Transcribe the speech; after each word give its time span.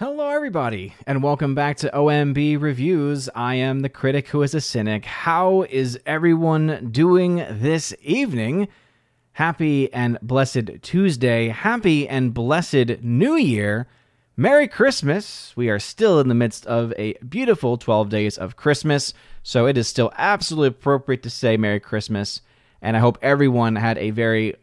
Hello, 0.00 0.28
everybody, 0.28 0.94
and 1.08 1.24
welcome 1.24 1.56
back 1.56 1.76
to 1.78 1.90
OMB 1.92 2.62
Reviews. 2.62 3.28
I 3.34 3.56
am 3.56 3.80
the 3.80 3.88
critic 3.88 4.28
who 4.28 4.42
is 4.42 4.54
a 4.54 4.60
cynic. 4.60 5.04
How 5.04 5.62
is 5.62 5.98
everyone 6.06 6.90
doing 6.92 7.44
this 7.50 7.92
evening? 8.00 8.68
Happy 9.32 9.92
and 9.92 10.16
blessed 10.22 10.82
Tuesday. 10.82 11.48
Happy 11.48 12.08
and 12.08 12.32
blessed 12.32 13.02
New 13.02 13.34
Year. 13.34 13.88
Merry 14.36 14.68
Christmas. 14.68 15.52
We 15.56 15.68
are 15.68 15.80
still 15.80 16.20
in 16.20 16.28
the 16.28 16.34
midst 16.36 16.64
of 16.66 16.92
a 16.96 17.14
beautiful 17.28 17.76
12 17.76 18.08
days 18.08 18.38
of 18.38 18.54
Christmas, 18.54 19.12
so 19.42 19.66
it 19.66 19.76
is 19.76 19.88
still 19.88 20.12
absolutely 20.16 20.68
appropriate 20.68 21.24
to 21.24 21.30
say 21.30 21.56
Merry 21.56 21.80
Christmas. 21.80 22.40
And 22.80 22.96
I 22.96 23.00
hope 23.00 23.18
everyone 23.20 23.74
had 23.74 23.98
a 23.98 24.10
very 24.10 24.54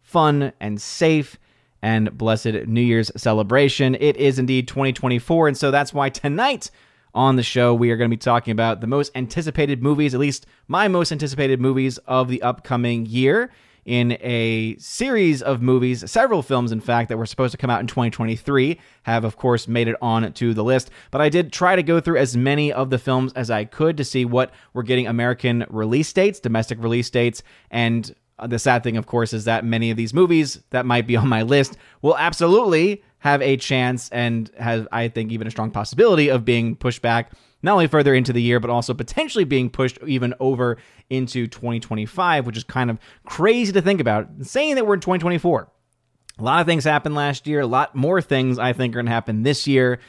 fun 0.00 0.52
and 0.58 0.82
safe 0.82 1.38
and 1.82 2.16
blessed 2.16 2.46
New 2.66 2.80
Year's 2.80 3.10
celebration. 3.16 3.96
It 3.96 4.16
is 4.16 4.38
indeed 4.38 4.68
2024, 4.68 5.48
and 5.48 5.56
so 5.56 5.70
that's 5.70 5.92
why 5.92 6.08
tonight 6.08 6.70
on 7.14 7.36
the 7.36 7.42
show 7.42 7.74
we 7.74 7.90
are 7.90 7.96
going 7.96 8.08
to 8.08 8.16
be 8.16 8.20
talking 8.20 8.52
about 8.52 8.80
the 8.80 8.86
most 8.86 9.12
anticipated 9.14 9.82
movies, 9.82 10.14
at 10.14 10.20
least 10.20 10.46
my 10.68 10.88
most 10.88 11.12
anticipated 11.12 11.60
movies 11.60 11.98
of 12.06 12.28
the 12.28 12.40
upcoming 12.42 13.06
year. 13.06 13.50
In 13.84 14.16
a 14.20 14.76
series 14.76 15.42
of 15.42 15.60
movies, 15.60 16.08
several 16.08 16.44
films, 16.44 16.70
in 16.70 16.80
fact, 16.80 17.08
that 17.08 17.16
were 17.16 17.26
supposed 17.26 17.50
to 17.50 17.58
come 17.58 17.68
out 17.68 17.80
in 17.80 17.88
2023 17.88 18.78
have, 19.02 19.24
of 19.24 19.36
course, 19.36 19.66
made 19.66 19.88
it 19.88 19.96
on 20.00 20.32
to 20.34 20.54
the 20.54 20.62
list. 20.62 20.88
But 21.10 21.20
I 21.20 21.28
did 21.28 21.52
try 21.52 21.74
to 21.74 21.82
go 21.82 21.98
through 21.98 22.18
as 22.18 22.36
many 22.36 22.72
of 22.72 22.90
the 22.90 22.98
films 22.98 23.32
as 23.32 23.50
I 23.50 23.64
could 23.64 23.96
to 23.96 24.04
see 24.04 24.24
what 24.24 24.52
were 24.72 24.84
getting 24.84 25.08
American 25.08 25.66
release 25.68 26.12
dates, 26.12 26.38
domestic 26.38 26.80
release 26.80 27.10
dates, 27.10 27.42
and 27.72 28.14
uh, 28.42 28.46
the 28.46 28.58
sad 28.58 28.82
thing, 28.82 28.96
of 28.96 29.06
course, 29.06 29.32
is 29.32 29.44
that 29.44 29.64
many 29.64 29.90
of 29.90 29.96
these 29.96 30.12
movies 30.12 30.60
that 30.70 30.84
might 30.84 31.06
be 31.06 31.16
on 31.16 31.28
my 31.28 31.42
list 31.42 31.76
will 32.02 32.16
absolutely 32.18 33.02
have 33.18 33.40
a 33.40 33.56
chance 33.56 34.08
and 34.10 34.50
have, 34.58 34.88
I 34.90 35.08
think, 35.08 35.30
even 35.30 35.46
a 35.46 35.50
strong 35.50 35.70
possibility 35.70 36.28
of 36.28 36.44
being 36.44 36.74
pushed 36.74 37.02
back 37.02 37.32
not 37.62 37.74
only 37.74 37.86
further 37.86 38.12
into 38.12 38.32
the 38.32 38.42
year, 38.42 38.58
but 38.58 38.70
also 38.70 38.92
potentially 38.92 39.44
being 39.44 39.70
pushed 39.70 39.98
even 40.04 40.34
over 40.40 40.78
into 41.10 41.46
2025, 41.46 42.44
which 42.44 42.56
is 42.56 42.64
kind 42.64 42.90
of 42.90 42.98
crazy 43.24 43.72
to 43.72 43.80
think 43.80 44.00
about. 44.00 44.28
Saying 44.42 44.74
that 44.74 44.86
we're 44.86 44.94
in 44.94 45.00
2024. 45.00 45.68
A 46.38 46.42
lot 46.42 46.60
of 46.60 46.66
things 46.66 46.82
happened 46.82 47.14
last 47.14 47.46
year. 47.46 47.60
A 47.60 47.66
lot 47.66 47.94
more 47.94 48.20
things 48.20 48.58
I 48.58 48.72
think 48.72 48.94
are 48.94 48.98
going 48.98 49.06
to 49.06 49.12
happen 49.12 49.44
this 49.44 49.68
year 49.68 50.00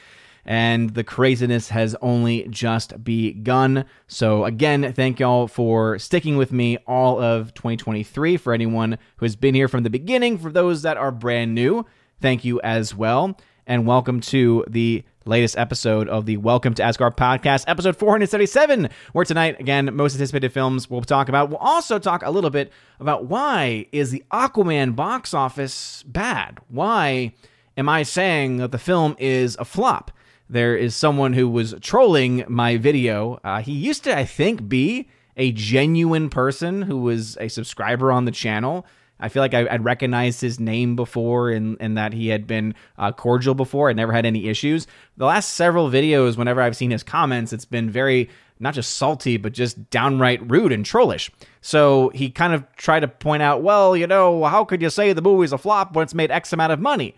and 0.44 0.90
the 0.90 1.04
craziness 1.04 1.68
has 1.70 1.96
only 2.02 2.46
just 2.48 3.02
begun. 3.02 3.84
So, 4.06 4.44
again, 4.44 4.92
thank 4.92 5.20
y'all 5.20 5.48
for 5.48 5.98
sticking 5.98 6.36
with 6.36 6.52
me 6.52 6.76
all 6.86 7.20
of 7.20 7.54
2023. 7.54 8.36
For 8.36 8.52
anyone 8.52 8.98
who 9.16 9.24
has 9.24 9.36
been 9.36 9.54
here 9.54 9.68
from 9.68 9.82
the 9.82 9.90
beginning, 9.90 10.38
for 10.38 10.50
those 10.50 10.82
that 10.82 10.96
are 10.96 11.10
brand 11.10 11.54
new, 11.54 11.86
thank 12.20 12.44
you 12.44 12.60
as 12.62 12.94
well. 12.94 13.38
And 13.66 13.86
welcome 13.86 14.20
to 14.20 14.64
the 14.68 15.04
latest 15.24 15.56
episode 15.56 16.06
of 16.08 16.26
the 16.26 16.36
Welcome 16.36 16.74
to 16.74 16.82
Asgard 16.82 17.16
podcast, 17.16 17.64
episode 17.66 17.96
477, 17.96 18.90
where 19.12 19.24
tonight, 19.24 19.58
again, 19.58 19.88
most 19.94 20.14
anticipated 20.14 20.52
films 20.52 20.90
we'll 20.90 21.00
talk 21.00 21.30
about. 21.30 21.48
We'll 21.48 21.58
also 21.58 21.98
talk 21.98 22.22
a 22.22 22.30
little 22.30 22.50
bit 22.50 22.70
about 23.00 23.24
why 23.24 23.86
is 23.90 24.10
the 24.10 24.22
Aquaman 24.30 24.94
box 24.94 25.32
office 25.32 26.02
bad? 26.02 26.58
Why 26.68 27.32
am 27.76 27.88
I 27.88 28.02
saying 28.02 28.58
that 28.58 28.70
the 28.70 28.78
film 28.78 29.16
is 29.18 29.56
a 29.58 29.64
flop? 29.64 30.10
There 30.54 30.76
is 30.76 30.94
someone 30.94 31.32
who 31.32 31.48
was 31.48 31.74
trolling 31.80 32.44
my 32.46 32.76
video. 32.76 33.40
Uh, 33.42 33.60
he 33.60 33.72
used 33.72 34.04
to, 34.04 34.16
I 34.16 34.24
think, 34.24 34.68
be 34.68 35.08
a 35.36 35.50
genuine 35.50 36.30
person 36.30 36.82
who 36.82 37.00
was 37.00 37.36
a 37.38 37.48
subscriber 37.48 38.12
on 38.12 38.24
the 38.24 38.30
channel. 38.30 38.86
I 39.18 39.28
feel 39.28 39.42
like 39.42 39.52
I, 39.52 39.64
would 39.64 39.84
recognized 39.84 40.40
his 40.40 40.60
name 40.60 40.94
before 40.94 41.50
and, 41.50 41.76
and 41.80 41.98
that 41.98 42.12
he 42.12 42.28
had 42.28 42.46
been 42.46 42.76
uh, 42.98 43.10
cordial 43.10 43.56
before. 43.56 43.90
I'd 43.90 43.96
never 43.96 44.12
had 44.12 44.24
any 44.24 44.46
issues. 44.46 44.86
The 45.16 45.26
last 45.26 45.54
several 45.54 45.90
videos, 45.90 46.36
whenever 46.36 46.62
I've 46.62 46.76
seen 46.76 46.92
his 46.92 47.02
comments, 47.02 47.52
it's 47.52 47.64
been 47.64 47.90
very 47.90 48.30
not 48.60 48.74
just 48.74 48.96
salty, 48.96 49.36
but 49.36 49.52
just 49.52 49.90
downright 49.90 50.48
rude 50.48 50.70
and 50.70 50.86
trollish. 50.86 51.32
So 51.62 52.10
he 52.10 52.30
kind 52.30 52.52
of 52.52 52.64
tried 52.76 53.00
to 53.00 53.08
point 53.08 53.42
out, 53.42 53.62
well, 53.62 53.96
you 53.96 54.06
know, 54.06 54.44
how 54.44 54.64
could 54.64 54.80
you 54.80 54.90
say 54.90 55.12
the 55.12 55.20
movie's 55.20 55.52
a 55.52 55.58
flop 55.58 55.96
when 55.96 56.04
it's 56.04 56.14
made 56.14 56.30
X 56.30 56.52
amount 56.52 56.70
of 56.70 56.78
money? 56.78 57.16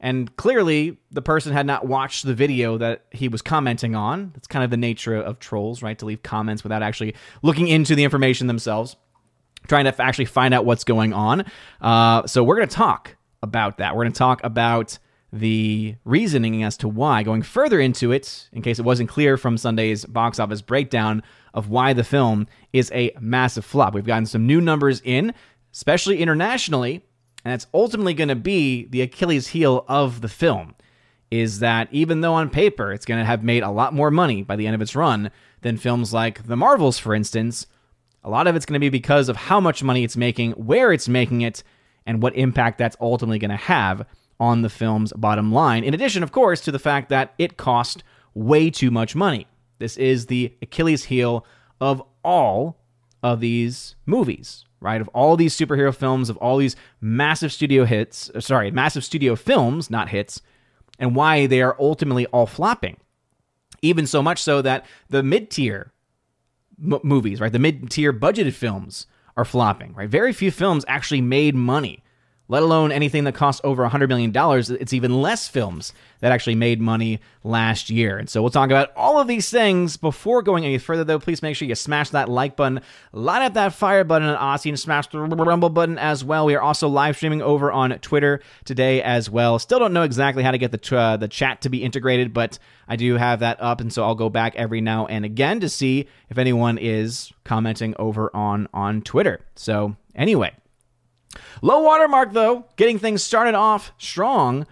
And 0.00 0.34
clearly, 0.36 0.98
the 1.10 1.22
person 1.22 1.52
had 1.52 1.66
not 1.66 1.86
watched 1.86 2.24
the 2.24 2.34
video 2.34 2.78
that 2.78 3.04
he 3.10 3.28
was 3.28 3.42
commenting 3.42 3.96
on. 3.96 4.30
That's 4.34 4.46
kind 4.46 4.64
of 4.64 4.70
the 4.70 4.76
nature 4.76 5.16
of 5.16 5.40
trolls, 5.40 5.82
right? 5.82 5.98
To 5.98 6.04
leave 6.04 6.22
comments 6.22 6.62
without 6.62 6.82
actually 6.82 7.14
looking 7.42 7.66
into 7.66 7.94
the 7.94 8.04
information 8.04 8.46
themselves, 8.46 8.96
trying 9.66 9.86
to 9.86 10.02
actually 10.02 10.26
find 10.26 10.54
out 10.54 10.64
what's 10.64 10.84
going 10.84 11.12
on. 11.12 11.44
Uh, 11.80 12.26
so, 12.26 12.44
we're 12.44 12.56
going 12.56 12.68
to 12.68 12.76
talk 12.76 13.16
about 13.42 13.78
that. 13.78 13.96
We're 13.96 14.04
going 14.04 14.12
to 14.12 14.18
talk 14.18 14.42
about 14.44 14.98
the 15.32 15.96
reasoning 16.04 16.62
as 16.62 16.76
to 16.78 16.88
why, 16.88 17.22
going 17.22 17.42
further 17.42 17.80
into 17.80 18.12
it, 18.12 18.48
in 18.52 18.62
case 18.62 18.78
it 18.78 18.84
wasn't 18.84 19.08
clear 19.08 19.36
from 19.36 19.58
Sunday's 19.58 20.04
box 20.04 20.38
office 20.38 20.62
breakdown 20.62 21.22
of 21.54 21.68
why 21.68 21.92
the 21.92 22.04
film 22.04 22.46
is 22.72 22.90
a 22.94 23.12
massive 23.20 23.64
flop. 23.64 23.94
We've 23.94 24.06
gotten 24.06 24.26
some 24.26 24.46
new 24.46 24.60
numbers 24.60 25.02
in, 25.04 25.34
especially 25.72 26.18
internationally 26.18 27.04
and 27.44 27.54
it's 27.54 27.66
ultimately 27.72 28.14
going 28.14 28.28
to 28.28 28.36
be 28.36 28.86
the 28.86 29.02
Achilles 29.02 29.48
heel 29.48 29.84
of 29.88 30.20
the 30.20 30.28
film 30.28 30.74
is 31.30 31.58
that 31.58 31.88
even 31.92 32.20
though 32.20 32.34
on 32.34 32.48
paper 32.48 32.92
it's 32.92 33.04
going 33.04 33.20
to 33.20 33.24
have 33.24 33.42
made 33.42 33.62
a 33.62 33.70
lot 33.70 33.92
more 33.92 34.10
money 34.10 34.42
by 34.42 34.56
the 34.56 34.66
end 34.66 34.74
of 34.74 34.80
its 34.80 34.96
run 34.96 35.30
than 35.60 35.76
films 35.76 36.12
like 36.12 36.46
The 36.46 36.56
Marvels, 36.56 36.98
for 36.98 37.14
instance, 37.14 37.66
a 38.24 38.30
lot 38.30 38.46
of 38.46 38.56
it's 38.56 38.66
going 38.66 38.74
to 38.74 38.80
be 38.80 38.88
because 38.88 39.28
of 39.28 39.36
how 39.36 39.60
much 39.60 39.82
money 39.82 40.04
it's 40.04 40.16
making, 40.16 40.52
where 40.52 40.92
it's 40.92 41.08
making 41.08 41.42
it, 41.42 41.62
and 42.06 42.22
what 42.22 42.34
impact 42.36 42.78
that's 42.78 42.96
ultimately 43.00 43.38
going 43.38 43.50
to 43.50 43.56
have 43.56 44.06
on 44.40 44.62
the 44.62 44.70
film's 44.70 45.12
bottom 45.14 45.52
line. 45.52 45.84
In 45.84 45.94
addition, 45.94 46.22
of 46.22 46.32
course, 46.32 46.60
to 46.62 46.72
the 46.72 46.78
fact 46.78 47.10
that 47.10 47.34
it 47.38 47.56
cost 47.56 48.02
way 48.34 48.70
too 48.70 48.90
much 48.90 49.14
money. 49.14 49.46
This 49.78 49.96
is 49.96 50.26
the 50.26 50.54
Achilles 50.62 51.04
heel 51.04 51.44
of 51.80 52.02
all 52.24 52.78
of 53.22 53.40
these 53.40 53.96
movies 54.06 54.64
right? 54.80 55.00
Of 55.00 55.08
all 55.08 55.36
these 55.36 55.56
superhero 55.56 55.94
films, 55.94 56.30
of 56.30 56.36
all 56.38 56.56
these 56.58 56.76
massive 57.00 57.52
studio 57.52 57.84
hits, 57.84 58.30
uh, 58.34 58.40
sorry, 58.40 58.70
massive 58.70 59.04
studio 59.04 59.36
films, 59.36 59.90
not 59.90 60.08
hits, 60.08 60.40
and 60.98 61.14
why 61.14 61.46
they 61.46 61.62
are 61.62 61.76
ultimately 61.78 62.26
all 62.26 62.46
flopping. 62.46 62.96
Even 63.82 64.06
so 64.06 64.22
much 64.22 64.42
so 64.42 64.60
that 64.62 64.84
the 65.08 65.22
mid 65.22 65.50
tier 65.50 65.92
m- 66.82 67.00
movies, 67.02 67.40
right, 67.40 67.52
the 67.52 67.58
mid 67.58 67.90
tier 67.90 68.12
budgeted 68.12 68.54
films 68.54 69.06
are 69.36 69.44
flopping, 69.44 69.94
right? 69.94 70.08
Very 70.08 70.32
few 70.32 70.50
films 70.50 70.84
actually 70.88 71.20
made 71.20 71.54
money 71.54 72.02
let 72.48 72.62
alone 72.62 72.90
anything 72.90 73.24
that 73.24 73.34
costs 73.34 73.60
over 73.62 73.86
$100 73.86 74.08
million. 74.08 74.32
It's 74.80 74.92
even 74.92 75.20
less 75.20 75.46
films 75.46 75.92
that 76.20 76.32
actually 76.32 76.54
made 76.54 76.80
money 76.80 77.20
last 77.44 77.90
year. 77.90 78.18
And 78.18 78.28
so 78.28 78.40
we'll 78.40 78.50
talk 78.50 78.70
about 78.70 78.90
all 78.96 79.20
of 79.20 79.28
these 79.28 79.50
things. 79.50 79.96
Before 79.96 80.42
going 80.42 80.64
any 80.64 80.78
further, 80.78 81.04
though, 81.04 81.18
please 81.18 81.42
make 81.42 81.56
sure 81.56 81.68
you 81.68 81.74
smash 81.74 82.10
that 82.10 82.28
like 82.28 82.56
button, 82.56 82.80
light 83.12 83.42
up 83.42 83.54
that 83.54 83.74
fire 83.74 84.02
button 84.02 84.28
on 84.28 84.36
Aussie, 84.36 84.70
and 84.70 84.80
smash 84.80 85.06
the 85.08 85.20
rumble 85.20 85.68
button 85.68 85.98
as 85.98 86.24
well. 86.24 86.46
We 86.46 86.54
are 86.54 86.62
also 86.62 86.88
live 86.88 87.16
streaming 87.16 87.42
over 87.42 87.70
on 87.70 87.90
Twitter 87.98 88.40
today 88.64 89.02
as 89.02 89.28
well. 89.28 89.58
Still 89.58 89.78
don't 89.78 89.92
know 89.92 90.02
exactly 90.02 90.42
how 90.42 90.50
to 90.50 90.58
get 90.58 90.72
the, 90.72 90.96
uh, 90.96 91.16
the 91.18 91.28
chat 91.28 91.60
to 91.62 91.68
be 91.68 91.84
integrated, 91.84 92.32
but 92.32 92.58
I 92.88 92.96
do 92.96 93.14
have 93.16 93.40
that 93.40 93.60
up. 93.60 93.80
And 93.80 93.92
so 93.92 94.04
I'll 94.04 94.14
go 94.14 94.30
back 94.30 94.56
every 94.56 94.80
now 94.80 95.06
and 95.06 95.24
again 95.24 95.60
to 95.60 95.68
see 95.68 96.08
if 96.30 96.38
anyone 96.38 96.78
is 96.78 97.32
commenting 97.44 97.94
over 97.98 98.34
on, 98.34 98.68
on 98.72 99.02
Twitter. 99.02 99.40
So, 99.54 99.96
anyway. 100.14 100.52
Low 101.62 101.82
watermark, 101.82 102.32
though, 102.32 102.66
getting 102.76 102.98
things 102.98 103.22
started 103.22 103.54
off 103.54 103.92
strong 103.98 104.66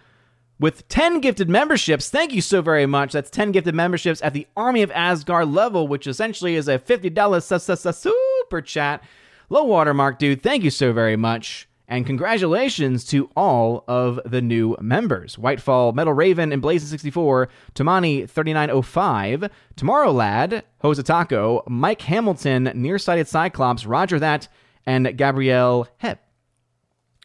with 0.59 0.89
10 0.89 1.21
gifted 1.21 1.49
memberships. 1.49 2.09
Thank 2.09 2.33
you 2.33 2.41
so 2.41 2.62
very 2.62 2.87
much. 2.87 3.12
That's 3.12 3.31
10 3.31 3.53
gifted 3.53 3.75
memberships 3.75 4.22
at 4.22 4.33
the 4.33 4.47
Army 4.56 4.83
of 4.83 4.91
Asgard 4.93 5.49
level, 5.49 5.87
which 5.87 6.06
essentially 6.06 6.55
is 6.55 6.69
a 6.69 6.78
$50 6.78 7.94
super 7.94 8.62
chat. 8.62 9.03
Low 9.49 9.65
watermark, 9.65 10.19
dude. 10.19 10.43
Thank 10.43 10.65
you 10.65 10.71
so 10.71 10.93
very 10.93 11.17
much. 11.17 11.69
And 11.89 12.05
congratulations 12.05 13.05
to 13.06 13.31
all 13.37 13.84
of 13.87 14.19
the 14.27 14.43
new 14.43 14.77
members 14.81 15.37
Whitefall, 15.37 15.94
Metal 15.94 16.12
Raven, 16.12 16.53
and 16.53 16.61
Blazing64, 16.61 17.47
Tamani 17.75 18.29
3905, 18.29 19.49
Tomorrow 19.76 20.11
Lad, 20.11 20.64
Hosatako, 20.82 21.62
Mike 21.69 22.00
Hamilton, 22.03 22.73
Nearsighted 22.75 23.29
Cyclops, 23.29 23.87
Roger 23.87 24.19
That, 24.19 24.49
and 24.85 25.17
Gabrielle 25.17 25.87
Hep. 25.99 26.25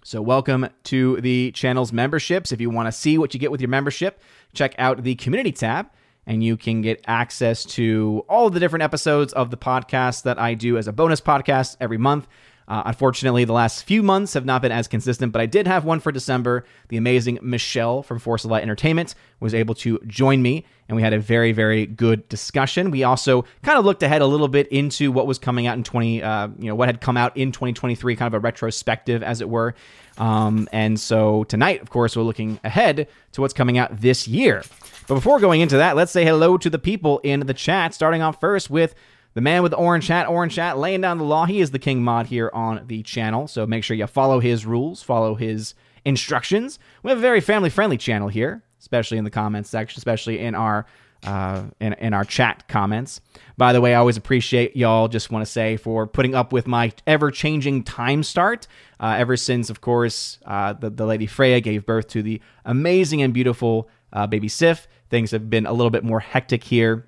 So, 0.04 0.20
welcome 0.20 0.68
to 0.86 1.22
the 1.22 1.52
channel's 1.52 1.94
memberships. 1.94 2.52
If 2.52 2.60
you 2.60 2.72
want 2.72 2.88
to 2.88 2.92
see 2.92 3.20
what 3.20 3.36
you 3.36 3.40
get 3.40 3.52
with 3.52 3.62
your 3.62 3.68
membership, 3.68 4.20
check 4.52 4.74
out 4.80 5.04
the 5.04 5.14
community 5.14 5.52
tab 5.52 5.92
and 6.26 6.44
you 6.44 6.58
can 6.58 6.82
get 6.82 7.04
access 7.08 7.64
to 7.66 8.26
all 8.28 8.48
of 8.48 8.54
the 8.54 8.60
different 8.60 8.82
episodes 8.82 9.32
of 9.34 9.52
the 9.52 9.58
podcast 9.58 10.24
that 10.24 10.40
I 10.40 10.56
do 10.56 10.78
as 10.78 10.88
a 10.88 10.92
bonus 10.92 11.22
podcast 11.22 11.78
every 11.80 12.00
month. 12.00 12.28
Uh, 12.72 12.84
unfortunately, 12.86 13.44
the 13.44 13.52
last 13.52 13.84
few 13.84 14.02
months 14.02 14.34
have 14.34 14.46
not 14.46 14.62
been 14.62 14.72
as 14.72 14.88
consistent, 14.88 15.34
but 15.34 15.42
I 15.42 15.46
did 15.46 15.68
have 15.68 15.84
one 15.84 16.00
for 16.00 16.10
December. 16.10 16.64
The 16.88 16.96
amazing 16.96 17.38
Michelle 17.42 18.02
from 18.02 18.18
Force 18.18 18.46
of 18.46 18.52
Light 18.52 18.64
Entertainment 18.64 19.14
was 19.42 19.54
able 19.54 19.76
to 19.76 20.00
join 20.08 20.42
me, 20.42 20.66
and 20.88 20.96
we 20.96 21.02
had 21.02 21.12
a 21.12 21.20
very, 21.20 21.52
very 21.52 21.86
good 21.86 22.30
discussion. 22.30 22.90
We 22.90 23.04
also 23.04 23.44
kind 23.62 23.78
of 23.78 23.84
looked 23.84 24.04
ahead 24.04 24.22
a 24.22 24.26
little 24.26 24.48
bit 24.48 24.70
into 24.70 25.12
what 25.12 25.28
was 25.28 25.38
coming 25.38 25.68
out 25.68 25.76
in 25.76 25.84
20, 25.84 26.24
uh, 26.24 26.48
you 26.60 26.70
know, 26.70 26.76
what 26.76 26.88
had 26.88 27.02
come 27.02 27.18
out 27.18 27.36
in 27.36 27.52
2023, 27.52 28.16
kind 28.16 28.28
of 28.28 28.36
a 28.36 28.40
retrospective, 28.40 29.22
as 29.22 29.42
it 29.42 29.50
were. 29.50 29.76
Um, 30.18 30.70
and 30.72 30.98
so 30.98 31.44
tonight, 31.44 31.82
of 31.82 31.90
course, 31.90 32.16
we're 32.16 32.24
looking 32.24 32.58
ahead 32.64 33.10
to 33.34 33.42
what's 33.42 33.54
coming 33.54 33.80
out 33.80 34.00
this 34.00 34.30
year. 34.30 34.64
But 35.10 35.16
before 35.16 35.42
going 35.42 35.60
into 35.60 35.76
that, 35.76 35.98
let's 35.98 36.14
say 36.14 36.24
hello 36.24 36.58
to 36.60 36.70
the 36.70 36.80
people 36.80 37.20
in 37.20 37.42
the 37.42 37.54
chat, 37.54 37.94
starting 37.94 38.22
off 38.22 38.40
first 38.40 38.70
with 38.70 38.96
the 39.34 39.42
man 39.42 39.64
with 39.64 39.72
the 39.72 39.78
orange 39.78 40.08
hat, 40.08 40.28
orange 40.28 40.56
hat, 40.56 40.78
laying 40.78 41.02
down 41.02 41.18
the 41.18 41.24
law. 41.24 41.46
He 41.46 41.62
is 41.62 41.72
the 41.72 41.80
king 41.80 42.04
mod 42.04 42.28
here 42.28 42.50
on 42.54 42.84
the 42.88 43.04
channel, 43.04 43.48
so 43.48 43.66
make 43.66 43.84
sure 43.84 43.96
you 43.96 44.08
follow 44.08 44.40
his 44.40 44.66
rules, 44.66 45.02
follow 45.02 45.36
his 45.36 45.74
instructions. 46.06 46.80
We 47.04 47.10
have 47.10 47.18
a 47.18 47.22
very 47.22 47.42
family 47.42 47.70
friendly 47.70 47.98
channel 47.98 48.28
here, 48.28 48.64
especially 48.80 49.18
in 49.18 49.24
the 49.24 49.30
comments 49.30 49.70
section, 49.70 50.00
especially 50.00 50.40
in 50.40 50.56
our 50.56 50.86
uh, 51.24 51.66
in, 51.80 51.94
in 51.94 52.14
our 52.16 52.26
chat 52.26 52.68
comments. 52.68 53.22
By 53.56 53.74
the 53.74 53.82
way, 53.82 53.94
I 53.94 54.00
always 54.00 54.18
appreciate 54.18 54.76
y'all. 54.76 55.08
Just 55.08 55.30
want 55.30 55.46
to 55.46 55.52
say 55.52 55.78
for 55.78 56.08
putting 56.08 56.34
up 56.34 56.52
with 56.52 56.66
my 56.66 56.92
ever 57.06 57.30
changing 57.30 57.84
time 57.84 58.24
start. 58.24 58.68
Uh, 59.00 59.16
ever 59.18 59.38
since, 59.38 59.70
of 59.70 59.82
course, 59.82 60.40
uh, 60.46 60.74
the, 60.74 60.90
the 60.90 61.06
lady 61.06 61.28
Freya 61.28 61.62
gave 61.62 61.86
birth 61.86 62.08
to 62.10 62.24
the 62.24 62.42
amazing 62.66 63.22
and 63.22 63.36
beautiful 63.36 63.88
uh, 64.14 64.28
baby 64.28 64.48
Sif, 64.48 64.88
things 65.10 65.32
have 65.32 65.50
been 65.50 65.66
a 65.66 65.74
little 65.74 65.90
bit 65.90 66.04
more 66.04 66.20
hectic 66.20 66.64
here 66.64 67.08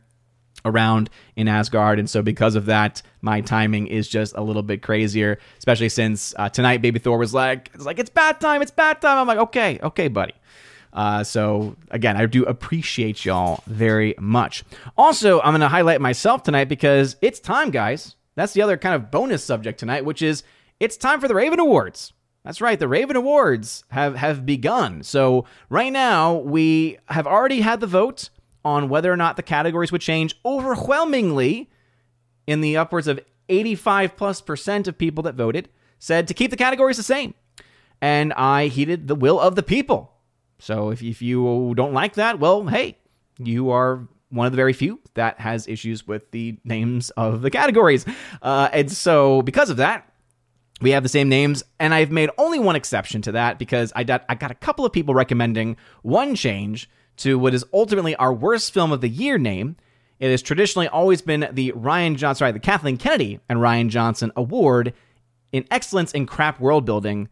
around 0.66 1.10
in 1.36 1.48
Asgard. 1.48 2.00
And 2.00 2.10
so, 2.10 2.22
because 2.22 2.56
of 2.56 2.66
that, 2.68 3.02
my 3.22 3.42
timing 3.42 3.88
is 3.88 4.08
just 4.08 4.36
a 4.36 4.42
little 4.42 4.64
bit 4.64 4.82
crazier, 4.82 5.40
especially 5.58 5.90
since 5.90 6.34
uh, 6.38 6.50
tonight 6.50 6.82
Baby 6.82 7.00
Thor 7.00 7.18
was 7.18 7.34
like, 7.34 7.72
it's 7.74 7.86
like, 7.86 8.00
it's 8.00 8.10
bad 8.10 8.40
time, 8.40 8.62
it's 8.62 8.72
bad 8.72 9.02
time. 9.02 9.18
I'm 9.18 9.28
like, 9.28 9.40
okay, 9.40 9.80
okay, 9.82 10.08
buddy. 10.08 10.34
Uh, 10.94 11.24
so 11.24 11.76
again, 11.90 12.16
I 12.18 12.26
do 12.28 12.46
appreciate 12.46 13.26
y'all 13.26 13.64
very 13.66 14.14
much. 14.20 14.64
Also, 14.98 15.40
I'm 15.42 15.52
going 15.52 15.62
to 15.62 15.68
highlight 15.68 16.02
myself 16.02 16.44
tonight 16.44 16.66
because 16.66 17.16
it's 17.22 17.40
time, 17.40 17.72
guys. 17.72 18.16
That's 18.36 18.54
the 18.54 18.62
other 18.62 18.78
kind 18.78 18.96
of 18.96 19.12
bonus 19.12 19.44
subject 19.44 19.80
tonight, 19.80 20.06
which 20.06 20.22
is 20.22 20.44
it's 20.80 20.98
time 20.98 21.20
for 21.20 21.28
the 21.28 21.36
Raven 21.36 21.60
Awards. 21.60 22.14
That's 22.44 22.60
right, 22.60 22.78
the 22.78 22.90
Raven 22.90 23.16
Awards 23.16 23.86
have 23.90 24.16
have 24.16 24.46
begun. 24.46 25.02
So 25.04 25.46
right 25.70 25.94
now 25.94 26.36
we 26.36 26.98
have 27.08 27.26
already 27.26 27.62
had 27.62 27.80
the 27.80 27.88
vote 27.88 28.30
on 28.66 28.90
whether 28.90 29.12
or 29.12 29.18
not 29.18 29.36
the 29.36 29.44
categories 29.44 29.92
would 29.92 30.02
change 30.02 30.36
overwhelmingly 30.46 31.70
in 32.48 32.62
the 32.62 32.78
upwards 32.78 33.08
of 33.08 33.20
85 33.50 34.16
plus 34.16 34.42
percent 34.42 34.88
of 34.88 34.98
people 34.98 35.24
that 35.24 35.36
voted 35.36 35.70
said 36.00 36.28
to 36.28 36.34
keep 36.34 36.52
the 36.52 36.58
categories 36.58 36.98
the 36.98 37.04
same. 37.04 37.34
And 38.02 38.34
I 38.34 38.68
heeded 38.68 39.08
the 39.08 39.16
will 39.16 39.40
of 39.40 39.56
the 39.56 39.64
people. 39.64 40.14
So 40.60 40.90
if, 40.90 41.02
if 41.02 41.22
you 41.22 41.74
don't 41.76 41.94
like 41.94 42.16
that, 42.16 42.40
well, 42.40 42.66
hey, 42.68 42.98
you 43.38 43.70
are 43.72 44.08
one 44.30 44.46
of 44.46 44.52
the 44.52 44.58
very 44.58 44.74
few 44.74 45.00
that 45.14 45.40
has 45.40 45.68
issues 45.68 46.08
with 46.08 46.32
the 46.32 46.58
names 46.64 47.12
of 47.12 47.42
the 47.42 47.50
categories. 47.50 48.06
Uh, 48.42 48.70
and 48.74 48.92
so 48.92 49.42
because 49.42 49.70
of 49.70 49.78
that, 49.78 50.10
we 50.82 50.92
have 50.92 51.04
the 51.04 51.10
same 51.10 51.30
names, 51.30 51.64
and 51.80 51.94
I've 51.94 52.12
made 52.12 52.30
only 52.38 52.60
one 52.60 52.76
exception 52.76 53.22
to 53.24 53.34
that 53.34 53.58
because 53.58 53.94
I 53.96 54.04
got, 54.04 54.26
I 54.28 54.36
got 54.36 54.52
a 54.52 54.56
couple 54.56 54.86
of 54.86 54.92
people 54.92 55.14
recommending 55.14 55.78
one 56.02 56.36
change 56.36 56.90
to 57.18 57.38
what 57.38 57.54
is 57.54 57.66
ultimately 57.74 58.16
our 58.16 58.34
worst 58.34 58.74
film 58.74 58.92
of 58.92 59.02
the 59.02 59.10
year 59.10 59.38
name. 59.38 59.76
It 60.20 60.32
has 60.32 60.42
traditionally 60.42 60.88
always 60.88 61.22
been 61.22 61.48
the 61.52 61.72
Rian 61.74 62.16
Johnson, 62.16 62.40
sorry, 62.40 62.52
the 62.52 62.60
Kathleen 62.60 62.98
Kennedy 62.98 63.40
and 63.50 63.60
Rian 63.60 63.90
Johnson 63.90 64.32
Award 64.36 64.94
in 65.52 65.66
excellence 65.70 66.12
in 66.14 66.26
crap 66.26 66.60
world 66.60 66.86
building 66.86 67.30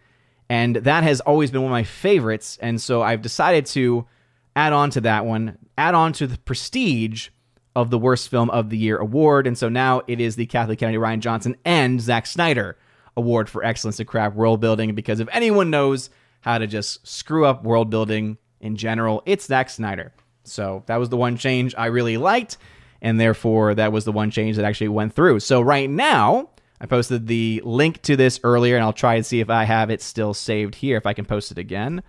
and 0.51 0.75
that 0.75 1.03
has 1.03 1.21
always 1.21 1.49
been 1.49 1.61
one 1.61 1.71
of 1.71 1.75
my 1.75 1.85
favorites. 1.85 2.57
And 2.61 2.81
so 2.81 3.01
I've 3.01 3.21
decided 3.21 3.67
to 3.67 4.05
add 4.53 4.73
on 4.73 4.89
to 4.89 5.01
that 5.01 5.25
one, 5.25 5.57
add 5.77 5.95
on 5.95 6.11
to 6.11 6.27
the 6.27 6.37
prestige 6.39 7.29
of 7.73 7.89
the 7.89 7.97
worst 7.97 8.27
film 8.27 8.49
of 8.49 8.69
the 8.69 8.77
year 8.77 8.97
award. 8.97 9.47
And 9.47 9.57
so 9.57 9.69
now 9.69 10.01
it 10.07 10.19
is 10.19 10.35
the 10.35 10.45
Kathleen 10.45 10.75
Kennedy, 10.75 10.97
Rian 10.97 11.21
Johnson, 11.21 11.55
and 11.63 12.01
Zack 12.01 12.25
Snyder 12.25 12.77
award 13.15 13.47
for 13.47 13.63
excellence 13.63 14.01
in 14.01 14.05
crap 14.07 14.35
world 14.35 14.59
building. 14.59 14.93
Because 14.93 15.21
if 15.21 15.29
anyone 15.31 15.69
knows 15.69 16.09
how 16.41 16.57
to 16.57 16.67
just 16.67 17.07
screw 17.07 17.45
up 17.45 17.63
world 17.63 17.89
building 17.89 18.37
in 18.61 18.77
general, 18.77 19.21
it's 19.25 19.45
Zack 19.45 19.69
Snyder. 19.69 20.13
So 20.43 20.83
that 20.85 20.97
was 20.97 21.09
the 21.09 21.17
one 21.17 21.37
change 21.37 21.75
I 21.77 21.87
really 21.87 22.17
liked. 22.17 22.57
And 23.01 23.19
therefore, 23.19 23.75
that 23.75 23.91
was 23.91 24.05
the 24.05 24.11
one 24.11 24.31
change 24.31 24.55
that 24.55 24.65
actually 24.65 24.89
went 24.89 25.13
through. 25.13 25.39
So 25.39 25.59
right 25.61 25.89
now, 25.89 26.49
I 26.79 26.85
posted 26.85 27.27
the 27.27 27.61
link 27.65 28.01
to 28.03 28.15
this 28.15 28.39
earlier, 28.43 28.75
and 28.75 28.83
I'll 28.83 28.93
try 28.93 29.15
and 29.15 29.25
see 29.25 29.39
if 29.39 29.49
I 29.49 29.63
have 29.65 29.89
it 29.89 30.01
still 30.01 30.33
saved 30.33 30.75
here, 30.75 30.97
if 30.97 31.05
I 31.05 31.13
can 31.13 31.25
post 31.25 31.51
it 31.51 31.57
again. 31.57 32.03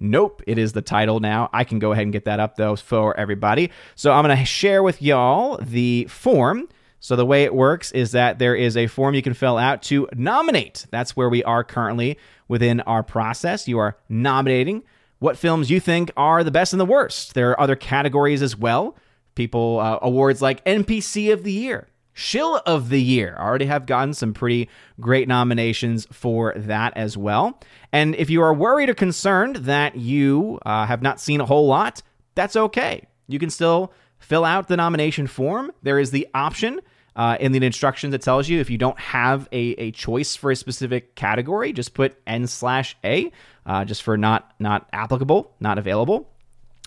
Nope, 0.00 0.42
it 0.46 0.58
is 0.58 0.72
the 0.72 0.82
title 0.82 1.20
now. 1.20 1.48
I 1.52 1.64
can 1.64 1.78
go 1.78 1.92
ahead 1.92 2.02
and 2.02 2.12
get 2.12 2.24
that 2.24 2.40
up, 2.40 2.56
though, 2.56 2.76
for 2.76 3.16
everybody. 3.16 3.70
So 3.94 4.12
I'm 4.12 4.24
going 4.24 4.36
to 4.36 4.44
share 4.44 4.82
with 4.82 5.00
y'all 5.00 5.58
the 5.62 6.06
form. 6.10 6.68
So 7.00 7.16
the 7.16 7.26
way 7.26 7.44
it 7.44 7.54
works 7.54 7.92
is 7.92 8.12
that 8.12 8.38
there 8.38 8.56
is 8.56 8.76
a 8.76 8.86
form 8.86 9.14
you 9.14 9.22
can 9.22 9.34
fill 9.34 9.58
out 9.58 9.82
to 9.84 10.08
nominate. 10.14 10.86
That's 10.90 11.16
where 11.16 11.28
we 11.28 11.44
are 11.44 11.62
currently 11.62 12.18
within 12.48 12.80
our 12.82 13.02
process. 13.02 13.68
You 13.68 13.78
are 13.78 13.96
nominating 14.08 14.82
what 15.18 15.38
films 15.38 15.70
you 15.70 15.80
think 15.80 16.10
are 16.16 16.44
the 16.44 16.50
best 16.50 16.72
and 16.72 16.80
the 16.80 16.86
worst. 16.86 17.34
There 17.34 17.50
are 17.50 17.60
other 17.60 17.76
categories 17.76 18.42
as 18.42 18.56
well. 18.56 18.96
People, 19.34 19.80
uh, 19.80 19.98
awards 20.02 20.40
like 20.40 20.64
NPC 20.64 21.32
of 21.32 21.42
the 21.42 21.52
Year, 21.52 21.88
Shill 22.12 22.62
of 22.66 22.88
the 22.88 23.02
Year. 23.02 23.36
Already 23.38 23.66
have 23.66 23.86
gotten 23.86 24.14
some 24.14 24.32
pretty 24.32 24.68
great 25.00 25.26
nominations 25.26 26.06
for 26.12 26.52
that 26.56 26.96
as 26.96 27.16
well. 27.16 27.60
And 27.92 28.14
if 28.14 28.30
you 28.30 28.42
are 28.42 28.54
worried 28.54 28.88
or 28.88 28.94
concerned 28.94 29.56
that 29.56 29.96
you 29.96 30.58
uh, 30.64 30.86
have 30.86 31.02
not 31.02 31.20
seen 31.20 31.40
a 31.40 31.46
whole 31.46 31.66
lot, 31.66 32.02
that's 32.34 32.54
okay. 32.56 33.06
You 33.26 33.38
can 33.38 33.50
still 33.50 33.92
fill 34.18 34.44
out 34.44 34.68
the 34.68 34.76
nomination 34.76 35.26
form. 35.26 35.72
There 35.82 35.98
is 35.98 36.10
the 36.10 36.28
option 36.34 36.80
uh, 37.16 37.36
in 37.40 37.52
the 37.52 37.64
instructions 37.64 38.14
it 38.14 38.22
tells 38.22 38.48
you 38.48 38.60
if 38.60 38.70
you 38.70 38.78
don't 38.78 38.98
have 38.98 39.48
a, 39.52 39.58
a 39.58 39.90
choice 39.92 40.36
for 40.36 40.50
a 40.50 40.56
specific 40.56 41.14
category, 41.14 41.72
just 41.72 41.94
put 41.94 42.16
N 42.26 42.46
slash 42.46 42.96
A, 43.04 43.30
uh, 43.66 43.84
just 43.84 44.02
for 44.02 44.16
not 44.16 44.52
not 44.58 44.88
applicable, 44.92 45.52
not 45.60 45.78
available. 45.78 46.30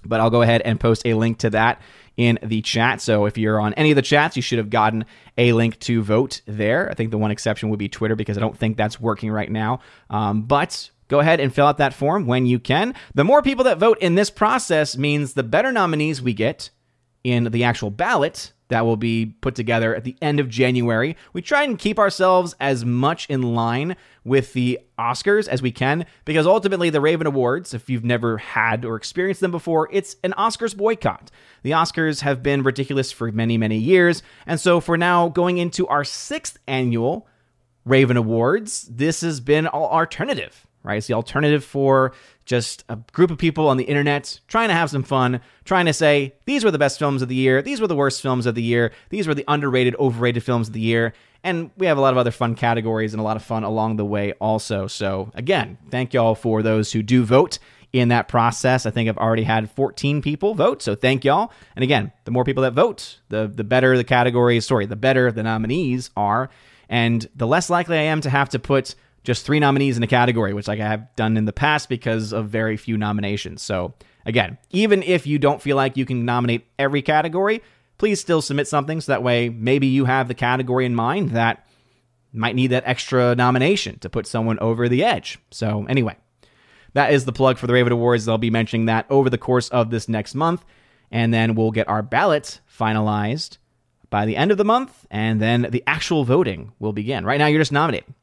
But 0.05 0.19
I'll 0.19 0.29
go 0.29 0.41
ahead 0.41 0.61
and 0.61 0.79
post 0.79 1.05
a 1.05 1.15
link 1.15 1.39
to 1.39 1.49
that 1.51 1.81
in 2.17 2.39
the 2.43 2.61
chat. 2.61 3.01
So 3.01 3.25
if 3.25 3.37
you're 3.37 3.59
on 3.59 3.73
any 3.73 3.91
of 3.91 3.95
the 3.95 4.01
chats, 4.01 4.35
you 4.35 4.41
should 4.41 4.57
have 4.57 4.69
gotten 4.69 5.05
a 5.37 5.53
link 5.53 5.79
to 5.81 6.01
vote 6.01 6.41
there. 6.45 6.89
I 6.89 6.93
think 6.93 7.11
the 7.11 7.17
one 7.17 7.31
exception 7.31 7.69
would 7.69 7.79
be 7.79 7.89
Twitter 7.89 8.15
because 8.15 8.37
I 8.37 8.41
don't 8.41 8.57
think 8.57 8.77
that's 8.77 8.99
working 8.99 9.31
right 9.31 9.51
now. 9.51 9.79
Um, 10.09 10.43
but 10.43 10.89
go 11.07 11.19
ahead 11.19 11.39
and 11.39 11.53
fill 11.53 11.67
out 11.67 11.77
that 11.77 11.93
form 11.93 12.25
when 12.25 12.45
you 12.45 12.59
can. 12.59 12.95
The 13.15 13.23
more 13.23 13.41
people 13.41 13.65
that 13.65 13.77
vote 13.79 13.97
in 13.99 14.15
this 14.15 14.29
process 14.29 14.97
means 14.97 15.33
the 15.33 15.43
better 15.43 15.71
nominees 15.71 16.21
we 16.21 16.33
get 16.33 16.69
in 17.23 17.45
the 17.45 17.63
actual 17.63 17.89
ballot 17.89 18.53
that 18.69 18.85
will 18.85 18.97
be 18.97 19.37
put 19.41 19.55
together 19.55 19.95
at 19.95 20.03
the 20.03 20.15
end 20.21 20.39
of 20.39 20.49
January. 20.49 21.15
We 21.33 21.41
try 21.41 21.63
and 21.63 21.79
keep 21.79 21.99
ourselves 21.99 22.55
as 22.59 22.83
much 22.85 23.29
in 23.29 23.41
line 23.41 23.95
with 24.23 24.53
the 24.53 24.79
Oscars 24.99 25.47
as 25.47 25.61
we 25.61 25.71
can 25.71 26.05
because 26.25 26.45
ultimately 26.45 26.89
the 26.89 27.01
Raven 27.01 27.27
Awards, 27.27 27.73
if 27.73 27.89
you've 27.89 28.03
never 28.03 28.37
had 28.37 28.83
or 28.83 28.95
experienced 28.95 29.41
them 29.41 29.51
before, 29.51 29.87
it's 29.91 30.17
an 30.23 30.33
Oscars 30.37 30.75
boycott. 30.75 31.31
The 31.63 31.71
Oscars 31.71 32.21
have 32.21 32.43
been 32.43 32.63
ridiculous 32.63 33.11
for 33.11 33.31
many, 33.31 33.57
many 33.57 33.77
years. 33.77 34.21
And 34.45 34.59
so 34.59 34.79
for 34.79 34.97
now, 34.97 35.29
going 35.29 35.57
into 35.57 35.87
our 35.87 36.03
sixth 36.03 36.59
annual 36.67 37.27
Raven 37.85 38.17
Awards, 38.17 38.83
this 38.91 39.21
has 39.21 39.39
been 39.39 39.65
all 39.65 39.87
alternative 39.87 40.66
right? 40.87 40.97
It's 40.97 41.07
the 41.07 41.13
alternative 41.13 41.63
for 41.63 42.13
just 42.45 42.85
a 42.87 42.95
group 43.11 43.29
of 43.29 43.37
people 43.37 43.67
on 43.67 43.77
the 43.77 43.83
internet 43.83 44.39
trying 44.47 44.69
to 44.69 44.73
have 44.73 44.89
some 44.89 45.03
fun, 45.03 45.41
trying 45.65 45.85
to 45.85 45.93
say, 45.93 46.33
these 46.45 46.63
were 46.63 46.71
the 46.71 46.79
best 46.79 46.97
films 46.97 47.21
of 47.21 47.27
the 47.27 47.35
year, 47.35 47.61
these 47.61 47.81
were 47.81 47.87
the 47.87 47.95
worst 47.95 48.21
films 48.21 48.45
of 48.45 48.55
the 48.55 48.63
year, 48.63 48.91
these 49.09 49.27
were 49.27 49.35
the 49.35 49.43
underrated, 49.47 49.95
overrated 49.97 50.43
films 50.43 50.69
of 50.69 50.73
the 50.73 50.79
year. 50.79 51.13
And 51.43 51.69
we 51.77 51.85
have 51.85 51.97
a 51.97 52.01
lot 52.01 52.13
of 52.13 52.17
other 52.17 52.31
fun 52.31 52.55
categories 52.55 53.13
and 53.13 53.19
a 53.19 53.23
lot 53.23 53.35
of 53.35 53.43
fun 53.43 53.63
along 53.63 53.97
the 53.97 54.05
way 54.05 54.31
also. 54.33 54.87
So, 54.87 55.31
again, 55.35 55.77
thank 55.91 56.13
y'all 56.13 56.35
for 56.35 56.63
those 56.63 56.91
who 56.93 57.03
do 57.03 57.23
vote 57.23 57.59
in 57.93 58.09
that 58.09 58.27
process. 58.27 58.85
I 58.85 58.91
think 58.91 59.07
I've 59.09 59.17
already 59.17 59.43
had 59.43 59.69
14 59.71 60.21
people 60.21 60.55
vote, 60.55 60.81
so 60.81 60.95
thank 60.95 61.23
y'all. 61.23 61.51
And 61.75 61.83
again, 61.83 62.11
the 62.25 62.31
more 62.31 62.43
people 62.43 62.63
that 62.63 62.73
vote, 62.73 63.19
the 63.29 63.47
the 63.47 63.63
better 63.63 63.95
the 63.97 64.03
categories, 64.03 64.65
sorry, 64.65 64.85
the 64.85 64.95
better 64.95 65.31
the 65.31 65.43
nominees 65.43 66.11
are, 66.17 66.49
and 66.89 67.27
the 67.35 67.47
less 67.47 67.69
likely 67.69 67.97
I 67.97 68.03
am 68.03 68.21
to 68.21 68.29
have 68.29 68.49
to 68.49 68.59
put 68.59 68.95
just 69.27 69.45
three 69.45 69.59
nominees 69.59 69.97
in 69.97 70.03
a 70.03 70.07
category, 70.07 70.53
which 70.53 70.69
like 70.69 70.79
I 70.79 70.87
have 70.87 71.13
done 71.17 71.35
in 71.35 71.43
the 71.43 71.51
past 71.51 71.89
because 71.89 72.31
of 72.31 72.47
very 72.47 72.77
few 72.77 72.97
nominations. 72.97 73.61
So 73.61 73.93
again, 74.25 74.57
even 74.69 75.03
if 75.03 75.27
you 75.27 75.37
don't 75.37 75.61
feel 75.61 75.75
like 75.75 75.97
you 75.97 76.05
can 76.05 76.23
nominate 76.23 76.65
every 76.79 77.01
category, 77.01 77.61
please 77.97 78.21
still 78.21 78.41
submit 78.41 78.69
something 78.69 79.01
so 79.01 79.11
that 79.11 79.23
way 79.23 79.49
maybe 79.49 79.87
you 79.87 80.05
have 80.05 80.29
the 80.29 80.33
category 80.33 80.85
in 80.85 80.95
mind 80.95 81.31
that 81.31 81.67
might 82.31 82.55
need 82.55 82.67
that 82.67 82.83
extra 82.85 83.35
nomination 83.35 83.99
to 83.99 84.09
put 84.09 84.27
someone 84.27 84.59
over 84.59 84.87
the 84.87 85.03
edge. 85.03 85.39
So 85.51 85.85
anyway, 85.89 86.15
that 86.93 87.11
is 87.11 87.25
the 87.25 87.33
plug 87.33 87.57
for 87.57 87.67
the 87.67 87.73
Raven 87.73 87.91
Awards. 87.91 88.23
They'll 88.23 88.37
be 88.37 88.49
mentioning 88.49 88.85
that 88.85 89.07
over 89.09 89.29
the 89.29 89.37
course 89.37 89.67
of 89.69 89.89
this 89.89 90.07
next 90.07 90.35
month, 90.35 90.63
and 91.11 91.33
then 91.33 91.53
we'll 91.53 91.71
get 91.71 91.89
our 91.89 92.01
ballot 92.01 92.61
finalized 92.73 93.57
by 94.09 94.25
the 94.25 94.37
end 94.37 94.51
of 94.51 94.57
the 94.57 94.63
month, 94.63 95.05
and 95.11 95.41
then 95.41 95.67
the 95.69 95.83
actual 95.85 96.23
voting 96.23 96.71
will 96.79 96.93
begin. 96.93 97.25
Right 97.25 97.39
now, 97.39 97.47
you're 97.47 97.59
just 97.59 97.73
nominating. 97.73 98.13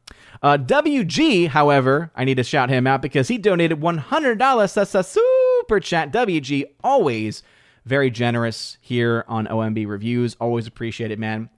Uh, 0.42 0.58
WG, 0.58 1.48
however, 1.48 2.10
I 2.14 2.24
need 2.24 2.36
to 2.36 2.44
shout 2.44 2.70
him 2.70 2.86
out 2.86 3.02
because 3.02 3.28
he 3.28 3.38
donated 3.38 3.80
$100. 3.80 4.74
That's 4.74 4.94
a 4.94 5.02
super 5.02 5.80
chat. 5.80 6.12
WG, 6.12 6.64
always 6.82 7.42
very 7.84 8.10
generous 8.10 8.78
here 8.80 9.24
on 9.28 9.46
OMB 9.46 9.86
Reviews. 9.86 10.36
Always 10.40 10.66
appreciate 10.66 11.10
it, 11.10 11.18
man. 11.18 11.50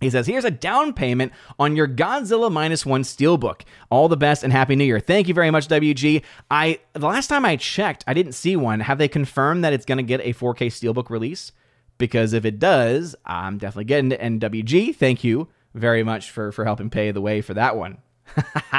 He 0.00 0.10
says, 0.10 0.26
Here's 0.26 0.44
a 0.44 0.50
down 0.50 0.92
payment 0.92 1.32
on 1.58 1.76
your 1.76 1.88
Godzilla 1.88 2.52
minus 2.52 2.84
one 2.84 3.02
steelbook. 3.02 3.62
All 3.90 4.08
the 4.08 4.16
best 4.16 4.44
and 4.44 4.52
happy 4.52 4.76
new 4.76 4.84
year. 4.84 5.00
Thank 5.00 5.28
you 5.28 5.34
very 5.34 5.50
much, 5.50 5.68
WG. 5.68 6.22
I 6.50 6.80
the 6.92 7.06
last 7.06 7.28
time 7.28 7.44
I 7.44 7.56
checked, 7.56 8.04
I 8.06 8.14
didn't 8.14 8.32
see 8.32 8.56
one. 8.56 8.80
Have 8.80 8.98
they 8.98 9.08
confirmed 9.08 9.64
that 9.64 9.72
it's 9.72 9.86
gonna 9.86 10.02
get 10.02 10.20
a 10.20 10.34
4K 10.34 10.66
steelbook 10.66 11.08
release? 11.08 11.52
Because 11.98 12.34
if 12.34 12.44
it 12.44 12.58
does, 12.58 13.16
I'm 13.24 13.56
definitely 13.56 13.84
getting 13.84 14.12
it. 14.12 14.20
And 14.20 14.38
WG, 14.40 14.94
thank 14.94 15.24
you 15.24 15.48
very 15.74 16.02
much 16.02 16.30
for 16.30 16.52
for 16.52 16.64
helping 16.66 16.90
pay 16.90 17.10
the 17.10 17.22
way 17.22 17.40
for 17.40 17.54
that 17.54 17.76
one. 17.76 17.98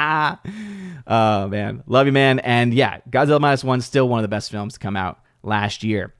oh 1.06 1.48
man. 1.48 1.82
Love 1.86 2.06
you, 2.06 2.12
man. 2.12 2.38
And 2.40 2.72
yeah, 2.72 3.00
Godzilla 3.10 3.40
minus 3.40 3.64
one 3.64 3.80
still 3.80 4.08
one 4.08 4.18
of 4.18 4.22
the 4.22 4.28
best 4.28 4.50
films 4.50 4.74
to 4.74 4.80
come 4.80 4.96
out 4.96 5.20
last 5.42 5.82
year. 5.82 6.14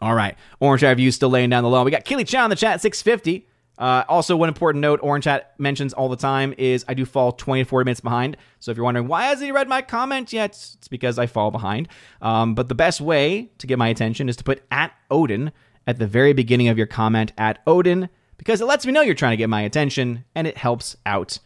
All 0.00 0.14
right. 0.14 0.36
Orange 0.60 0.82
Eye 0.82 0.94
View 0.94 1.10
still 1.10 1.30
laying 1.30 1.50
down 1.50 1.62
the 1.62 1.68
law. 1.68 1.84
We 1.84 1.90
got 1.90 2.04
Keely 2.04 2.24
Chow 2.24 2.44
in 2.44 2.50
the 2.50 2.56
chat, 2.56 2.80
650. 2.80 3.46
Uh, 3.80 4.04
also, 4.08 4.36
one 4.36 4.48
important 4.48 4.82
note 4.82 5.00
Orange 5.02 5.24
Hat 5.24 5.54
mentions 5.58 5.94
all 5.94 6.10
the 6.10 6.16
time 6.16 6.54
is 6.58 6.84
I 6.86 6.92
do 6.92 7.06
fall 7.06 7.32
20 7.32 7.64
to 7.64 7.68
40 7.68 7.84
minutes 7.86 8.00
behind. 8.00 8.36
So 8.58 8.70
if 8.70 8.76
you're 8.76 8.84
wondering, 8.84 9.08
why 9.08 9.24
hasn't 9.24 9.46
he 9.46 9.52
read 9.52 9.68
my 9.68 9.80
comment 9.80 10.34
yet? 10.34 10.50
It's, 10.50 10.74
it's 10.74 10.88
because 10.88 11.18
I 11.18 11.26
fall 11.26 11.50
behind. 11.50 11.88
Um, 12.20 12.54
but 12.54 12.68
the 12.68 12.74
best 12.74 13.00
way 13.00 13.50
to 13.56 13.66
get 13.66 13.78
my 13.78 13.88
attention 13.88 14.28
is 14.28 14.36
to 14.36 14.44
put 14.44 14.62
at 14.70 14.92
Odin 15.10 15.50
at 15.86 15.98
the 15.98 16.06
very 16.06 16.34
beginning 16.34 16.68
of 16.68 16.76
your 16.76 16.86
comment 16.86 17.32
at 17.38 17.60
Odin 17.66 18.10
because 18.36 18.60
it 18.60 18.66
lets 18.66 18.84
me 18.84 18.92
know 18.92 19.00
you're 19.00 19.14
trying 19.14 19.32
to 19.32 19.38
get 19.38 19.48
my 19.48 19.62
attention 19.62 20.24
and 20.34 20.46
it 20.46 20.58
helps 20.58 20.96
out 21.06 21.38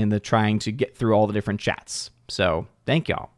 in 0.00 0.08
the 0.08 0.20
trying 0.20 0.58
to 0.60 0.72
get 0.72 0.96
through 0.96 1.14
all 1.14 1.26
the 1.26 1.32
different 1.32 1.60
chats. 1.60 2.10
So 2.28 2.66
thank 2.86 3.08
y'all. 3.08 3.30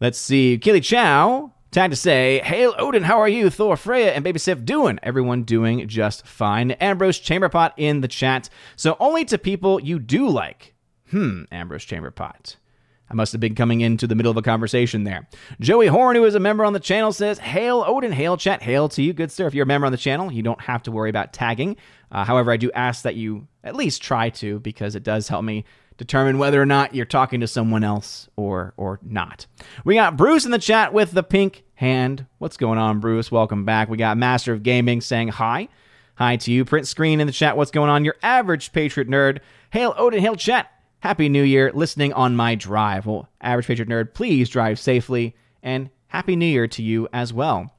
Let's 0.00 0.18
see. 0.18 0.58
Keely 0.58 0.80
Chow 0.80 1.52
Time 1.72 1.88
to 1.88 1.96
say, 1.96 2.42
Hail 2.44 2.74
Odin, 2.76 3.02
how 3.02 3.18
are 3.18 3.28
you? 3.28 3.48
Thor, 3.48 3.78
Freya, 3.78 4.12
and 4.12 4.22
Baby 4.22 4.38
Sif 4.38 4.62
doing? 4.62 4.98
Everyone 5.02 5.42
doing 5.42 5.88
just 5.88 6.26
fine. 6.26 6.72
Ambrose 6.72 7.18
Chamberpot 7.18 7.72
in 7.78 8.02
the 8.02 8.08
chat. 8.08 8.50
So 8.76 8.94
only 9.00 9.24
to 9.24 9.38
people 9.38 9.80
you 9.80 9.98
do 9.98 10.28
like. 10.28 10.74
Hmm, 11.12 11.44
Ambrose 11.50 11.86
Chamberpot. 11.86 12.56
I 13.08 13.14
must 13.14 13.32
have 13.32 13.40
been 13.40 13.54
coming 13.54 13.80
into 13.80 14.06
the 14.06 14.14
middle 14.14 14.30
of 14.30 14.36
a 14.36 14.42
conversation 14.42 15.04
there. 15.04 15.26
Joey 15.60 15.86
Horn, 15.86 16.14
who 16.14 16.26
is 16.26 16.34
a 16.34 16.40
member 16.40 16.62
on 16.62 16.74
the 16.74 16.80
channel, 16.80 17.10
says, 17.10 17.38
Hail 17.38 17.82
Odin, 17.86 18.12
hail 18.12 18.36
chat, 18.36 18.62
hail 18.62 18.90
to 18.90 19.02
you, 19.02 19.14
good 19.14 19.32
sir. 19.32 19.46
If 19.46 19.54
you're 19.54 19.64
a 19.64 19.66
member 19.66 19.86
on 19.86 19.92
the 19.92 19.98
channel, 19.98 20.30
you 20.30 20.42
don't 20.42 20.60
have 20.60 20.82
to 20.82 20.92
worry 20.92 21.08
about 21.08 21.32
tagging. 21.32 21.78
Uh, 22.12 22.24
however, 22.24 22.52
I 22.52 22.58
do 22.58 22.70
ask 22.72 23.02
that 23.02 23.16
you 23.16 23.48
at 23.64 23.74
least 23.74 24.02
try 24.02 24.28
to 24.30 24.60
because 24.60 24.94
it 24.94 25.02
does 25.02 25.28
help 25.28 25.44
me 25.44 25.64
determine 25.96 26.38
whether 26.38 26.60
or 26.60 26.66
not 26.66 26.94
you're 26.94 27.06
talking 27.06 27.40
to 27.40 27.46
someone 27.46 27.82
else 27.82 28.28
or 28.36 28.74
or 28.76 29.00
not. 29.02 29.46
We 29.84 29.94
got 29.94 30.16
Bruce 30.16 30.44
in 30.44 30.50
the 30.50 30.58
chat 30.58 30.92
with 30.92 31.12
the 31.12 31.22
pink 31.22 31.64
hand. 31.74 32.26
What's 32.38 32.58
going 32.58 32.78
on, 32.78 33.00
Bruce? 33.00 33.32
Welcome 33.32 33.64
back. 33.64 33.88
We 33.88 33.96
got 33.96 34.18
Master 34.18 34.52
of 34.52 34.62
Gaming 34.62 35.00
saying 35.00 35.28
hi. 35.28 35.68
Hi 36.16 36.36
to 36.36 36.52
you. 36.52 36.66
Print 36.66 36.86
screen 36.86 37.20
in 37.20 37.26
the 37.26 37.32
chat. 37.32 37.56
What's 37.56 37.70
going 37.70 37.88
on? 37.88 38.04
Your 38.04 38.16
average 38.22 38.72
Patriot 38.72 39.08
nerd. 39.08 39.38
Hail 39.70 39.94
Odin, 39.96 40.20
hail 40.20 40.36
chat. 40.36 40.70
Happy 41.00 41.30
New 41.30 41.42
Year. 41.42 41.72
Listening 41.72 42.12
on 42.12 42.36
my 42.36 42.54
drive. 42.54 43.06
Well, 43.06 43.28
average 43.40 43.66
Patriot 43.66 43.88
nerd, 43.88 44.12
please 44.12 44.50
drive 44.50 44.78
safely 44.78 45.34
and 45.62 45.88
Happy 46.08 46.36
New 46.36 46.46
Year 46.46 46.68
to 46.68 46.82
you 46.82 47.08
as 47.12 47.32
well. 47.32 47.74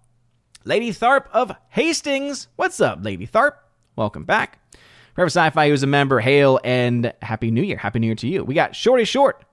Lady 0.66 0.92
Tharp 0.92 1.28
of 1.32 1.56
Hastings. 1.70 2.48
What's 2.56 2.82
up, 2.82 3.00
Lady 3.04 3.28
Tharp? 3.28 3.54
Welcome 3.96 4.24
back. 4.24 4.60
Forever 5.14 5.30
Sci-Fi, 5.30 5.70
who's 5.70 5.84
a 5.84 5.88
member, 5.88 6.20
hail 6.20 6.60
and 6.64 7.14
Happy 7.22 7.52
New 7.52 7.62
Year. 7.62 7.78
Happy 7.78 8.00
New 8.00 8.08
Year 8.08 8.16
to 8.16 8.28
you. 8.28 8.44
We 8.44 8.56
got 8.56 8.76
Shorty 8.76 9.06
Short, 9.06 9.46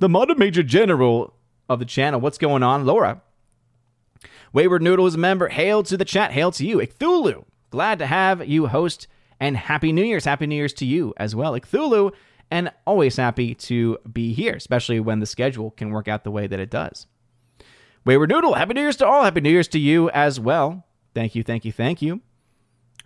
the 0.00 0.08
Mother 0.08 0.34
Major 0.34 0.64
General 0.64 1.32
of 1.68 1.78
the 1.78 1.84
channel. 1.84 2.20
What's 2.20 2.38
going 2.38 2.64
on, 2.64 2.84
Laura? 2.84 3.22
Wayward 4.52 4.82
Noodle 4.82 5.06
is 5.06 5.14
a 5.14 5.18
member. 5.18 5.48
Hail 5.48 5.84
to 5.84 5.96
the 5.96 6.04
chat. 6.04 6.32
Hail 6.32 6.50
to 6.52 6.66
you. 6.66 6.78
Icthulu, 6.78 7.44
glad 7.70 8.00
to 8.00 8.06
have 8.06 8.48
you 8.48 8.66
host. 8.66 9.06
And 9.38 9.56
Happy 9.56 9.92
New 9.92 10.02
Year's. 10.02 10.24
Happy 10.24 10.48
New 10.48 10.56
Year's 10.56 10.72
to 10.74 10.84
you 10.84 11.14
as 11.16 11.36
well. 11.36 11.52
Icthulu, 11.52 12.12
and 12.50 12.72
always 12.84 13.16
happy 13.16 13.54
to 13.54 13.98
be 14.12 14.32
here, 14.32 14.54
especially 14.54 14.98
when 14.98 15.20
the 15.20 15.26
schedule 15.26 15.70
can 15.70 15.90
work 15.90 16.08
out 16.08 16.24
the 16.24 16.32
way 16.32 16.48
that 16.48 16.58
it 16.58 16.70
does. 16.70 17.06
Wayward 18.04 18.30
Noodle, 18.30 18.54
Happy 18.54 18.74
New 18.74 18.80
Year's 18.80 18.96
to 18.96 19.06
all. 19.06 19.22
Happy 19.22 19.40
New 19.40 19.50
Year's 19.50 19.68
to 19.68 19.78
you 19.78 20.10
as 20.10 20.40
well. 20.40 20.84
Thank 21.14 21.36
you, 21.36 21.44
thank 21.44 21.64
you, 21.64 21.70
thank 21.70 22.02
you. 22.02 22.20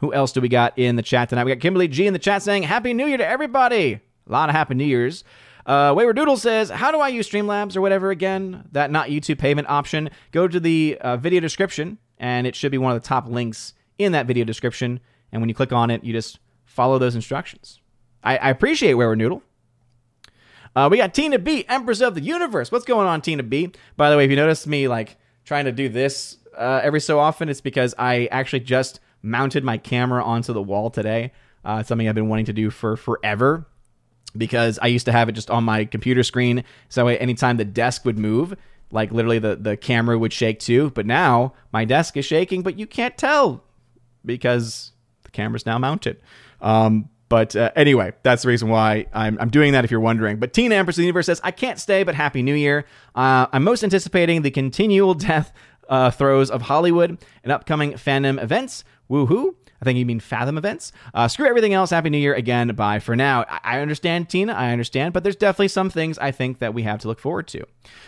Who 0.03 0.13
else 0.13 0.33
do 0.33 0.41
we 0.41 0.49
got 0.49 0.77
in 0.77 0.97
the 0.97 1.03
chat 1.03 1.29
tonight? 1.29 1.45
We 1.45 1.55
got 1.55 1.61
Kimberly 1.61 1.87
G 1.87 2.09
in 2.09 2.13
the 2.13 2.19
chat 2.19 2.43
saying, 2.43 2.65
Happy 2.65 2.93
New 2.93 3.07
Year 3.07 3.19
to 3.19 3.27
everybody. 3.27 4.01
A 4.29 4.33
lot 4.33 4.49
of 4.49 4.55
Happy 4.55 4.75
New 4.75 4.85
Year's. 4.85 5.23
Uh, 5.65 5.95
Wayward 5.97 6.17
Doodle 6.17 6.37
says, 6.37 6.71
How 6.71 6.91
do 6.91 6.99
I 6.99 7.07
use 7.07 7.31
Streamlabs 7.31 7.77
or 7.77 7.81
whatever 7.81 8.11
again? 8.11 8.69
That 8.73 8.91
not 8.91 9.11
YouTube 9.11 9.39
payment 9.39 9.71
option. 9.71 10.11
Go 10.33 10.49
to 10.49 10.59
the 10.59 10.99
uh, 11.01 11.19
video 11.19 11.39
description, 11.39 11.99
and 12.19 12.49
it 12.49 12.57
should 12.57 12.73
be 12.73 12.79
one 12.79 12.97
of 12.97 13.01
the 13.01 13.07
top 13.07 13.29
links 13.29 13.75
in 13.97 14.11
that 14.11 14.27
video 14.27 14.45
description. 14.45 14.99
And 15.31 15.41
when 15.41 15.49
you 15.49 15.55
click 15.55 15.73
on 15.73 15.89
it, 15.89 16.03
you 16.03 16.13
just 16.13 16.41
follow 16.65 16.99
those 16.99 17.15
instructions. 17.15 17.79
I, 18.25 18.39
I 18.39 18.51
appreciate 18.51 18.95
Wayward 18.95 19.19
Noodle. 19.19 19.45
Uh, 20.75 20.89
we 20.91 20.97
got 20.97 21.15
Tina 21.15 21.39
B, 21.39 21.65
Empress 21.69 22.01
of 22.01 22.17
the 22.17 22.23
Universe. 22.23 22.73
What's 22.73 22.85
going 22.85 23.07
on, 23.07 23.21
Tina 23.21 23.45
B? 23.45 23.71
By 23.97 24.11
the 24.11 24.17
way, 24.17 24.25
if 24.25 24.31
you 24.31 24.37
notice 24.37 24.67
me 24.67 24.89
like 24.89 25.17
trying 25.45 25.67
to 25.67 25.73
do 25.73 25.89
this 25.89 26.39
uh, 26.59 26.81
every 26.83 27.01
so 27.01 27.21
often, 27.21 27.49
it's 27.49 27.61
because 27.61 27.95
I 28.01 28.27
actually 28.33 28.61
just 28.61 28.99
mounted 29.23 29.65
my 29.65 29.79
camera 29.79 30.23
onto 30.23 30.53
the 30.53 30.63
wall 30.63 30.91
today. 30.91 31.33
Uh, 31.65 31.83
something 31.83 32.09
I've 32.09 32.15
been 32.15 32.29
wanting 32.29 32.47
to 32.47 32.53
do 32.53 32.71
for 32.71 32.97
forever 32.97 33.67
because 34.37 34.79
I 34.81 34.87
used 34.89 35.07
to 35.07 35.13
have 35.13 35.29
it 35.29 35.33
just 35.33 35.51
on 35.51 35.65
my 35.65 35.85
computer 35.85 36.23
screen. 36.23 36.65
So 36.89 37.07
anytime 37.07 37.57
the 37.57 37.65
desk 37.65 38.05
would 38.05 38.19
move, 38.19 38.57
like 38.91 39.13
literally 39.13 39.39
the, 39.39 39.57
the 39.57 39.77
camera 39.77 40.19
would 40.19 40.33
shake 40.33 40.59
too. 40.59 40.91
But 40.91 41.07
now 41.07 41.55
my 41.73 41.85
desk 41.85 42.17
is 42.17 42.25
shaking, 42.25 42.63
but 42.63 42.79
you 42.79 42.87
can't 42.87 43.17
tell 43.17 43.65
because 44.25 44.93
the 45.23 45.31
camera's 45.31 45.67
now 45.67 45.79
mounted. 45.79 46.21
Um, 46.61 47.09
but 47.29 47.57
uh, 47.57 47.71
anyway, 47.75 48.13
that's 48.23 48.43
the 48.43 48.49
reason 48.49 48.69
why 48.69 49.07
I'm, 49.13 49.39
I'm 49.41 49.49
doing 49.49 49.73
that 49.73 49.85
if 49.85 49.91
you're 49.91 50.01
wondering. 50.01 50.37
But 50.37 50.53
Tina 50.53 50.75
Empress 50.75 50.97
of 50.97 50.99
the 50.99 51.07
Universe 51.07 51.27
says, 51.27 51.41
I 51.43 51.51
can't 51.51 51.79
stay, 51.79 52.03
but 52.03 52.15
Happy 52.15 52.43
New 52.43 52.55
Year. 52.55 52.85
Uh, 53.15 53.47
I'm 53.53 53.65
most 53.65 53.83
anticipating 53.83 54.43
the 54.43 54.51
continual 54.51 55.15
death 55.15 55.53
uh, 55.89 56.11
throes 56.11 56.51
of 56.51 56.63
Hollywood 56.63 57.19
and 57.43 57.53
upcoming 57.53 57.95
fandom 57.95 58.43
events. 58.43 58.85
Woohoo! 59.11 59.55
I 59.81 59.85
think 59.85 59.99
you 59.99 60.07
mean 60.07 60.21
Fathom 60.21 60.57
events. 60.57 60.93
Uh, 61.13 61.27
screw 61.27 61.49
everything 61.49 61.75
else. 61.75 61.91
Happy 61.91 62.09
New 62.09 62.19
Year 62.19 62.35
again. 62.35 62.69
Bye 62.69 63.01
for 63.01 63.17
now. 63.17 63.45
I, 63.49 63.61
I 63.65 63.81
understand, 63.81 64.29
Tina. 64.29 64.53
I 64.53 64.71
understand, 64.71 65.13
but 65.13 65.25
there's 65.25 65.35
definitely 65.35 65.69
some 65.69 65.91
things 65.91 66.19
I 66.19 66.31
think 66.31 66.61
that 66.61 66.73
we 66.73 66.85
have 66.85 67.01
to 67.01 67.09
look 67.09 67.19
forward 67.19 67.49
to. 67.49 67.65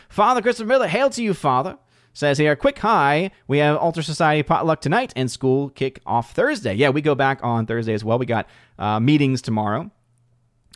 Father 0.08 0.40
Christopher 0.40 0.68
Miller, 0.68 0.86
hail 0.86 1.10
to 1.10 1.22
you, 1.22 1.34
Father. 1.34 1.76
Says 2.12 2.38
here, 2.38 2.54
quick 2.54 2.78
hi. 2.78 3.32
We 3.48 3.58
have 3.58 3.76
Altar 3.76 4.02
Society 4.02 4.44
potluck 4.44 4.80
tonight 4.80 5.12
and 5.16 5.28
school 5.28 5.70
kick 5.70 6.00
off 6.06 6.32
Thursday. 6.32 6.74
Yeah, 6.74 6.90
we 6.90 7.00
go 7.00 7.16
back 7.16 7.40
on 7.42 7.66
Thursday 7.66 7.92
as 7.92 8.04
well. 8.04 8.20
We 8.20 8.26
got 8.26 8.48
uh, 8.78 9.00
meetings 9.00 9.42
tomorrow. 9.42 9.90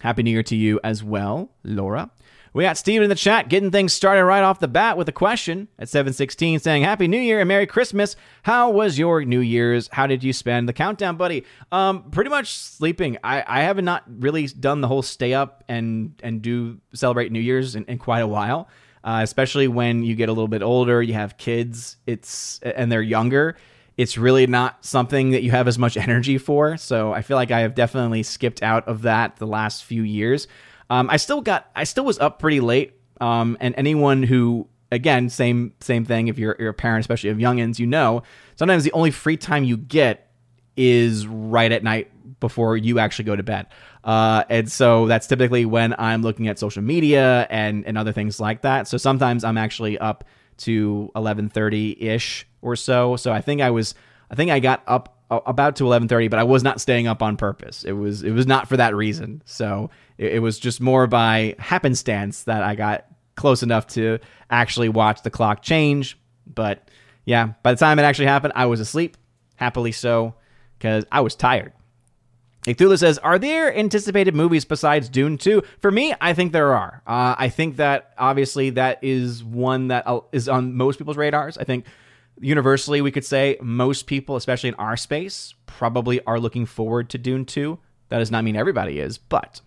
Happy 0.01 0.25
New 0.25 0.33
Year 0.33 0.43
to 0.43 0.57
you 0.57 0.81
as 0.83 1.05
well, 1.05 1.51
Laura. 1.63 2.11
We 2.55 2.65
got 2.65 2.79
Steven 2.79 3.05
in 3.05 3.11
the 3.11 3.15
chat 3.15 3.49
getting 3.49 3.71
things 3.71 3.93
started 3.93 4.25
right 4.25 4.43
off 4.43 4.59
the 4.59 4.69
bat 4.69 4.97
with 4.97 5.09
a 5.09 5.13
question 5.13 5.69
at 5.79 5.89
716 5.89 6.61
saying, 6.61 6.83
Happy 6.83 7.09
New 7.09 7.21
Year 7.21 7.41
and 7.41 7.49
Merry 7.49 7.67
Christmas. 7.67 8.17
How 8.43 8.71
was 8.71 8.99
your 8.99 9.25
New 9.25 9.41
Year's? 9.41 9.89
How 9.93 10.07
did 10.07 10.25
you 10.25 10.33
spend 10.33 10.69
the 10.69 10.73
countdown, 10.73 11.17
buddy? 11.17 11.45
Um, 11.71 12.11
pretty 12.11 12.31
much 12.31 12.55
sleeping. 12.55 13.19
I, 13.23 13.45
I 13.47 13.61
have 13.63 13.77
not 13.83 13.99
not 13.99 14.23
really 14.23 14.47
done 14.47 14.81
the 14.81 14.89
whole 14.89 15.03
stay 15.03 15.33
up 15.33 15.65
and, 15.69 16.13
and 16.23 16.43
do 16.43 16.79
celebrate 16.93 17.33
New 17.33 17.41
Year's 17.41 17.75
in, 17.75 17.85
in 17.87 17.99
quite 17.99 18.21
a 18.21 18.27
while. 18.27 18.69
Uh, 19.03 19.21
especially 19.23 19.69
when 19.69 20.03
you 20.03 20.15
get 20.15 20.29
a 20.29 20.33
little 20.33 20.49
bit 20.49 20.63
older, 20.63 21.01
you 21.01 21.15
have 21.15 21.39
kids, 21.39 21.97
it's 22.07 22.59
and 22.61 22.91
they're 22.93 23.01
younger. 23.01 23.57
It's 23.97 24.19
really 24.19 24.47
not 24.47 24.85
something 24.85 25.31
that 25.31 25.43
you 25.43 25.51
have 25.53 25.67
as 25.67 25.79
much 25.79 25.97
energy 25.97 26.37
for. 26.37 26.77
So 26.77 27.13
I 27.13 27.23
feel 27.23 27.37
like 27.37 27.51
I 27.51 27.61
have 27.61 27.75
definitely 27.75 28.23
skipped 28.23 28.63
out 28.63 28.87
of 28.87 29.03
that 29.03 29.37
the 29.37 29.47
last 29.47 29.85
few 29.85 30.03
years. 30.03 30.47
Um, 30.91 31.11
I 31.11 31.17
still 31.17 31.41
got, 31.41 31.71
I 31.75 31.85
still 31.85 32.05
was 32.05 32.19
up 32.19 32.39
pretty 32.39 32.61
late. 32.61 32.95
Um, 33.21 33.57
and 33.61 33.75
anyone 33.77 34.23
who, 34.23 34.69
again, 34.93 35.29
same 35.29 35.73
same 35.81 36.05
thing. 36.05 36.29
If 36.29 36.39
you're, 36.39 36.57
you're 36.59 36.71
a 36.71 36.75
parent, 36.75 37.01
especially 37.01 37.31
of 37.31 37.39
youngins, 37.39 37.79
you 37.79 37.87
know, 37.87 38.23
sometimes 38.57 38.85
the 38.85 38.93
only 38.93 39.11
free 39.11 39.37
time 39.37 39.65
you 39.65 39.77
get 39.77 40.33
is 40.77 41.27
right 41.27 41.73
at 41.73 41.83
night 41.83 42.11
before 42.41 42.77
you 42.77 42.99
actually 42.99 43.25
go 43.25 43.35
to 43.35 43.43
bed. 43.43 43.67
Uh, 44.05 44.45
and 44.49 44.71
so 44.71 45.07
that's 45.07 45.27
typically 45.27 45.65
when 45.65 45.95
I'm 45.99 46.23
looking 46.23 46.49
at 46.49 46.59
social 46.59 46.83
media 46.83 47.47
and 47.51 47.85
and 47.85 47.99
other 47.99 48.13
things 48.13 48.39
like 48.39 48.63
that. 48.63 48.87
So 48.87 48.97
sometimes 48.97 49.45
I'm 49.45 49.59
actually 49.59 49.99
up 49.99 50.25
to 50.59 51.11
11:30 51.15 52.01
ish 52.01 52.47
or 52.63 52.77
so. 52.77 53.17
So 53.17 53.33
I 53.33 53.41
think 53.41 53.61
I 53.61 53.71
was, 53.71 53.95
I 54.31 54.35
think 54.35 54.51
I 54.51 54.61
got 54.61 54.83
up 54.87 55.18
about 55.31 55.77
to 55.77 55.85
11:30, 55.85 56.31
but 56.31 56.39
I 56.39 56.45
was 56.45 56.63
not 56.63 56.81
staying 56.81 57.07
up 57.07 57.23
on 57.23 57.37
purpose. 57.37 57.85
It 57.85 57.93
was 57.93 58.23
it 58.23 58.33
was 58.33 58.47
not 58.47 58.69
for 58.69 58.77
that 58.77 58.95
reason. 58.95 59.43
So 59.45 59.91
it, 60.17 60.35
it, 60.35 60.39
was 60.39 60.59
just 60.59 60.81
more 60.81 61.07
by 61.07 61.55
happenstance 61.59 62.45
that 62.45 62.63
I 62.63 62.75
got 62.75 63.07
close 63.37 63.63
enough 63.63 63.87
to 63.89 64.19
actually 64.51 64.89
watch 64.89 65.23
the 65.23 65.31
clock 65.31 65.63
change. 65.63 66.19
But 66.47 66.91
yeah, 67.25 67.53
by 67.63 67.75
the 67.75 67.79
time 67.79 67.99
it 67.99 68.03
actually 68.03 68.27
happened, 68.27 68.55
I 68.57 68.67
was 68.67 68.81
asleep, 68.81 69.17
happily 69.57 69.93
so, 69.93 70.35
because 70.79 71.05
I 71.13 71.21
was 71.21 71.35
tired. 71.35 71.73
Cthulhu 72.63 72.99
says, 72.99 73.19
"Are 73.19 73.39
there 73.39 73.75
anticipated 73.77 74.35
movies 74.35 74.65
besides 74.65 75.09
Dune 75.09 75.39
2?" 75.39 75.63
For 75.81 75.91
me, 75.91 76.15
I 76.21 76.33
think 76.33 76.53
there 76.53 76.75
are. 76.75 77.03
Uh, 77.07 77.35
I 77.39 77.49
think 77.51 77.77
that 77.77 78.13
obviously 78.19 78.71
that 78.71 78.99
is 79.03 79.45
one 79.45 79.89
that 79.89 80.07
uh, 80.07 80.21
on 80.51 80.75
most 80.75 80.99
people's 80.99 81.17
radars. 81.17 81.59
I 81.59 81.65
think 81.65 81.85
universally 82.41 83.01
we 83.01 83.11
could 83.11 83.25
say 83.25 83.57
most 83.61 84.07
people, 84.07 84.37
especially 84.37 84.69
in 84.69 84.75
our 84.77 84.97
space, 84.97 85.55
probably 85.67 86.25
are 86.25 86.41
looking 86.41 86.67
forward 86.67 87.11
to 87.11 87.19
Dune 87.19 87.45
2 87.45 87.79
That 88.09 88.19
does 88.19 88.31
not 88.31 88.45
mean 88.45 88.57
everybody 88.57 89.01
is, 89.01 89.19
but. 89.19 89.61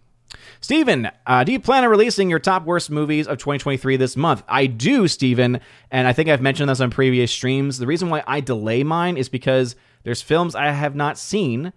Steven, 0.62 1.10
uh, 1.28 1.44
do 1.44 1.51
you 1.51 1.60
plan 1.60 1.84
on 1.84 1.90
releasing 1.90 2.30
your 2.30 2.40
top 2.40 2.66
worst 2.66 2.90
movies 2.90 3.28
of 3.28 3.38
2023 3.38 3.98
this 3.98 4.16
month? 4.16 4.44
I 4.48 4.66
do, 4.66 5.08
Steven, 5.08 5.60
and 5.90 6.08
I 6.08 6.13
think 6.13 6.30
I've 6.30 6.42
mentioned 6.42 6.70
this 6.70 6.80
on 6.80 6.90
previous 6.90 7.32
streams. 7.32 7.80
The 7.80 7.88
reason 7.88 8.10
why 8.10 8.24
I 8.25 8.40
delay 8.40 8.84
mine 8.84 9.18
is 9.18 9.28
because 9.28 9.75
there's 10.04 10.22
films 10.22 10.56
I 10.56 10.72
have 10.72 10.96
not 10.96 11.18
seen 11.18 11.74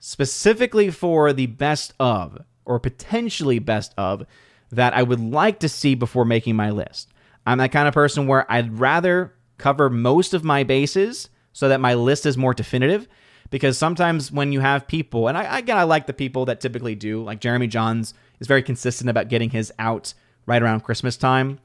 specifically 0.00 0.90
for 0.90 1.32
the 1.32 1.46
best 1.46 1.94
of 2.00 2.38
or 2.64 2.78
potentially 2.78 3.58
best 3.58 3.94
of 3.96 4.26
that 4.70 4.94
I 4.94 5.02
would 5.02 5.20
like 5.20 5.60
to 5.60 5.68
see 5.68 5.94
before 5.94 6.24
making 6.24 6.56
my 6.56 6.70
list. 6.70 7.10
I'm 7.46 7.58
that 7.58 7.72
kind 7.72 7.86
of 7.86 7.94
person 7.94 8.26
where 8.26 8.50
I'd 8.50 8.78
rather 8.78 9.34
cover 9.58 9.90
most 9.90 10.34
of 10.34 10.44
my 10.44 10.62
bases 10.62 11.28
so 11.52 11.68
that 11.68 11.80
my 11.80 11.94
list 11.94 12.26
is 12.26 12.36
more 12.36 12.54
definitive 12.54 13.08
because 13.50 13.78
sometimes 13.78 14.32
when 14.32 14.52
you 14.52 14.60
have 14.60 14.86
people, 14.88 15.28
and 15.28 15.38
I, 15.38 15.58
again, 15.58 15.76
I 15.76 15.84
like 15.84 16.06
the 16.06 16.12
people 16.12 16.46
that 16.46 16.60
typically 16.60 16.94
do, 16.94 17.22
like 17.22 17.40
Jeremy 17.40 17.68
Jahns 17.68 18.12
is 18.40 18.48
very 18.48 18.62
consistent 18.62 19.08
about 19.08 19.28
getting 19.28 19.50
his 19.50 19.72
out 19.78 20.14
right 20.46 20.62
around 20.62 20.80
Christmas 20.80 21.16
time. 21.16 21.60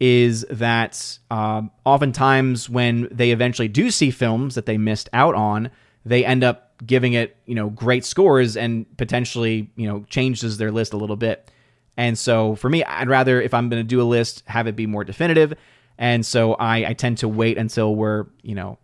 Is 0.00 0.44
that 0.50 1.18
um, 1.30 1.70
oftentimes 1.84 2.68
when 2.68 3.08
they 3.10 3.30
eventually 3.30 3.68
do 3.68 3.90
see 3.90 4.10
films 4.10 4.54
that 4.56 4.66
they 4.66 4.76
missed 4.76 5.08
out 5.12 5.34
on, 5.34 5.70
they 6.04 6.24
end 6.24 6.44
up 6.44 6.72
giving 6.84 7.14
it, 7.14 7.36
you 7.46 7.54
know, 7.54 7.70
great 7.70 8.04
scores 8.04 8.56
and 8.56 8.84
potentially, 8.96 9.70
you 9.76 9.86
know, 9.86 10.04
changes 10.08 10.58
their 10.58 10.72
list 10.72 10.92
a 10.92 10.96
little 10.96 11.16
bit. 11.16 11.50
And 11.96 12.18
so 12.18 12.56
for 12.56 12.68
me, 12.68 12.82
I'd 12.84 13.08
rather, 13.08 13.40
if 13.40 13.54
I'm 13.54 13.68
going 13.68 13.80
to 13.80 13.88
do 13.88 14.02
a 14.02 14.04
list, 14.04 14.42
have 14.46 14.66
it 14.66 14.76
be 14.76 14.86
more 14.86 15.04
definitive. 15.04 15.54
And 15.98 16.24
so 16.26 16.54
I, 16.54 16.90
I 16.90 16.92
tend 16.94 17.18
to 17.18 17.28
wait 17.28 17.56
until 17.56 17.94
we're, 17.94 18.26
you 18.42 18.54
know, 18.54 18.78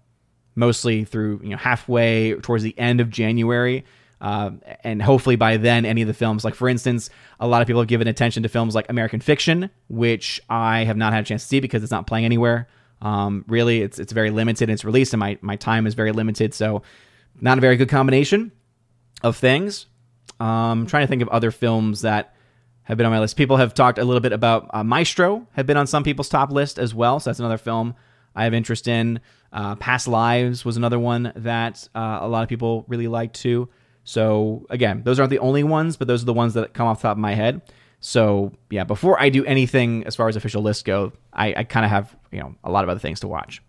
mostly 0.54 1.04
through 1.04 1.40
you 1.42 1.50
know 1.50 1.56
halfway 1.56 2.34
towards 2.34 2.62
the 2.62 2.78
end 2.78 3.00
of 3.00 3.10
January. 3.10 3.84
Uh, 4.20 4.50
and 4.84 5.00
hopefully 5.00 5.34
by 5.34 5.56
then, 5.56 5.86
any 5.86 6.02
of 6.02 6.08
the 6.08 6.14
films, 6.14 6.44
like 6.44 6.54
for 6.54 6.68
instance, 6.68 7.08
a 7.40 7.48
lot 7.48 7.62
of 7.62 7.66
people 7.66 7.80
have 7.80 7.88
given 7.88 8.06
attention 8.06 8.42
to 8.42 8.50
films 8.50 8.74
like 8.74 8.86
American 8.90 9.18
Fiction, 9.18 9.70
which 9.88 10.40
I 10.50 10.84
have 10.84 10.98
not 10.98 11.14
had 11.14 11.22
a 11.22 11.26
chance 11.26 11.42
to 11.42 11.48
see 11.48 11.60
because 11.60 11.82
it's 11.82 11.90
not 11.90 12.06
playing 12.06 12.26
anywhere. 12.26 12.68
Um, 13.00 13.46
really, 13.48 13.80
it's 13.80 13.98
it's 13.98 14.12
very 14.12 14.30
limited 14.30 14.68
its 14.68 14.84
released, 14.84 15.14
and 15.14 15.20
my 15.20 15.38
my 15.40 15.56
time 15.56 15.86
is 15.86 15.94
very 15.94 16.12
limited, 16.12 16.52
so 16.52 16.82
not 17.40 17.56
a 17.56 17.60
very 17.62 17.76
good 17.76 17.88
combination 17.88 18.52
of 19.22 19.36
things. 19.36 19.86
Um, 20.38 20.82
I'm 20.82 20.86
trying 20.86 21.04
to 21.04 21.06
think 21.06 21.22
of 21.22 21.28
other 21.28 21.50
films 21.50 22.02
that 22.02 22.34
have 22.90 22.96
been 22.98 23.06
on 23.06 23.12
my 23.12 23.20
list. 23.20 23.36
People 23.36 23.56
have 23.56 23.72
talked 23.72 23.98
a 23.98 24.04
little 24.04 24.20
bit 24.20 24.32
about 24.32 24.68
uh, 24.74 24.82
Maestro, 24.82 25.46
have 25.52 25.64
been 25.64 25.76
on 25.76 25.86
some 25.86 26.02
people's 26.02 26.28
top 26.28 26.50
list 26.50 26.78
as 26.78 26.92
well. 26.92 27.20
So 27.20 27.30
that's 27.30 27.38
another 27.38 27.56
film 27.56 27.94
I 28.34 28.44
have 28.44 28.52
interest 28.52 28.88
in. 28.88 29.20
Uh, 29.52 29.76
Past 29.76 30.08
Lives 30.08 30.64
was 30.64 30.76
another 30.76 30.98
one 30.98 31.32
that 31.36 31.88
uh, 31.94 32.18
a 32.20 32.28
lot 32.28 32.42
of 32.42 32.48
people 32.48 32.84
really 32.88 33.06
liked 33.06 33.36
too. 33.36 33.68
So 34.02 34.66
again, 34.70 35.02
those 35.04 35.20
aren't 35.20 35.30
the 35.30 35.38
only 35.38 35.62
ones, 35.62 35.96
but 35.96 36.08
those 36.08 36.22
are 36.22 36.26
the 36.26 36.32
ones 36.32 36.54
that 36.54 36.74
come 36.74 36.88
off 36.88 36.98
the 36.98 37.08
top 37.08 37.16
of 37.16 37.20
my 37.20 37.34
head. 37.34 37.62
So 38.00 38.52
yeah, 38.70 38.82
before 38.82 39.20
I 39.20 39.28
do 39.28 39.44
anything 39.44 40.04
as 40.04 40.16
far 40.16 40.28
as 40.28 40.34
official 40.34 40.62
lists 40.62 40.82
go, 40.82 41.12
I, 41.32 41.54
I 41.58 41.64
kind 41.64 41.84
of 41.84 41.90
have 41.90 42.16
you 42.32 42.40
know 42.40 42.56
a 42.64 42.70
lot 42.70 42.82
of 42.82 42.90
other 42.90 43.00
things 43.00 43.20
to 43.20 43.28
watch. 43.28 43.62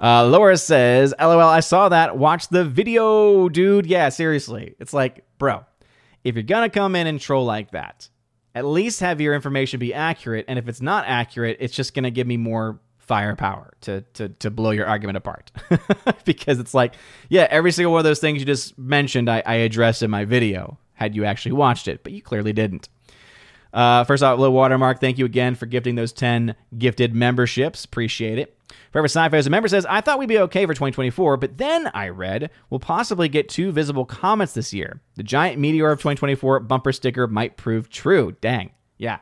Uh, 0.00 0.26
Laura 0.26 0.56
says, 0.56 1.14
"LOL, 1.20 1.40
I 1.40 1.60
saw 1.60 1.88
that. 1.88 2.16
Watch 2.16 2.48
the 2.48 2.64
video, 2.64 3.48
dude. 3.48 3.86
Yeah, 3.86 4.08
seriously, 4.08 4.76
it's 4.78 4.92
like, 4.92 5.24
bro, 5.38 5.64
if 6.24 6.36
you're 6.36 6.42
gonna 6.42 6.70
come 6.70 6.94
in 6.96 7.06
and 7.06 7.20
troll 7.20 7.44
like 7.44 7.72
that, 7.72 8.08
at 8.56 8.64
least 8.64 9.00
have 9.00 9.20
your 9.20 9.34
information 9.34 9.78
be 9.78 9.92
accurate. 9.92 10.46
And 10.48 10.58
if 10.58 10.66
it's 10.66 10.80
not 10.80 11.04
accurate, 11.06 11.58
it's 11.60 11.74
just 11.74 11.94
gonna 11.94 12.10
give 12.10 12.26
me 12.26 12.38
more 12.38 12.80
firepower 12.98 13.74
to 13.82 14.00
to 14.14 14.30
to 14.30 14.50
blow 14.50 14.70
your 14.70 14.86
argument 14.86 15.18
apart. 15.18 15.52
Because 16.24 16.58
it's 16.58 16.74
like 16.74 16.94
yeah 17.28 17.46
every 17.50 17.70
single 17.70 17.92
one 17.92 18.00
of 18.00 18.04
those 18.04 18.18
things 18.18 18.40
you 18.40 18.46
just 18.46 18.76
mentioned 18.76 19.30
I, 19.30 19.44
I 19.46 19.54
addressed 19.56 20.02
in 20.02 20.10
my 20.10 20.24
video 20.24 20.76
had 20.94 21.14
you 21.14 21.24
actually 21.24 21.52
watched 21.52 21.86
it 21.86 22.02
but 22.02 22.12
you 22.12 22.20
clearly 22.20 22.52
didn't. 22.52 22.88
Uh, 23.72 24.02
first 24.02 24.24
off 24.24 24.38
low 24.40 24.50
watermark. 24.50 25.00
Thank 25.00 25.18
you 25.18 25.24
again 25.24 25.54
for 25.54 25.66
gifting 25.66 25.94
those 25.94 26.12
10 26.12 26.56
gifted 26.78 27.14
memberships. 27.14 27.84
Appreciate 27.84 28.38
it 28.38 28.55
Forever 28.92 29.06
Sci-Fi 29.06 29.36
as 29.36 29.46
a 29.46 29.50
member 29.50 29.68
says, 29.68 29.86
I 29.86 30.00
thought 30.00 30.18
we'd 30.18 30.28
be 30.28 30.38
okay 30.38 30.66
for 30.66 30.74
2024, 30.74 31.36
but 31.36 31.58
then 31.58 31.90
I 31.94 32.08
read 32.08 32.50
we'll 32.70 32.80
possibly 32.80 33.28
get 33.28 33.48
two 33.48 33.72
visible 33.72 34.04
comets 34.04 34.54
this 34.54 34.72
year. 34.72 35.00
The 35.14 35.22
giant 35.22 35.58
meteor 35.58 35.90
of 35.90 35.98
2024 35.98 36.60
bumper 36.60 36.92
sticker 36.92 37.26
might 37.26 37.56
prove 37.56 37.88
true. 37.90 38.36
Dang. 38.40 38.72
Yeah. 38.98 39.18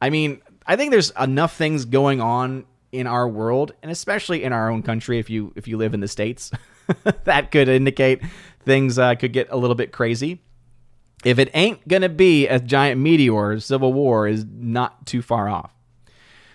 I 0.00 0.10
mean, 0.10 0.40
I 0.66 0.76
think 0.76 0.90
there's 0.90 1.12
enough 1.18 1.56
things 1.56 1.84
going 1.84 2.20
on 2.20 2.64
in 2.92 3.06
our 3.06 3.26
world 3.26 3.72
and 3.82 3.90
especially 3.90 4.44
in 4.44 4.52
our 4.52 4.70
own 4.70 4.82
country 4.82 5.18
if 5.18 5.30
you 5.30 5.52
if 5.56 5.66
you 5.66 5.78
live 5.78 5.94
in 5.94 6.00
the 6.00 6.08
states 6.08 6.50
that 7.24 7.50
could 7.50 7.66
indicate 7.66 8.20
things 8.64 8.98
uh, 8.98 9.14
could 9.14 9.32
get 9.32 9.48
a 9.50 9.56
little 9.56 9.74
bit 9.74 9.92
crazy 9.92 10.42
if 11.24 11.38
it 11.38 11.50
ain't 11.54 11.86
gonna 11.88 12.08
be 12.10 12.46
a 12.46 12.60
giant 12.60 13.00
meteor 13.00 13.58
civil 13.60 13.94
war 13.94 14.28
is 14.28 14.44
not 14.44 15.06
too 15.06 15.22
far 15.22 15.48
off 15.48 15.72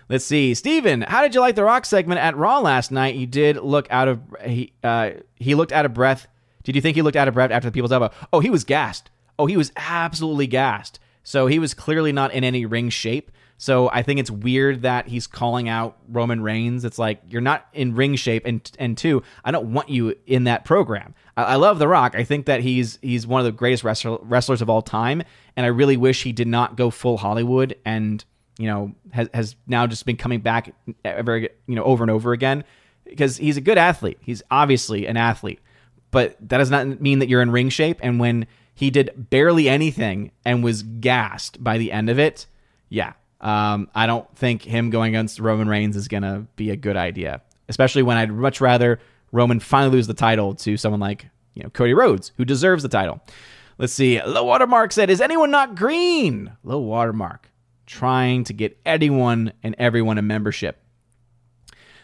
let's 0.09 0.25
see. 0.25 0.53
Steven 0.53 1.01
how 1.01 1.21
did 1.21 1.35
you 1.35 1.41
like 1.41 1.55
the 1.55 1.63
rock 1.63 1.85
segment 1.85 2.19
at 2.19 2.35
raw 2.35 2.59
last 2.59 2.91
night? 2.91 3.15
You 3.15 3.27
did 3.27 3.57
look 3.57 3.87
out 3.89 4.07
of 4.07 4.21
he 4.45 4.73
uh, 4.83 5.11
he 5.35 5.55
looked 5.55 5.71
out 5.71 5.85
of 5.85 5.93
breath. 5.93 6.27
Did 6.63 6.75
you 6.75 6.81
think 6.81 6.95
he 6.95 7.01
looked 7.01 7.17
out 7.17 7.27
of 7.27 7.33
breath 7.33 7.51
after 7.51 7.69
the 7.69 7.73
people's 7.73 7.91
elbow? 7.91 8.11
Oh 8.33 8.39
he 8.39 8.49
was 8.49 8.63
gassed. 8.63 9.09
Oh 9.39 9.45
he 9.45 9.57
was 9.57 9.71
absolutely 9.75 10.47
gassed. 10.47 10.99
So 11.23 11.47
he 11.47 11.59
was 11.59 11.73
clearly 11.73 12.11
not 12.11 12.33
in 12.33 12.43
any 12.43 12.65
ring 12.65 12.89
shape. 12.89 13.31
So 13.57 13.89
I 13.89 14.03
think 14.03 14.19
it's 14.19 14.29
weird 14.29 14.83
that 14.83 15.07
he's 15.07 15.25
calling 15.25 15.67
out 15.67 15.97
Roman 16.07 16.41
Reigns. 16.41 16.85
It's 16.85 16.99
like 16.99 17.21
you're 17.27 17.41
not 17.41 17.67
in 17.73 17.95
ring 17.95 18.15
shape, 18.15 18.45
and 18.45 18.69
and 18.77 18.97
two, 18.97 19.23
I 19.43 19.51
don't 19.51 19.73
want 19.73 19.89
you 19.89 20.15
in 20.27 20.43
that 20.43 20.63
program. 20.63 21.15
I, 21.35 21.43
I 21.43 21.55
love 21.55 21.79
The 21.79 21.87
Rock. 21.87 22.15
I 22.15 22.23
think 22.23 22.45
that 22.45 22.61
he's 22.61 22.99
he's 23.01 23.25
one 23.25 23.41
of 23.41 23.45
the 23.45 23.51
greatest 23.51 23.83
wrestler, 23.83 24.19
wrestlers 24.21 24.61
of 24.61 24.69
all 24.69 24.83
time, 24.83 25.23
and 25.55 25.65
I 25.65 25.69
really 25.69 25.97
wish 25.97 26.23
he 26.23 26.31
did 26.31 26.47
not 26.47 26.75
go 26.75 26.91
full 26.91 27.17
Hollywood 27.17 27.75
and 27.83 28.23
you 28.57 28.67
know 28.67 28.93
has 29.11 29.29
has 29.33 29.55
now 29.67 29.87
just 29.87 30.05
been 30.05 30.17
coming 30.17 30.39
back 30.39 30.73
very 31.03 31.49
you 31.67 31.75
know 31.75 31.83
over 31.83 32.03
and 32.03 32.11
over 32.11 32.33
again 32.33 32.63
because 33.05 33.37
he's 33.37 33.57
a 33.57 33.61
good 33.61 33.77
athlete. 33.77 34.17
He's 34.21 34.43
obviously 34.51 35.07
an 35.07 35.17
athlete, 35.17 35.59
but 36.11 36.37
that 36.41 36.57
does 36.57 36.69
not 36.69 36.99
mean 37.01 37.19
that 37.19 37.29
you're 37.29 37.41
in 37.41 37.51
ring 37.51 37.69
shape. 37.69 37.99
And 38.01 38.19
when 38.19 38.47
he 38.73 38.89
did 38.89 39.29
barely 39.29 39.69
anything 39.69 40.31
and 40.45 40.63
was 40.63 40.83
gassed 40.83 41.63
by 41.63 41.77
the 41.77 41.91
end 41.91 42.09
of 42.09 42.19
it, 42.19 42.47
yeah, 42.89 43.13
um, 43.41 43.89
I 43.95 44.07
don't 44.07 44.29
think 44.35 44.63
him 44.63 44.89
going 44.89 45.15
against 45.15 45.39
Roman 45.39 45.67
Reigns 45.67 45.95
is 45.95 46.07
going 46.07 46.23
to 46.23 46.45
be 46.55 46.71
a 46.71 46.75
good 46.75 46.97
idea, 46.97 47.41
especially 47.69 48.03
when 48.03 48.17
I'd 48.17 48.31
much 48.31 48.61
rather 48.61 48.99
Roman 49.31 49.59
finally 49.59 49.95
lose 49.95 50.07
the 50.07 50.13
title 50.13 50.55
to 50.55 50.77
someone 50.77 50.99
like 50.99 51.27
you 51.53 51.63
know 51.63 51.69
Cody 51.69 51.93
Rhodes, 51.93 52.31
who 52.37 52.45
deserves 52.45 52.83
the 52.83 52.89
title. 52.89 53.21
Let's 53.77 53.93
see. 53.93 54.21
Low 54.23 54.43
Watermark 54.43 54.91
said, 54.91 55.09
"Is 55.09 55.21
anyone 55.21 55.51
not 55.51 55.75
green?" 55.75 56.51
Low 56.63 56.79
Watermark 56.79 57.51
trying 57.87 58.43
to 58.43 58.53
get 58.53 58.79
anyone 58.85 59.53
and 59.63 59.75
everyone 59.79 60.17
a 60.17 60.21
membership. 60.21 60.79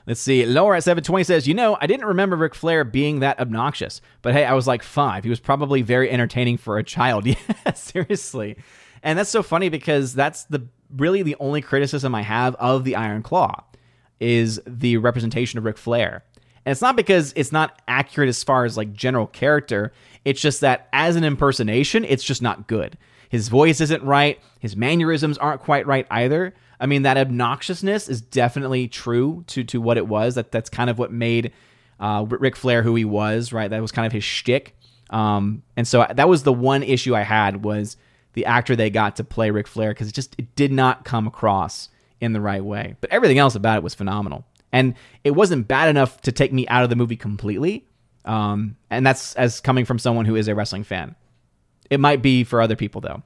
Let's 0.05 0.19
see. 0.19 0.45
Laura 0.45 0.77
at 0.77 0.83
720 0.83 1.23
says, 1.23 1.47
You 1.47 1.53
know, 1.53 1.77
I 1.79 1.87
didn't 1.87 2.07
remember 2.07 2.35
Ric 2.35 2.55
Flair 2.55 2.83
being 2.83 3.19
that 3.19 3.39
obnoxious, 3.39 4.01
but 4.21 4.33
hey, 4.33 4.43
I 4.43 4.53
was 4.53 4.67
like 4.67 4.83
five. 4.83 5.23
He 5.23 5.29
was 5.29 5.39
probably 5.39 5.81
very 5.81 6.09
entertaining 6.09 6.57
for 6.57 6.77
a 6.77 6.83
child. 6.83 7.25
Yeah, 7.65 7.73
seriously. 7.73 8.57
And 9.01 9.17
that's 9.17 9.29
so 9.29 9.43
funny 9.43 9.69
because 9.69 10.13
that's 10.13 10.45
the 10.45 10.67
really 10.95 11.23
the 11.23 11.35
only 11.39 11.61
criticism 11.61 12.13
I 12.13 12.21
have 12.21 12.55
of 12.55 12.83
the 12.83 12.95
Iron 12.95 13.23
Claw 13.23 13.63
is 14.19 14.61
the 14.67 14.97
representation 14.97 15.57
of 15.57 15.65
Ric 15.65 15.77
Flair. 15.77 16.23
And 16.65 16.71
it's 16.71 16.81
not 16.81 16.95
because 16.95 17.33
it's 17.35 17.51
not 17.51 17.81
accurate 17.87 18.29
as 18.29 18.43
far 18.43 18.65
as 18.65 18.77
like 18.77 18.93
general 18.93 19.27
character. 19.27 19.91
It's 20.23 20.41
just 20.41 20.61
that 20.61 20.87
as 20.93 21.15
an 21.15 21.23
impersonation, 21.23 22.05
it's 22.05 22.23
just 22.23 22.41
not 22.41 22.67
good. 22.67 22.97
His 23.33 23.49
voice 23.49 23.81
isn't 23.81 24.03
right. 24.03 24.39
His 24.59 24.75
mannerisms 24.75 25.39
aren't 25.39 25.59
quite 25.59 25.87
right 25.87 26.05
either. 26.11 26.53
I 26.79 26.85
mean, 26.85 27.01
that 27.01 27.17
obnoxiousness 27.17 28.07
is 28.07 28.21
definitely 28.21 28.87
true 28.87 29.43
to 29.47 29.63
to 29.63 29.81
what 29.81 29.97
it 29.97 30.07
was. 30.07 30.35
That 30.35 30.51
that's 30.51 30.69
kind 30.69 30.87
of 30.87 30.99
what 30.99 31.11
made 31.11 31.51
uh, 31.99 32.27
Flair 32.53 32.83
who 32.83 32.93
he 32.93 33.05
was. 33.05 33.51
Right. 33.51 33.71
That 33.71 33.81
was 33.81 33.91
kind 33.91 34.05
of 34.05 34.11
his 34.11 34.23
shtick. 34.23 34.75
Um, 35.09 35.63
and 35.75 35.87
so 35.87 36.05
that 36.13 36.29
was 36.29 36.43
the 36.43 36.53
one 36.53 36.83
issue 36.83 37.15
I 37.15 37.23
had 37.23 37.63
was 37.63 37.97
the 38.33 38.45
actor 38.45 38.75
they 38.75 38.91
got 38.91 39.15
to 39.15 39.23
play 39.23 39.49
Ric 39.49 39.65
Flair 39.65 39.89
because 39.89 40.09
it 40.09 40.13
just 40.13 40.35
it 40.37 40.55
did 40.55 40.71
not 40.71 41.03
come 41.03 41.25
across 41.25 41.89
in 42.21 42.33
the 42.33 42.41
right 42.41 42.63
way. 42.63 42.97
But 43.01 43.09
everything 43.09 43.39
else 43.39 43.55
about 43.55 43.77
it 43.77 43.83
was 43.83 43.95
phenomenal, 43.95 44.45
and 44.71 44.93
it 45.23 45.31
wasn't 45.31 45.67
bad 45.67 45.89
enough 45.89 46.21
to 46.21 46.31
take 46.31 46.53
me 46.53 46.67
out 46.67 46.83
of 46.83 46.91
the 46.91 46.95
movie 46.95 47.17
completely. 47.17 47.87
Um, 48.25 48.75
and 48.91 49.03
that's 49.03 49.33
as 49.37 49.59
coming 49.59 49.85
from 49.85 49.97
someone 49.97 50.25
who 50.25 50.35
is 50.35 50.47
a 50.47 50.53
wrestling 50.53 50.83
fan. 50.83 51.15
It 51.89 51.99
might 51.99 52.21
be 52.21 52.43
for 52.43 52.61
other 52.61 52.75
people 52.75 53.01
though. 53.01 53.23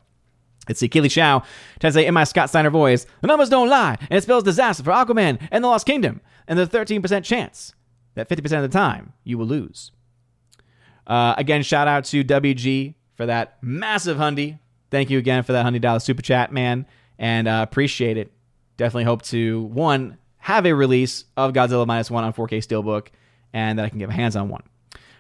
Let's 0.68 0.82
see, 0.82 0.90
Keely 0.90 1.08
Chow 1.08 1.44
say 1.82 2.06
in 2.06 2.14
my 2.14 2.26
Scott 2.26 2.50
Steiner 2.50 2.70
voice, 2.70 3.06
the 3.22 3.28
numbers 3.28 3.48
don't 3.48 3.70
lie, 3.70 3.98
and 4.10 4.18
it 4.18 4.24
spells 4.24 4.44
disaster 4.44 4.84
for 4.84 4.92
Aquaman 4.92 5.40
and 5.50 5.64
the 5.64 5.68
Lost 5.70 5.86
Kingdom, 5.86 6.20
and 6.46 6.60
the 6.60 6.68
13% 6.68 7.24
chance 7.24 7.74
that 8.16 8.28
50% 8.28 8.44
of 8.58 8.64
the 8.64 8.68
time 8.68 9.14
you 9.24 9.38
will 9.38 9.46
lose. 9.46 9.92
Uh, 11.06 11.36
again, 11.38 11.64
shout 11.64 11.88
out 11.88 12.04
to 12.06 12.22
WG 12.22 12.96
for 13.16 13.26
that 13.26 13.58
massive 13.62 14.18
hundy 14.18 14.60
thank 14.92 15.10
you 15.10 15.18
again 15.18 15.44
for 15.44 15.54
that 15.54 15.64
hundred 15.64 15.82
dollar 15.82 16.00
super 16.00 16.22
chat, 16.22 16.52
man, 16.52 16.86
and 17.18 17.48
uh, 17.48 17.66
appreciate 17.68 18.18
it. 18.18 18.32
Definitely 18.78 19.06
hope 19.06 19.24
to 19.24 19.64
one 19.64 20.18
have 20.38 20.66
a 20.66 20.74
release 20.74 21.26
of 21.36 21.54
Godzilla 21.54 21.86
minus 21.86 22.12
one 22.12 22.24
on 22.24 22.34
4K 22.34 22.60
Steelbook, 22.60 23.08
and 23.54 23.80
that 23.80 23.86
I 23.86 23.90
can 23.90 24.00
get 24.00 24.10
my 24.10 24.16
hands 24.16 24.36
on 24.36 24.50
one. 24.50 24.64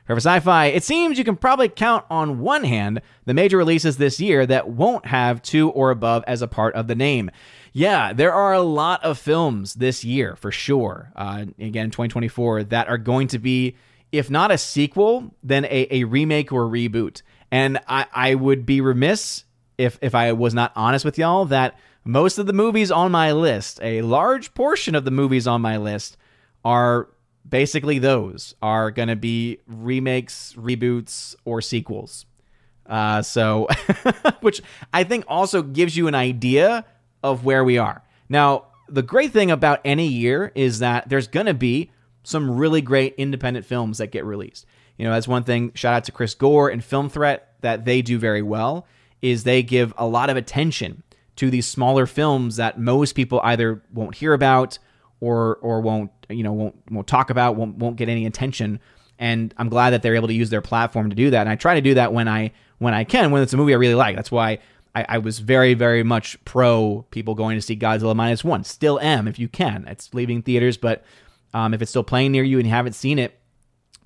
Forever 0.08 0.22
Sci 0.22 0.40
Fi, 0.40 0.66
it 0.68 0.86
seems 0.86 1.18
you 1.18 1.26
can 1.26 1.36
probably 1.36 1.68
count 1.68 2.06
on 2.10 2.40
one 2.40 2.64
hand 2.64 3.02
the 3.26 3.34
major 3.34 3.58
releases 3.58 3.98
this 3.98 4.22
year 4.22 4.46
that 4.46 4.70
won't 4.70 5.06
have 5.06 5.42
two 5.42 5.70
or 5.72 5.92
above 5.92 6.24
as 6.26 6.42
a 6.42 6.48
part 6.48 6.74
of 6.76 6.88
the 6.88 6.96
name. 6.96 7.30
Yeah, 7.74 8.14
there 8.14 8.34
are 8.34 8.54
a 8.54 8.62
lot 8.62 9.04
of 9.04 9.20
films 9.20 9.74
this 9.74 10.06
year 10.06 10.38
for 10.38 10.50
sure. 10.50 11.12
Uh, 11.14 11.48
again, 11.60 11.92
2024 11.92 12.64
that 12.64 12.88
are 12.88 12.98
going 12.98 13.28
to 13.28 13.38
be, 13.38 13.76
if 14.14 14.30
not 14.30 14.50
a 14.50 14.58
sequel, 14.58 15.36
then 15.44 15.66
a, 15.66 15.88
a 15.92 16.06
remake 16.06 16.54
or 16.54 16.70
reboot. 16.70 17.22
And 17.52 17.78
I, 17.86 18.06
I 18.14 18.36
would 18.36 18.66
be 18.66 18.80
remiss 18.80 19.44
if 19.78 20.00
if 20.02 20.16
I 20.16 20.32
was 20.32 20.54
not 20.54 20.72
honest 20.74 21.04
with 21.04 21.18
y'all 21.18 21.44
that 21.46 21.78
most 22.06 22.38
of 22.38 22.46
the 22.46 22.54
movies 22.54 22.92
on 22.92 23.12
my 23.12 23.34
list, 23.34 23.78
a 23.84 24.02
large 24.04 24.54
portion 24.54 24.96
of 24.96 25.04
the 25.04 25.12
movies 25.12 25.48
on 25.48 25.60
my 25.60 25.76
list, 25.76 26.16
are 26.64 27.10
basically 27.48 28.00
those 28.00 28.56
are 28.62 28.92
going 28.92 29.08
to 29.08 29.16
be 29.16 29.60
remakes, 29.68 30.54
reboots, 30.58 31.36
or 31.46 31.62
sequels. 31.62 32.26
Uh, 32.86 33.22
so, 33.22 33.68
which 34.42 34.62
I 34.94 35.04
think 35.04 35.26
also 35.28 35.62
gives 35.62 35.98
you 35.98 36.08
an 36.08 36.16
idea 36.16 36.86
of 37.24 37.44
where 37.44 37.64
we 37.64 37.78
are. 37.78 38.04
Now, 38.30 38.66
the 38.88 39.04
great 39.04 39.32
thing 39.32 39.52
about 39.52 39.82
any 39.84 40.08
year 40.08 40.52
is 40.56 40.80
that 40.80 41.10
there's 41.10 41.28
going 41.28 41.48
to 41.48 41.54
be 41.54 41.92
some 42.24 42.58
really 42.58 42.82
great 42.82 43.16
independent 43.18 43.66
films 43.66 43.98
that 43.98 44.08
get 44.08 44.26
released. 44.26 44.66
You 44.98 45.06
know, 45.06 45.14
that's 45.14 45.28
one 45.28 45.44
thing. 45.44 45.72
Shout 45.76 45.94
out 45.94 46.04
to 46.06 46.12
Chris 46.12 46.34
Gore 46.34 46.70
and 46.70 46.84
Film 46.84 47.10
Threat 47.10 47.54
that 47.62 47.86
they 47.86 48.02
do 48.02 48.18
very 48.18 48.42
well 48.42 48.88
is 49.22 49.44
they 49.44 49.64
give 49.64 49.94
a 49.98 50.08
lot 50.08 50.30
of 50.30 50.38
attention 50.38 51.04
to 51.38 51.50
these 51.50 51.68
smaller 51.68 52.06
films 52.06 52.56
that 52.58 52.80
most 52.80 53.14
people 53.14 53.40
either 53.44 53.82
won't 53.94 54.16
hear 54.16 54.34
about 54.34 54.80
or 55.20 55.58
or 55.58 55.82
won't 55.82 56.12
you 56.30 56.44
know 56.44 56.54
won't 56.54 56.76
won't 56.90 57.08
talk 57.08 57.30
about 57.30 57.56
won't 57.56 57.78
won't 57.78 57.96
get 57.96 58.10
any 58.10 58.26
attention. 58.26 58.80
And 59.20 59.54
I'm 59.58 59.70
glad 59.70 59.92
that 59.92 60.04
they're 60.04 60.16
able 60.16 60.28
to 60.28 60.34
use 60.34 60.50
their 60.50 60.62
platform 60.62 61.10
to 61.10 61.16
do 61.16 61.32
that. 61.32 61.42
And 61.42 61.50
I 61.50 61.56
try 61.56 61.76
to 61.76 61.82
do 61.82 61.96
that 61.96 62.14
when 62.14 62.28
I 62.28 62.52
when 62.78 62.94
I 62.94 63.04
can 63.04 63.32
when 63.32 63.42
it's 63.42 63.54
a 63.54 63.58
movie 63.58 63.74
I 63.74 63.78
really 63.78 63.96
like. 63.96 64.16
That's 64.16 64.32
why 64.32 64.60
I, 64.94 65.06
I 65.10 65.18
was 65.18 65.40
very 65.40 65.74
very 65.74 66.04
much 66.04 66.44
pro 66.46 67.06
people 67.12 67.36
going 67.36 67.58
to 67.58 67.62
see 67.62 67.76
Godzilla 67.76 68.16
minus 68.16 68.44
one. 68.44 68.64
Still 68.64 69.00
am 69.00 69.28
if 69.28 69.40
you 69.40 69.48
can. 69.48 69.88
It's 69.88 70.14
leaving 70.14 70.42
theaters 70.42 70.78
but 70.78 71.04
um, 71.54 71.74
if 71.74 71.82
it's 71.82 71.90
still 71.90 72.04
playing 72.04 72.32
near 72.32 72.44
you 72.44 72.58
and 72.58 72.68
you 72.68 72.74
haven't 72.74 72.94
seen 72.94 73.18
it 73.20 73.37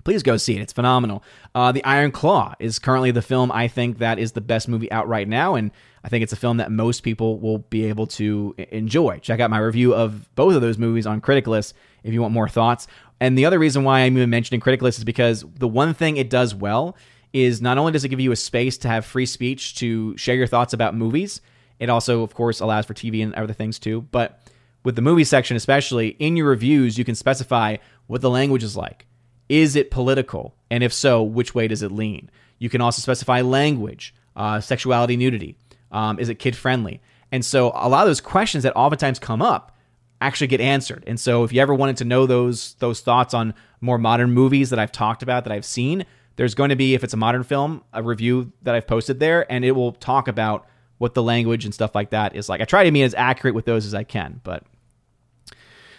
please 0.04 0.22
go 0.22 0.36
see 0.36 0.56
it. 0.56 0.60
It's 0.60 0.72
phenomenal. 0.72 1.22
Uh, 1.54 1.72
the 1.72 1.84
Iron 1.84 2.10
Claw 2.10 2.54
is 2.58 2.78
currently 2.78 3.10
the 3.10 3.22
film 3.22 3.50
I 3.52 3.68
think 3.68 3.98
that 3.98 4.18
is 4.18 4.32
the 4.32 4.40
best 4.40 4.68
movie 4.68 4.90
out 4.90 5.08
right 5.08 5.28
now, 5.28 5.54
and 5.54 5.70
I 6.04 6.08
think 6.08 6.22
it's 6.22 6.32
a 6.32 6.36
film 6.36 6.56
that 6.56 6.70
most 6.70 7.02
people 7.02 7.38
will 7.38 7.58
be 7.58 7.84
able 7.84 8.06
to 8.08 8.54
enjoy. 8.70 9.18
Check 9.18 9.40
out 9.40 9.50
my 9.50 9.58
review 9.58 9.94
of 9.94 10.34
both 10.34 10.54
of 10.54 10.60
those 10.60 10.78
movies 10.78 11.06
on 11.06 11.20
Criticalist 11.20 11.74
if 12.02 12.12
you 12.12 12.20
want 12.20 12.34
more 12.34 12.48
thoughts. 12.48 12.86
And 13.20 13.38
the 13.38 13.46
other 13.46 13.58
reason 13.58 13.84
why 13.84 14.00
I'm 14.00 14.16
even 14.16 14.30
mentioning 14.30 14.60
Criticalist 14.60 14.98
is 14.98 15.04
because 15.04 15.44
the 15.54 15.68
one 15.68 15.94
thing 15.94 16.16
it 16.16 16.28
does 16.28 16.54
well 16.54 16.96
is 17.32 17.62
not 17.62 17.78
only 17.78 17.92
does 17.92 18.04
it 18.04 18.08
give 18.08 18.20
you 18.20 18.32
a 18.32 18.36
space 18.36 18.76
to 18.78 18.88
have 18.88 19.04
free 19.04 19.26
speech 19.26 19.76
to 19.76 20.16
share 20.16 20.34
your 20.34 20.46
thoughts 20.46 20.72
about 20.72 20.94
movies, 20.94 21.40
it 21.78 21.88
also, 21.88 22.22
of 22.22 22.34
course, 22.34 22.60
allows 22.60 22.84
for 22.84 22.94
TV 22.94 23.22
and 23.22 23.34
other 23.34 23.52
things 23.52 23.78
too. 23.78 24.02
But 24.10 24.40
with 24.84 24.96
the 24.96 25.02
movie 25.02 25.24
section, 25.24 25.56
especially 25.56 26.08
in 26.18 26.36
your 26.36 26.48
reviews, 26.48 26.98
you 26.98 27.04
can 27.04 27.14
specify 27.14 27.76
what 28.06 28.20
the 28.20 28.30
language 28.30 28.64
is 28.64 28.76
like. 28.76 29.06
Is 29.52 29.76
it 29.76 29.90
political? 29.90 30.54
And 30.70 30.82
if 30.82 30.94
so, 30.94 31.22
which 31.22 31.54
way 31.54 31.68
does 31.68 31.82
it 31.82 31.92
lean? 31.92 32.30
You 32.58 32.70
can 32.70 32.80
also 32.80 33.02
specify 33.02 33.42
language, 33.42 34.14
uh, 34.34 34.62
sexuality, 34.62 35.14
nudity. 35.14 35.56
Um, 35.90 36.18
is 36.18 36.30
it 36.30 36.36
kid 36.36 36.56
friendly? 36.56 37.02
And 37.30 37.44
so 37.44 37.70
a 37.74 37.86
lot 37.86 38.00
of 38.00 38.06
those 38.06 38.22
questions 38.22 38.64
that 38.64 38.74
oftentimes 38.74 39.18
come 39.18 39.42
up 39.42 39.76
actually 40.22 40.46
get 40.46 40.62
answered. 40.62 41.04
And 41.06 41.20
so 41.20 41.44
if 41.44 41.52
you 41.52 41.60
ever 41.60 41.74
wanted 41.74 41.98
to 41.98 42.06
know 42.06 42.24
those 42.24 42.76
those 42.76 43.00
thoughts 43.00 43.34
on 43.34 43.52
more 43.82 43.98
modern 43.98 44.30
movies 44.30 44.70
that 44.70 44.78
I've 44.78 44.90
talked 44.90 45.22
about 45.22 45.44
that 45.44 45.52
I've 45.52 45.66
seen, 45.66 46.06
there's 46.36 46.54
going 46.54 46.70
to 46.70 46.76
be 46.76 46.94
if 46.94 47.04
it's 47.04 47.12
a 47.12 47.18
modern 47.18 47.42
film, 47.42 47.84
a 47.92 48.02
review 48.02 48.52
that 48.62 48.74
I've 48.74 48.86
posted 48.86 49.20
there 49.20 49.44
and 49.52 49.66
it 49.66 49.72
will 49.72 49.92
talk 49.92 50.28
about 50.28 50.66
what 50.96 51.12
the 51.12 51.22
language 51.22 51.66
and 51.66 51.74
stuff 51.74 51.94
like 51.94 52.08
that 52.08 52.34
is 52.34 52.48
like. 52.48 52.62
I 52.62 52.64
try 52.64 52.84
to 52.84 52.90
be 52.90 53.02
as 53.02 53.12
accurate 53.12 53.54
with 53.54 53.66
those 53.66 53.84
as 53.84 53.92
I 53.92 54.04
can, 54.04 54.40
but 54.44 54.64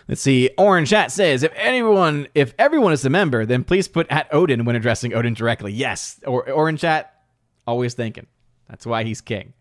Let's 0.08 0.22
see. 0.22 0.50
Orange 0.58 0.90
Chat 0.90 1.12
says, 1.12 1.44
if 1.44 1.54
anyone, 1.56 2.28
if 2.36 2.54
everyone 2.60 2.94
is 2.94 3.06
a 3.06 3.10
member, 3.10 3.46
then 3.46 3.64
please 3.64 3.88
put 3.88 4.08
at 4.10 4.34
Odin 4.34 4.66
when 4.66 4.76
addressing 4.76 5.14
Odin 5.14 5.34
directly. 5.34 5.72
Yes. 5.72 6.20
Or 6.26 6.50
Orange 6.50 6.82
Chat, 6.82 7.14
always 7.66 7.94
thinking. 7.94 8.28
That's 8.70 8.86
why 8.86 9.04
he's 9.04 9.22
king. 9.22 9.54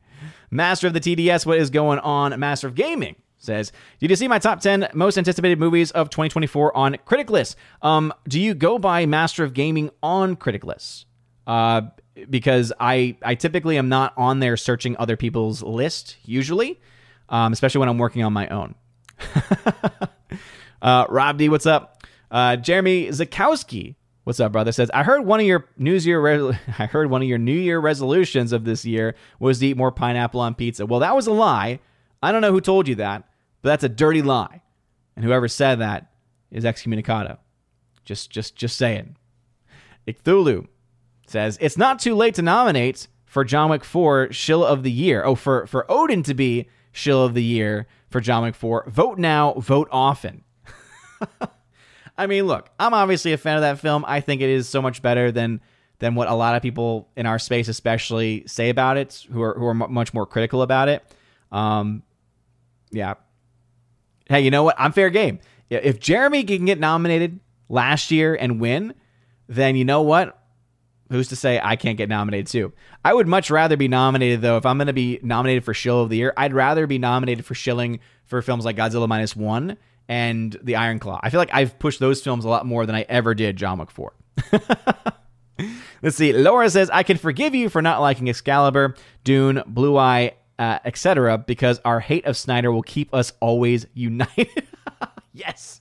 Master 0.50 0.86
of 0.86 0.94
the 0.94 1.00
TDS, 1.00 1.46
what 1.46 1.58
is 1.58 1.70
going 1.70 1.98
on? 2.00 2.38
Master 2.38 2.66
of 2.66 2.74
Gaming 2.74 3.16
says, 3.38 3.72
Did 3.98 4.10
you 4.10 4.16
see 4.16 4.28
my 4.28 4.38
top 4.38 4.60
10 4.60 4.88
most 4.94 5.18
anticipated 5.18 5.58
movies 5.58 5.90
of 5.92 6.10
2024 6.10 6.76
on 6.76 6.94
Criticalist? 7.06 7.56
Um, 7.80 8.12
do 8.28 8.40
you 8.40 8.54
go 8.54 8.78
by 8.78 9.06
Master 9.06 9.44
of 9.44 9.54
Gaming 9.54 9.90
on 10.02 10.36
Criticalist? 10.36 11.06
Uh, 11.46 11.82
because 12.28 12.72
I, 12.78 13.16
I 13.22 13.34
typically 13.34 13.78
am 13.78 13.88
not 13.88 14.12
on 14.16 14.40
there 14.40 14.56
searching 14.56 14.96
other 14.98 15.16
people's 15.16 15.62
list, 15.62 16.16
usually, 16.24 16.80
um, 17.28 17.52
especially 17.52 17.80
when 17.80 17.88
I'm 17.88 17.98
working 17.98 18.22
on 18.22 18.32
my 18.32 18.48
own. 18.48 18.74
uh, 20.82 21.06
Rob 21.08 21.38
D, 21.38 21.48
what's 21.48 21.66
up? 21.66 22.04
Uh, 22.30 22.56
Jeremy 22.56 23.08
Zakowski 23.08 23.96
What's 24.24 24.38
up, 24.38 24.52
brother? 24.52 24.70
Says 24.70 24.88
I 24.94 25.02
heard 25.02 25.26
one 25.26 25.40
of 25.40 25.46
your 25.46 25.66
New 25.76 25.94
Year 25.94 26.20
re- 26.20 26.56
I 26.78 26.86
heard 26.86 27.10
one 27.10 27.22
of 27.22 27.28
your 27.28 27.38
New 27.38 27.52
Year 27.52 27.80
resolutions 27.80 28.52
of 28.52 28.64
this 28.64 28.84
year 28.84 29.16
was 29.40 29.58
to 29.58 29.66
eat 29.66 29.76
more 29.76 29.90
pineapple 29.90 30.40
on 30.40 30.54
pizza. 30.54 30.86
Well, 30.86 31.00
that 31.00 31.16
was 31.16 31.26
a 31.26 31.32
lie. 31.32 31.80
I 32.22 32.30
don't 32.30 32.40
know 32.40 32.52
who 32.52 32.60
told 32.60 32.86
you 32.86 32.94
that, 32.96 33.24
but 33.62 33.70
that's 33.70 33.84
a 33.84 33.88
dirty 33.88 34.22
lie. 34.22 34.62
And 35.16 35.24
whoever 35.24 35.48
said 35.48 35.80
that 35.80 36.12
is 36.52 36.62
excommunicado. 36.62 37.38
Just 38.04 38.30
just 38.30 38.54
just 38.54 38.76
saying. 38.76 39.16
Icthulu 40.06 40.68
says 41.26 41.58
it's 41.60 41.76
not 41.76 41.98
too 41.98 42.14
late 42.14 42.36
to 42.36 42.42
nominate 42.42 43.08
for 43.26 43.44
John 43.44 43.70
Wick 43.70 43.84
4 43.84 44.32
Shill 44.32 44.64
of 44.64 44.84
the 44.84 44.92
Year. 44.92 45.24
Oh, 45.24 45.34
for 45.34 45.66
for 45.66 45.84
Odin 45.90 46.22
to 46.24 46.34
be 46.34 46.68
Shill 46.92 47.24
of 47.24 47.34
the 47.34 47.42
Year 47.42 47.88
for 48.12 48.20
John 48.20 48.52
4. 48.52 48.84
Vote 48.88 49.18
now, 49.18 49.54
vote 49.54 49.88
often. 49.90 50.44
I 52.18 52.26
mean, 52.26 52.46
look, 52.46 52.68
I'm 52.78 52.94
obviously 52.94 53.32
a 53.32 53.38
fan 53.38 53.56
of 53.56 53.62
that 53.62 53.78
film. 53.78 54.04
I 54.06 54.20
think 54.20 54.42
it 54.42 54.50
is 54.50 54.68
so 54.68 54.82
much 54.82 55.02
better 55.02 55.32
than 55.32 55.60
than 55.98 56.16
what 56.16 56.28
a 56.28 56.34
lot 56.34 56.56
of 56.56 56.62
people 56.62 57.08
in 57.16 57.26
our 57.26 57.38
space, 57.38 57.68
especially, 57.68 58.42
say 58.46 58.70
about 58.70 58.96
it, 58.96 59.26
who 59.30 59.40
are 59.40 59.54
who 59.54 59.64
are 59.66 59.74
much 59.74 60.12
more 60.12 60.26
critical 60.26 60.62
about 60.62 60.88
it. 60.88 61.02
Um, 61.50 62.02
yeah. 62.90 63.14
Hey, 64.28 64.42
you 64.42 64.50
know 64.50 64.64
what? 64.64 64.76
I'm 64.78 64.92
fair 64.92 65.10
game. 65.10 65.38
If 65.70 66.00
Jeremy 66.00 66.44
can 66.44 66.64
get 66.66 66.78
nominated 66.78 67.40
last 67.68 68.10
year 68.10 68.34
and 68.34 68.60
win, 68.60 68.94
then 69.48 69.74
you 69.74 69.84
know 69.84 70.02
what? 70.02 70.38
Who's 71.12 71.28
to 71.28 71.36
say 71.36 71.60
I 71.62 71.76
can't 71.76 71.98
get 71.98 72.08
nominated 72.08 72.46
too? 72.46 72.72
I 73.04 73.12
would 73.12 73.28
much 73.28 73.50
rather 73.50 73.76
be 73.76 73.86
nominated 73.86 74.40
though. 74.40 74.56
If 74.56 74.64
I'm 74.64 74.78
going 74.78 74.86
to 74.86 74.92
be 74.94 75.20
nominated 75.22 75.62
for 75.62 75.74
Shill 75.74 76.00
of 76.00 76.08
the 76.08 76.16
Year, 76.16 76.32
I'd 76.36 76.54
rather 76.54 76.86
be 76.86 76.98
nominated 76.98 77.44
for 77.44 77.54
shilling 77.54 78.00
for 78.24 78.40
films 78.40 78.64
like 78.64 78.76
Godzilla 78.76 79.06
minus 79.06 79.36
one 79.36 79.76
and 80.08 80.56
The 80.62 80.76
Iron 80.76 80.98
Claw. 80.98 81.20
I 81.22 81.28
feel 81.30 81.38
like 81.38 81.52
I've 81.52 81.78
pushed 81.78 82.00
those 82.00 82.22
films 82.22 82.44
a 82.44 82.48
lot 82.48 82.66
more 82.66 82.86
than 82.86 82.94
I 82.94 83.02
ever 83.08 83.34
did 83.34 83.56
John 83.56 83.84
4. 83.86 84.12
Let's 86.02 86.16
see. 86.16 86.32
Laura 86.32 86.68
says, 86.70 86.90
I 86.90 87.02
can 87.02 87.16
forgive 87.16 87.54
you 87.54 87.68
for 87.68 87.82
not 87.82 88.00
liking 88.00 88.28
Excalibur, 88.28 88.94
Dune, 89.22 89.62
Blue 89.66 89.96
Eye, 89.96 90.32
uh, 90.58 90.78
etc., 90.84 91.38
because 91.38 91.80
our 91.84 92.00
hate 92.00 92.24
of 92.24 92.36
Snyder 92.36 92.72
will 92.72 92.82
keep 92.82 93.12
us 93.14 93.32
always 93.40 93.86
united. 93.94 94.48
yes. 95.32 95.80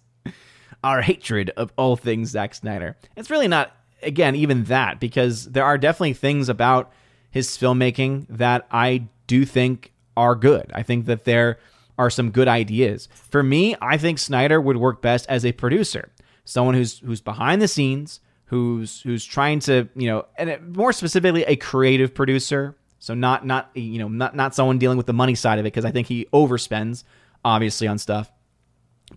Our 0.84 1.02
hatred 1.02 1.52
of 1.58 1.72
all 1.78 1.96
things 1.96 2.30
Zack 2.30 2.54
Snyder. 2.54 2.98
It's 3.15 3.30
really 3.30 3.48
not, 3.48 3.76
again, 4.03 4.35
even 4.35 4.65
that, 4.65 4.99
because 4.99 5.45
there 5.45 5.65
are 5.65 5.77
definitely 5.77 6.13
things 6.13 6.49
about 6.49 6.91
his 7.29 7.49
filmmaking 7.49 8.25
that 8.29 8.67
I 8.71 9.07
do 9.27 9.45
think 9.45 9.93
are 10.17 10.35
good. 10.35 10.71
I 10.73 10.83
think 10.83 11.05
that 11.05 11.23
there 11.23 11.57
are 11.97 12.09
some 12.09 12.31
good 12.31 12.47
ideas. 12.47 13.07
For 13.29 13.43
me, 13.43 13.75
I 13.81 13.97
think 13.97 14.19
Snyder 14.19 14.59
would 14.59 14.77
work 14.77 15.01
best 15.01 15.25
as 15.29 15.45
a 15.45 15.51
producer, 15.51 16.11
someone 16.45 16.75
who's 16.75 16.99
who's 16.99 17.21
behind 17.21 17.61
the 17.61 17.67
scenes, 17.67 18.19
who's 18.45 19.01
who's 19.01 19.23
trying 19.25 19.59
to 19.61 19.87
you 19.95 20.07
know, 20.07 20.25
and 20.37 20.49
uh, 20.49 20.57
more 20.67 20.93
specifically, 20.93 21.43
a 21.43 21.55
creative 21.55 22.13
producer. 22.13 22.75
So 22.99 23.13
not 23.13 23.45
not 23.45 23.71
you 23.73 23.99
know 23.99 24.07
not 24.07 24.35
not 24.35 24.53
someone 24.53 24.77
dealing 24.77 24.97
with 24.97 25.07
the 25.07 25.13
money 25.13 25.35
side 25.35 25.59
of 25.59 25.65
it 25.65 25.73
because 25.73 25.85
I 25.85 25.91
think 25.91 26.07
he 26.07 26.25
overspends 26.33 27.03
obviously 27.43 27.87
on 27.87 27.97
stuff, 27.97 28.31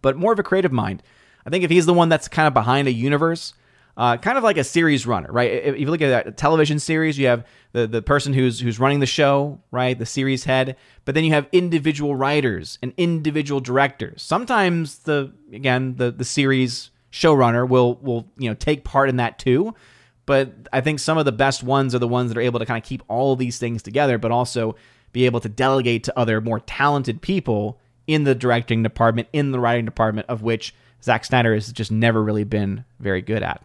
but 0.01 0.17
more 0.17 0.33
of 0.33 0.39
a 0.39 0.43
creative 0.43 0.73
mind. 0.73 1.03
I 1.47 1.51
think 1.51 1.65
if 1.65 1.71
he's 1.71 1.85
the 1.85 1.93
one 1.93 2.09
that's 2.09 2.29
kind 2.29 2.47
of 2.47 2.55
behind 2.55 2.89
a 2.89 2.93
universe 2.93 3.53
uh, 3.97 4.17
kind 4.17 4.37
of 4.37 4.43
like 4.45 4.57
a 4.57 4.65
series 4.65 5.07
runner, 5.07 5.29
right? 5.31 5.51
If 5.51 5.79
you 5.79 5.87
look 5.91 6.01
at 6.01 6.27
a 6.27 6.33
television 6.33 6.79
series, 6.79 7.19
you 7.19 7.27
have 7.27 7.45
the, 7.73 7.87
the 7.87 8.03
person 8.03 8.33
who's 8.33 8.59
who's 8.61 8.81
running 8.81 9.01
the 9.01 9.07
show, 9.07 9.61
right? 9.71 9.99
The 9.99 10.07
series 10.07 10.45
head, 10.45 10.77
but 11.05 11.15
then 11.15 11.25
you 11.25 11.33
have 11.33 11.47
individual 11.53 12.17
writers 12.17 12.79
and 12.83 12.93
individual 12.97 13.61
directors. 13.61 14.23
Sometimes 14.23 14.99
the 15.01 15.33
again 15.53 15.95
the 15.97 16.11
the 16.11 16.25
series 16.25 16.91
showrunner 17.13 17.69
will 17.69 17.97
will 17.97 18.27
you 18.37 18.49
know 18.49 18.55
take 18.55 18.85
part 18.85 19.09
in 19.09 19.17
that 19.17 19.39
too. 19.39 19.75
But 20.27 20.69
I 20.73 20.81
think 20.81 20.99
some 21.01 21.19
of 21.19 21.27
the 21.27 21.33
best 21.33 21.63
ones 21.63 21.95
are 21.95 21.99
the 21.99 22.09
ones 22.09 22.31
that 22.31 22.39
are 22.39 22.43
able 22.43 22.59
to 22.59 22.67
kind 22.67 22.83
of 22.83 22.89
keep 22.89 23.03
all 23.09 23.37
these 23.37 23.59
things 23.59 23.83
together, 23.83 24.19
but 24.19 24.31
also 24.31 24.75
be 25.13 25.27
able 25.27 25.41
to 25.41 25.49
delegate 25.49 26.03
to 26.05 26.19
other 26.19 26.41
more 26.41 26.61
talented 26.61 27.21
people 27.21 27.79
in 28.07 28.25
the 28.25 28.35
directing 28.35 28.83
department, 28.83 29.29
in 29.33 29.53
the 29.53 29.61
writing 29.61 29.85
department, 29.85 30.27
of 30.29 30.43
which 30.43 30.75
Zack 31.03 31.25
Snyder 31.25 31.55
has 31.55 31.73
just 31.73 31.93
never 31.93 32.23
really 32.23 32.45
been 32.45 32.85
very 33.01 33.23
good 33.23 33.43
at. 33.43 33.63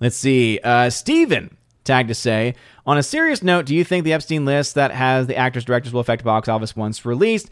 Let's 0.00 0.16
see. 0.16 0.60
Uh, 0.62 0.90
Steven 0.90 1.56
tagged 1.84 2.08
to 2.08 2.14
say, 2.14 2.54
on 2.86 2.98
a 2.98 3.02
serious 3.02 3.42
note, 3.42 3.66
do 3.66 3.74
you 3.74 3.82
think 3.82 4.04
the 4.04 4.12
Epstein 4.12 4.44
list 4.44 4.74
that 4.74 4.90
has 4.92 5.26
the 5.26 5.36
actors, 5.36 5.64
directors 5.64 5.92
will 5.92 6.00
affect 6.00 6.24
box 6.24 6.48
office 6.48 6.76
once 6.76 7.04
released? 7.04 7.50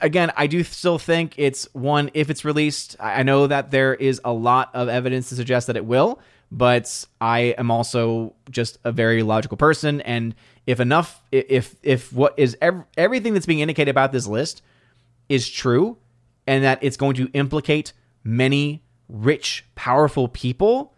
Again, 0.00 0.32
I 0.36 0.46
do 0.46 0.64
still 0.64 0.98
think 0.98 1.34
it's 1.36 1.68
one, 1.74 2.10
if 2.14 2.30
it's 2.30 2.44
released, 2.44 2.96
I 2.98 3.22
know 3.22 3.46
that 3.46 3.70
there 3.70 3.94
is 3.94 4.20
a 4.24 4.32
lot 4.32 4.70
of 4.74 4.88
evidence 4.88 5.28
to 5.28 5.36
suggest 5.36 5.66
that 5.66 5.76
it 5.76 5.84
will, 5.84 6.18
but 6.50 7.04
I 7.20 7.54
am 7.58 7.70
also 7.70 8.34
just 8.50 8.78
a 8.84 8.92
very 8.92 9.22
logical 9.22 9.56
person. 9.56 10.00
And 10.00 10.34
if 10.66 10.80
enough, 10.80 11.22
if, 11.30 11.76
if 11.82 12.12
what 12.12 12.34
is 12.38 12.56
ev- 12.62 12.84
everything 12.96 13.34
that's 13.34 13.46
being 13.46 13.60
indicated 13.60 13.90
about 13.90 14.12
this 14.12 14.26
list 14.26 14.62
is 15.28 15.48
true 15.48 15.98
and 16.46 16.64
that 16.64 16.78
it's 16.82 16.96
going 16.96 17.16
to 17.16 17.28
implicate 17.34 17.92
many 18.22 18.82
rich, 19.08 19.66
powerful 19.74 20.28
people, 20.28 20.93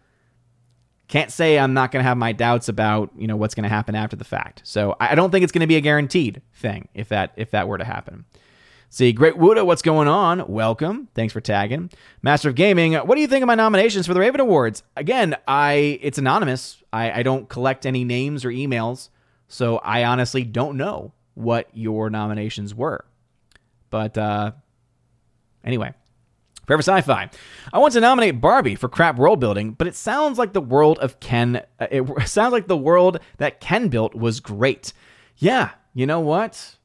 can't 1.07 1.31
say 1.31 1.57
I'm 1.57 1.73
not 1.73 1.91
going 1.91 2.03
to 2.03 2.07
have 2.07 2.17
my 2.17 2.31
doubts 2.31 2.69
about 2.69 3.11
you 3.17 3.27
know 3.27 3.35
what's 3.35 3.55
going 3.55 3.63
to 3.63 3.69
happen 3.69 3.95
after 3.95 4.15
the 4.15 4.23
fact. 4.23 4.61
So 4.65 4.95
I 4.99 5.15
don't 5.15 5.31
think 5.31 5.43
it's 5.43 5.51
going 5.51 5.61
to 5.61 5.67
be 5.67 5.75
a 5.77 5.81
guaranteed 5.81 6.41
thing 6.53 6.89
if 6.93 7.09
that 7.09 7.33
if 7.35 7.51
that 7.51 7.67
were 7.67 7.77
to 7.77 7.85
happen. 7.85 8.25
See, 8.89 9.11
Great 9.11 9.35
Wuda, 9.35 9.65
what's 9.65 9.81
going 9.81 10.07
on? 10.07 10.47
Welcome. 10.47 11.09
Thanks 11.13 11.33
for 11.33 11.41
tagging. 11.41 11.89
Master 12.21 12.49
of 12.49 12.55
Gaming, 12.55 12.93
what 12.93 13.15
do 13.15 13.21
you 13.21 13.27
think 13.27 13.43
of 13.43 13.47
my 13.47 13.55
nominations 13.55 14.07
for 14.07 14.13
the 14.13 14.21
Raven 14.21 14.39
Awards? 14.39 14.81
Again, 14.95 15.35
I 15.47 15.99
it's 16.01 16.17
anonymous. 16.17 16.81
I, 16.93 17.19
I 17.19 17.23
don't 17.23 17.49
collect 17.49 17.85
any 17.85 18.05
names 18.05 18.45
or 18.45 18.49
emails, 18.49 19.09
so 19.47 19.77
I 19.79 20.05
honestly 20.05 20.43
don't 20.43 20.77
know 20.77 21.11
what 21.33 21.69
your 21.73 22.09
nominations 22.09 22.73
were. 22.73 23.05
But 23.89 24.17
uh, 24.17 24.51
anyway, 25.63 25.93
Forever 26.67 26.81
Sci-Fi. 26.81 27.29
I 27.71 27.79
want 27.79 27.93
to 27.93 28.01
nominate 28.01 28.41
Barbie 28.41 28.75
for 28.75 28.89
crap 28.89 29.15
world 29.15 29.39
building, 29.39 29.71
but 29.71 29.87
it 29.87 29.95
sounds 29.95 30.37
like 30.37 30.51
the 30.51 30.61
world 30.61 30.99
of 30.99 31.19
Ken. 31.21 31.63
Uh, 31.79 31.87
it 31.89 32.05
sounds 32.27 32.51
like 32.51 32.67
the 32.67 32.77
world 32.77 33.19
that 33.37 33.61
Ken 33.61 33.87
built 33.87 34.13
was 34.13 34.41
great. 34.41 34.91
Yeah, 35.37 35.71
you 35.93 36.05
know 36.05 36.19
what? 36.19 36.75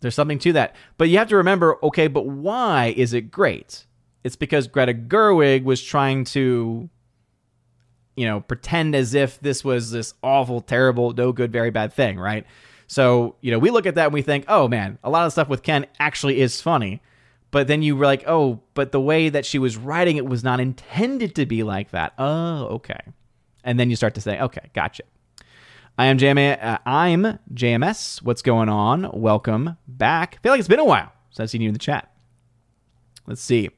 There's 0.00 0.14
something 0.14 0.38
to 0.40 0.52
that. 0.52 0.76
But 0.98 1.08
you 1.08 1.16
have 1.16 1.28
to 1.28 1.36
remember, 1.36 1.82
okay, 1.82 2.08
but 2.08 2.26
why 2.26 2.92
is 2.96 3.14
it 3.14 3.30
great? 3.30 3.86
It's 4.22 4.36
because 4.36 4.68
Greta 4.68 4.92
Gerwig 4.92 5.64
was 5.64 5.82
trying 5.82 6.24
to, 6.26 6.90
you 8.16 8.26
know, 8.26 8.40
pretend 8.40 8.94
as 8.94 9.14
if 9.14 9.40
this 9.40 9.64
was 9.64 9.92
this 9.92 10.12
awful, 10.22 10.60
terrible, 10.60 11.12
no 11.14 11.32
good, 11.32 11.52
very 11.52 11.70
bad 11.70 11.92
thing, 11.94 12.18
right? 12.18 12.44
So, 12.86 13.36
you 13.40 13.50
know, 13.50 13.58
we 13.58 13.70
look 13.70 13.86
at 13.86 13.94
that 13.94 14.06
and 14.06 14.14
we 14.14 14.22
think, 14.22 14.44
oh 14.48 14.68
man, 14.68 14.98
a 15.02 15.08
lot 15.08 15.24
of 15.24 15.32
stuff 15.32 15.48
with 15.48 15.62
Ken 15.62 15.86
actually 15.98 16.40
is 16.40 16.60
funny. 16.60 17.00
But 17.52 17.68
then 17.68 17.82
you 17.82 17.94
were 17.94 18.06
like, 18.06 18.24
oh, 18.26 18.60
but 18.74 18.90
the 18.90 19.00
way 19.00 19.28
that 19.28 19.46
she 19.46 19.60
was 19.60 19.76
writing 19.76 20.16
it 20.16 20.26
was 20.26 20.42
not 20.42 20.58
intended 20.58 21.36
to 21.36 21.46
be 21.46 21.62
like 21.62 21.90
that. 21.92 22.14
Oh, 22.18 22.64
okay. 22.66 22.98
And 23.62 23.78
then 23.78 23.90
you 23.90 23.94
start 23.94 24.14
to 24.16 24.20
say, 24.20 24.40
okay, 24.40 24.70
gotcha. 24.74 25.04
I 25.98 26.06
am 26.06 26.16
uh, 26.38 26.78
I'm 26.86 27.38
JMS. 27.52 28.22
What's 28.22 28.40
going 28.40 28.70
on? 28.70 29.10
Welcome 29.12 29.76
back. 29.86 30.36
I 30.38 30.42
feel 30.42 30.52
like 30.52 30.58
it's 30.58 30.66
been 30.66 30.78
a 30.78 30.84
while 30.84 31.12
since 31.28 31.40
I've 31.40 31.50
seen 31.50 31.60
you 31.60 31.68
in 31.68 31.74
the 31.74 31.78
chat. 31.78 32.10
Let's 33.26 33.42
see. 33.42 33.68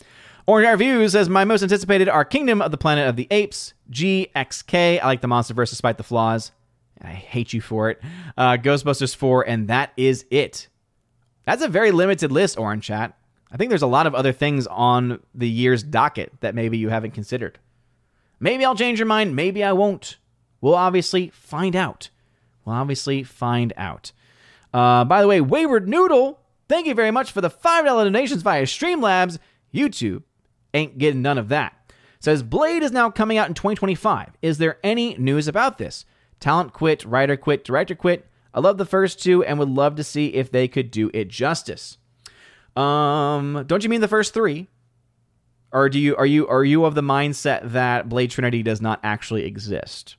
Orange 0.46 0.68
Art 0.68 0.78
Views 0.78 1.12
says, 1.12 1.28
My 1.28 1.44
most 1.44 1.62
anticipated 1.62 2.08
are 2.08 2.24
Kingdom 2.24 2.62
of 2.62 2.70
the 2.70 2.78
Planet 2.78 3.08
of 3.08 3.16
the 3.16 3.26
Apes, 3.32 3.74
GXK. 3.90 5.00
I 5.02 5.04
like 5.04 5.20
the 5.20 5.28
Monsterverse 5.28 5.70
despite 5.70 5.96
the 5.98 6.04
flaws. 6.04 6.52
I 7.02 7.08
hate 7.08 7.52
you 7.52 7.60
for 7.60 7.90
it. 7.90 8.00
Uh, 8.36 8.52
Ghostbusters 8.52 9.16
4, 9.16 9.48
and 9.48 9.66
that 9.68 9.92
is 9.96 10.24
it. 10.30 10.68
That's 11.44 11.62
a 11.62 11.68
very 11.68 11.90
limited 11.90 12.30
list, 12.30 12.56
Orange 12.56 12.84
Chat. 12.84 13.16
I 13.54 13.56
think 13.56 13.68
there's 13.68 13.82
a 13.82 13.86
lot 13.86 14.08
of 14.08 14.16
other 14.16 14.32
things 14.32 14.66
on 14.66 15.20
the 15.32 15.48
year's 15.48 15.84
docket 15.84 16.32
that 16.40 16.56
maybe 16.56 16.76
you 16.76 16.88
haven't 16.88 17.12
considered. 17.12 17.60
Maybe 18.40 18.64
I'll 18.64 18.74
change 18.74 18.98
your 18.98 19.06
mind. 19.06 19.36
Maybe 19.36 19.62
I 19.62 19.70
won't. 19.70 20.16
We'll 20.60 20.74
obviously 20.74 21.28
find 21.28 21.76
out. 21.76 22.10
We'll 22.64 22.74
obviously 22.74 23.22
find 23.22 23.72
out. 23.76 24.10
Uh, 24.72 25.04
by 25.04 25.22
the 25.22 25.28
way, 25.28 25.40
Wayward 25.40 25.88
Noodle, 25.88 26.40
thank 26.68 26.88
you 26.88 26.94
very 26.94 27.12
much 27.12 27.30
for 27.30 27.40
the 27.40 27.48
$5 27.48 27.84
donations 27.84 28.42
via 28.42 28.64
Streamlabs. 28.64 29.38
YouTube 29.72 30.24
ain't 30.74 30.98
getting 30.98 31.22
none 31.22 31.38
of 31.38 31.48
that. 31.50 31.74
Says 32.18 32.42
Blade 32.42 32.82
is 32.82 32.90
now 32.90 33.08
coming 33.08 33.38
out 33.38 33.46
in 33.46 33.54
2025. 33.54 34.30
Is 34.42 34.58
there 34.58 34.78
any 34.82 35.14
news 35.16 35.46
about 35.46 35.78
this? 35.78 36.04
Talent 36.40 36.72
quit, 36.72 37.04
writer 37.04 37.36
quit, 37.36 37.62
director 37.62 37.94
quit. 37.94 38.26
I 38.52 38.58
love 38.58 38.78
the 38.78 38.84
first 38.84 39.22
two 39.22 39.44
and 39.44 39.60
would 39.60 39.68
love 39.68 39.94
to 39.94 40.02
see 40.02 40.34
if 40.34 40.50
they 40.50 40.66
could 40.66 40.90
do 40.90 41.08
it 41.14 41.28
justice. 41.28 41.98
Um, 42.76 43.64
don't 43.66 43.82
you 43.82 43.88
mean 43.88 44.00
the 44.00 44.08
first 44.08 44.34
three? 44.34 44.68
Or 45.72 45.88
do 45.88 45.98
you 45.98 46.16
are 46.16 46.26
you 46.26 46.46
are 46.46 46.64
you 46.64 46.84
of 46.84 46.94
the 46.94 47.02
mindset 47.02 47.72
that 47.72 48.08
Blade 48.08 48.30
Trinity 48.30 48.62
does 48.62 48.80
not 48.80 49.00
actually 49.02 49.44
exist? 49.44 50.16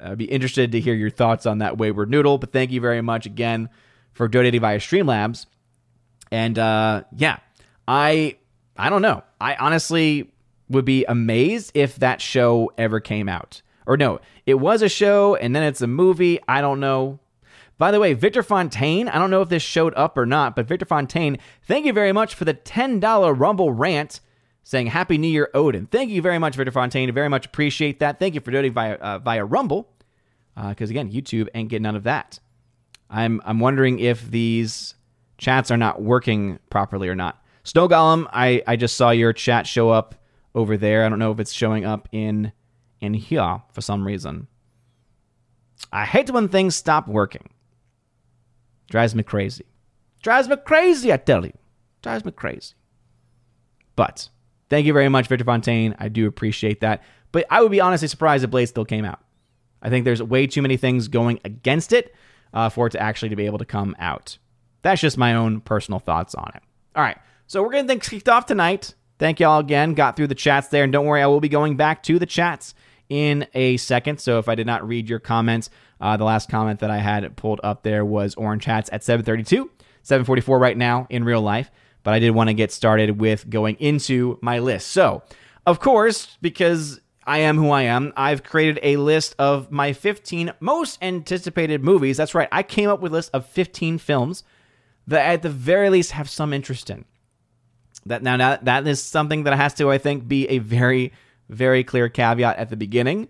I'd 0.00 0.18
be 0.18 0.26
interested 0.26 0.72
to 0.72 0.80
hear 0.80 0.94
your 0.94 1.10
thoughts 1.10 1.46
on 1.46 1.58
that 1.58 1.78
wayward 1.78 2.10
noodle. 2.10 2.38
But 2.38 2.52
thank 2.52 2.70
you 2.70 2.80
very 2.80 3.00
much 3.00 3.26
again 3.26 3.70
for 4.12 4.28
donating 4.28 4.60
via 4.60 4.78
Streamlabs. 4.78 5.46
And 6.30 6.58
uh, 6.58 7.04
yeah, 7.16 7.38
I 7.86 8.36
I 8.76 8.90
don't 8.90 9.02
know. 9.02 9.24
I 9.40 9.56
honestly 9.56 10.30
would 10.68 10.84
be 10.84 11.04
amazed 11.06 11.72
if 11.74 11.96
that 11.96 12.20
show 12.20 12.70
ever 12.76 13.00
came 13.00 13.28
out. 13.28 13.62
Or 13.86 13.96
no, 13.96 14.20
it 14.44 14.54
was 14.54 14.82
a 14.82 14.88
show 14.88 15.34
and 15.34 15.56
then 15.56 15.62
it's 15.62 15.80
a 15.80 15.86
movie. 15.86 16.40
I 16.46 16.60
don't 16.60 16.80
know. 16.80 17.20
By 17.78 17.92
the 17.92 18.00
way, 18.00 18.12
Victor 18.12 18.42
Fontaine, 18.42 19.08
I 19.08 19.18
don't 19.18 19.30
know 19.30 19.40
if 19.40 19.48
this 19.48 19.62
showed 19.62 19.94
up 19.94 20.18
or 20.18 20.26
not, 20.26 20.56
but 20.56 20.66
Victor 20.66 20.84
Fontaine, 20.84 21.38
thank 21.62 21.86
you 21.86 21.92
very 21.92 22.12
much 22.12 22.34
for 22.34 22.44
the 22.44 22.54
$10 22.54 23.38
Rumble 23.38 23.72
rant 23.72 24.20
saying 24.64 24.88
Happy 24.88 25.16
New 25.16 25.28
Year, 25.28 25.48
Odin. 25.54 25.86
Thank 25.86 26.10
you 26.10 26.20
very 26.20 26.38
much, 26.38 26.56
Victor 26.56 26.72
Fontaine. 26.72 27.08
I 27.08 27.12
very 27.12 27.28
much 27.28 27.46
appreciate 27.46 28.00
that. 28.00 28.18
Thank 28.18 28.34
you 28.34 28.40
for 28.40 28.50
donating 28.50 28.74
via, 28.74 28.94
uh, 28.94 29.18
via 29.20 29.44
Rumble, 29.44 29.88
because 30.56 30.90
uh, 30.90 30.92
again, 30.92 31.10
YouTube 31.10 31.48
ain't 31.54 31.70
getting 31.70 31.84
none 31.84 31.96
of 31.96 32.02
that. 32.02 32.40
I'm, 33.08 33.40
I'm 33.44 33.60
wondering 33.60 34.00
if 34.00 34.28
these 34.30 34.94
chats 35.38 35.70
are 35.70 35.76
not 35.76 36.02
working 36.02 36.58
properly 36.68 37.08
or 37.08 37.14
not. 37.14 37.42
Snow 37.62 37.88
Golem, 37.88 38.28
I, 38.32 38.62
I 38.66 38.76
just 38.76 38.96
saw 38.96 39.10
your 39.10 39.32
chat 39.32 39.66
show 39.66 39.90
up 39.90 40.16
over 40.54 40.76
there. 40.76 41.06
I 41.06 41.08
don't 41.08 41.18
know 41.18 41.30
if 41.30 41.38
it's 41.38 41.52
showing 41.52 41.84
up 41.84 42.08
in 42.12 42.52
in 43.00 43.14
here 43.14 43.62
for 43.72 43.80
some 43.80 44.04
reason. 44.04 44.48
I 45.92 46.04
hate 46.04 46.30
when 46.30 46.48
things 46.48 46.74
stop 46.74 47.06
working. 47.06 47.48
Drives 48.88 49.14
me 49.14 49.22
crazy. 49.22 49.64
Drives 50.22 50.48
me 50.48 50.56
crazy, 50.56 51.12
I 51.12 51.16
tell 51.16 51.44
you. 51.44 51.52
Drives 52.02 52.24
me 52.24 52.32
crazy. 52.32 52.74
But 53.96 54.28
thank 54.70 54.86
you 54.86 54.92
very 54.92 55.08
much, 55.08 55.26
Victor 55.26 55.44
Fontaine. 55.44 55.94
I 55.98 56.08
do 56.08 56.26
appreciate 56.26 56.80
that. 56.80 57.02
But 57.32 57.46
I 57.50 57.60
would 57.62 57.70
be 57.70 57.80
honestly 57.80 58.08
surprised 58.08 58.44
if 58.44 58.50
Blade 58.50 58.66
still 58.66 58.84
came 58.84 59.04
out. 59.04 59.20
I 59.82 59.90
think 59.90 60.04
there's 60.04 60.22
way 60.22 60.46
too 60.46 60.62
many 60.62 60.76
things 60.76 61.08
going 61.08 61.40
against 61.44 61.92
it 61.92 62.14
uh, 62.52 62.68
for 62.68 62.86
it 62.86 62.90
to 62.90 63.00
actually 63.00 63.28
to 63.30 63.36
be 63.36 63.46
able 63.46 63.58
to 63.58 63.64
come 63.64 63.94
out. 63.98 64.38
That's 64.82 65.00
just 65.00 65.18
my 65.18 65.34
own 65.34 65.60
personal 65.60 66.00
thoughts 66.00 66.34
on 66.34 66.50
it. 66.54 66.62
All 66.96 67.02
right, 67.02 67.18
so 67.46 67.62
we're 67.62 67.70
getting 67.70 67.88
things 67.88 68.08
kicked 68.08 68.28
off 68.28 68.46
tonight. 68.46 68.94
Thank 69.18 69.40
y'all 69.40 69.58
again. 69.58 69.94
Got 69.94 70.16
through 70.16 70.28
the 70.28 70.34
chats 70.34 70.68
there, 70.68 70.84
and 70.84 70.92
don't 70.92 71.06
worry, 71.06 71.22
I 71.22 71.26
will 71.26 71.40
be 71.40 71.48
going 71.48 71.76
back 71.76 72.02
to 72.04 72.18
the 72.18 72.26
chats 72.26 72.74
in 73.08 73.46
a 73.54 73.76
second. 73.76 74.20
So 74.20 74.38
if 74.38 74.48
I 74.48 74.54
did 74.54 74.66
not 74.66 74.86
read 74.86 75.08
your 75.08 75.18
comments, 75.18 75.70
uh, 76.00 76.16
the 76.16 76.24
last 76.24 76.48
comment 76.48 76.80
that 76.80 76.90
I 76.90 76.98
had 76.98 77.36
pulled 77.36 77.60
up 77.62 77.82
there 77.82 78.04
was 78.04 78.34
Orange 78.34 78.64
Hats 78.64 78.88
at 78.92 79.02
732, 79.02 79.70
744 80.02 80.58
right 80.58 80.76
now 80.76 81.06
in 81.10 81.24
real 81.24 81.42
life. 81.42 81.70
But 82.04 82.14
I 82.14 82.20
did 82.20 82.30
want 82.30 82.48
to 82.48 82.54
get 82.54 82.72
started 82.72 83.20
with 83.20 83.50
going 83.50 83.76
into 83.80 84.38
my 84.40 84.60
list. 84.60 84.88
So, 84.88 85.22
of 85.66 85.80
course, 85.80 86.38
because 86.40 87.00
I 87.26 87.38
am 87.38 87.56
who 87.58 87.70
I 87.70 87.82
am, 87.82 88.12
I've 88.16 88.42
created 88.42 88.78
a 88.82 88.96
list 88.96 89.34
of 89.38 89.70
my 89.70 89.92
15 89.92 90.52
most 90.60 91.02
anticipated 91.02 91.82
movies. 91.84 92.16
That's 92.16 92.34
right, 92.34 92.48
I 92.50 92.62
came 92.62 92.88
up 92.88 93.00
with 93.00 93.12
a 93.12 93.16
list 93.16 93.30
of 93.34 93.44
15 93.46 93.98
films 93.98 94.44
that 95.06 95.26
at 95.26 95.42
the 95.42 95.50
very 95.50 95.90
least 95.90 96.12
have 96.12 96.30
some 96.30 96.52
interest 96.52 96.88
in. 96.88 97.04
That 98.06 98.22
now 98.22 98.36
that, 98.38 98.64
that 98.64 98.86
is 98.86 99.02
something 99.02 99.44
that 99.44 99.56
has 99.56 99.74
to, 99.74 99.90
I 99.90 99.98
think, 99.98 100.28
be 100.28 100.48
a 100.48 100.58
very, 100.58 101.12
very 101.50 101.84
clear 101.84 102.08
caveat 102.08 102.56
at 102.56 102.70
the 102.70 102.76
beginning 102.76 103.28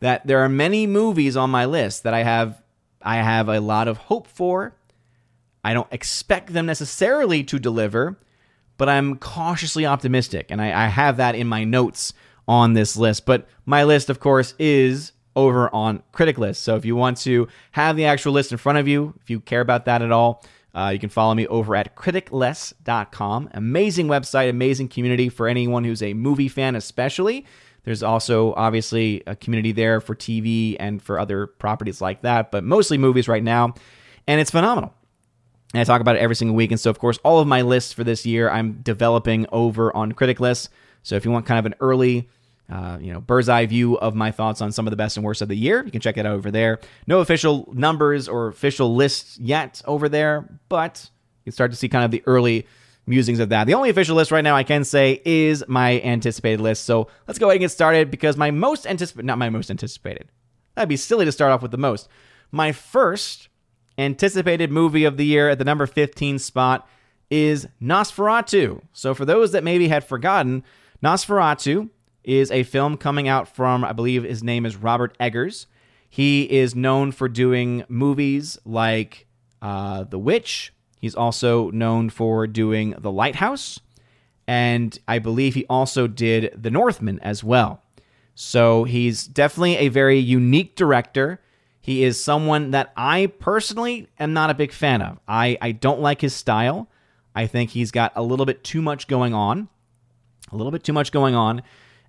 that 0.00 0.26
there 0.26 0.40
are 0.40 0.48
many 0.48 0.86
movies 0.86 1.36
on 1.36 1.50
my 1.50 1.64
list 1.64 2.02
that 2.02 2.14
I 2.14 2.22
have 2.22 2.62
I 3.02 3.16
have 3.16 3.48
a 3.48 3.60
lot 3.60 3.88
of 3.88 3.98
hope 3.98 4.26
for. 4.26 4.74
I 5.62 5.74
don't 5.74 5.92
expect 5.92 6.52
them 6.52 6.66
necessarily 6.66 7.44
to 7.44 7.58
deliver, 7.58 8.18
but 8.78 8.88
I'm 8.88 9.16
cautiously 9.18 9.86
optimistic, 9.86 10.46
and 10.50 10.60
I, 10.60 10.86
I 10.86 10.88
have 10.88 11.16
that 11.18 11.34
in 11.34 11.46
my 11.46 11.64
notes 11.64 12.14
on 12.48 12.72
this 12.74 12.96
list. 12.96 13.26
But 13.26 13.48
my 13.64 13.84
list, 13.84 14.10
of 14.10 14.20
course, 14.20 14.54
is 14.58 15.12
over 15.34 15.72
on 15.74 16.02
Critic 16.12 16.38
List. 16.38 16.62
So 16.62 16.76
if 16.76 16.84
you 16.84 16.96
want 16.96 17.18
to 17.18 17.48
have 17.72 17.96
the 17.96 18.06
actual 18.06 18.32
list 18.32 18.52
in 18.52 18.58
front 18.58 18.78
of 18.78 18.88
you, 18.88 19.14
if 19.20 19.30
you 19.30 19.40
care 19.40 19.60
about 19.60 19.84
that 19.84 20.02
at 20.02 20.10
all, 20.10 20.44
uh, 20.74 20.90
you 20.92 20.98
can 20.98 21.08
follow 21.08 21.34
me 21.34 21.46
over 21.46 21.74
at 21.74 21.96
criticlist.com. 21.96 23.50
Amazing 23.52 24.08
website, 24.08 24.50
amazing 24.50 24.88
community 24.88 25.28
for 25.28 25.48
anyone 25.48 25.84
who's 25.84 26.02
a 26.02 26.14
movie 26.14 26.48
fan, 26.48 26.74
especially. 26.76 27.46
There's 27.86 28.02
also 28.02 28.52
obviously 28.54 29.22
a 29.28 29.36
community 29.36 29.70
there 29.70 30.00
for 30.00 30.16
TV 30.16 30.76
and 30.78 31.00
for 31.00 31.20
other 31.20 31.46
properties 31.46 32.00
like 32.00 32.22
that, 32.22 32.50
but 32.50 32.64
mostly 32.64 32.98
movies 32.98 33.28
right 33.28 33.42
now. 33.42 33.74
And 34.26 34.40
it's 34.40 34.50
phenomenal. 34.50 34.92
And 35.72 35.80
I 35.80 35.84
talk 35.84 36.00
about 36.00 36.16
it 36.16 36.18
every 36.18 36.34
single 36.34 36.56
week. 36.56 36.72
And 36.72 36.80
so, 36.80 36.90
of 36.90 36.98
course, 36.98 37.18
all 37.22 37.38
of 37.38 37.46
my 37.46 37.62
lists 37.62 37.92
for 37.92 38.02
this 38.02 38.26
year 38.26 38.50
I'm 38.50 38.80
developing 38.82 39.46
over 39.52 39.94
on 39.96 40.12
Critic 40.12 40.40
List. 40.40 40.68
So 41.04 41.14
if 41.14 41.24
you 41.24 41.30
want 41.30 41.46
kind 41.46 41.60
of 41.60 41.66
an 41.66 41.76
early 41.78 42.28
uh, 42.68 42.98
you 43.00 43.12
know, 43.12 43.20
bird's 43.20 43.48
eye 43.48 43.64
view 43.66 43.96
of 43.98 44.16
my 44.16 44.32
thoughts 44.32 44.60
on 44.60 44.72
some 44.72 44.88
of 44.88 44.90
the 44.90 44.96
best 44.96 45.16
and 45.16 45.24
worst 45.24 45.40
of 45.40 45.46
the 45.46 45.54
year. 45.54 45.84
You 45.84 45.92
can 45.92 46.00
check 46.00 46.16
it 46.16 46.26
out 46.26 46.32
over 46.32 46.50
there. 46.50 46.80
No 47.06 47.20
official 47.20 47.72
numbers 47.72 48.28
or 48.28 48.48
official 48.48 48.96
lists 48.96 49.38
yet 49.38 49.80
over 49.84 50.08
there, 50.08 50.48
but 50.68 51.08
you 51.44 51.50
can 51.50 51.52
start 51.52 51.70
to 51.70 51.76
see 51.76 51.88
kind 51.88 52.04
of 52.04 52.10
the 52.10 52.24
early 52.26 52.66
musings 53.06 53.38
of 53.38 53.48
that. 53.50 53.66
The 53.66 53.74
only 53.74 53.90
official 53.90 54.16
list 54.16 54.30
right 54.30 54.42
now 54.42 54.56
I 54.56 54.64
can 54.64 54.84
say 54.84 55.22
is 55.24 55.64
my 55.68 56.00
anticipated 56.00 56.60
list. 56.60 56.84
So 56.84 57.08
let's 57.26 57.38
go 57.38 57.46
ahead 57.46 57.56
and 57.56 57.60
get 57.60 57.70
started 57.70 58.10
because 58.10 58.36
my 58.36 58.50
most 58.50 58.86
anticipated, 58.86 59.26
not 59.26 59.38
my 59.38 59.50
most 59.50 59.70
anticipated. 59.70 60.28
That'd 60.74 60.88
be 60.88 60.96
silly 60.96 61.24
to 61.24 61.32
start 61.32 61.52
off 61.52 61.62
with 61.62 61.70
the 61.70 61.78
most. 61.78 62.08
My 62.50 62.72
first 62.72 63.48
anticipated 63.98 64.70
movie 64.70 65.04
of 65.04 65.16
the 65.16 65.24
year 65.24 65.48
at 65.48 65.58
the 65.58 65.64
number 65.64 65.86
15 65.86 66.38
spot 66.38 66.88
is 67.30 67.66
Nosferatu. 67.80 68.82
So 68.92 69.14
for 69.14 69.24
those 69.24 69.52
that 69.52 69.64
maybe 69.64 69.88
had 69.88 70.04
forgotten, 70.04 70.62
Nosferatu 71.02 71.90
is 72.24 72.50
a 72.50 72.62
film 72.64 72.96
coming 72.96 73.28
out 73.28 73.48
from, 73.48 73.84
I 73.84 73.92
believe 73.92 74.24
his 74.24 74.42
name 74.42 74.66
is 74.66 74.76
Robert 74.76 75.16
Eggers. 75.18 75.66
He 76.08 76.42
is 76.50 76.74
known 76.74 77.12
for 77.12 77.28
doing 77.28 77.84
movies 77.88 78.58
like 78.64 79.26
uh, 79.62 80.04
The 80.04 80.18
Witch. 80.18 80.72
He's 81.00 81.14
also 81.14 81.70
known 81.70 82.10
for 82.10 82.46
doing 82.46 82.94
The 82.98 83.10
Lighthouse. 83.10 83.80
And 84.48 84.98
I 85.06 85.18
believe 85.18 85.54
he 85.54 85.66
also 85.68 86.06
did 86.06 86.54
The 86.56 86.70
Northman 86.70 87.18
as 87.20 87.42
well. 87.42 87.82
So 88.34 88.84
he's 88.84 89.26
definitely 89.26 89.76
a 89.76 89.88
very 89.88 90.18
unique 90.18 90.76
director. 90.76 91.40
He 91.80 92.04
is 92.04 92.22
someone 92.22 92.72
that 92.72 92.92
I 92.96 93.26
personally 93.38 94.08
am 94.18 94.32
not 94.32 94.50
a 94.50 94.54
big 94.54 94.72
fan 94.72 95.02
of. 95.02 95.18
I, 95.26 95.56
I 95.60 95.72
don't 95.72 96.00
like 96.00 96.20
his 96.20 96.34
style. 96.34 96.88
I 97.34 97.46
think 97.46 97.70
he's 97.70 97.90
got 97.90 98.12
a 98.16 98.22
little 98.22 98.46
bit 98.46 98.64
too 98.64 98.82
much 98.82 99.08
going 99.08 99.34
on. 99.34 99.68
A 100.52 100.56
little 100.56 100.72
bit 100.72 100.84
too 100.84 100.92
much 100.92 101.12
going 101.12 101.34
on 101.34 101.62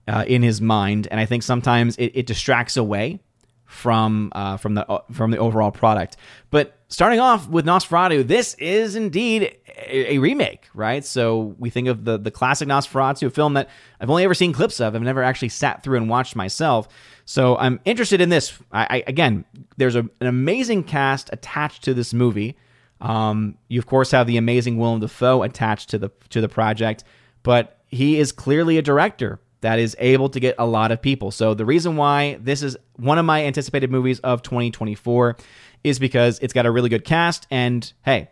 uh, 0.07 0.23
in 0.27 0.43
his 0.43 0.61
mind, 0.61 1.07
and 1.09 1.19
I 1.19 1.25
think 1.25 1.43
sometimes 1.43 1.97
it, 1.97 2.11
it 2.13 2.25
distracts 2.27 2.77
away 2.77 3.19
from 3.67 4.31
uh, 4.33 4.57
from 4.57 4.73
the 4.73 4.89
uh, 4.89 5.01
from 5.11 5.31
the 5.31 5.37
overall 5.37 5.71
product. 5.71 6.17
But 6.49 6.79
starting 6.87 7.19
off 7.19 7.47
with 7.49 7.65
Nosferatu, 7.65 8.25
this 8.25 8.53
is 8.55 8.95
indeed 8.95 9.57
a, 9.67 10.13
a, 10.13 10.17
remake, 10.19 10.67
right? 10.73 11.03
So 11.03 11.55
we 11.59 11.69
think 11.69 11.89
of 11.89 12.05
the 12.05 12.17
the 12.17 12.31
classic 12.31 12.67
Nosferatu, 12.67 13.27
a 13.27 13.29
film 13.29 13.53
that 13.53 13.69
I've 13.99 14.09
only 14.09 14.23
ever 14.23 14.33
seen 14.33 14.53
clips 14.53 14.79
of. 14.79 14.95
I've 14.95 15.01
never 15.01 15.21
actually 15.21 15.49
sat 15.49 15.83
through 15.83 15.97
and 15.97 16.09
watched 16.09 16.35
myself. 16.35 16.87
So 17.25 17.57
I'm 17.57 17.79
interested 17.83 18.21
in 18.21 18.29
this. 18.29 18.57
I, 18.71 18.87
I 18.89 19.03
again, 19.05 19.43
there's 19.75 19.95
a, 19.95 20.09
an 20.21 20.27
amazing 20.27 20.85
cast 20.85 21.29
attached 21.33 21.83
to 21.83 21.93
this 21.93 22.13
movie. 22.13 22.57
Um, 23.01 23.57
you 23.67 23.79
of 23.79 23.85
course 23.85 24.11
have 24.11 24.25
the 24.25 24.37
amazing 24.37 24.77
Willem 24.77 25.01
Dafoe 25.01 25.43
attached 25.43 25.89
to 25.89 25.99
the 25.99 26.09
to 26.29 26.39
the 26.39 26.49
project, 26.49 27.03
but 27.43 27.81
he 27.87 28.17
is 28.17 28.31
clearly 28.31 28.77
a 28.77 28.81
director 28.81 29.39
that 29.61 29.79
is 29.79 29.95
able 29.99 30.29
to 30.29 30.39
get 30.39 30.55
a 30.59 30.65
lot 30.65 30.91
of 30.91 31.01
people. 31.01 31.31
So 31.31 31.53
the 31.53 31.65
reason 31.65 31.95
why 31.95 32.37
this 32.41 32.61
is 32.61 32.77
one 32.95 33.17
of 33.17 33.25
my 33.25 33.45
anticipated 33.45 33.91
movies 33.91 34.19
of 34.19 34.41
2024 34.43 35.37
is 35.83 35.99
because 35.99 36.39
it's 36.39 36.53
got 36.53 36.65
a 36.65 36.71
really 36.71 36.89
good 36.89 37.03
cast. 37.03 37.47
And 37.49 37.91
hey, 38.03 38.29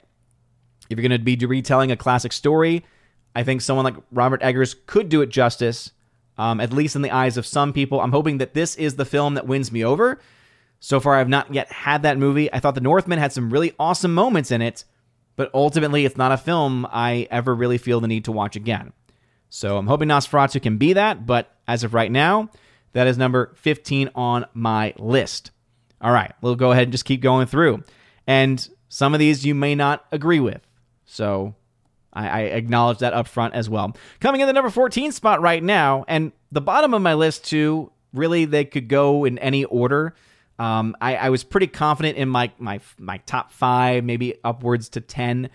if 0.89 0.97
you're 0.97 1.07
going 1.07 1.19
to 1.19 1.23
be 1.23 1.35
retelling 1.45 1.91
a 1.91 1.97
classic 1.97 2.31
story, 2.31 2.85
I 3.35 3.43
think 3.43 3.61
someone 3.61 3.85
like 3.85 3.95
Robert 4.11 4.41
Eggers 4.43 4.75
could 4.85 5.09
do 5.09 5.21
it 5.21 5.29
justice, 5.29 5.91
um, 6.37 6.59
at 6.59 6.71
least 6.71 6.95
in 6.95 7.01
the 7.01 7.11
eyes 7.11 7.37
of 7.37 7.45
some 7.45 7.73
people. 7.73 7.99
I'm 7.99 8.11
hoping 8.11 8.37
that 8.37 8.53
this 8.53 8.75
is 8.75 8.95
the 8.95 9.05
film 9.05 9.33
that 9.33 9.47
wins 9.47 9.71
me 9.71 9.83
over. 9.83 10.19
So 10.79 10.99
far, 10.99 11.15
I've 11.15 11.29
not 11.29 11.53
yet 11.53 11.71
had 11.71 12.03
that 12.03 12.17
movie. 12.17 12.51
I 12.53 12.59
thought 12.59 12.75
The 12.75 12.81
Northman 12.81 13.17
had 13.17 13.33
some 13.33 13.51
really 13.51 13.73
awesome 13.79 14.13
moments 14.13 14.51
in 14.51 14.61
it, 14.61 14.83
but 15.35 15.49
ultimately, 15.53 16.05
it's 16.05 16.17
not 16.17 16.31
a 16.31 16.37
film 16.37 16.85
I 16.91 17.27
ever 17.31 17.55
really 17.55 17.77
feel 17.77 17.99
the 17.99 18.07
need 18.07 18.25
to 18.25 18.31
watch 18.31 18.55
again. 18.55 18.93
So 19.49 19.77
I'm 19.77 19.87
hoping 19.87 20.09
Nosferatu 20.09 20.61
can 20.61 20.77
be 20.77 20.93
that, 20.93 21.25
but 21.25 21.51
as 21.67 21.83
of 21.83 21.93
right 21.93 22.11
now, 22.11 22.49
that 22.93 23.07
is 23.07 23.17
number 23.17 23.53
15 23.55 24.09
on 24.15 24.45
my 24.53 24.93
list. 24.97 25.51
All 26.01 26.11
right, 26.11 26.33
we'll 26.41 26.55
go 26.55 26.71
ahead 26.71 26.83
and 26.83 26.91
just 26.91 27.05
keep 27.05 27.21
going 27.21 27.47
through. 27.47 27.83
And 28.27 28.67
some 28.89 29.13
of 29.13 29.19
these 29.19 29.45
you 29.45 29.55
may 29.55 29.75
not 29.75 30.05
agree 30.11 30.39
with. 30.39 30.61
So 31.05 31.55
I, 32.13 32.27
I 32.27 32.39
acknowledge 32.41 32.99
that 32.99 33.13
up 33.13 33.27
front 33.27 33.53
as 33.53 33.69
well. 33.69 33.95
Coming 34.19 34.41
in 34.41 34.47
the 34.47 34.53
number 34.53 34.69
14 34.69 35.11
spot 35.11 35.41
right 35.41 35.61
now, 35.61 36.05
and 36.07 36.31
the 36.51 36.61
bottom 36.61 36.93
of 36.93 37.01
my 37.01 37.13
list 37.13 37.45
too, 37.45 37.91
really 38.13 38.45
they 38.45 38.65
could 38.65 38.87
go 38.87 39.25
in 39.25 39.37
any 39.39 39.65
order. 39.65 40.15
Um, 40.57 40.95
I, 41.01 41.17
I 41.17 41.29
was 41.29 41.43
pretty 41.43 41.67
confident 41.67 42.17
in 42.17 42.29
my 42.29 42.51
my 42.57 42.79
my 42.97 43.17
top 43.19 43.51
five, 43.51 44.05
maybe 44.05 44.35
upwards 44.43 44.89
to 44.89 45.01
ten, 45.01 45.49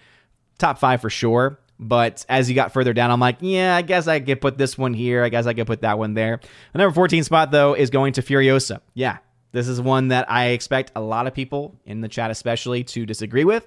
top 0.58 0.78
five 0.78 1.00
for 1.00 1.08
sure. 1.08 1.58
But 1.82 2.26
as 2.28 2.50
you 2.50 2.54
got 2.54 2.74
further 2.74 2.92
down, 2.92 3.10
I'm 3.10 3.20
like, 3.20 3.38
yeah, 3.40 3.74
I 3.74 3.80
guess 3.80 4.06
I 4.06 4.20
could 4.20 4.42
put 4.42 4.58
this 4.58 4.76
one 4.76 4.92
here. 4.92 5.24
I 5.24 5.30
guess 5.30 5.46
I 5.46 5.54
could 5.54 5.66
put 5.66 5.80
that 5.80 5.98
one 5.98 6.12
there. 6.12 6.38
The 6.72 6.78
number 6.78 6.94
14 6.94 7.24
spot, 7.24 7.50
though, 7.50 7.72
is 7.72 7.88
going 7.88 8.12
to 8.12 8.22
Furiosa. 8.22 8.80
Yeah, 8.92 9.16
this 9.52 9.66
is 9.66 9.80
one 9.80 10.08
that 10.08 10.30
I 10.30 10.48
expect 10.48 10.92
a 10.94 11.00
lot 11.00 11.26
of 11.26 11.32
people 11.32 11.80
in 11.86 12.02
the 12.02 12.08
chat, 12.08 12.30
especially, 12.30 12.84
to 12.84 13.06
disagree 13.06 13.44
with. 13.44 13.66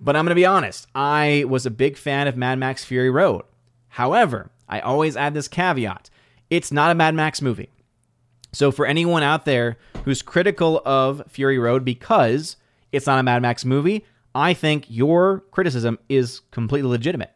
But 0.00 0.16
I'm 0.16 0.24
going 0.24 0.30
to 0.30 0.40
be 0.40 0.46
honest. 0.46 0.86
I 0.94 1.44
was 1.48 1.66
a 1.66 1.70
big 1.70 1.98
fan 1.98 2.26
of 2.26 2.36
Mad 2.36 2.58
Max 2.58 2.82
Fury 2.82 3.10
Road. 3.10 3.42
However, 3.88 4.50
I 4.66 4.80
always 4.80 5.16
add 5.16 5.34
this 5.34 5.48
caveat 5.48 6.08
it's 6.48 6.72
not 6.72 6.90
a 6.90 6.94
Mad 6.96 7.14
Max 7.14 7.40
movie. 7.40 7.70
So 8.52 8.72
for 8.72 8.84
anyone 8.84 9.22
out 9.22 9.44
there 9.44 9.76
who's 10.04 10.20
critical 10.20 10.82
of 10.84 11.22
Fury 11.28 11.58
Road 11.58 11.84
because 11.84 12.56
it's 12.90 13.06
not 13.06 13.20
a 13.20 13.22
Mad 13.22 13.40
Max 13.42 13.64
movie, 13.64 14.04
I 14.34 14.54
think 14.54 14.86
your 14.88 15.44
criticism 15.52 15.98
is 16.08 16.40
completely 16.50 16.90
legitimate. 16.90 17.30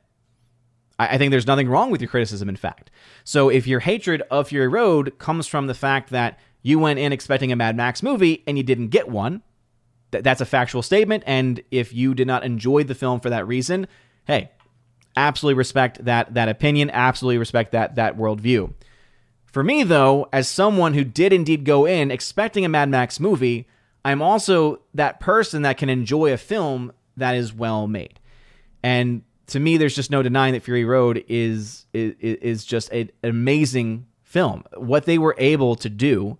I, 0.99 1.19
think 1.19 1.31
there's 1.31 1.47
nothing 1.47 1.69
wrong 1.69 1.91
with 1.91 2.01
your 2.01 2.09
criticism, 2.09 2.49
in 2.49 2.57
fact. 2.57 2.91
So 3.25 3.49
if 3.49 3.67
your 3.67 3.81
hatred 3.81 4.23
of 4.31 4.49
Fury 4.49 4.69
Road 4.69 5.19
comes 5.19 5.47
from 5.47 5.67
the 5.67 5.75
fact 5.75 6.11
that 6.11 6.39
you 6.63 6.79
went 6.79 6.99
in 6.99 7.13
expecting 7.13 7.51
a 7.53 7.57
Mad 7.57 7.77
Max 7.77 8.03
movie 8.03 8.43
and 8.47 8.57
you 8.57 8.63
didn't 8.63 8.89
get 8.89 9.09
one, 9.09 9.43
th- 10.13 10.23
that's 10.23 10.41
a 10.41 10.47
factual 10.47 10.83
statement. 10.83 11.25
And 11.27 11.63
if 11.71 11.93
you 11.93 12.15
did 12.15 12.27
not 12.27 12.45
enjoy 12.45 12.85
the 12.85 12.95
film 12.95 13.21
for 13.21 13.31
that 13.31 13.47
reason, 13.47 13.87
hey, 14.27 14.51
absolutely 15.17 15.59
respect 15.59 16.05
that 16.05 16.35
that 16.35 16.49
opinion, 16.49 16.91
absolutely 16.91 17.39
respect 17.39 17.73
that 17.73 17.97
that 17.97 18.17
worldview. 18.17 18.73
For 19.47 19.63
me, 19.63 19.85
though, 19.85 20.29
as 20.33 20.49
someone 20.49 20.95
who 20.95 21.05
did 21.05 21.33
indeed 21.33 21.65
go 21.65 21.87
in 21.87 22.11
expecting 22.11 22.65
a 22.65 22.69
Mad 22.69 22.89
Max 22.89 23.21
movie, 23.21 23.69
I'm 24.05 24.21
also 24.21 24.81
that 24.95 25.21
person 25.21 25.63
that 25.63 25.79
can 25.79 25.89
enjoy 25.89 26.33
a 26.33 26.37
film 26.37 26.93
that 27.17 27.37
is 27.37 27.53
well 27.53 27.87
made. 27.87 28.19
And 28.83 29.23
to 29.49 29.61
me, 29.61 29.77
there's 29.77 29.95
just 29.95 30.11
no 30.11 30.23
denying 30.23 30.55
that 30.55 30.63
Fury 30.63 30.85
Road 30.85 31.25
is 31.29 31.87
is, 31.93 32.15
is 32.21 32.65
just 32.65 32.91
an 32.91 33.11
amazing 33.23 34.07
film. 34.23 34.65
What 34.77 35.05
they 35.05 35.19
were 35.19 35.35
able 35.39 35.77
to 35.77 35.89
do, 35.89 36.39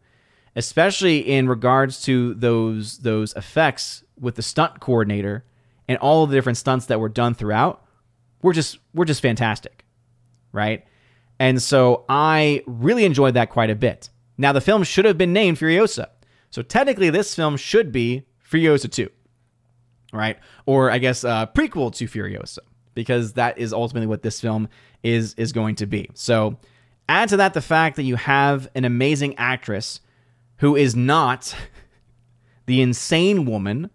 especially 0.57 1.19
in 1.19 1.49
regards 1.49 2.03
to 2.03 2.35
those 2.35 2.99
those 2.99 3.35
effects 3.35 4.05
with 4.19 4.37
the 4.37 4.43
stunt 4.43 4.81
coordinator 4.81 5.45
and 5.87 5.99
all 5.99 6.27
the 6.27 6.35
different 6.35 6.59
stunts 6.59 6.87
that 6.87 7.01
were 7.01 7.09
done 7.09 7.35
throughout, 7.35 7.85
were 8.43 8.53
just 8.53 8.79
were 8.95 9.05
just 9.05 9.21
fantastic, 9.21 9.85
right? 10.53 10.85
And 11.39 11.61
so 11.61 12.05
I 12.09 12.63
really 12.67 13.05
enjoyed 13.05 13.35
that 13.35 13.51
quite 13.51 13.71
a 13.71 13.75
bit. 13.75 14.09
Now 14.39 14.53
the 14.53 14.61
film 14.61 14.83
should 14.83 15.05
have 15.05 15.19
been 15.19 15.33
named 15.33 15.59
Furiosa, 15.59 16.09
so 16.51 16.63
technically 16.63 17.11
this 17.11 17.35
film 17.35 17.57
should 17.57 17.93
be 17.93 18.25
Furiosa 18.49 18.91
2, 18.91 19.11
right? 20.13 20.39
Or 20.65 20.91
I 20.91 20.99
guess 20.99 21.23
uh, 21.23 21.47
prequel 21.47 21.95
to 21.97 22.07
Furiosa 22.07 22.59
because 22.95 23.35
that 23.35 23.59
is 23.59 23.73
ultimately 23.73 24.07
what 24.07 24.23
this 24.23 24.41
film 24.41 24.69
is 25.03 25.35
is 25.35 25.53
going 25.53 25.75
to 25.77 25.87
be. 25.87 26.11
So 26.15 26.59
add 27.09 27.29
to 27.31 27.37
that 27.39 27.55
the 27.55 27.61
fact 27.61 27.97
that 27.97 28.05
you 28.05 28.17
have 28.17 28.69
an 28.75 28.85
amazing 28.85 29.35
actress 29.37 30.01
who 30.59 30.77
is 30.77 30.95
not 30.97 31.55
the 32.67 32.81
insane 32.81 33.45
woman 33.45 33.91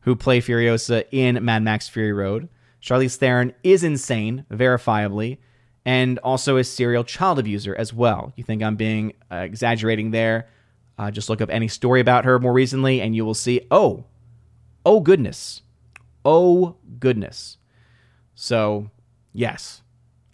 who 0.00 0.14
play 0.14 0.40
Furiosa 0.40 1.04
in 1.10 1.42
Mad 1.44 1.62
Max 1.62 1.88
Fury 1.88 2.12
Road. 2.12 2.48
Charlize 2.82 3.16
Theron 3.16 3.54
is 3.62 3.82
insane, 3.82 4.44
verifiably, 4.50 5.38
and 5.86 6.18
also 6.18 6.58
a 6.58 6.64
serial 6.64 7.04
child 7.04 7.38
abuser 7.38 7.74
as 7.74 7.94
well. 7.94 8.32
You 8.36 8.44
think 8.44 8.62
I'm 8.62 8.76
being 8.76 9.14
uh, 9.32 9.36
exaggerating 9.36 10.10
there? 10.10 10.48
Uh, 10.98 11.10
just 11.10 11.30
look 11.30 11.40
up 11.40 11.50
any 11.50 11.68
story 11.68 12.00
about 12.00 12.26
her 12.26 12.38
more 12.38 12.52
recently, 12.52 13.00
and 13.00 13.16
you 13.16 13.24
will 13.24 13.34
see. 13.34 13.62
Oh, 13.70 14.04
oh 14.84 15.00
goodness, 15.00 15.62
oh 16.24 16.76
goodness. 16.98 17.56
So, 18.34 18.90
yes, 19.32 19.82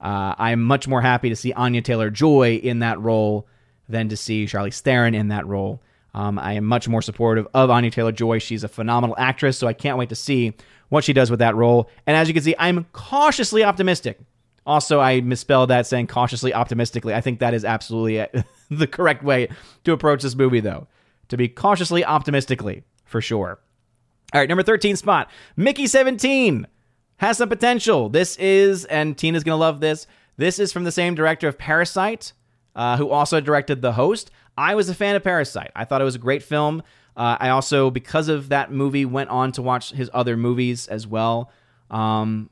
uh, 0.00 0.34
I'm 0.38 0.62
much 0.62 0.88
more 0.88 1.02
happy 1.02 1.28
to 1.28 1.36
see 1.36 1.52
Anya 1.52 1.82
Taylor 1.82 2.10
Joy 2.10 2.56
in 2.62 2.78
that 2.80 3.00
role 3.00 3.46
than 3.88 4.08
to 4.08 4.16
see 4.16 4.46
Charlie 4.46 4.70
Theron 4.70 5.14
in 5.14 5.28
that 5.28 5.46
role. 5.46 5.82
Um, 6.14 6.38
I 6.38 6.54
am 6.54 6.64
much 6.64 6.88
more 6.88 7.02
supportive 7.02 7.46
of 7.54 7.70
Anya 7.70 7.90
Taylor 7.90 8.12
Joy. 8.12 8.38
She's 8.38 8.64
a 8.64 8.68
phenomenal 8.68 9.14
actress, 9.18 9.58
so 9.58 9.66
I 9.66 9.72
can't 9.72 9.98
wait 9.98 10.08
to 10.08 10.16
see 10.16 10.54
what 10.88 11.04
she 11.04 11.12
does 11.12 11.30
with 11.30 11.38
that 11.38 11.54
role. 11.54 11.88
And 12.06 12.16
as 12.16 12.28
you 12.28 12.34
can 12.34 12.42
see, 12.42 12.54
I'm 12.58 12.84
cautiously 12.92 13.62
optimistic. 13.62 14.18
Also, 14.66 15.00
I 15.00 15.20
misspelled 15.20 15.70
that 15.70 15.86
saying 15.86 16.08
cautiously 16.08 16.52
optimistically. 16.52 17.14
I 17.14 17.20
think 17.20 17.38
that 17.38 17.54
is 17.54 17.64
absolutely 17.64 18.26
the 18.70 18.86
correct 18.86 19.22
way 19.22 19.48
to 19.84 19.92
approach 19.92 20.22
this 20.22 20.34
movie, 20.34 20.60
though. 20.60 20.88
To 21.28 21.36
be 21.36 21.48
cautiously 21.48 22.04
optimistically, 22.04 22.82
for 23.04 23.20
sure. 23.20 23.60
All 24.32 24.40
right, 24.40 24.48
number 24.48 24.62
13 24.62 24.96
spot 24.96 25.30
Mickey 25.56 25.86
17 25.86 26.66
has 27.20 27.38
some 27.38 27.48
potential. 27.48 28.08
This 28.08 28.36
is, 28.36 28.84
and 28.86 29.16
Tina's 29.16 29.44
going 29.44 29.56
to 29.56 29.60
love 29.60 29.80
this, 29.80 30.06
this 30.36 30.58
is 30.58 30.72
from 30.72 30.84
the 30.84 30.92
same 30.92 31.14
director 31.14 31.48
of 31.48 31.56
Parasite. 31.56 32.32
uh, 32.74 32.96
who 32.96 33.10
also 33.10 33.40
directed 33.40 33.82
The 33.82 33.92
Host. 33.92 34.30
I 34.56 34.74
was 34.74 34.88
a 34.88 34.94
fan 34.94 35.16
of 35.16 35.22
Parasite. 35.24 35.70
I 35.74 35.84
thought 35.84 36.00
it 36.00 36.04
was 36.04 36.14
a 36.14 36.20
great 36.20 36.42
film. 36.42 36.82
Uh, 37.16 37.36
I 37.40 37.48
also, 37.50 37.90
because 37.90 38.28
of 38.28 38.50
that 38.50 38.70
movie, 38.70 39.04
went 39.04 39.30
on 39.30 39.52
to 39.52 39.62
watch 39.62 39.90
his 39.92 40.10
other 40.14 40.36
movies 40.36 40.86
as 40.88 41.06
well. 41.06 41.50
Um, 41.90 42.50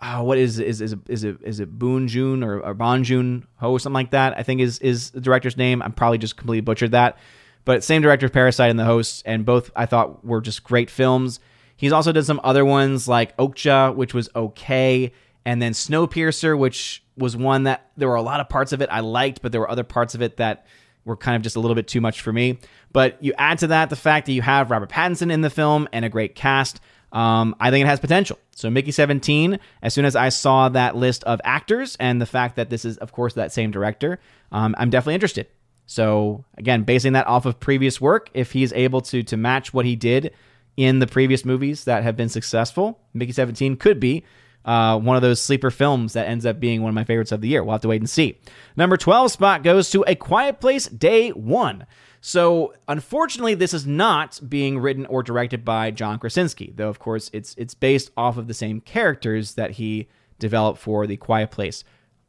oh, 0.00 0.22
what 0.24 0.38
is 0.38 0.58
is 0.58 0.80
is 0.80 0.94
is 1.08 1.24
it 1.24 1.38
is 1.42 1.58
it 1.58 1.70
Boon 1.78 2.06
Jun 2.06 2.44
or, 2.44 2.60
or 2.60 2.74
Bon 2.74 3.02
Jun 3.02 3.46
Ho 3.56 3.72
or 3.72 3.80
something 3.80 3.94
like 3.94 4.10
that? 4.10 4.36
I 4.38 4.42
think 4.42 4.60
is 4.60 4.78
is 4.80 5.10
the 5.10 5.20
director's 5.20 5.56
name. 5.56 5.82
I'm 5.82 5.92
probably 5.92 6.18
just 6.18 6.36
completely 6.36 6.60
butchered 6.60 6.90
that, 6.92 7.16
but 7.64 7.82
same 7.82 8.02
director 8.02 8.26
of 8.26 8.32
Parasite 8.32 8.70
and 8.70 8.78
The 8.78 8.84
Host, 8.84 9.22
and 9.24 9.46
both 9.46 9.70
I 9.74 9.86
thought 9.86 10.24
were 10.24 10.40
just 10.40 10.64
great 10.64 10.90
films. 10.90 11.40
He's 11.76 11.92
also 11.92 12.12
done 12.12 12.24
some 12.24 12.40
other 12.44 12.64
ones 12.64 13.08
like 13.08 13.36
Okja, 13.36 13.94
which 13.94 14.14
was 14.14 14.28
okay, 14.34 15.12
and 15.44 15.60
then 15.60 15.72
Snowpiercer, 15.72 16.56
which 16.56 17.02
was 17.16 17.36
one 17.36 17.64
that 17.64 17.90
there 17.96 18.08
were 18.08 18.14
a 18.14 18.22
lot 18.22 18.40
of 18.40 18.48
parts 18.48 18.72
of 18.72 18.80
it 18.80 18.88
I 18.90 19.00
liked, 19.00 19.42
but 19.42 19.52
there 19.52 19.60
were 19.60 19.70
other 19.70 19.84
parts 19.84 20.14
of 20.14 20.22
it 20.22 20.36
that 20.38 20.66
were 21.04 21.16
kind 21.16 21.36
of 21.36 21.42
just 21.42 21.56
a 21.56 21.60
little 21.60 21.74
bit 21.74 21.88
too 21.88 22.00
much 22.00 22.20
for 22.20 22.32
me. 22.32 22.58
But 22.92 23.22
you 23.22 23.32
add 23.36 23.58
to 23.58 23.66
that 23.68 23.90
the 23.90 23.96
fact 23.96 24.26
that 24.26 24.32
you 24.32 24.42
have 24.42 24.70
Robert 24.70 24.90
Pattinson 24.90 25.32
in 25.32 25.40
the 25.40 25.50
film 25.50 25.88
and 25.92 26.04
a 26.04 26.08
great 26.08 26.34
cast. 26.34 26.80
Um, 27.12 27.54
I 27.60 27.70
think 27.70 27.84
it 27.84 27.88
has 27.88 28.00
potential. 28.00 28.38
So 28.54 28.70
Mickey 28.70 28.90
17, 28.90 29.58
as 29.82 29.92
soon 29.92 30.04
as 30.04 30.16
I 30.16 30.28
saw 30.30 30.68
that 30.70 30.96
list 30.96 31.24
of 31.24 31.40
actors 31.44 31.96
and 32.00 32.20
the 32.20 32.26
fact 32.26 32.56
that 32.56 32.70
this 32.70 32.84
is, 32.84 32.96
of 32.98 33.12
course, 33.12 33.34
that 33.34 33.52
same 33.52 33.70
director, 33.70 34.18
um, 34.50 34.74
I'm 34.78 34.88
definitely 34.88 35.14
interested. 35.14 35.48
So 35.86 36.44
again, 36.56 36.84
basing 36.84 37.12
that 37.14 37.26
off 37.26 37.44
of 37.44 37.60
previous 37.60 38.00
work, 38.00 38.30
if 38.32 38.52
he's 38.52 38.72
able 38.72 39.02
to 39.02 39.22
to 39.24 39.36
match 39.36 39.74
what 39.74 39.84
he 39.84 39.96
did 39.96 40.32
in 40.76 40.98
the 40.98 41.06
previous 41.06 41.44
movies 41.44 41.84
that 41.84 42.02
have 42.02 42.16
been 42.16 42.28
successful, 42.28 43.00
Mickey 43.14 43.32
17 43.32 43.76
could 43.76 44.00
be 44.00 44.24
uh, 44.64 44.98
one 44.98 45.16
of 45.16 45.22
those 45.22 45.40
sleeper 45.40 45.70
films 45.70 46.12
that 46.12 46.28
ends 46.28 46.46
up 46.46 46.60
being 46.60 46.82
one 46.82 46.88
of 46.88 46.94
my 46.94 47.04
favorites 47.04 47.32
of 47.32 47.40
the 47.40 47.48
year. 47.48 47.62
We'll 47.62 47.72
have 47.72 47.82
to 47.82 47.88
wait 47.88 48.00
and 48.00 48.08
see. 48.08 48.38
Number 48.76 48.96
12 48.96 49.32
spot 49.32 49.62
goes 49.62 49.90
to 49.90 50.04
A 50.06 50.14
Quiet 50.14 50.60
Place 50.60 50.86
Day 50.86 51.30
One. 51.30 51.86
So, 52.20 52.72
unfortunately, 52.86 53.54
this 53.54 53.74
is 53.74 53.84
not 53.84 54.40
being 54.48 54.78
written 54.78 55.06
or 55.06 55.24
directed 55.24 55.64
by 55.64 55.90
John 55.90 56.20
Krasinski, 56.20 56.72
though, 56.76 56.88
of 56.88 57.00
course, 57.00 57.28
it's 57.32 57.54
it's 57.58 57.74
based 57.74 58.12
off 58.16 58.36
of 58.36 58.46
the 58.46 58.54
same 58.54 58.80
characters 58.80 59.54
that 59.54 59.72
he 59.72 60.08
developed 60.38 60.78
for 60.78 61.06
The 61.08 61.16
Quiet 61.16 61.50
Place. 61.50 61.82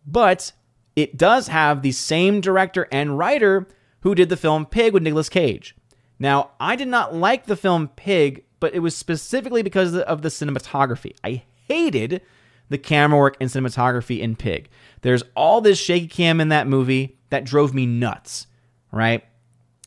But 0.08 0.52
it 0.96 1.16
does 1.16 1.48
have 1.48 1.82
the 1.84 1.92
same 1.92 2.42
director 2.42 2.88
and 2.92 3.20
writer 3.20 3.68
who 4.02 4.16
did 4.16 4.30
the 4.30 4.38
film 4.38 4.66
Pig 4.66 4.94
with 4.94 5.04
Nicolas 5.04 5.30
Cage. 5.30 5.76
Now, 6.20 6.52
I 6.60 6.76
did 6.76 6.88
not 6.88 7.14
like 7.14 7.46
the 7.46 7.56
film 7.56 7.90
Pig, 7.90 8.46
but 8.60 8.74
it 8.74 8.80
was 8.80 8.96
specifically 8.96 9.62
because 9.62 9.96
of 9.96 10.22
the 10.22 10.30
cinematography. 10.30 11.16
I 11.24 11.44
hated 11.68 12.22
the 12.70 12.78
camera 12.78 13.20
work 13.20 13.38
and 13.40 13.50
cinematography 13.50 14.20
in 14.20 14.36
Pig. 14.36 14.70
There's 15.02 15.24
all 15.36 15.62
this 15.62 15.80
shaky 15.80 16.08
cam 16.08 16.40
in 16.40 16.50
that 16.50 16.68
movie 16.68 17.18
that 17.30 17.44
drove 17.44 17.74
me 17.74 17.86
nuts, 17.86 18.48
right? 18.92 19.24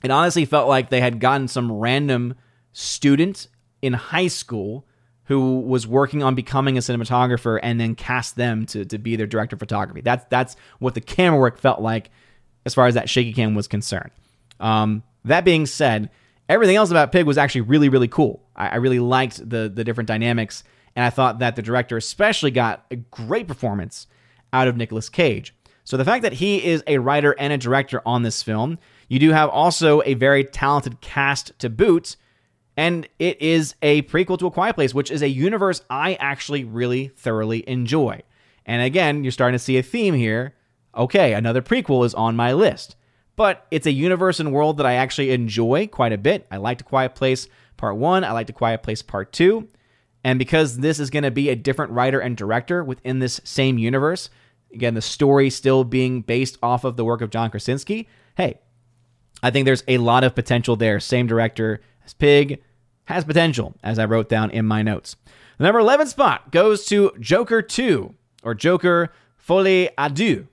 It 0.02 0.10
honestly 0.10 0.44
felt 0.44 0.68
like 0.68 0.90
they 0.90 1.00
had 1.00 1.20
gotten 1.20 1.48
some 1.48 1.72
random 1.72 2.34
student 2.72 3.48
in 3.82 3.92
high 3.92 4.28
school 4.28 4.86
who 5.24 5.60
was 5.60 5.86
working 5.86 6.22
on 6.22 6.34
becoming 6.34 6.76
a 6.76 6.80
cinematographer 6.80 7.58
and 7.62 7.80
then 7.80 7.94
cast 7.94 8.36
them 8.36 8.66
to, 8.66 8.84
to 8.84 8.98
be 8.98 9.16
their 9.16 9.26
director 9.26 9.56
of 9.56 9.60
photography. 9.60 10.00
That's 10.00 10.24
that's 10.28 10.56
what 10.78 10.94
the 10.94 11.00
camera 11.00 11.40
work 11.40 11.58
felt 11.58 11.80
like 11.80 12.10
as 12.64 12.74
far 12.74 12.86
as 12.86 12.94
that 12.94 13.08
shaky 13.08 13.32
cam 13.32 13.54
was 13.54 13.66
concerned. 13.66 14.10
Um, 14.60 15.02
that 15.26 15.44
being 15.44 15.66
said, 15.66 16.10
everything 16.48 16.76
else 16.76 16.90
about 16.90 17.12
Pig 17.12 17.26
was 17.26 17.38
actually 17.38 17.62
really, 17.62 17.88
really 17.88 18.08
cool. 18.08 18.42
I, 18.56 18.68
I 18.68 18.74
really 18.76 19.00
liked 19.00 19.48
the 19.48 19.70
the 19.72 19.84
different 19.84 20.08
dynamics 20.08 20.64
and 20.96 21.04
I 21.04 21.10
thought 21.10 21.38
that 21.38 21.54
the 21.54 21.62
director 21.62 21.98
especially 21.98 22.50
got 22.50 22.86
a 22.90 22.96
great 22.96 23.46
performance 23.46 24.06
out 24.52 24.66
of 24.66 24.76
Nicolas 24.76 25.10
Cage. 25.10 25.54
So 25.84 25.96
the 25.96 26.04
fact 26.04 26.22
that 26.22 26.32
he 26.32 26.64
is 26.64 26.82
a 26.86 26.98
writer 26.98 27.32
and 27.38 27.52
a 27.52 27.58
director 27.58 28.00
on 28.04 28.22
this 28.22 28.42
film, 28.42 28.78
you 29.08 29.20
do 29.20 29.30
have 29.30 29.50
also 29.50 30.02
a 30.04 30.14
very 30.14 30.42
talented 30.42 31.00
cast 31.00 31.56
to 31.60 31.70
boot, 31.70 32.16
and 32.76 33.06
it 33.18 33.40
is 33.40 33.76
a 33.82 34.02
prequel 34.02 34.38
to 34.38 34.46
A 34.46 34.50
Quiet 34.50 34.74
Place, 34.74 34.94
which 34.94 35.10
is 35.10 35.22
a 35.22 35.28
universe 35.28 35.82
I 35.88 36.14
actually 36.14 36.64
really 36.64 37.08
thoroughly 37.08 37.68
enjoy. 37.68 38.22
And 38.64 38.82
again, 38.82 39.22
you're 39.22 39.30
starting 39.30 39.56
to 39.56 39.62
see 39.62 39.76
a 39.76 39.82
theme 39.82 40.14
here. 40.14 40.54
Okay, 40.96 41.34
another 41.34 41.62
prequel 41.62 42.04
is 42.04 42.14
on 42.14 42.34
my 42.34 42.52
list. 42.52 42.95
But 43.36 43.66
it's 43.70 43.86
a 43.86 43.92
universe 43.92 44.40
and 44.40 44.52
world 44.52 44.78
that 44.78 44.86
I 44.86 44.94
actually 44.94 45.30
enjoy 45.30 45.86
quite 45.86 46.12
a 46.12 46.18
bit. 46.18 46.46
I 46.50 46.56
liked 46.56 46.80
A 46.80 46.84
Quiet 46.84 47.14
Place 47.14 47.48
Part 47.76 47.96
1, 47.96 48.24
I 48.24 48.32
liked 48.32 48.50
A 48.50 48.54
Quiet 48.54 48.82
Place 48.82 49.02
Part 49.02 49.32
2. 49.32 49.68
And 50.24 50.38
because 50.38 50.78
this 50.78 50.98
is 50.98 51.10
going 51.10 51.22
to 51.22 51.30
be 51.30 51.50
a 51.50 51.56
different 51.56 51.92
writer 51.92 52.18
and 52.18 52.36
director 52.36 52.82
within 52.82 53.20
this 53.20 53.40
same 53.44 53.78
universe, 53.78 54.30
again, 54.72 54.94
the 54.94 55.02
story 55.02 55.50
still 55.50 55.84
being 55.84 56.22
based 56.22 56.58
off 56.62 56.84
of 56.84 56.96
the 56.96 57.04
work 57.04 57.20
of 57.20 57.30
John 57.30 57.50
Krasinski, 57.50 58.08
hey, 58.36 58.58
I 59.42 59.50
think 59.50 59.66
there's 59.66 59.84
a 59.86 59.98
lot 59.98 60.24
of 60.24 60.34
potential 60.34 60.74
there. 60.74 60.98
Same 60.98 61.26
director 61.26 61.80
as 62.04 62.14
Pig 62.14 62.62
has 63.04 63.24
potential, 63.24 63.76
as 63.82 63.98
I 63.98 64.06
wrote 64.06 64.28
down 64.28 64.50
in 64.50 64.66
my 64.66 64.82
notes. 64.82 65.16
The 65.58 65.64
number 65.64 65.78
11 65.78 66.08
spot 66.08 66.50
goes 66.50 66.86
to 66.86 67.12
Joker 67.20 67.62
2, 67.62 68.14
or 68.42 68.54
Joker 68.54 69.12
Folie 69.36 69.90
Deux. 70.12 70.48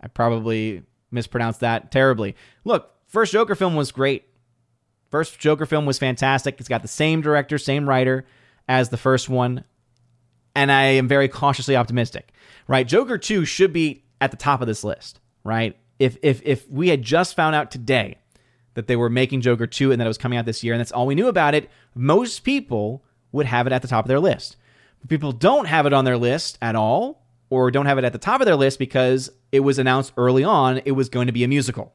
I 0.00 0.08
probably 0.08 0.82
mispronounced 1.10 1.60
that 1.60 1.90
terribly. 1.90 2.36
Look, 2.64 2.90
first 3.06 3.32
Joker 3.32 3.54
film 3.54 3.76
was 3.76 3.92
great. 3.92 4.24
First 5.10 5.38
Joker 5.38 5.66
film 5.66 5.86
was 5.86 5.98
fantastic. 5.98 6.60
It's 6.60 6.68
got 6.68 6.82
the 6.82 6.88
same 6.88 7.20
director, 7.20 7.58
same 7.58 7.88
writer 7.88 8.26
as 8.68 8.88
the 8.90 8.96
first 8.96 9.28
one, 9.28 9.64
and 10.54 10.70
I 10.70 10.82
am 10.82 11.08
very 11.08 11.28
cautiously 11.28 11.74
optimistic. 11.76 12.32
Right, 12.68 12.86
Joker 12.86 13.18
Two 13.18 13.44
should 13.44 13.72
be 13.72 14.04
at 14.20 14.30
the 14.30 14.36
top 14.36 14.60
of 14.60 14.68
this 14.68 14.84
list. 14.84 15.18
Right, 15.42 15.76
if 15.98 16.16
if 16.22 16.40
if 16.44 16.70
we 16.70 16.88
had 16.88 17.02
just 17.02 17.34
found 17.34 17.56
out 17.56 17.70
today 17.70 18.18
that 18.74 18.86
they 18.86 18.94
were 18.94 19.10
making 19.10 19.40
Joker 19.40 19.66
Two 19.66 19.90
and 19.90 20.00
that 20.00 20.04
it 20.04 20.08
was 20.08 20.18
coming 20.18 20.38
out 20.38 20.44
this 20.44 20.62
year, 20.62 20.74
and 20.74 20.80
that's 20.80 20.92
all 20.92 21.06
we 21.06 21.16
knew 21.16 21.26
about 21.26 21.54
it, 21.54 21.68
most 21.94 22.44
people 22.44 23.02
would 23.32 23.46
have 23.46 23.66
it 23.66 23.72
at 23.72 23.82
the 23.82 23.88
top 23.88 24.04
of 24.04 24.08
their 24.08 24.20
list. 24.20 24.56
But 25.00 25.10
people 25.10 25.32
don't 25.32 25.66
have 25.66 25.86
it 25.86 25.92
on 25.92 26.04
their 26.04 26.18
list 26.18 26.58
at 26.62 26.76
all, 26.76 27.19
or 27.50 27.70
don't 27.70 27.86
have 27.86 27.98
it 27.98 28.04
at 28.04 28.12
the 28.12 28.18
top 28.18 28.40
of 28.40 28.46
their 28.46 28.56
list 28.56 28.78
because 28.78 29.30
it 29.52 29.60
was 29.60 29.78
announced 29.78 30.12
early 30.16 30.44
on 30.44 30.78
it 30.84 30.92
was 30.92 31.08
going 31.08 31.26
to 31.26 31.32
be 31.32 31.44
a 31.44 31.48
musical. 31.48 31.92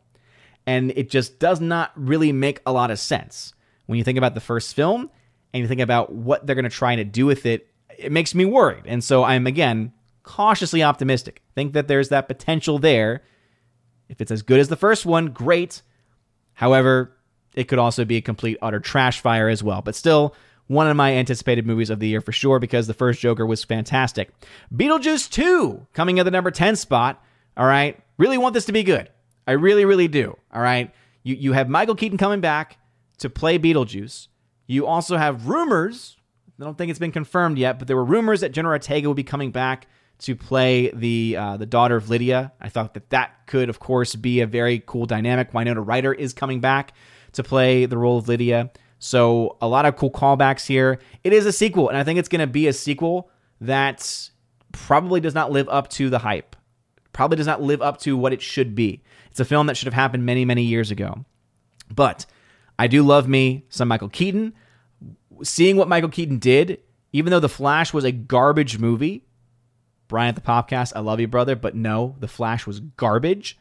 And 0.68 0.92
it 0.96 1.10
just 1.10 1.40
does 1.40 1.62
not 1.62 1.92
really 1.96 2.32
make 2.32 2.62
a 2.66 2.72
lot 2.72 2.92
of 2.92 3.00
sense. 3.00 3.54
When 3.86 3.98
you 3.98 4.04
think 4.04 4.18
about 4.18 4.34
the 4.34 4.42
first 4.42 4.76
film, 4.76 5.10
and 5.56 5.62
you 5.62 5.70
think 5.70 5.80
about 5.80 6.12
what 6.12 6.46
they're 6.46 6.54
going 6.54 6.64
to 6.64 6.70
try 6.70 6.98
to 6.98 7.06
do 7.06 7.26
with 7.26 7.46
it, 7.46 7.70
it 7.98 8.12
makes 8.12 8.36
me 8.36 8.44
worried. 8.44 8.84
And 8.88 9.02
so 9.02 9.24
I'm, 9.24 9.48
again, 9.48 9.94
cautiously 10.22 10.84
optimistic. 10.84 11.44
Think 11.56 11.72
that 11.74 11.88
there's 11.88 12.10
that 12.10 12.28
potential 12.28 12.78
there. 12.78 13.24
If 14.10 14.20
it's 14.20 14.32
as 14.32 14.42
good 14.42 14.60
as 14.60 14.68
the 14.68 14.76
first 14.76 15.06
one, 15.06 15.28
great. 15.28 15.82
However, 16.56 17.16
it 17.54 17.70
could 17.70 17.80
also 17.80 18.04
be 18.04 18.18
a 18.18 18.22
complete, 18.22 18.58
utter 18.62 18.82
trash 18.82 19.22
fire 19.22 19.48
as 19.48 19.64
well. 19.64 19.82
But 19.82 19.96
still, 19.96 20.36
one 20.68 20.88
of 20.88 20.98
my 20.98 21.14
anticipated 21.14 21.66
movies 21.66 21.90
of 21.90 22.00
the 22.00 22.08
year 22.08 22.22
for 22.22 22.32
sure 22.32 22.60
because 22.60 22.88
the 22.88 22.94
first 22.94 23.20
Joker 23.20 23.46
was 23.46 23.64
fantastic. 23.64 24.32
Beetlejuice 24.74 25.30
2 25.30 25.88
coming 25.94 26.20
at 26.20 26.24
the 26.24 26.32
number 26.32 26.52
10 26.52 26.76
spot. 26.76 27.24
All 27.56 27.68
right. 27.68 28.00
Really 28.18 28.38
want 28.38 28.54
this 28.54 28.66
to 28.66 28.72
be 28.72 28.84
good. 28.84 29.10
I 29.48 29.52
really, 29.52 29.86
really 29.86 30.08
do. 30.08 30.38
All 30.52 30.62
right. 30.62 30.92
You, 31.24 31.36
you 31.36 31.54
have 31.54 31.70
Michael 31.70 31.96
Keaton 31.96 32.18
coming 32.18 32.42
back 32.42 32.78
to 33.20 33.30
play 33.30 33.60
Beetlejuice. 33.60 34.28
You 34.68 34.88
also 34.88 35.18
have 35.18 35.48
rumors. 35.48 36.18
I 36.60 36.64
don't 36.64 36.78
think 36.78 36.90
it's 36.90 37.00
been 37.00 37.12
confirmed 37.12 37.58
yet, 37.58 37.78
but 37.78 37.88
there 37.88 37.98
were 37.98 38.06
rumors 38.06 38.42
that 38.42 38.52
Jenna 38.52 38.70
Ortega 38.70 39.08
would 39.08 39.18
be 39.18 39.24
coming 39.24 39.52
back 39.52 39.88
to 40.20 40.36
play 40.36 40.90
the 40.92 41.36
uh, 41.38 41.58
the 41.58 41.66
daughter 41.66 41.98
of 41.98 42.10
Lydia. 42.10 42.54
I 42.62 42.70
thought 42.70 42.94
that 42.94 43.10
that 43.10 43.48
could, 43.48 43.70
of 43.70 43.80
course, 43.80 44.16
be 44.16 44.40
a 44.40 44.48
very 44.48 44.82
cool 44.86 45.06
dynamic. 45.06 45.54
Winona 45.54 45.82
Ryder 45.82 46.14
is 46.14 46.34
coming 46.34 46.62
back 46.62 46.94
to 47.34 47.44
play 47.44 47.86
the 47.86 47.98
role 47.98 48.18
of 48.18 48.28
Lydia. 48.28 48.72
So 49.00 49.58
a 49.62 49.68
lot 49.68 49.86
of 49.86 49.96
cool 49.96 50.12
callbacks 50.12 50.66
here. 50.66 51.00
It 51.24 51.34
is 51.34 51.46
a 51.46 51.52
sequel, 51.52 51.90
and 51.90 51.98
I 51.98 52.04
think 52.04 52.20
it's 52.20 52.30
going 52.30 52.40
to 52.40 52.48
be 52.48 52.68
a 52.68 52.74
sequel 52.74 53.30
that 53.62 54.30
probably 54.72 55.20
does 55.20 55.36
not 55.36 55.52
live 55.52 55.70
up 55.70 55.90
to 55.90 56.10
the 56.10 56.20
hype. 56.20 56.56
Probably 57.14 57.38
does 57.38 57.48
not 57.48 57.62
live 57.62 57.82
up 57.82 58.00
to 58.00 58.18
what 58.18 58.34
it 58.34 58.42
should 58.42 58.76
be. 58.76 59.04
It's 59.32 59.40
a 59.40 59.46
film 59.46 59.68
that 59.68 59.78
should 59.78 59.88
have 59.88 59.94
happened 59.94 60.26
many, 60.26 60.46
many 60.46 60.64
years 60.64 60.92
ago. 60.92 61.26
But 61.94 62.26
I 62.78 62.88
do 62.88 63.04
love 63.04 63.28
me 63.28 63.66
some 63.70 63.88
Michael 63.88 64.10
Keaton. 64.10 64.54
Seeing 65.44 65.78
what 65.78 65.88
Michael 65.88 66.10
Keaton 66.10 66.40
did, 66.40 66.80
even 67.14 67.32
though 67.32 67.40
The 67.40 67.50
Flash 67.50 67.94
was 67.94 68.04
a 68.04 68.12
garbage 68.12 68.80
movie, 68.80 69.26
Brian 70.08 70.30
at 70.30 70.36
the 70.36 70.42
Popcast, 70.42 70.94
I 70.96 71.00
love 71.00 71.20
you, 71.20 71.28
brother, 71.28 71.56
but 71.56 71.76
no, 71.76 72.16
The 72.20 72.28
Flash 72.28 72.66
was 72.68 72.80
garbage. 72.80 73.58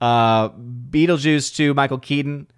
Uh, 0.00 0.50
Beetlejuice 0.50 1.54
to 1.56 1.74
Michael 1.74 1.98
Keaton. 1.98 2.48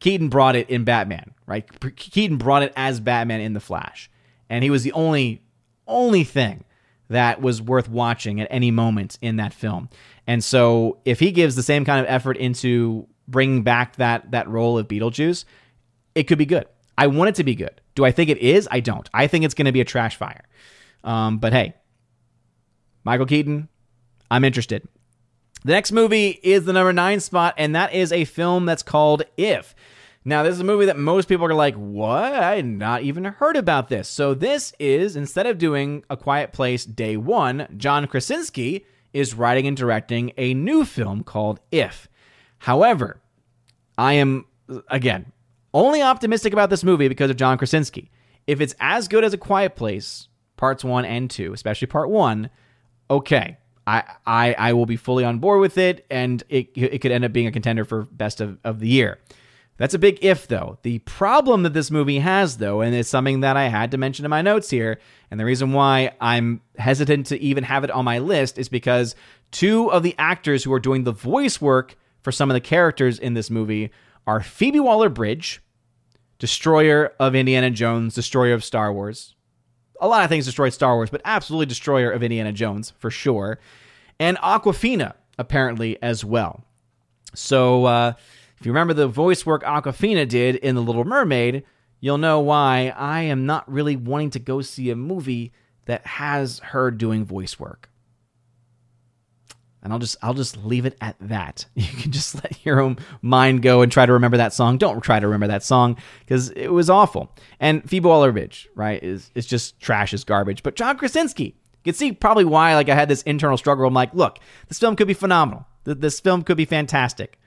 Keaton 0.00 0.28
brought 0.28 0.56
it 0.56 0.68
in 0.68 0.84
Batman, 0.84 1.34
right? 1.46 1.68
Keaton 1.96 2.38
brought 2.38 2.62
it 2.62 2.72
as 2.76 3.00
Batman 3.00 3.40
in 3.40 3.52
The 3.52 3.60
Flash. 3.60 4.10
And 4.48 4.64
he 4.64 4.70
was 4.70 4.82
the 4.82 4.92
only, 4.92 5.42
only 5.86 6.24
thing 6.24 6.64
that 7.08 7.40
was 7.40 7.60
worth 7.60 7.88
watching 7.88 8.40
at 8.40 8.48
any 8.50 8.70
moment 8.70 9.18
in 9.20 9.36
that 9.36 9.52
film. 9.52 9.88
And 10.26 10.42
so 10.42 10.98
if 11.04 11.20
he 11.20 11.32
gives 11.32 11.56
the 11.56 11.62
same 11.62 11.84
kind 11.84 12.00
of 12.00 12.10
effort 12.10 12.36
into 12.36 13.06
bringing 13.28 13.62
back 13.62 13.96
that 13.96 14.30
that 14.32 14.48
role 14.48 14.78
of 14.78 14.88
Beetlejuice, 14.88 15.44
it 16.14 16.24
could 16.24 16.38
be 16.38 16.46
good. 16.46 16.66
I 16.96 17.06
want 17.06 17.28
it 17.28 17.34
to 17.36 17.44
be 17.44 17.54
good. 17.54 17.80
Do 17.94 18.04
I 18.04 18.12
think 18.12 18.30
it 18.30 18.38
is? 18.38 18.68
I 18.70 18.80
don't. 18.80 19.08
I 19.12 19.26
think 19.26 19.44
it's 19.44 19.54
going 19.54 19.66
to 19.66 19.72
be 19.72 19.80
a 19.80 19.84
trash 19.84 20.16
fire. 20.16 20.44
Um, 21.02 21.38
but 21.38 21.52
hey, 21.52 21.74
Michael 23.04 23.26
Keaton, 23.26 23.68
I'm 24.30 24.44
interested. 24.44 24.86
The 25.64 25.72
next 25.72 25.92
movie 25.92 26.40
is 26.42 26.64
the 26.64 26.72
number 26.72 26.92
nine 26.92 27.20
spot, 27.20 27.54
and 27.58 27.74
that 27.74 27.92
is 27.92 28.12
a 28.12 28.24
film 28.24 28.64
that's 28.66 28.82
called 28.82 29.24
If. 29.36 29.74
Now, 30.24 30.42
this 30.42 30.54
is 30.54 30.60
a 30.60 30.64
movie 30.64 30.86
that 30.86 30.98
most 30.98 31.28
people 31.28 31.46
are 31.46 31.54
like, 31.54 31.74
what? 31.74 32.34
I 32.34 32.56
had 32.56 32.66
not 32.66 33.02
even 33.02 33.24
heard 33.24 33.56
about 33.56 33.88
this. 33.88 34.08
So, 34.08 34.34
this 34.34 34.72
is, 34.78 35.16
instead 35.16 35.46
of 35.46 35.58
doing 35.58 36.04
A 36.10 36.16
Quiet 36.16 36.52
Place 36.52 36.84
Day 36.84 37.16
One, 37.16 37.66
John 37.76 38.06
Krasinski 38.06 38.84
is 39.12 39.34
writing 39.34 39.66
and 39.66 39.76
directing 39.76 40.32
a 40.36 40.54
new 40.54 40.84
film 40.84 41.24
called 41.24 41.60
If. 41.70 42.08
However, 42.58 43.20
I 43.96 44.14
am, 44.14 44.46
again, 44.88 45.32
only 45.72 46.02
optimistic 46.02 46.52
about 46.52 46.70
this 46.70 46.84
movie 46.84 47.08
because 47.08 47.30
of 47.30 47.36
John 47.36 47.58
Krasinski. 47.58 48.10
If 48.46 48.60
it's 48.60 48.74
as 48.80 49.08
good 49.08 49.24
as 49.24 49.34
A 49.34 49.38
Quiet 49.38 49.76
Place, 49.76 50.28
parts 50.56 50.84
one 50.84 51.04
and 51.04 51.30
two, 51.30 51.52
especially 51.52 51.86
part 51.86 52.10
one, 52.10 52.50
okay. 53.10 53.56
I, 54.26 54.54
I, 54.56 54.72
will 54.72 54.86
be 54.86 54.96
fully 54.96 55.24
on 55.24 55.38
board 55.38 55.60
with 55.60 55.76
it, 55.78 56.06
and 56.10 56.42
it, 56.48 56.70
it 56.74 57.00
could 57.00 57.10
end 57.10 57.24
up 57.24 57.32
being 57.32 57.46
a 57.46 57.52
contender 57.52 57.84
for 57.84 58.02
best 58.02 58.40
of, 58.40 58.58
of 58.62 58.78
the 58.78 58.88
year. 58.88 59.18
That's 59.78 59.94
a 59.94 59.98
big 59.98 60.18
if, 60.20 60.46
though. 60.46 60.78
The 60.82 60.98
problem 61.00 61.62
that 61.62 61.72
this 61.72 61.90
movie 61.90 62.18
has, 62.18 62.58
though, 62.58 62.82
and 62.82 62.94
it's 62.94 63.08
something 63.08 63.40
that 63.40 63.56
I 63.56 63.68
had 63.68 63.90
to 63.92 63.98
mention 63.98 64.26
in 64.26 64.30
my 64.30 64.42
notes 64.42 64.68
here, 64.68 65.00
and 65.30 65.40
the 65.40 65.46
reason 65.46 65.72
why 65.72 66.12
I'm 66.20 66.60
hesitant 66.78 67.26
to 67.28 67.40
even 67.40 67.64
have 67.64 67.82
it 67.82 67.90
on 67.90 68.04
my 68.04 68.18
list 68.18 68.58
is 68.58 68.68
because 68.68 69.16
two 69.50 69.90
of 69.90 70.02
the 70.02 70.14
actors 70.18 70.62
who 70.62 70.72
are 70.74 70.80
doing 70.80 71.04
the 71.04 71.12
voice 71.12 71.60
work 71.60 71.96
for 72.22 72.30
some 72.30 72.50
of 72.50 72.54
the 72.54 72.60
characters 72.60 73.18
in 73.18 73.32
this 73.32 73.50
movie 73.50 73.90
are 74.26 74.42
Phoebe 74.42 74.80
Waller 74.80 75.08
Bridge, 75.08 75.62
destroyer 76.38 77.14
of 77.18 77.34
Indiana 77.34 77.70
Jones, 77.70 78.14
destroyer 78.14 78.52
of 78.52 78.62
Star 78.62 78.92
Wars. 78.92 79.34
A 80.00 80.08
lot 80.08 80.24
of 80.24 80.28
things 80.28 80.44
destroyed 80.44 80.74
Star 80.74 80.94
Wars, 80.96 81.10
but 81.10 81.22
absolutely 81.24 81.66
destroyer 81.66 82.10
of 82.10 82.22
Indiana 82.22 82.52
Jones, 82.52 82.92
for 82.98 83.10
sure. 83.10 83.58
And 84.20 84.36
Awkwafina, 84.38 85.14
apparently, 85.38 86.00
as 86.02 86.24
well. 86.24 86.62
So, 87.34 87.86
uh, 87.86 88.12
if 88.60 88.66
you 88.66 88.72
remember 88.72 88.92
the 88.92 89.08
voice 89.08 89.46
work 89.46 89.64
Awkwafina 89.64 90.28
did 90.28 90.56
in 90.56 90.74
The 90.74 90.82
Little 90.82 91.04
Mermaid, 91.04 91.64
you'll 91.98 92.18
know 92.18 92.38
why 92.40 92.92
I 92.94 93.22
am 93.22 93.46
not 93.46 93.70
really 93.72 93.96
wanting 93.96 94.30
to 94.30 94.38
go 94.38 94.60
see 94.60 94.90
a 94.90 94.96
movie 94.96 95.52
that 95.86 96.06
has 96.06 96.58
her 96.58 96.90
doing 96.90 97.24
voice 97.24 97.58
work. 97.58 97.88
And 99.82 99.94
I'll 99.94 99.98
just 99.98 100.18
I'll 100.22 100.34
just 100.34 100.58
leave 100.58 100.84
it 100.84 100.98
at 101.00 101.16
that. 101.20 101.64
You 101.74 101.86
can 102.02 102.12
just 102.12 102.34
let 102.34 102.66
your 102.66 102.80
own 102.80 102.98
mind 103.22 103.62
go 103.62 103.80
and 103.80 103.90
try 103.90 104.04
to 104.04 104.12
remember 104.12 104.36
that 104.36 104.52
song. 104.52 104.76
Don't 104.76 105.00
try 105.00 105.18
to 105.18 105.26
remember 105.26 105.46
that 105.46 105.62
song 105.62 105.96
because 106.20 106.50
it 106.50 106.68
was 106.68 106.90
awful. 106.90 107.34
And 107.58 107.88
Phoebe 107.88 108.06
Waller-Bridge, 108.06 108.68
right, 108.74 109.02
is 109.02 109.30
is 109.34 109.46
just 109.46 109.80
trash 109.80 110.12
is 110.12 110.24
garbage. 110.24 110.62
But 110.62 110.76
John 110.76 110.98
Krasinski, 110.98 111.56
you 111.82 111.92
can 111.92 111.98
see 111.98 112.12
probably 112.12 112.44
why 112.44 112.74
like 112.74 112.88
I 112.88 112.94
had 112.94 113.08
this 113.08 113.22
internal 113.22 113.56
struggle. 113.56 113.86
I'm 113.86 113.94
like, 113.94 114.14
look, 114.14 114.38
this 114.68 114.78
film 114.78 114.96
could 114.96 115.08
be 115.08 115.14
phenomenal. 115.14 115.66
This 115.84 116.20
film 116.20 116.42
could 116.42 116.56
be 116.56 116.66
fantastic. 116.66 117.38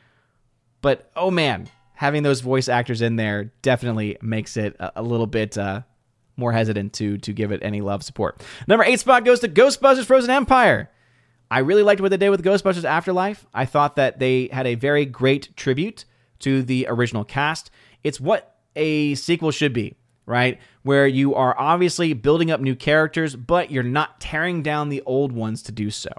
But 0.81 1.11
oh 1.15 1.31
man, 1.31 1.69
having 1.93 2.23
those 2.23 2.41
voice 2.41 2.67
actors 2.67 3.01
in 3.01 3.15
there 3.15 3.45
definitely 3.61 4.17
makes 4.21 4.57
it 4.57 4.75
a, 4.79 5.01
a 5.01 5.03
little 5.03 5.27
bit 5.27 5.57
uh, 5.57 5.81
more 6.35 6.51
hesitant 6.51 6.93
to 6.93 7.17
to 7.19 7.31
give 7.33 7.51
it 7.51 7.61
any 7.63 7.81
love 7.81 8.03
support. 8.03 8.41
Number 8.67 8.83
eight 8.83 8.99
spot 8.99 9.23
goes 9.23 9.39
to 9.41 9.47
Ghostbusters: 9.47 10.05
Frozen 10.05 10.31
Empire. 10.31 10.89
I 11.51 11.59
really 11.59 11.83
liked 11.83 12.01
what 12.01 12.09
they 12.09 12.17
did 12.17 12.31
with 12.31 12.43
Ghostbusters 12.43 12.83
Afterlife. 12.83 13.45
I 13.53 13.65
thought 13.65 13.95
that 13.97 14.17
they 14.17 14.49
had 14.51 14.65
a 14.65 14.73
very 14.73 15.05
great 15.05 15.55
tribute 15.55 16.05
to 16.39 16.63
the 16.63 16.87
original 16.89 17.23
cast. 17.23 17.69
It's 18.03 18.19
what 18.19 18.57
a 18.75 19.13
sequel 19.13 19.51
should 19.51 19.71
be, 19.71 19.95
right? 20.25 20.59
Where 20.83 21.07
you 21.07 21.35
are 21.35 21.55
obviously 21.59 22.13
building 22.13 22.51
up 22.51 22.61
new 22.61 22.75
characters, 22.75 23.35
but 23.35 23.71
you're 23.71 23.83
not 23.83 24.19
tearing 24.19 24.63
down 24.63 24.89
the 24.89 25.01
old 25.05 25.31
ones 25.31 25.61
to 25.63 25.71
do 25.71 25.91
so, 25.91 26.11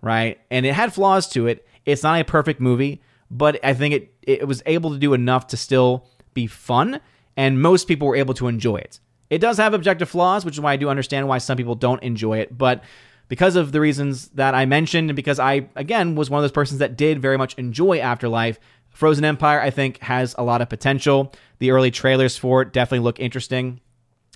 right? 0.00 0.40
And 0.50 0.66
it 0.66 0.74
had 0.74 0.92
flaws 0.92 1.28
to 1.30 1.46
it. 1.46 1.66
It's 1.84 2.02
not 2.02 2.20
a 2.20 2.24
perfect 2.24 2.60
movie, 2.60 3.02
but 3.30 3.58
I 3.64 3.74
think 3.74 3.94
it 3.94 4.14
it 4.22 4.46
was 4.46 4.62
able 4.66 4.90
to 4.90 4.98
do 4.98 5.14
enough 5.14 5.48
to 5.48 5.56
still 5.56 6.06
be 6.34 6.46
fun, 6.46 7.00
and 7.36 7.60
most 7.60 7.88
people 7.88 8.06
were 8.06 8.16
able 8.16 8.34
to 8.34 8.48
enjoy 8.48 8.76
it. 8.76 9.00
It 9.28 9.38
does 9.38 9.58
have 9.58 9.74
objective 9.74 10.08
flaws, 10.08 10.44
which 10.44 10.54
is 10.54 10.60
why 10.60 10.72
I 10.72 10.76
do 10.76 10.88
understand 10.88 11.28
why 11.28 11.38
some 11.38 11.56
people 11.56 11.74
don't 11.74 12.02
enjoy 12.02 12.38
it, 12.38 12.56
but 12.56 12.82
because 13.30 13.54
of 13.54 13.70
the 13.70 13.80
reasons 13.80 14.26
that 14.30 14.56
I 14.56 14.66
mentioned, 14.66 15.08
and 15.08 15.16
because 15.16 15.38
I, 15.38 15.68
again, 15.76 16.16
was 16.16 16.28
one 16.28 16.40
of 16.40 16.42
those 16.42 16.50
persons 16.50 16.80
that 16.80 16.96
did 16.96 17.22
very 17.22 17.38
much 17.38 17.54
enjoy 17.54 18.00
Afterlife, 18.00 18.58
Frozen 18.90 19.24
Empire, 19.24 19.60
I 19.60 19.70
think, 19.70 19.98
has 19.98 20.34
a 20.36 20.44
lot 20.44 20.60
of 20.60 20.68
potential. 20.68 21.32
The 21.58 21.70
early 21.70 21.90
trailers 21.90 22.36
for 22.36 22.62
it 22.62 22.72
definitely 22.72 23.04
look 23.04 23.20
interesting. 23.20 23.80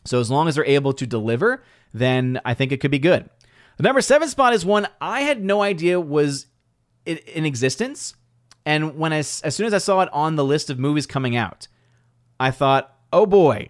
So 0.04 0.20
as 0.20 0.30
long 0.30 0.48
as 0.48 0.54
they're 0.54 0.64
able 0.64 0.92
to 0.94 1.06
deliver, 1.06 1.62
then 1.92 2.40
I 2.44 2.54
think 2.54 2.72
it 2.72 2.80
could 2.80 2.90
be 2.90 2.98
good. 2.98 3.28
The 3.76 3.82
number 3.82 4.00
seven 4.00 4.28
spot 4.28 4.52
is 4.52 4.64
one 4.64 4.86
I 5.00 5.22
had 5.22 5.42
no 5.42 5.62
idea 5.62 6.00
was 6.00 6.46
in 7.04 7.44
existence. 7.44 8.14
And 8.66 8.96
when 8.96 9.12
I, 9.12 9.18
as 9.18 9.54
soon 9.54 9.66
as 9.66 9.74
I 9.74 9.78
saw 9.78 10.00
it 10.00 10.08
on 10.12 10.36
the 10.36 10.44
list 10.44 10.70
of 10.70 10.78
movies 10.78 11.06
coming 11.06 11.36
out, 11.36 11.68
I 12.40 12.50
thought, 12.50 12.96
oh 13.12 13.26
boy, 13.26 13.68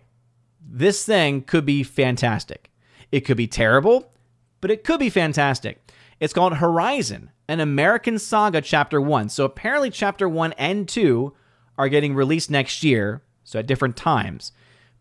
this 0.61 1.05
thing 1.05 1.43
could 1.43 1.66
be 1.66 1.82
fantastic. 1.82 2.70
It 3.11 3.20
could 3.20 3.37
be 3.37 3.47
terrible, 3.47 4.12
but 4.61 4.70
it 4.70 4.85
could 4.85 5.01
be 5.01 5.11
fantastic. 5.11 5.91
It's 6.20 6.32
called 6.32 6.55
Horizon, 6.55 7.30
an 7.49 7.61
American 7.61 8.18
Saga 8.18 8.61
Chapter 8.61 9.01
1. 9.01 9.28
So 9.28 9.45
apparently, 9.45 9.90
Chapter 9.90 10.28
1 10.28 10.53
and 10.55 10.88
2 10.88 11.32
are 11.76 11.88
getting 11.88 12.14
released 12.14 12.51
next 12.51 12.82
year, 12.82 13.22
so 13.42 13.59
at 13.59 13.66
different 13.66 13.97
times. 13.97 14.53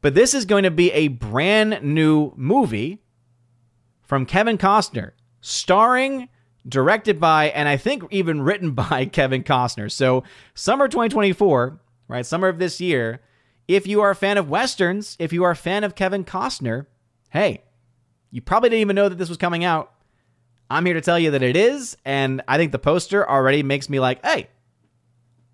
But 0.01 0.15
this 0.15 0.33
is 0.33 0.45
going 0.45 0.63
to 0.63 0.71
be 0.71 0.91
a 0.91 1.07
brand 1.07 1.81
new 1.81 2.33
movie 2.35 3.01
from 4.01 4.25
Kevin 4.25 4.57
Costner, 4.57 5.11
starring 5.39 6.27
directed 6.67 7.19
by, 7.19 7.45
and 7.49 7.69
I 7.69 7.77
think 7.77 8.03
even 8.11 8.41
written 8.43 8.71
by 8.71 9.05
Kevin 9.05 9.43
Costner. 9.43 9.91
So, 9.91 10.23
summer 10.53 10.87
2024, 10.87 11.79
right? 12.07 12.25
Summer 12.25 12.47
of 12.47 12.59
this 12.59 12.81
year. 12.81 13.21
If 13.65 13.87
you 13.87 14.01
are 14.01 14.09
a 14.09 14.15
fan 14.15 14.37
of 14.37 14.49
Westerns, 14.49 15.15
if 15.19 15.31
you 15.31 15.43
are 15.45 15.51
a 15.51 15.55
fan 15.55 15.85
of 15.85 15.95
Kevin 15.95 16.25
Costner, 16.25 16.87
hey, 17.29 17.63
you 18.29 18.41
probably 18.41 18.69
didn't 18.69 18.81
even 18.81 18.95
know 18.95 19.07
that 19.07 19.17
this 19.17 19.29
was 19.29 19.37
coming 19.37 19.63
out. 19.63 19.92
I'm 20.69 20.85
here 20.85 20.95
to 20.95 21.01
tell 21.01 21.19
you 21.19 21.31
that 21.31 21.43
it 21.43 21.55
is, 21.55 21.97
and 22.05 22.41
I 22.47 22.57
think 22.57 22.71
the 22.71 22.79
poster 22.79 23.29
already 23.29 23.63
makes 23.63 23.89
me 23.89 23.99
like, 23.99 24.25
hey, 24.25 24.49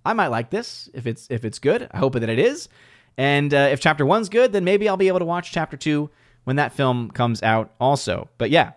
I 0.05 0.13
might 0.13 0.27
like 0.27 0.49
this 0.49 0.89
if 0.93 1.07
it's 1.07 1.27
if 1.29 1.43
it's 1.43 1.59
good. 1.59 1.87
I 1.91 1.97
hope 1.97 2.13
that 2.13 2.29
it 2.29 2.39
is. 2.39 2.69
And 3.17 3.53
uh, 3.53 3.69
if 3.71 3.81
chapter 3.81 4.05
one's 4.05 4.29
good, 4.29 4.53
then 4.53 4.63
maybe 4.63 4.87
I'll 4.87 4.97
be 4.97 5.09
able 5.09 5.19
to 5.19 5.25
watch 5.25 5.51
chapter 5.51 5.75
two 5.75 6.09
when 6.45 6.55
that 6.55 6.73
film 6.73 7.11
comes 7.11 7.43
out 7.43 7.73
also. 7.79 8.29
But 8.37 8.49
yeah, 8.49 8.71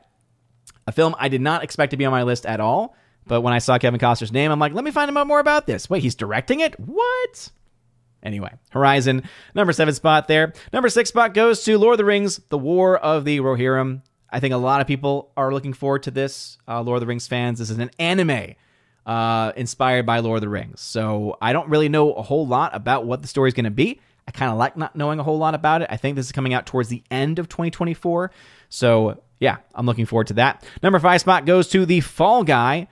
a 0.87 0.93
film 0.93 1.15
I 1.19 1.29
did 1.29 1.41
not 1.41 1.63
expect 1.63 1.93
to 1.93 1.97
be 1.97 2.05
on 2.05 2.11
my 2.11 2.25
list 2.25 2.45
at 2.45 2.61
all. 2.61 2.97
But 3.25 3.43
when 3.43 3.53
I 3.55 3.59
saw 3.59 3.79
Kevin 3.79 4.01
Costner's 4.01 4.33
name, 4.33 4.51
I'm 4.51 4.59
like, 4.59 4.73
let 4.73 4.83
me 4.83 4.91
find 4.91 5.17
out 5.17 5.27
more 5.29 5.39
about 5.39 5.67
this. 5.67 5.89
Wait, 5.89 6.03
he's 6.03 6.17
directing 6.17 6.59
it? 6.59 6.79
What? 6.81 7.51
Anyway, 8.23 8.53
Horizon, 8.71 9.23
number 9.55 9.73
seven 9.73 9.95
spot 9.95 10.29
there. 10.29 10.53
Number 10.73 10.89
six 10.89 11.09
spot 11.09 11.35
goes 11.35 11.63
to 11.65 11.79
Lord 11.79 11.95
of 11.95 11.99
the 11.99 12.05
Rings, 12.05 12.41
The 12.49 12.59
War 12.59 12.99
of 12.99 13.25
the 13.25 13.39
Rohirrim. 13.41 14.03
I 14.33 14.41
think 14.41 14.55
a 14.55 14.59
lot 14.59 14.81
of 14.81 14.87
people 14.87 15.31
are 15.37 15.53
looking 15.53 15.75
forward 15.75 16.05
to 16.05 16.11
this. 16.11 16.59
Uh, 16.67 16.83
Lord 16.83 16.97
of 16.97 17.01
the 17.01 17.07
Rings 17.07 17.29
fans, 17.29 17.59
this 17.59 17.69
is 17.69 17.79
an 17.79 17.91
anime 17.99 18.55
uh, 19.05 19.53
inspired 19.57 20.07
by 20.07 20.21
Lord 20.21 20.39
of 20.39 20.41
the 20.41 20.49
Rings. 20.49 20.81
So 20.81 21.37
I 21.41 21.53
don't 21.53 21.69
really 21.69 21.91
know 21.91 22.15
a 22.15 22.23
whole 22.23 22.47
lot 22.47 22.75
about 22.75 23.05
what 23.05 23.21
the 23.23 23.29
story 23.29 23.49
is 23.49 23.55
going 23.55 23.65
to 23.65 23.71
be. 23.71 24.01
I 24.27 24.31
kind 24.31 24.51
of 24.51 24.57
like 24.57 24.77
not 24.77 24.97
knowing 24.97 25.19
a 25.19 25.23
whole 25.23 25.39
lot 25.39 25.55
about 25.55 25.83
it. 25.83 25.89
I 25.91 25.97
think 25.97 26.17
this 26.17 26.27
is 26.27 26.33
coming 26.33 26.55
out 26.55 26.65
towards 26.65 26.89
the 26.89 27.03
end 27.11 27.39
of 27.39 27.49
2024. 27.49 28.31
So 28.69 29.21
yeah, 29.39 29.59
I'm 29.75 29.87
looking 29.87 30.07
forward 30.07 30.29
to 30.29 30.35
that. 30.35 30.65
Number 30.83 30.99
five 30.99 31.21
spot 31.21 31.45
goes 31.45 31.69
to 31.71 31.85
the 31.85 32.01
Fall 32.01 32.45
Guy. 32.45 32.89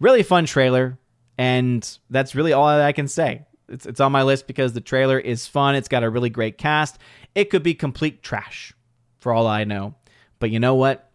Really 0.00 0.24
fun 0.24 0.46
trailer, 0.46 0.98
and 1.38 1.88
that's 2.10 2.34
really 2.34 2.52
all 2.52 2.66
that 2.66 2.80
I 2.80 2.90
can 2.90 3.06
say. 3.06 3.46
It's, 3.68 3.86
it's 3.86 4.00
on 4.00 4.10
my 4.10 4.24
list 4.24 4.48
because 4.48 4.72
the 4.72 4.80
trailer 4.80 5.18
is 5.18 5.46
fun. 5.46 5.76
It's 5.76 5.86
got 5.86 6.02
a 6.02 6.10
really 6.10 6.28
great 6.28 6.58
cast. 6.58 6.98
It 7.36 7.50
could 7.50 7.62
be 7.62 7.74
complete 7.74 8.20
trash 8.20 8.74
for 9.20 9.32
all 9.32 9.46
I 9.46 9.62
know. 9.62 9.94
But 10.42 10.50
you 10.50 10.58
know 10.58 10.74
what? 10.74 11.08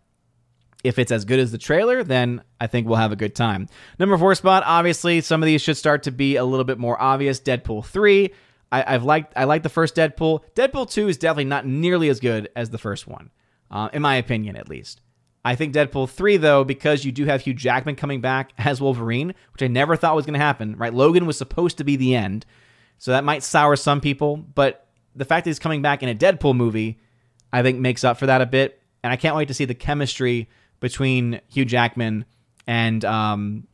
If 0.86 0.98
it's 1.00 1.12
as 1.12 1.26
good 1.26 1.40
as 1.40 1.52
the 1.52 1.58
trailer, 1.58 2.02
then 2.02 2.42
I 2.62 2.68
think 2.68 2.88
we'll 2.88 2.96
have 2.96 3.12
a 3.12 3.18
good 3.18 3.36
time. 3.36 3.68
Number 4.00 4.18
four 4.18 4.34
spot, 4.36 4.64
obviously, 4.66 5.20
some 5.20 5.44
of 5.44 5.48
these 5.48 5.62
should 5.62 5.76
start 5.76 6.04
to 6.04 6.12
be 6.12 6.38
a 6.38 6.46
little 6.46 6.64
bit 6.64 6.78
more 6.78 7.02
obvious. 7.02 7.42
Deadpool 7.42 7.86
3. 7.86 8.32
I, 8.72 8.94
have 8.94 9.04
liked 9.04 9.34
I 9.36 9.44
like 9.44 9.64
the 9.64 9.70
first 9.70 9.96
Deadpool. 9.96 10.44
Deadpool 10.56 10.90
2 10.90 11.10
is 11.10 11.18
definitely 11.18 11.46
not 11.46 11.66
nearly 11.66 12.08
as 12.08 12.22
good 12.22 12.50
as 12.56 12.70
the 12.70 12.78
first 12.78 13.06
one 13.06 13.32
uh, 13.70 13.90
in 13.92 14.02
my 14.02 14.16
opinion, 14.16 14.56
at 14.56 14.70
least. 14.70 15.02
I 15.44 15.56
think 15.56 15.74
Deadpool 15.74 16.10
3, 16.10 16.38
though, 16.38 16.64
because 16.64 17.04
you 17.04 17.12
do 17.12 17.26
have 17.26 17.42
Hugh 17.42 17.54
Jackman 17.54 17.98
coming 17.98 18.22
back 18.22 18.54
as 18.58 18.80
Wolverine, 18.80 19.34
which 19.52 19.64
I 19.64 19.68
never 19.68 19.98
thought 19.98 20.16
was 20.16 20.26
going 20.26 20.34
to 20.34 20.46
happen, 20.46 20.78
right? 20.78 20.94
Logan 20.94 21.26
was 21.26 21.38
supposed 21.38 21.78
to 21.80 21.84
be 21.84 21.96
the 21.96 22.16
end. 22.16 22.46
So 22.98 23.12
that 23.12 23.24
might 23.24 23.44
sour 23.44 23.76
some 23.76 24.00
people, 24.02 24.38
but 24.38 24.88
the 25.16 25.26
fact 25.26 25.44
that 25.44 25.50
he's 25.50 25.60
coming 25.60 25.82
back 25.82 26.02
in 26.02 26.10
a 26.10 26.16
Deadpool 26.16 26.56
movie, 26.56 27.00
I 27.52 27.62
think 27.62 27.80
makes 27.80 28.04
up 28.04 28.18
for 28.18 28.26
that 28.26 28.42
a 28.42 28.46
bit. 28.46 28.82
And 29.04 29.14
I 29.14 29.16
can't 29.16 29.36
wait 29.36 29.48
to 29.48 29.54
see 29.54 29.66
the 29.66 29.76
chemistry 29.76 30.50
between 30.80 31.42
Hugh 31.48 31.66
Jackman 31.66 32.26
and 32.66 33.04
um, 33.06 33.68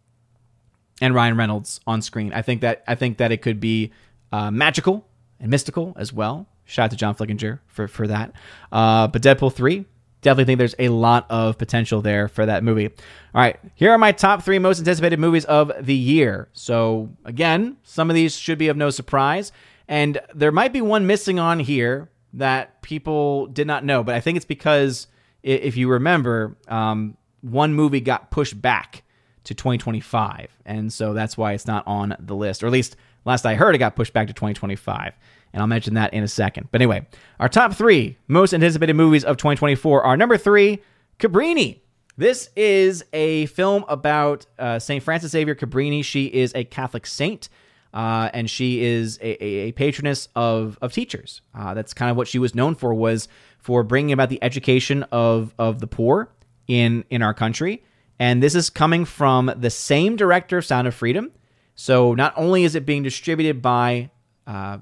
and 1.01 1.15
Ryan 1.15 1.37
Reynolds 1.37 1.79
on 1.87 2.01
screen. 2.01 2.33
I 2.33 2.41
think 2.41 2.61
that 2.61 2.83
I 2.87 2.95
think 2.95 3.17
that 3.17 3.31
it 3.31 3.41
could 3.41 3.59
be 3.59 3.91
uh, 4.31 4.51
magical 4.51 5.07
and 5.39 5.49
mystical 5.49 5.93
as 5.97 6.13
well. 6.13 6.47
Shout 6.65 6.85
out 6.85 6.91
to 6.91 6.97
John 6.97 7.15
Flickinger 7.15 7.59
for 7.67 7.87
for 7.87 8.07
that. 8.07 8.33
Uh, 8.71 9.07
but 9.07 9.21
Deadpool 9.21 9.53
three, 9.53 9.85
definitely 10.21 10.45
think 10.45 10.57
there's 10.57 10.75
a 10.79 10.89
lot 10.89 11.25
of 11.29 11.57
potential 11.57 12.01
there 12.01 12.27
for 12.27 12.45
that 12.45 12.63
movie. 12.63 12.87
All 12.87 12.93
right, 13.41 13.59
here 13.75 13.91
are 13.91 13.97
my 13.97 14.11
top 14.11 14.43
three 14.43 14.59
most 14.59 14.79
anticipated 14.79 15.19
movies 15.19 15.45
of 15.45 15.71
the 15.79 15.95
year. 15.95 16.49
So, 16.53 17.09
again, 17.25 17.77
some 17.83 18.09
of 18.09 18.15
these 18.15 18.35
should 18.35 18.57
be 18.57 18.69
of 18.69 18.77
no 18.77 18.89
surprise. 18.89 19.51
And 19.87 20.19
there 20.33 20.51
might 20.51 20.71
be 20.71 20.81
one 20.81 21.05
missing 21.05 21.39
on 21.39 21.59
here 21.59 22.09
that 22.33 22.81
people 22.81 23.47
did 23.47 23.67
not 23.67 23.83
know, 23.83 24.03
but 24.03 24.15
I 24.15 24.21
think 24.21 24.37
it's 24.37 24.45
because 24.45 25.07
if 25.43 25.77
you 25.77 25.89
remember, 25.89 26.57
um, 26.67 27.17
one 27.41 27.73
movie 27.73 28.01
got 28.01 28.31
pushed 28.31 28.59
back 28.61 29.03
to 29.43 29.53
2025. 29.53 30.49
And 30.65 30.91
so 30.91 31.13
that's 31.13 31.37
why 31.37 31.53
it's 31.53 31.67
not 31.67 31.85
on 31.85 32.15
the 32.19 32.35
list, 32.35 32.63
or 32.63 32.67
at 32.67 32.71
least 32.73 32.95
last 33.25 33.45
I 33.45 33.55
heard, 33.55 33.75
it 33.75 33.79
got 33.79 33.95
pushed 33.95 34.13
back 34.13 34.27
to 34.27 34.33
2025 34.33 35.13
and 35.53 35.61
I'll 35.61 35.67
mention 35.67 35.93
that 35.93 36.13
in 36.13 36.23
a 36.23 36.27
second. 36.27 36.69
But 36.71 36.81
anyway, 36.81 37.05
our 37.39 37.47
top 37.47 37.73
three 37.73 38.17
most 38.27 38.53
anticipated 38.53 38.95
movies 38.95 39.23
of 39.23 39.37
2024 39.37 40.03
are 40.03 40.17
number 40.17 40.37
three, 40.37 40.81
Cabrini. 41.19 41.79
This 42.17 42.49
is 42.55 43.03
a 43.13 43.45
film 43.47 43.85
about 43.87 44.45
uh, 44.59 44.79
St. 44.79 45.01
Francis 45.01 45.31
Xavier 45.31 45.55
Cabrini. 45.55 46.03
She 46.03 46.25
is 46.25 46.51
a 46.55 46.63
Catholic 46.63 47.05
saint. 47.05 47.49
Uh, 47.93 48.27
and 48.33 48.49
she 48.49 48.83
is 48.83 49.19
a, 49.21 49.43
a, 49.43 49.71
patroness 49.73 50.27
of, 50.35 50.79
of 50.81 50.91
teachers. 50.91 51.41
Uh, 51.53 51.75
that's 51.75 51.93
kind 51.93 52.09
of 52.09 52.17
what 52.17 52.27
she 52.27 52.39
was 52.39 52.55
known 52.55 52.73
for 52.73 52.91
was 52.91 53.27
for 53.63 53.83
bringing 53.83 54.11
about 54.11 54.29
the 54.29 54.43
education 54.43 55.03
of, 55.11 55.53
of 55.57 55.79
the 55.79 55.87
poor 55.87 56.29
in 56.67 57.03
in 57.09 57.21
our 57.21 57.33
country. 57.33 57.83
And 58.19 58.43
this 58.43 58.55
is 58.55 58.69
coming 58.69 59.05
from 59.05 59.51
the 59.57 59.69
same 59.69 60.15
director 60.15 60.59
of 60.59 60.65
Sound 60.65 60.87
of 60.87 60.93
Freedom. 60.93 61.31
So 61.75 62.13
not 62.13 62.33
only 62.37 62.63
is 62.63 62.75
it 62.75 62.85
being 62.85 63.03
distributed 63.03 63.61
by 63.61 64.11
uh, 64.45 64.77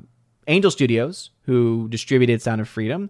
Angel 0.47 0.71
Studios, 0.71 1.29
who 1.43 1.87
distributed 1.89 2.41
Sound 2.41 2.61
of 2.61 2.67
Freedom. 2.67 3.09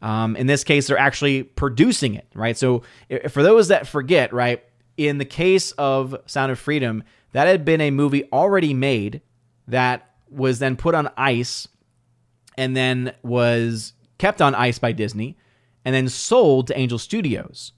Um, 0.00 0.36
in 0.36 0.46
this 0.46 0.64
case, 0.64 0.88
they're 0.88 0.98
actually 0.98 1.44
producing 1.44 2.14
it, 2.14 2.26
right? 2.34 2.56
So, 2.56 2.82
for 3.28 3.42
those 3.42 3.68
that 3.68 3.86
forget, 3.86 4.32
right, 4.32 4.64
in 4.96 5.18
the 5.18 5.24
case 5.24 5.72
of 5.72 6.16
Sound 6.26 6.50
of 6.50 6.58
Freedom, 6.58 7.04
that 7.32 7.46
had 7.46 7.64
been 7.64 7.80
a 7.80 7.90
movie 7.90 8.28
already 8.32 8.74
made 8.74 9.22
that 9.68 10.10
was 10.28 10.58
then 10.58 10.76
put 10.76 10.94
on 10.94 11.08
ice 11.16 11.68
and 12.58 12.76
then 12.76 13.14
was 13.22 13.92
kept 14.22 14.40
on 14.40 14.54
ice 14.54 14.78
by 14.78 14.92
Disney 14.92 15.36
and 15.84 15.92
then 15.92 16.08
sold 16.08 16.68
to 16.68 16.78
Angel 16.78 16.96
Studios. 16.96 17.72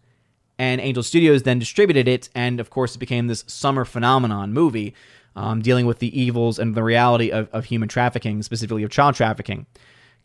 And 0.59 0.79
Angel 0.79 1.03
Studios 1.03 1.43
then 1.45 1.59
distributed 1.59 2.07
it, 2.07 2.29
and 2.35 2.61
of 2.61 2.69
course, 2.69 2.95
it 2.95 2.99
became 2.99 3.29
this 3.29 3.45
summer 3.47 3.87
phenomenon 3.87 4.53
movie 4.53 4.95
um, 5.37 5.63
dealing 5.63 5.87
with 5.87 6.01
the 6.01 6.21
evils 6.21 6.59
and 6.59 6.75
the 6.75 6.83
reality 6.83 7.31
of, 7.31 7.49
of 7.55 7.65
human 7.65 7.89
trafficking, 7.89 8.43
specifically 8.43 8.83
of 8.83 8.91
child 8.91 9.15
trafficking. 9.15 9.65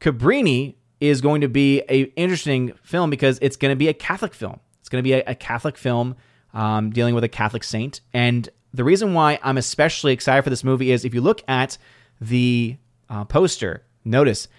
Cabrini 0.01 0.76
is 0.99 1.22
going 1.22 1.39
to 1.39 1.47
be 1.47 1.84
a 1.89 2.01
interesting 2.17 2.74
film 2.84 3.09
because 3.09 3.39
it's 3.41 3.55
going 3.55 3.72
to 3.72 3.78
be 3.78 3.88
a 3.88 3.93
Catholic 3.93 4.34
film. 4.34 4.59
It's 4.82 4.89
going 4.89 5.01
to 5.01 5.07
be 5.07 5.13
a, 5.13 5.24
a 5.26 5.36
Catholic 5.36 5.78
film 5.78 6.17
um, 6.53 6.89
dealing 6.89 7.15
with 7.15 7.24
a 7.24 7.30
Catholic 7.30 7.63
saint. 7.63 8.01
And 8.13 8.49
the 8.74 8.84
reason 8.84 9.13
why 9.13 9.39
I'm 9.41 9.57
especially 9.57 10.11
excited 10.11 10.41
for 10.41 10.49
this 10.49 10.65
movie 10.65 10.91
is 10.91 11.05
if 11.05 11.13
you 11.13 11.22
look 11.22 11.43
at 11.47 11.78
the 12.20 12.76
uh, 13.09 13.24
poster, 13.24 13.86
notice 14.03 14.49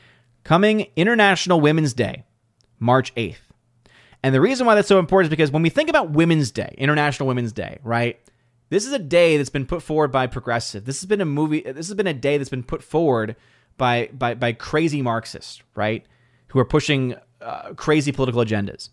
coming 0.44 0.86
International 0.96 1.60
Women's 1.60 1.92
Day, 1.94 2.24
March 2.78 3.14
8th. 3.14 3.36
And 4.22 4.34
the 4.34 4.40
reason 4.40 4.66
why 4.66 4.74
that's 4.74 4.88
so 4.88 4.98
important 4.98 5.28
is 5.28 5.36
because 5.36 5.50
when 5.50 5.62
we 5.62 5.70
think 5.70 5.88
about 5.88 6.10
Women's 6.10 6.50
Day, 6.50 6.74
International 6.76 7.26
Women's 7.26 7.52
Day, 7.52 7.78
right? 7.82 8.20
This 8.68 8.86
is 8.86 8.92
a 8.92 8.98
day 8.98 9.36
that's 9.36 9.50
been 9.50 9.66
put 9.66 9.82
forward 9.82 10.12
by 10.12 10.26
progressive. 10.26 10.84
This 10.84 11.00
has 11.00 11.06
been 11.06 11.20
a 11.20 11.26
movie. 11.26 11.60
This 11.60 11.88
has 11.88 11.94
been 11.94 12.06
a 12.06 12.14
day 12.14 12.38
that's 12.38 12.50
been 12.50 12.62
put 12.62 12.82
forward 12.82 13.36
by 13.76 14.10
by 14.12 14.34
by 14.34 14.52
crazy 14.52 15.02
Marxists, 15.02 15.62
right? 15.74 16.06
Who 16.48 16.58
are 16.58 16.64
pushing 16.64 17.16
uh, 17.40 17.74
crazy 17.74 18.12
political 18.12 18.44
agendas. 18.44 18.90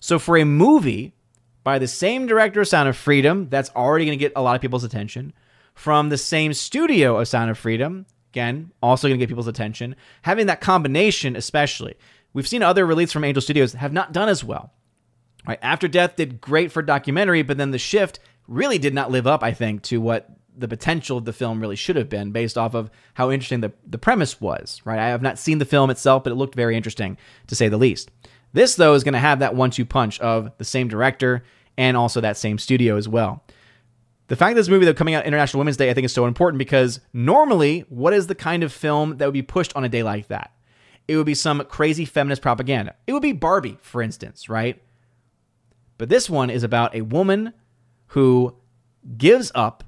So 0.00 0.18
for 0.18 0.36
a 0.36 0.44
movie 0.44 1.14
by 1.62 1.78
the 1.78 1.86
same 1.86 2.26
director 2.26 2.62
of 2.62 2.68
Sound 2.68 2.88
of 2.88 2.96
Freedom, 2.96 3.48
that's 3.50 3.70
already 3.76 4.06
going 4.06 4.18
to 4.18 4.22
get 4.22 4.32
a 4.34 4.42
lot 4.42 4.56
of 4.56 4.62
people's 4.62 4.84
attention. 4.84 5.32
From 5.74 6.08
the 6.08 6.18
same 6.18 6.52
studio 6.52 7.18
of 7.18 7.28
Sound 7.28 7.50
of 7.50 7.58
Freedom, 7.58 8.06
again, 8.32 8.70
also 8.82 9.08
going 9.08 9.18
to 9.18 9.22
get 9.22 9.28
people's 9.28 9.46
attention. 9.46 9.96
Having 10.22 10.46
that 10.46 10.60
combination, 10.60 11.36
especially, 11.36 11.94
we've 12.32 12.48
seen 12.48 12.62
other 12.62 12.86
releases 12.86 13.12
from 13.12 13.24
Angel 13.24 13.42
Studios 13.42 13.72
have 13.74 13.92
not 13.92 14.12
done 14.12 14.28
as 14.28 14.44
well. 14.44 14.72
Right, 15.46 15.58
After 15.62 15.88
Death 15.88 16.16
did 16.16 16.40
great 16.40 16.70
for 16.70 16.82
documentary, 16.82 17.42
but 17.42 17.56
then 17.56 17.70
The 17.70 17.78
Shift 17.78 18.20
really 18.46 18.78
did 18.78 18.94
not 18.94 19.10
live 19.10 19.26
up, 19.26 19.42
I 19.42 19.52
think, 19.52 19.82
to 19.84 20.00
what 20.00 20.28
the 20.56 20.68
potential 20.68 21.16
of 21.16 21.24
the 21.24 21.32
film 21.32 21.60
really 21.60 21.76
should 21.76 21.96
have 21.96 22.08
been 22.08 22.32
based 22.32 22.58
off 22.58 22.74
of 22.74 22.90
how 23.14 23.30
interesting 23.30 23.60
the, 23.60 23.72
the 23.86 23.98
premise 23.98 24.40
was, 24.40 24.82
right? 24.84 24.98
I 24.98 25.08
have 25.08 25.22
not 25.22 25.38
seen 25.38 25.58
the 25.58 25.64
film 25.64 25.88
itself, 25.88 26.24
but 26.24 26.32
it 26.32 26.36
looked 26.36 26.54
very 26.54 26.76
interesting 26.76 27.16
to 27.46 27.54
say 27.54 27.68
the 27.68 27.78
least. 27.78 28.10
This, 28.52 28.74
though, 28.74 28.94
is 28.94 29.04
going 29.04 29.14
to 29.14 29.20
have 29.20 29.38
that 29.38 29.54
one 29.54 29.70
two 29.70 29.84
punch 29.86 30.20
of 30.20 30.50
the 30.58 30.64
same 30.64 30.88
director 30.88 31.44
and 31.78 31.96
also 31.96 32.20
that 32.20 32.36
same 32.36 32.58
studio 32.58 32.96
as 32.96 33.08
well. 33.08 33.42
The 34.30 34.36
fact 34.36 34.54
that 34.54 34.60
this 34.60 34.68
movie, 34.68 34.84
though, 34.84 34.94
coming 34.94 35.14
out 35.14 35.26
International 35.26 35.58
Women's 35.58 35.76
Day, 35.76 35.90
I 35.90 35.92
think 35.92 36.04
is 36.04 36.12
so 36.12 36.24
important 36.24 36.60
because 36.60 37.00
normally, 37.12 37.80
what 37.88 38.14
is 38.14 38.28
the 38.28 38.36
kind 38.36 38.62
of 38.62 38.72
film 38.72 39.16
that 39.16 39.26
would 39.26 39.34
be 39.34 39.42
pushed 39.42 39.74
on 39.74 39.82
a 39.82 39.88
day 39.88 40.04
like 40.04 40.28
that? 40.28 40.52
It 41.08 41.16
would 41.16 41.26
be 41.26 41.34
some 41.34 41.64
crazy 41.64 42.04
feminist 42.04 42.40
propaganda. 42.40 42.94
It 43.08 43.12
would 43.12 43.22
be 43.22 43.32
Barbie, 43.32 43.78
for 43.82 44.00
instance, 44.00 44.48
right? 44.48 44.80
But 45.98 46.10
this 46.10 46.30
one 46.30 46.48
is 46.48 46.62
about 46.62 46.94
a 46.94 47.00
woman 47.00 47.54
who 48.06 48.54
gives 49.18 49.50
up, 49.52 49.82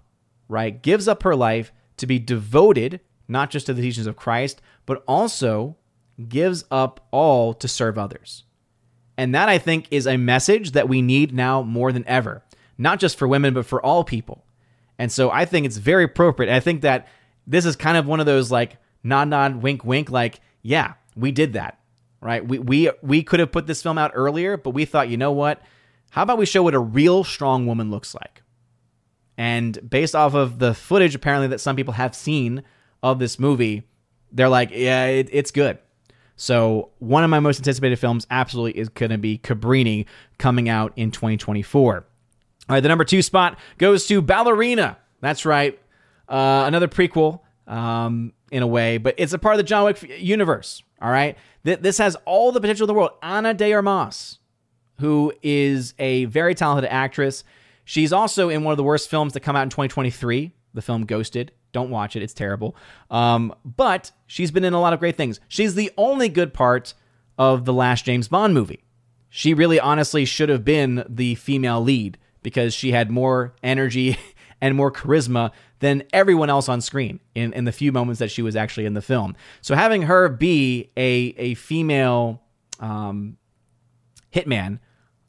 right? 0.49 0.83
Gives 0.83 1.07
up 1.07 1.23
her 1.23 1.37
life 1.37 1.73
to 1.99 2.07
be 2.09 2.19
devoted 2.19 2.99
not 3.29 3.49
just 3.49 3.67
to 3.67 3.75
the 3.75 3.81
teachings 3.81 4.09
of 4.09 4.17
Christ, 4.17 4.61
but 4.87 5.05
also 5.07 5.77
gives 6.29 6.65
up 6.69 7.07
all 7.13 7.55
to 7.55 7.69
serve 7.69 7.97
others. 7.97 8.43
And 9.17 9.33
that 9.37 9.49
I 9.49 9.59
think 9.59 9.87
is 9.93 10.09
a 10.09 10.17
message 10.17 10.73
that 10.73 10.89
we 10.89 11.01
need 11.01 11.33
now 11.33 11.63
more 11.63 11.93
than 11.93 12.05
ever, 12.09 12.43
not 12.79 13.01
just 13.01 13.19
for 13.19 13.29
women, 13.29 13.55
but 13.55 13.67
for 13.67 13.85
all 13.85 14.05
people. 14.05 14.45
And 14.99 15.11
so 15.11 15.31
I 15.31 15.45
think 15.45 15.67
it's 15.67 15.79
very 15.79 16.05
appropriate. 16.05 16.55
I 16.55 16.61
think 16.61 16.83
that 16.83 17.09
this 17.47 17.65
is 17.65 17.77
kind 17.77 17.97
of 17.97 18.07
one 18.07 18.21
of 18.21 18.27
those 18.27 18.51
like 18.51 18.77
nod, 19.03 19.29
nod, 19.29 19.63
wink, 19.63 19.85
wink, 19.85 20.11
like, 20.11 20.41
yeah, 20.63 20.95
we 21.17 21.33
did 21.33 21.55
that, 21.55 21.79
right? 22.21 22.47
We, 22.47 22.59
we, 22.59 22.91
we 23.03 23.23
could 23.23 23.41
have 23.41 23.53
put 23.53 23.67
this 23.67 23.83
film 23.83 23.99
out 23.99 24.13
earlier, 24.15 24.57
but 24.57 24.71
we 24.71 24.85
thought, 24.85 25.09
you 25.09 25.17
know 25.17 25.33
what? 25.33 25.61
How 26.11 26.23
about 26.23 26.39
we 26.39 26.47
show 26.47 26.63
what 26.63 26.75
a 26.75 26.79
real 26.79 27.25
strong 27.25 27.67
woman 27.67 27.91
looks 27.91 28.15
like? 28.15 28.43
And 29.39 29.79
based 29.89 30.15
off 30.15 30.35
of 30.35 30.59
the 30.59 30.75
footage, 30.75 31.15
apparently, 31.15 31.49
that 31.49 31.61
some 31.61 31.75
people 31.75 31.95
have 31.95 32.15
seen 32.15 32.63
of 33.03 33.19
this 33.19 33.39
movie, 33.39 33.85
they're 34.31 34.49
like, 34.49 34.71
yeah, 34.73 35.07
it, 35.07 35.29
it's 35.33 35.51
good. 35.51 35.79
So, 36.37 36.91
one 36.99 37.25
of 37.25 37.31
my 37.31 37.41
most 37.41 37.59
anticipated 37.59 37.99
films 37.99 38.27
absolutely 38.31 38.79
is 38.79 38.89
going 38.89 39.11
to 39.11 39.19
be 39.19 39.39
Cabrini 39.39 40.07
coming 40.39 40.69
out 40.69 40.93
in 40.97 41.11
2024. 41.11 42.05
All 42.69 42.75
right, 42.75 42.81
the 42.81 42.89
number 42.89 43.05
two 43.05 43.23
spot 43.23 43.59
goes 43.79 44.07
to 44.07 44.23
Ballerina. 44.23 44.99
That's 45.21 45.45
right. 45.45 45.79
Uh, 46.29 46.65
another 46.67 46.89
prequel 46.89 47.41
um, 47.67 48.33
in 48.51 48.63
a 48.63 48.67
way, 48.67 48.99
but 48.99 49.15
it's 49.19 49.33
a 49.33 49.39
part 49.39 49.55
of 49.55 49.59
the 49.59 49.65
John 49.65 49.85
Wick 49.85 50.03
universe. 50.19 50.83
All 51.01 51.11
right. 51.11 51.37
Th- 51.65 51.81
this 51.81 51.99
has 51.99 52.17
all 52.25 52.53
the 52.53 52.61
potential 52.61 52.85
in 52.85 52.89
the 52.89 52.95
world. 52.95 53.11
Ana 53.23 53.55
de 53.55 53.73
Armas 53.73 54.39
who 55.03 55.33
is 55.43 55.95
a 55.99 56.27
very 56.27 56.55
talented 56.55 56.89
actress. 56.91 57.43
She's 57.85 58.13
also 58.13 58.49
in 58.49 58.63
one 58.63 58.71
of 58.71 58.77
the 58.77 58.85
worst 58.85 59.11
films 59.11 59.33
that 59.33 59.41
come 59.41 59.57
out 59.57 59.65
in 59.65 59.69
2023, 59.69 60.53
the 60.75 60.81
film 60.81 61.05
Ghosted. 61.05 61.51
Don't 61.73 61.91
watch 61.91 62.15
it, 62.15 62.23
it's 62.23 62.33
terrible. 62.33 62.77
Um, 63.11 63.53
but 63.65 64.13
she's 64.27 64.53
been 64.53 64.65
in 64.65 64.75
a 64.75 64.81
lot 64.81 64.93
of 64.93 65.01
great 65.01 65.17
things. 65.17 65.41
She's 65.49 65.75
the 65.75 65.91
only 65.97 66.29
good 66.29 66.55
part 66.55 66.95
of 67.37 67.65
the 67.65 67.73
last 67.73 68.05
James 68.05 68.29
Bond 68.29 68.55
movie. 68.55 68.85
She 69.29 69.55
really 69.55 69.81
honestly 69.81 70.25
should 70.25 70.51
have 70.51 70.65
been 70.65 71.05
the 71.09 71.35
female 71.35 71.81
lead 71.81 72.17
because 72.43 72.75
she 72.75 72.93
had 72.93 73.11
more 73.11 73.55
energy 73.63 74.19
and 74.61 74.77
more 74.77 74.91
charisma 74.91 75.51
than 75.81 76.05
everyone 76.13 76.49
else 76.49 76.69
on 76.69 76.81
screen 76.81 77.19
in, 77.35 77.53
in 77.53 77.65
the 77.65 77.73
few 77.73 77.91
moments 77.91 78.21
that 78.21 78.31
she 78.31 78.43
was 78.43 78.55
actually 78.55 78.87
in 78.87 78.95
the 78.95 79.03
film. 79.03 79.35
So 79.61 79.75
having 79.75 80.03
her 80.03 80.29
be 80.29 80.91
a, 80.97 81.35
a 81.37 81.55
female 81.55 82.41
um, 82.79 83.37
hitman, 84.33 84.79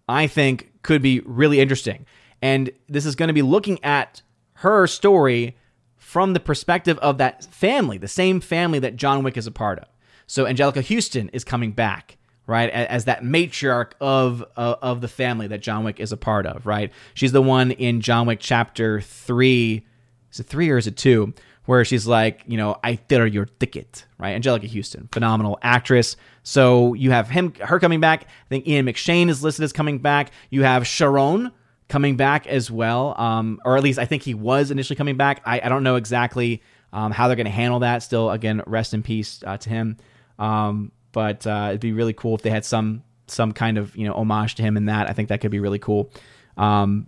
I 0.07 0.27
think 0.27 0.71
could 0.83 1.01
be 1.01 1.21
really 1.21 1.59
interesting. 1.59 2.05
And 2.41 2.69
this 2.87 3.05
is 3.05 3.15
going 3.15 3.27
to 3.27 3.33
be 3.33 3.41
looking 3.41 3.83
at 3.83 4.21
her 4.55 4.85
story 4.85 5.57
from 5.97 6.33
the 6.33 6.39
perspective 6.39 6.99
of 6.99 7.17
that 7.17 7.45
family, 7.45 7.97
the 7.97 8.07
same 8.07 8.39
family 8.39 8.79
that 8.79 8.95
John 8.95 9.23
Wick 9.23 9.37
is 9.37 9.47
a 9.47 9.51
part 9.51 9.79
of. 9.79 9.87
So 10.27 10.45
Anjelica 10.45 10.87
Huston 10.87 11.29
is 11.29 11.43
coming 11.43 11.71
back, 11.71 12.17
right, 12.45 12.69
as 12.69 13.05
that 13.05 13.23
matriarch 13.23 13.91
of 14.01 14.43
uh, 14.55 14.75
of 14.81 15.01
the 15.01 15.07
family 15.07 15.47
that 15.47 15.61
John 15.61 15.83
Wick 15.83 15.99
is 15.99 16.11
a 16.11 16.17
part 16.17 16.45
of, 16.45 16.65
right? 16.65 16.91
She's 17.13 17.31
the 17.31 17.41
one 17.41 17.71
in 17.71 18.01
John 18.01 18.27
Wick 18.27 18.39
chapter 18.41 19.01
three. 19.01 19.85
Is 20.31 20.39
it 20.39 20.47
three 20.47 20.69
or 20.69 20.77
is 20.77 20.87
it 20.87 20.97
two? 20.97 21.33
Where 21.65 21.85
she's 21.85 22.05
like, 22.05 22.43
you 22.45 22.57
know, 22.57 22.77
I 22.83 22.95
did 22.95 23.33
your 23.33 23.45
ticket, 23.45 24.05
right? 24.17 24.39
Anjelica 24.41 24.69
Huston 24.69 25.07
phenomenal 25.13 25.57
actress. 25.61 26.17
So 26.43 26.93
you 26.93 27.11
have 27.11 27.29
him, 27.29 27.53
her 27.53 27.79
coming 27.79 28.01
back. 28.01 28.23
I 28.23 28.49
think 28.49 28.67
Ian 28.67 28.85
McShane 28.85 29.29
is 29.29 29.41
listed 29.41 29.63
as 29.63 29.71
coming 29.71 29.99
back. 29.99 30.31
You 30.49 30.63
have 30.63 30.85
Charon 30.85 31.53
coming 31.87 32.17
back 32.17 32.47
as 32.47 32.69
well, 32.69 33.15
um, 33.17 33.61
or 33.63 33.77
at 33.77 33.83
least 33.83 33.97
I 33.97 34.03
think 34.03 34.23
he 34.23 34.33
was 34.33 34.71
initially 34.71 34.97
coming 34.97 35.15
back. 35.15 35.41
I, 35.45 35.61
I 35.63 35.69
don't 35.69 35.83
know 35.83 35.95
exactly 35.95 36.61
um, 36.91 37.13
how 37.13 37.27
they're 37.27 37.37
going 37.37 37.45
to 37.45 37.51
handle 37.51 37.79
that. 37.79 38.03
Still, 38.03 38.29
again, 38.29 38.61
rest 38.67 38.93
in 38.93 39.01
peace 39.01 39.41
uh, 39.45 39.55
to 39.55 39.69
him. 39.69 39.97
Um, 40.37 40.91
but 41.13 41.47
uh, 41.47 41.67
it'd 41.69 41.81
be 41.81 41.93
really 41.93 42.11
cool 42.11 42.35
if 42.35 42.41
they 42.41 42.49
had 42.49 42.65
some 42.65 43.03
some 43.27 43.53
kind 43.53 43.77
of 43.77 43.95
you 43.95 44.05
know 44.05 44.13
homage 44.13 44.55
to 44.55 44.63
him 44.63 44.75
in 44.75 44.85
that. 44.85 45.09
I 45.09 45.13
think 45.13 45.29
that 45.29 45.39
could 45.39 45.51
be 45.51 45.61
really 45.61 45.79
cool. 45.79 46.11
Um, 46.57 47.07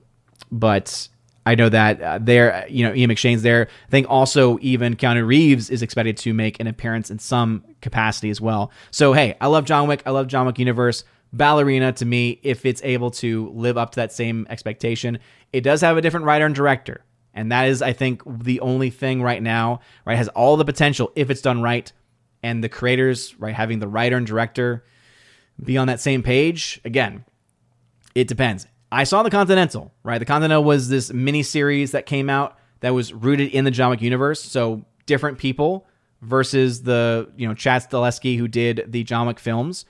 but 0.51 1.09
I 1.45 1.55
know 1.55 1.69
that 1.69 2.01
uh, 2.01 2.19
there, 2.21 2.65
you 2.69 2.87
know, 2.87 2.93
Ian 2.95 3.11
McShane's 3.11 3.43
there. 3.43 3.67
I 3.87 3.91
think 3.91 4.07
also 4.09 4.57
even 4.61 4.95
Keanu 4.95 5.27
Reeves 5.27 5.69
is 5.69 5.81
expected 5.81 6.17
to 6.17 6.33
make 6.33 6.59
an 6.59 6.67
appearance 6.67 7.11
in 7.11 7.19
some 7.19 7.63
capacity 7.81 8.29
as 8.29 8.39
well. 8.39 8.71
So 8.91 9.13
hey, 9.13 9.35
I 9.41 9.47
love 9.47 9.65
John 9.65 9.87
Wick. 9.87 10.01
I 10.05 10.11
love 10.11 10.27
John 10.27 10.45
Wick 10.45 10.57
universe. 10.57 11.03
Ballerina 11.33 11.91
to 11.93 12.05
me, 12.05 12.39
if 12.43 12.65
it's 12.65 12.81
able 12.83 13.11
to 13.11 13.49
live 13.49 13.77
up 13.77 13.91
to 13.91 13.95
that 13.97 14.13
same 14.13 14.47
expectation, 14.49 15.19
it 15.51 15.61
does 15.61 15.81
have 15.81 15.97
a 15.97 16.01
different 16.01 16.25
writer 16.25 16.45
and 16.45 16.55
director. 16.55 17.03
And 17.33 17.51
that 17.51 17.67
is, 17.67 17.81
I 17.81 17.91
think, 17.91 18.21
the 18.25 18.61
only 18.61 18.89
thing 18.89 19.21
right 19.21 19.43
now, 19.43 19.81
right, 20.05 20.17
has 20.17 20.29
all 20.29 20.55
the 20.55 20.63
potential 20.63 21.11
if 21.15 21.29
it's 21.29 21.41
done 21.41 21.61
right. 21.61 21.91
And 22.45 22.63
the 22.63 22.69
creators, 22.69 23.33
right, 23.39 23.55
having 23.55 23.79
the 23.79 23.87
writer 23.87 24.17
and 24.17 24.27
director 24.27 24.85
be 25.63 25.79
on 25.79 25.87
that 25.87 25.99
same 25.99 26.21
page. 26.21 26.79
Again, 26.85 27.25
it 28.13 28.27
depends. 28.27 28.67
I 28.91 29.03
saw 29.03 29.23
The 29.23 29.31
Continental, 29.31 29.91
right? 30.03 30.19
The 30.19 30.25
Continental 30.25 30.63
was 30.63 30.87
this 30.87 31.11
mini 31.11 31.41
series 31.41 31.89
that 31.93 32.05
came 32.05 32.29
out 32.29 32.55
that 32.81 32.93
was 32.93 33.13
rooted 33.13 33.49
in 33.49 33.65
the 33.65 33.71
John 33.71 33.89
Wick 33.89 34.01
universe. 34.03 34.43
So 34.43 34.85
different 35.07 35.39
people 35.39 35.87
versus 36.21 36.83
the, 36.83 37.27
you 37.35 37.47
know, 37.47 37.55
Chad 37.55 37.81
Stahelski 37.81 38.37
who 38.37 38.47
did 38.47 38.85
the 38.89 39.03
John 39.03 39.25
Wick 39.25 39.39
films. 39.39 39.85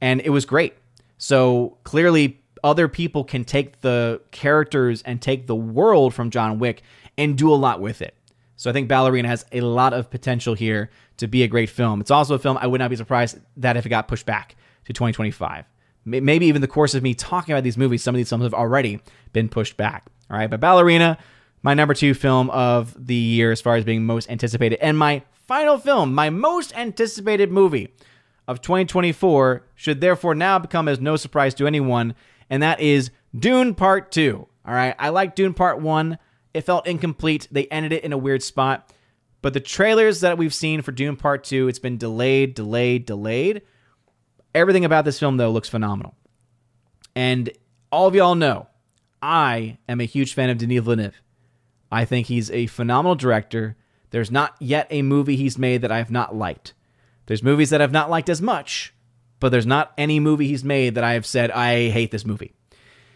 And 0.00 0.22
it 0.22 0.30
was 0.30 0.46
great. 0.46 0.76
So 1.18 1.76
clearly, 1.84 2.40
other 2.64 2.88
people 2.88 3.22
can 3.22 3.44
take 3.44 3.82
the 3.82 4.22
characters 4.30 5.02
and 5.02 5.20
take 5.20 5.46
the 5.46 5.54
world 5.54 6.14
from 6.14 6.30
John 6.30 6.58
Wick 6.58 6.82
and 7.18 7.36
do 7.36 7.52
a 7.52 7.54
lot 7.54 7.82
with 7.82 8.00
it. 8.00 8.14
So 8.58 8.68
I 8.68 8.72
think 8.72 8.88
Ballerina 8.88 9.28
has 9.28 9.46
a 9.52 9.60
lot 9.60 9.94
of 9.94 10.10
potential 10.10 10.52
here 10.52 10.90
to 11.18 11.28
be 11.28 11.44
a 11.44 11.48
great 11.48 11.70
film. 11.70 12.00
It's 12.00 12.10
also 12.10 12.34
a 12.34 12.38
film 12.40 12.58
I 12.60 12.66
would 12.66 12.80
not 12.80 12.90
be 12.90 12.96
surprised 12.96 13.38
that 13.56 13.76
if 13.76 13.86
it 13.86 13.88
got 13.88 14.08
pushed 14.08 14.26
back 14.26 14.56
to 14.84 14.92
2025. 14.92 15.64
Maybe 16.04 16.46
even 16.46 16.60
the 16.60 16.66
course 16.66 16.94
of 16.94 17.02
me 17.02 17.14
talking 17.14 17.54
about 17.54 17.62
these 17.62 17.78
movies, 17.78 18.02
some 18.02 18.14
of 18.14 18.16
these 18.16 18.28
films 18.28 18.42
have 18.42 18.54
already 18.54 19.00
been 19.32 19.48
pushed 19.48 19.76
back. 19.76 20.06
All 20.28 20.36
right, 20.36 20.50
but 20.50 20.58
Ballerina, 20.58 21.18
my 21.62 21.74
number 21.74 21.94
two 21.94 22.14
film 22.14 22.50
of 22.50 22.96
the 22.98 23.14
year 23.14 23.52
as 23.52 23.60
far 23.60 23.76
as 23.76 23.84
being 23.84 24.04
most 24.04 24.28
anticipated, 24.28 24.80
and 24.80 24.98
my 24.98 25.22
final 25.46 25.78
film, 25.78 26.12
my 26.12 26.28
most 26.28 26.76
anticipated 26.76 27.52
movie 27.52 27.94
of 28.48 28.60
2024 28.60 29.62
should 29.76 30.00
therefore 30.00 30.34
now 30.34 30.58
become 30.58 30.88
as 30.88 30.98
no 31.00 31.14
surprise 31.14 31.54
to 31.54 31.66
anyone, 31.66 32.14
and 32.50 32.62
that 32.62 32.80
is 32.80 33.10
Dune 33.38 33.74
Part 33.74 34.10
2. 34.10 34.48
All 34.66 34.74
right, 34.74 34.96
I 34.98 35.10
like 35.10 35.36
Dune 35.36 35.54
Part 35.54 35.80
1. 35.80 36.18
It 36.58 36.64
felt 36.64 36.88
incomplete. 36.88 37.46
They 37.52 37.66
ended 37.66 37.92
it 37.92 38.02
in 38.02 38.12
a 38.12 38.18
weird 38.18 38.42
spot. 38.42 38.92
But 39.42 39.54
the 39.54 39.60
trailers 39.60 40.22
that 40.22 40.38
we've 40.38 40.52
seen 40.52 40.82
for 40.82 40.90
Dune 40.90 41.14
Part 41.14 41.44
2, 41.44 41.68
it's 41.68 41.78
been 41.78 41.98
delayed, 41.98 42.54
delayed, 42.54 43.06
delayed. 43.06 43.62
Everything 44.56 44.84
about 44.84 45.04
this 45.04 45.20
film, 45.20 45.36
though, 45.36 45.52
looks 45.52 45.68
phenomenal. 45.68 46.16
And 47.14 47.48
all 47.92 48.08
of 48.08 48.16
y'all 48.16 48.34
know, 48.34 48.66
I 49.22 49.78
am 49.88 50.00
a 50.00 50.04
huge 50.04 50.34
fan 50.34 50.50
of 50.50 50.58
Denis 50.58 50.82
Villeneuve. 50.82 51.22
I 51.92 52.04
think 52.04 52.26
he's 52.26 52.50
a 52.50 52.66
phenomenal 52.66 53.14
director. 53.14 53.76
There's 54.10 54.32
not 54.32 54.56
yet 54.58 54.88
a 54.90 55.02
movie 55.02 55.36
he's 55.36 55.58
made 55.58 55.82
that 55.82 55.92
I 55.92 55.98
have 55.98 56.10
not 56.10 56.34
liked. 56.34 56.74
There's 57.26 57.40
movies 57.40 57.70
that 57.70 57.80
I've 57.80 57.92
not 57.92 58.10
liked 58.10 58.28
as 58.28 58.42
much, 58.42 58.92
but 59.38 59.50
there's 59.50 59.64
not 59.64 59.92
any 59.96 60.18
movie 60.18 60.48
he's 60.48 60.64
made 60.64 60.96
that 60.96 61.04
I 61.04 61.12
have 61.12 61.24
said 61.24 61.52
I 61.52 61.90
hate 61.90 62.10
this 62.10 62.26
movie. 62.26 62.52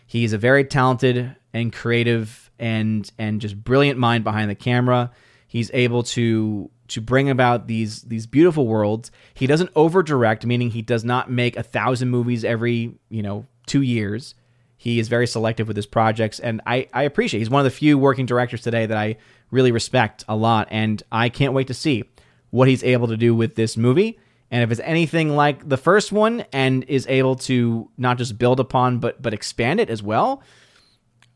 He's 0.07 0.33
a 0.33 0.39
very 0.39 0.65
talented 0.65 1.35
and 1.53 1.73
creative 1.73 2.42
and 2.63 3.11
and 3.19 3.41
just 3.41 3.63
brilliant 3.63 3.99
mind 3.99 4.25
behind 4.25 4.49
the 4.49 4.55
camera. 4.55 5.11
He's 5.49 5.71
able 5.75 6.05
to 6.05 6.71
to 6.89 7.01
bring 7.01 7.29
about 7.29 7.67
these 7.67 8.03
these 8.03 8.27
beautiful 8.27 8.67
worlds. 8.67 9.11
He 9.35 9.47
doesn't 9.47 9.71
over 9.75 10.03
direct, 10.03 10.47
meaning 10.47 10.71
he 10.71 10.81
does 10.81 11.05
not 11.05 11.31
make 11.31 11.57
a 11.57 11.63
thousand 11.63 12.09
movies 12.09 12.45
every 12.45 12.95
you 13.11 13.23
know 13.23 13.47
two 13.67 13.83
years. 13.83 14.35
He 14.77 14.99
is 14.99 15.09
very 15.09 15.27
selective 15.27 15.69
with 15.69 15.77
his 15.77 15.87
projects, 15.87 16.41
and 16.41 16.61
I, 16.67 16.89
I 16.93 17.05
appreciate. 17.05 17.39
He's 17.39 17.51
one 17.51 17.61
of 17.61 17.65
the 17.65 17.71
few 17.71 17.99
working 17.99 18.27
directors 18.27 18.63
today 18.63 18.87
that 18.87 18.97
I 18.97 19.17
really 19.53 19.71
respect 19.71 20.25
a 20.27 20.35
lot, 20.35 20.67
and 20.73 21.01
I 21.13 21.29
can't 21.29 21.53
wait 21.53 21.69
to 21.69 21.75
see 21.75 22.05
what 22.51 22.67
he's 22.67 22.83
able 22.83 23.07
to 23.09 23.17
do 23.17 23.33
with 23.33 23.55
this 23.55 23.77
movie. 23.77 24.19
And 24.51 24.63
if 24.63 24.73
it's 24.73 24.81
anything 24.85 25.37
like 25.37 25.69
the 25.69 25.77
first 25.77 26.11
one 26.11 26.45
and 26.53 26.85
is 26.89 27.07
able 27.09 27.37
to 27.37 27.91
not 27.97 28.19
just 28.19 28.39
build 28.39 28.61
upon 28.61 28.99
but 28.99 29.23
but 29.23 29.33
expand 29.33 29.81
it 29.81 29.89
as 29.89 30.03
well, 30.03 30.43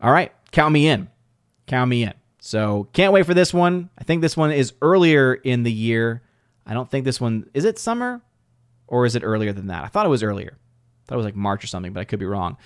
all 0.00 0.12
right, 0.12 0.32
count 0.50 0.72
me 0.72 0.88
in. 0.88 1.08
Count 1.66 1.88
me 1.88 2.04
in. 2.04 2.14
So 2.40 2.88
can't 2.92 3.12
wait 3.12 3.26
for 3.26 3.34
this 3.34 3.52
one. 3.52 3.90
I 3.98 4.04
think 4.04 4.22
this 4.22 4.36
one 4.36 4.52
is 4.52 4.72
earlier 4.80 5.34
in 5.34 5.62
the 5.62 5.72
year. 5.72 6.22
I 6.66 6.74
don't 6.74 6.90
think 6.90 7.04
this 7.04 7.20
one 7.20 7.48
is 7.54 7.64
it 7.64 7.78
summer 7.78 8.22
or 8.86 9.06
is 9.06 9.16
it 9.16 9.24
earlier 9.24 9.52
than 9.52 9.68
that? 9.68 9.84
I 9.84 9.88
thought 9.88 10.06
it 10.06 10.10
was 10.10 10.22
earlier. 10.22 10.56
I 10.56 11.02
thought 11.06 11.14
it 11.14 11.18
was 11.18 11.24
like 11.26 11.36
March 11.36 11.64
or 11.64 11.66
something, 11.66 11.92
but 11.92 12.00
I 12.00 12.04
could 12.04 12.18
be 12.18 12.26
wrong. 12.26 12.56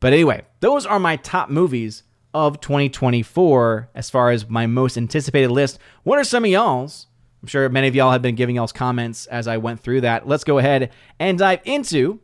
But 0.00 0.12
anyway, 0.12 0.42
those 0.60 0.86
are 0.86 0.98
my 0.98 1.16
top 1.16 1.50
movies 1.50 2.04
of 2.34 2.60
2024 2.60 3.90
as 3.94 4.10
far 4.10 4.30
as 4.30 4.48
my 4.48 4.66
most 4.66 4.96
anticipated 4.96 5.50
list. 5.50 5.78
What 6.02 6.18
are 6.18 6.24
some 6.24 6.44
of 6.44 6.50
y'all's? 6.50 7.06
I'm 7.42 7.48
sure 7.48 7.68
many 7.68 7.88
of 7.88 7.94
y'all 7.94 8.10
have 8.10 8.22
been 8.22 8.34
giving 8.34 8.56
y'all's 8.56 8.72
comments 8.72 9.26
as 9.26 9.46
I 9.46 9.58
went 9.58 9.80
through 9.80 10.02
that. 10.02 10.26
Let's 10.26 10.44
go 10.44 10.58
ahead 10.58 10.90
and 11.18 11.38
dive 11.38 11.60
into 11.64 12.20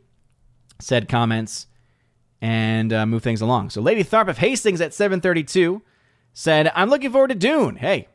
said 0.79 1.07
comments 1.07 1.67
and 2.41 2.91
uh, 2.91 3.05
move 3.05 3.23
things 3.23 3.41
along. 3.41 3.69
So, 3.69 3.81
Lady 3.81 4.03
Tharp 4.03 4.27
of 4.27 4.37
Hastings 4.37 4.81
at 4.81 4.93
732 4.93 5.81
said, 6.35 6.71
I'm 6.75 6.89
looking 6.89 7.11
forward 7.11 7.29
to 7.29 7.35
Dune. 7.35 7.77
Hey, 7.77 8.07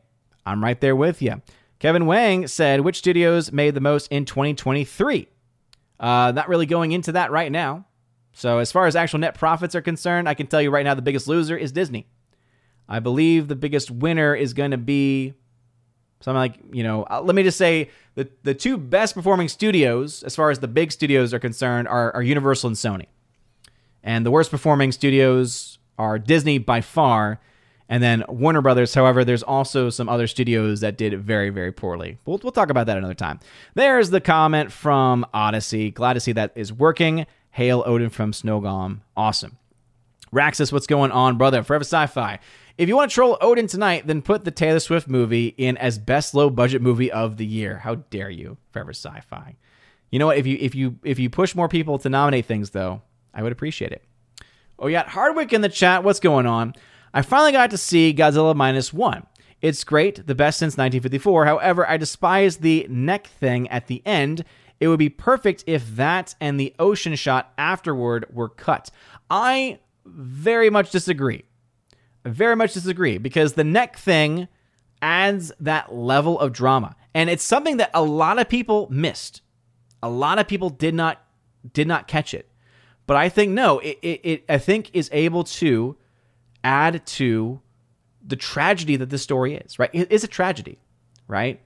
I'm 0.45 0.63
right 0.63 0.79
there 0.79 0.95
with 0.95 1.21
you. 1.21 1.41
Kevin 1.79 2.05
Wang 2.05 2.47
said, 2.47 2.81
Which 2.81 2.99
studios 2.99 3.51
made 3.51 3.73
the 3.73 3.81
most 3.81 4.09
in 4.11 4.23
2023? 4.23 5.27
Uh, 5.99 6.31
not 6.33 6.47
really 6.47 6.67
going 6.67 6.93
into 6.93 7.11
that 7.11 7.31
right 7.31 7.51
now. 7.51 7.85
So, 8.31 8.59
as 8.59 8.71
far 8.71 8.85
as 8.85 8.95
actual 8.95 9.19
net 9.19 9.33
profits 9.33 9.75
are 9.75 9.81
concerned, 9.81 10.29
I 10.29 10.35
can 10.35 10.47
tell 10.47 10.61
you 10.61 10.69
right 10.69 10.85
now 10.85 10.93
the 10.93 11.01
biggest 11.01 11.27
loser 11.27 11.57
is 11.57 11.71
Disney. 11.71 12.07
I 12.87 12.99
believe 12.99 13.47
the 13.47 13.55
biggest 13.55 13.91
winner 13.91 14.35
is 14.35 14.53
going 14.53 14.71
to 14.71 14.77
be 14.77 15.33
something 16.21 16.37
like, 16.37 16.59
you 16.71 16.83
know, 16.83 17.03
uh, 17.09 17.21
let 17.21 17.35
me 17.35 17.43
just 17.43 17.57
say 17.57 17.89
the 18.13 18.29
the 18.43 18.53
two 18.53 18.77
best 18.77 19.15
performing 19.15 19.49
studios, 19.49 20.21
as 20.23 20.35
far 20.35 20.51
as 20.51 20.59
the 20.59 20.67
big 20.67 20.91
studios 20.91 21.33
are 21.33 21.39
concerned, 21.39 21.87
are, 21.87 22.13
are 22.15 22.21
Universal 22.21 22.67
and 22.67 22.77
Sony. 22.77 23.07
And 24.03 24.25
the 24.25 24.31
worst 24.31 24.51
performing 24.51 24.91
studios 24.91 25.79
are 25.97 26.19
Disney 26.19 26.59
by 26.59 26.81
far, 26.81 27.39
and 27.91 28.01
then 28.01 28.23
Warner 28.29 28.61
Brothers. 28.61 28.93
However, 28.93 29.25
there's 29.25 29.43
also 29.43 29.89
some 29.89 30.07
other 30.07 30.25
studios 30.25 30.79
that 30.79 30.97
did 30.97 31.21
very, 31.21 31.49
very 31.49 31.73
poorly. 31.73 32.17
We'll, 32.25 32.39
we'll 32.41 32.53
talk 32.53 32.69
about 32.69 32.87
that 32.87 32.97
another 32.97 33.13
time. 33.13 33.41
There's 33.75 34.09
the 34.09 34.21
comment 34.21 34.71
from 34.71 35.25
Odyssey. 35.33 35.91
Glad 35.91 36.13
to 36.13 36.21
see 36.21 36.31
that 36.31 36.53
is 36.55 36.71
working. 36.71 37.25
Hail 37.51 37.83
Odin 37.85 38.09
from 38.09 38.31
Snowgolm. 38.31 39.01
Awesome. 39.17 39.57
Raxus, 40.33 40.71
what's 40.71 40.87
going 40.87 41.11
on, 41.11 41.37
brother? 41.37 41.63
Forever 41.63 41.83
Sci 41.83 42.07
Fi. 42.07 42.39
If 42.77 42.87
you 42.87 42.95
want 42.95 43.11
to 43.11 43.15
troll 43.15 43.37
Odin 43.41 43.67
tonight, 43.67 44.07
then 44.07 44.21
put 44.21 44.45
the 44.45 44.51
Taylor 44.51 44.79
Swift 44.79 45.09
movie 45.09 45.47
in 45.57 45.75
as 45.75 45.99
best 45.99 46.33
low 46.33 46.49
budget 46.49 46.81
movie 46.81 47.11
of 47.11 47.35
the 47.35 47.45
year. 47.45 47.79
How 47.79 47.95
dare 47.95 48.29
you, 48.29 48.55
Forever 48.71 48.91
Sci-Fi? 48.91 49.57
You 50.09 50.19
know 50.19 50.27
what? 50.27 50.37
If 50.37 50.47
you 50.47 50.57
if 50.61 50.73
you 50.73 50.97
if 51.03 51.19
you 51.19 51.29
push 51.29 51.55
more 51.55 51.67
people 51.67 51.99
to 51.99 52.09
nominate 52.09 52.45
things, 52.45 52.69
though, 52.69 53.01
I 53.33 53.43
would 53.43 53.51
appreciate 53.51 53.91
it. 53.91 54.03
Oh, 54.79 54.87
yeah, 54.87 55.07
Hardwick 55.07 55.51
in 55.51 55.59
the 55.61 55.69
chat. 55.69 56.05
What's 56.05 56.21
going 56.21 56.47
on? 56.47 56.73
I 57.13 57.21
finally 57.21 57.51
got 57.51 57.71
to 57.71 57.77
see 57.77 58.13
Godzilla 58.13 58.55
minus 58.55 58.93
one. 58.93 59.25
It's 59.61 59.83
great, 59.83 60.25
the 60.25 60.35
best 60.35 60.59
since 60.59 60.73
1954. 60.73 61.45
However, 61.45 61.87
I 61.87 61.97
despise 61.97 62.57
the 62.57 62.87
neck 62.89 63.27
thing 63.27 63.67
at 63.69 63.87
the 63.87 64.01
end. 64.05 64.43
It 64.79 64.87
would 64.87 64.99
be 64.99 65.09
perfect 65.09 65.63
if 65.67 65.95
that 65.95 66.33
and 66.41 66.59
the 66.59 66.73
ocean 66.79 67.15
shot 67.15 67.53
afterward 67.57 68.25
were 68.31 68.49
cut. 68.49 68.89
I 69.29 69.79
very 70.05 70.71
much 70.71 70.89
disagree 70.89 71.43
very 72.25 72.55
much 72.55 72.73
disagree 72.73 73.17
because 73.17 73.53
the 73.53 73.63
neck 73.63 73.97
thing 73.97 74.47
adds 75.01 75.51
that 75.59 75.93
level 75.93 76.39
of 76.39 76.53
drama. 76.53 76.95
And 77.13 77.29
it's 77.29 77.43
something 77.43 77.77
that 77.77 77.91
a 77.93 78.03
lot 78.03 78.39
of 78.39 78.47
people 78.47 78.87
missed. 78.91 79.41
A 80.03 80.09
lot 80.09 80.39
of 80.39 80.47
people 80.47 80.69
did 80.69 80.93
not 80.93 81.23
did 81.73 81.87
not 81.87 82.07
catch 82.07 82.33
it. 82.33 82.49
But 83.05 83.17
I 83.17 83.29
think 83.29 83.51
no, 83.51 83.79
it, 83.79 83.99
it, 84.01 84.21
it 84.23 84.43
I 84.47 84.57
think 84.57 84.89
is 84.93 85.09
able 85.11 85.43
to 85.43 85.97
add 86.63 87.05
to 87.05 87.61
the 88.25 88.35
tragedy 88.35 88.95
that 88.97 89.09
this 89.09 89.23
story 89.23 89.55
is, 89.55 89.79
right? 89.79 89.89
It 89.93 90.11
is 90.11 90.23
a 90.23 90.27
tragedy, 90.27 90.79
right? 91.27 91.61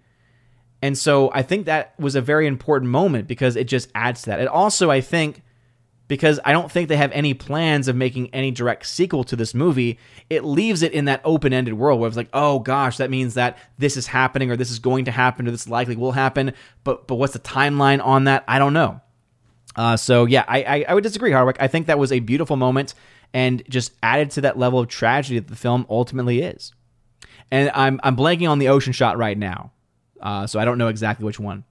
And 0.81 0.97
so 0.97 1.31
I 1.33 1.41
think 1.41 1.65
that 1.65 1.99
was 1.99 2.15
a 2.15 2.21
very 2.21 2.47
important 2.47 2.91
moment 2.91 3.27
because 3.27 3.55
it 3.55 3.65
just 3.65 3.89
adds 3.95 4.21
to 4.23 4.31
that. 4.31 4.39
And 4.39 4.47
also 4.49 4.91
I 4.91 5.01
think 5.01 5.41
because 6.07 6.39
I 6.45 6.51
don't 6.51 6.71
think 6.71 6.89
they 6.89 6.97
have 6.97 7.11
any 7.13 7.33
plans 7.33 7.87
of 7.87 7.95
making 7.95 8.33
any 8.33 8.51
direct 8.51 8.85
sequel 8.85 9.23
to 9.25 9.35
this 9.35 9.53
movie. 9.53 9.97
It 10.29 10.43
leaves 10.43 10.83
it 10.83 10.91
in 10.91 11.05
that 11.05 11.21
open 11.23 11.53
ended 11.53 11.73
world 11.73 11.99
where 11.99 12.07
it's 12.07 12.17
like, 12.17 12.29
oh 12.33 12.59
gosh, 12.59 12.97
that 12.97 13.09
means 13.09 13.33
that 13.33 13.57
this 13.77 13.97
is 13.97 14.07
happening 14.07 14.51
or 14.51 14.55
this 14.55 14.69
is 14.69 14.79
going 14.79 15.05
to 15.05 15.11
happen 15.11 15.47
or 15.47 15.51
this 15.51 15.67
likely 15.67 15.95
will 15.95 16.11
happen. 16.11 16.53
But 16.83 17.07
but 17.07 17.15
what's 17.15 17.33
the 17.33 17.39
timeline 17.39 18.03
on 18.03 18.25
that? 18.25 18.43
I 18.47 18.59
don't 18.59 18.73
know. 18.73 19.01
Uh, 19.75 19.97
so 19.97 20.25
yeah, 20.25 20.45
I, 20.47 20.63
I, 20.63 20.85
I 20.89 20.93
would 20.93 21.03
disagree, 21.03 21.31
Hardwick. 21.31 21.57
I 21.59 21.67
think 21.67 21.87
that 21.87 21.99
was 21.99 22.11
a 22.11 22.19
beautiful 22.19 22.55
moment 22.55 22.93
and 23.35 23.61
just 23.67 23.91
added 24.01 24.31
to 24.31 24.41
that 24.41 24.57
level 24.57 24.79
of 24.79 24.87
tragedy 24.87 25.37
that 25.37 25.49
the 25.49 25.57
film 25.57 25.85
ultimately 25.89 26.41
is. 26.41 26.73
And 27.51 27.69
I'm 27.75 27.99
I'm 28.01 28.15
blanking 28.15 28.49
on 28.49 28.59
the 28.59 28.69
ocean 28.69 28.93
shot 28.93 29.17
right 29.17 29.37
now, 29.37 29.73
uh, 30.21 30.47
so 30.47 30.57
I 30.57 30.65
don't 30.65 30.77
know 30.79 30.87
exactly 30.87 31.25
which 31.25 31.39
one. 31.39 31.65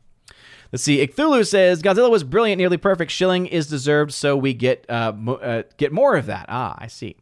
Let's 0.71 0.83
see. 0.85 1.05
Icthulu 1.05 1.47
says 1.47 1.83
Godzilla 1.83 2.11
was 2.11 2.23
brilliant, 2.23 2.59
nearly 2.59 2.77
perfect. 2.77 3.11
Shilling 3.11 3.47
is 3.47 3.67
deserved, 3.67 4.13
so 4.13 4.37
we 4.37 4.53
get 4.53 4.85
uh, 4.89 5.13
uh, 5.27 5.63
get 5.79 5.91
more 5.91 6.17
of 6.17 6.27
that. 6.27 6.47
Ah, 6.49 6.77
I 6.79 6.87
see. 6.87 7.17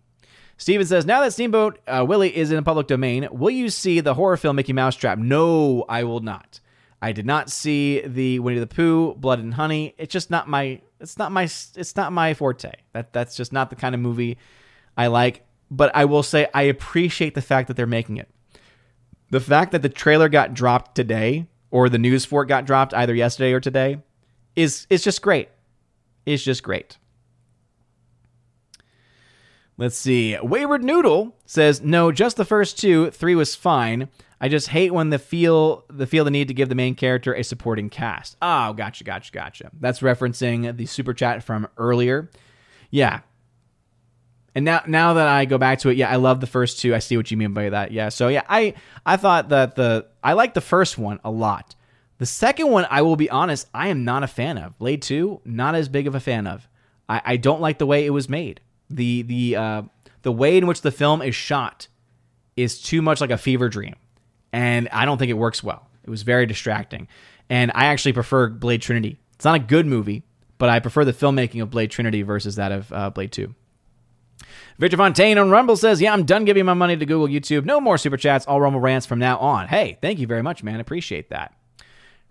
Steven 0.58 0.86
says, 0.86 1.06
now 1.06 1.20
that 1.22 1.32
Steamboat 1.32 1.80
uh, 1.88 2.04
Willie 2.06 2.36
is 2.36 2.50
in 2.50 2.56
the 2.56 2.62
public 2.62 2.86
domain, 2.86 3.26
will 3.32 3.50
you 3.50 3.68
see 3.68 3.98
the 3.98 4.14
horror 4.14 4.36
film 4.36 4.54
Mickey 4.54 4.72
Mouse 4.72 4.94
Trap? 4.94 5.18
No, 5.18 5.84
I 5.88 6.04
will 6.04 6.20
not. 6.20 6.60
I 7.00 7.10
did 7.10 7.26
not 7.26 7.50
see 7.50 8.00
the 8.00 8.38
Winnie 8.38 8.60
the 8.60 8.66
Pooh 8.68 9.14
Blood 9.14 9.40
and 9.40 9.54
Honey. 9.54 9.94
It's 9.98 10.12
just 10.12 10.30
not 10.30 10.48
my. 10.48 10.80
It's 11.02 11.18
not 11.18 11.32
my. 11.32 11.44
It's 11.44 11.96
not 11.96 12.12
my 12.12 12.32
forte. 12.32 12.72
That 12.92 13.12
that's 13.12 13.36
just 13.36 13.52
not 13.52 13.70
the 13.70 13.76
kind 13.76 13.94
of 13.94 14.00
movie 14.00 14.38
I 14.96 15.08
like. 15.08 15.44
But 15.70 15.90
I 15.94 16.04
will 16.04 16.22
say 16.22 16.48
I 16.54 16.62
appreciate 16.62 17.34
the 17.34 17.42
fact 17.42 17.68
that 17.68 17.76
they're 17.76 17.86
making 17.86 18.18
it. 18.18 18.30
The 19.30 19.40
fact 19.40 19.72
that 19.72 19.82
the 19.82 19.88
trailer 19.88 20.28
got 20.28 20.54
dropped 20.54 20.94
today, 20.94 21.46
or 21.70 21.88
the 21.88 21.98
news 21.98 22.24
for 22.24 22.42
it 22.42 22.46
got 22.46 22.66
dropped 22.66 22.94
either 22.94 23.14
yesterday 23.14 23.52
or 23.52 23.60
today, 23.60 23.98
is 24.54 24.86
is 24.88 25.02
just 25.02 25.22
great. 25.22 25.48
It's 26.24 26.44
just 26.44 26.62
great. 26.62 26.98
Let's 29.78 29.96
see. 29.96 30.38
Wayward 30.40 30.84
Noodle 30.84 31.34
says, 31.46 31.80
"No, 31.80 32.12
just 32.12 32.36
the 32.36 32.44
first 32.44 32.78
two. 32.78 33.10
Three 33.10 33.34
was 33.34 33.56
fine. 33.56 34.08
I 34.42 34.48
just 34.48 34.68
hate 34.68 34.92
when 34.92 35.08
the 35.08 35.18
feel 35.18 35.84
the 35.88 36.06
feel 36.06 36.24
the 36.24 36.30
need 36.30 36.48
to 36.48 36.54
give 36.54 36.68
the 36.68 36.74
main 36.74 36.94
character 36.94 37.32
a 37.32 37.42
supporting 37.42 37.88
cast." 37.88 38.36
Oh, 38.42 38.72
gotcha, 38.74 39.04
gotcha, 39.04 39.32
gotcha. 39.32 39.70
That's 39.80 40.00
referencing 40.00 40.76
the 40.76 40.86
super 40.86 41.14
chat 41.14 41.42
from 41.42 41.68
earlier. 41.78 42.30
Yeah. 42.90 43.20
And 44.54 44.66
now 44.66 44.82
now 44.86 45.14
that 45.14 45.28
I 45.28 45.46
go 45.46 45.56
back 45.56 45.78
to 45.80 45.88
it, 45.88 45.96
yeah, 45.96 46.10
I 46.10 46.16
love 46.16 46.40
the 46.40 46.46
first 46.46 46.80
two. 46.80 46.94
I 46.94 46.98
see 46.98 47.16
what 47.16 47.30
you 47.30 47.38
mean 47.38 47.54
by 47.54 47.70
that. 47.70 47.92
Yeah. 47.92 48.10
So 48.10 48.28
yeah, 48.28 48.42
I 48.48 48.74
I 49.06 49.16
thought 49.16 49.48
that 49.48 49.76
the 49.76 50.06
I 50.22 50.34
like 50.34 50.52
the 50.52 50.60
first 50.60 50.98
one 50.98 51.20
a 51.24 51.30
lot. 51.30 51.74
The 52.18 52.26
second 52.26 52.68
one, 52.70 52.86
I 52.90 53.02
will 53.02 53.16
be 53.16 53.30
honest, 53.30 53.68
I 53.72 53.88
am 53.88 54.04
not 54.04 54.22
a 54.22 54.28
fan 54.28 54.56
of. 54.56 54.78
Blade 54.78 55.02
2, 55.02 55.40
not 55.44 55.74
as 55.74 55.88
big 55.88 56.06
of 56.06 56.14
a 56.14 56.20
fan 56.20 56.46
of. 56.46 56.68
I, 57.08 57.20
I 57.24 57.36
don't 57.36 57.60
like 57.60 57.78
the 57.78 57.86
way 57.86 58.06
it 58.06 58.10
was 58.10 58.28
made 58.28 58.60
the 58.92 59.22
the 59.22 59.56
uh, 59.56 59.82
the 60.22 60.32
way 60.32 60.56
in 60.56 60.66
which 60.66 60.82
the 60.82 60.90
film 60.90 61.22
is 61.22 61.34
shot 61.34 61.88
is 62.56 62.80
too 62.80 63.02
much 63.02 63.20
like 63.20 63.30
a 63.30 63.38
fever 63.38 63.68
dream, 63.68 63.96
and 64.52 64.88
I 64.90 65.04
don't 65.04 65.18
think 65.18 65.30
it 65.30 65.34
works 65.34 65.62
well. 65.62 65.88
It 66.04 66.10
was 66.10 66.22
very 66.22 66.46
distracting, 66.46 67.08
and 67.48 67.70
I 67.74 67.86
actually 67.86 68.12
prefer 68.12 68.48
Blade 68.48 68.82
Trinity. 68.82 69.18
It's 69.34 69.44
not 69.44 69.56
a 69.56 69.60
good 69.64 69.86
movie, 69.86 70.24
but 70.58 70.68
I 70.68 70.80
prefer 70.80 71.04
the 71.04 71.12
filmmaking 71.12 71.62
of 71.62 71.70
Blade 71.70 71.90
Trinity 71.90 72.22
versus 72.22 72.56
that 72.56 72.72
of 72.72 72.92
uh, 72.92 73.10
Blade 73.10 73.32
Two. 73.32 73.54
Victor 74.78 74.96
Fontaine 74.96 75.38
on 75.38 75.50
Rumble 75.50 75.76
says, 75.76 76.00
"Yeah, 76.00 76.12
I'm 76.12 76.24
done 76.24 76.44
giving 76.44 76.64
my 76.64 76.74
money 76.74 76.96
to 76.96 77.06
Google, 77.06 77.28
YouTube. 77.28 77.64
No 77.64 77.80
more 77.80 77.98
super 77.98 78.16
chats. 78.16 78.46
All 78.46 78.60
Rumble 78.60 78.80
rants 78.80 79.06
from 79.06 79.18
now 79.18 79.38
on." 79.38 79.68
Hey, 79.68 79.98
thank 80.00 80.18
you 80.18 80.26
very 80.26 80.42
much, 80.42 80.62
man. 80.62 80.80
Appreciate 80.80 81.30
that. 81.30 81.54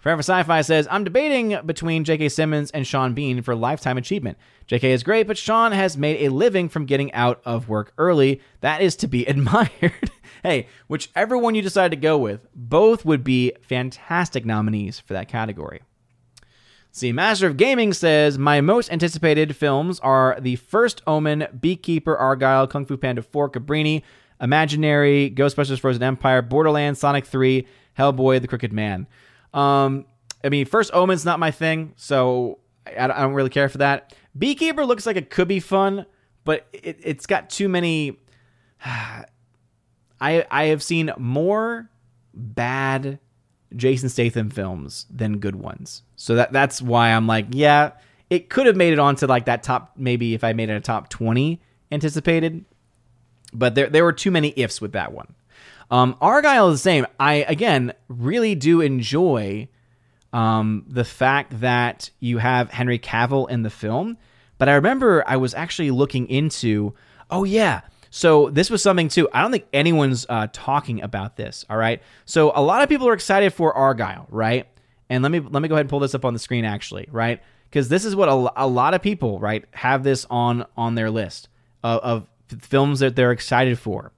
Forever 0.01 0.21
Sci-Fi 0.21 0.61
says, 0.61 0.87
I'm 0.89 1.03
debating 1.03 1.59
between 1.63 2.03
J.K. 2.03 2.29
Simmons 2.29 2.71
and 2.71 2.87
Sean 2.87 3.13
Bean 3.13 3.43
for 3.43 3.53
lifetime 3.53 3.99
achievement. 3.99 4.35
J.K. 4.65 4.93
is 4.93 5.03
great, 5.03 5.27
but 5.27 5.37
Sean 5.37 5.71
has 5.73 5.95
made 5.95 6.25
a 6.25 6.33
living 6.33 6.69
from 6.69 6.87
getting 6.87 7.13
out 7.13 7.39
of 7.45 7.69
work 7.69 7.93
early. 7.99 8.41
That 8.61 8.81
is 8.81 8.95
to 8.97 9.07
be 9.07 9.25
admired. 9.27 10.09
hey, 10.41 10.67
whichever 10.87 11.37
one 11.37 11.53
you 11.53 11.61
decide 11.61 11.91
to 11.91 11.97
go 11.97 12.17
with, 12.17 12.47
both 12.55 13.05
would 13.05 13.23
be 13.23 13.53
fantastic 13.61 14.43
nominees 14.43 14.99
for 14.99 15.13
that 15.13 15.27
category. 15.27 15.81
See, 16.91 17.11
Master 17.11 17.45
of 17.45 17.55
Gaming 17.55 17.93
says, 17.93 18.39
My 18.39 18.59
most 18.59 18.91
anticipated 18.91 19.55
films 19.55 19.99
are 19.99 20.35
The 20.41 20.55
First 20.55 21.03
Omen, 21.05 21.47
Beekeeper, 21.59 22.17
Argylle, 22.17 22.69
Kung 22.69 22.87
Fu 22.87 22.97
Panda 22.97 23.21
4, 23.21 23.51
Cabrini, 23.51 24.01
Imaginary, 24.41 25.29
Ghostbusters 25.29 25.79
Frozen 25.79 26.01
Empire, 26.01 26.41
Borderlands, 26.41 26.99
Sonic 26.99 27.27
3, 27.27 27.67
Hellboy, 27.99 28.41
The 28.41 28.47
Crooked 28.47 28.73
Man. 28.73 29.05
Um, 29.53 30.05
I 30.43 30.49
mean, 30.49 30.65
First 30.65 30.93
Omen's 30.93 31.25
not 31.25 31.39
my 31.39 31.51
thing, 31.51 31.93
so 31.95 32.59
I, 32.85 33.05
I 33.05 33.07
don't 33.07 33.33
really 33.33 33.49
care 33.49 33.69
for 33.69 33.79
that. 33.79 34.15
Beekeeper 34.37 34.85
looks 34.85 35.05
like 35.05 35.17
it 35.17 35.29
could 35.29 35.47
be 35.47 35.59
fun, 35.59 36.05
but 36.43 36.67
it, 36.73 36.99
it's 37.03 37.25
got 37.25 37.49
too 37.49 37.69
many. 37.69 38.17
I 38.85 40.45
I 40.51 40.65
have 40.65 40.83
seen 40.83 41.11
more 41.17 41.89
bad 42.33 43.19
Jason 43.75 44.09
Statham 44.09 44.49
films 44.49 45.05
than 45.09 45.39
good 45.39 45.55
ones, 45.55 46.03
so 46.15 46.35
that 46.35 46.51
that's 46.51 46.81
why 46.81 47.09
I'm 47.09 47.27
like, 47.27 47.47
yeah, 47.51 47.91
it 48.29 48.49
could 48.49 48.67
have 48.67 48.75
made 48.75 48.93
it 48.93 48.99
onto 48.99 49.25
like 49.25 49.45
that 49.45 49.63
top. 49.63 49.93
Maybe 49.97 50.33
if 50.33 50.43
I 50.43 50.53
made 50.53 50.69
it 50.69 50.75
a 50.75 50.79
top 50.79 51.09
twenty 51.09 51.59
anticipated, 51.91 52.65
but 53.53 53.75
there 53.75 53.89
there 53.89 54.03
were 54.03 54.13
too 54.13 54.31
many 54.31 54.53
ifs 54.55 54.79
with 54.79 54.93
that 54.93 55.11
one. 55.11 55.33
Um, 55.91 56.15
Argylle 56.21 56.71
is 56.71 56.79
the 56.79 56.83
same. 56.83 57.05
I 57.19 57.45
again 57.47 57.93
really 58.07 58.55
do 58.55 58.81
enjoy 58.81 59.67
um, 60.33 60.85
the 60.87 61.03
fact 61.03 61.59
that 61.59 62.09
you 62.19 62.39
have 62.39 62.71
Henry 62.71 62.97
Cavill 62.97 63.49
in 63.49 63.61
the 63.61 63.69
film, 63.69 64.17
but 64.57 64.69
I 64.69 64.73
remember 64.73 65.23
I 65.27 65.37
was 65.37 65.53
actually 65.53 65.91
looking 65.91 66.27
into. 66.29 66.95
Oh 67.29 67.43
yeah, 67.43 67.81
so 68.11 68.49
this 68.49 68.69
was 68.69 68.83
something 68.83 69.07
too. 69.07 69.29
I 69.33 69.41
don't 69.41 69.51
think 69.51 69.65
anyone's 69.71 70.25
uh, 70.27 70.47
talking 70.51 71.01
about 71.01 71.37
this. 71.37 71.65
All 71.69 71.77
right. 71.77 72.01
So 72.25 72.51
a 72.53 72.61
lot 72.61 72.83
of 72.83 72.89
people 72.89 73.07
are 73.07 73.13
excited 73.13 73.53
for 73.53 73.73
Argylle, 73.73 74.25
right? 74.29 74.67
And 75.09 75.23
let 75.23 75.31
me 75.31 75.39
let 75.39 75.61
me 75.61 75.69
go 75.69 75.75
ahead 75.75 75.85
and 75.85 75.89
pull 75.89 76.01
this 76.01 76.13
up 76.13 76.25
on 76.25 76.33
the 76.33 76.39
screen 76.39 76.65
actually, 76.65 77.07
right? 77.09 77.41
Because 77.69 77.87
this 77.87 78.03
is 78.03 78.15
what 78.15 78.27
a, 78.27 78.65
a, 78.65 78.67
lot 78.67 78.93
of 78.93 79.01
people, 79.01 79.39
right, 79.39 79.63
have 79.71 80.03
this 80.03 80.27
on 80.29 80.65
on 80.75 80.95
their 80.95 81.09
list 81.09 81.47
of, 81.83 81.99
of 82.01 82.27
films 82.61 82.99
that 82.99 83.15
they're 83.15 83.31
excited 83.31 83.79
for. 83.79 84.11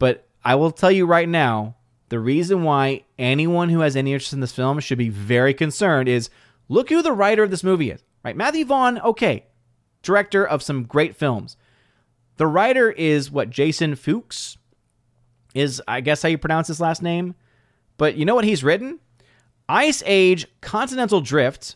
But 0.00 0.25
I 0.46 0.54
will 0.54 0.70
tell 0.70 0.92
you 0.92 1.06
right 1.06 1.28
now, 1.28 1.74
the 2.08 2.20
reason 2.20 2.62
why 2.62 3.02
anyone 3.18 3.68
who 3.68 3.80
has 3.80 3.96
any 3.96 4.12
interest 4.12 4.32
in 4.32 4.38
this 4.38 4.52
film 4.52 4.78
should 4.78 4.96
be 4.96 5.08
very 5.08 5.52
concerned 5.52 6.08
is 6.08 6.30
look 6.68 6.88
who 6.88 7.02
the 7.02 7.10
writer 7.10 7.42
of 7.42 7.50
this 7.50 7.64
movie 7.64 7.90
is. 7.90 8.04
Right? 8.24 8.36
Matthew 8.36 8.64
Vaughn, 8.64 9.00
okay, 9.00 9.46
director 10.02 10.46
of 10.46 10.62
some 10.62 10.84
great 10.84 11.16
films. 11.16 11.56
The 12.36 12.46
writer 12.46 12.92
is 12.92 13.28
what 13.28 13.50
Jason 13.50 13.96
Fuchs 13.96 14.56
is, 15.52 15.82
I 15.88 16.00
guess 16.00 16.22
how 16.22 16.28
you 16.28 16.38
pronounce 16.38 16.68
his 16.68 16.80
last 16.80 17.02
name. 17.02 17.34
But 17.96 18.14
you 18.16 18.24
know 18.24 18.36
what 18.36 18.44
he's 18.44 18.62
written? 18.62 19.00
Ice 19.68 20.00
Age, 20.06 20.46
Continental 20.60 21.20
Drift, 21.20 21.74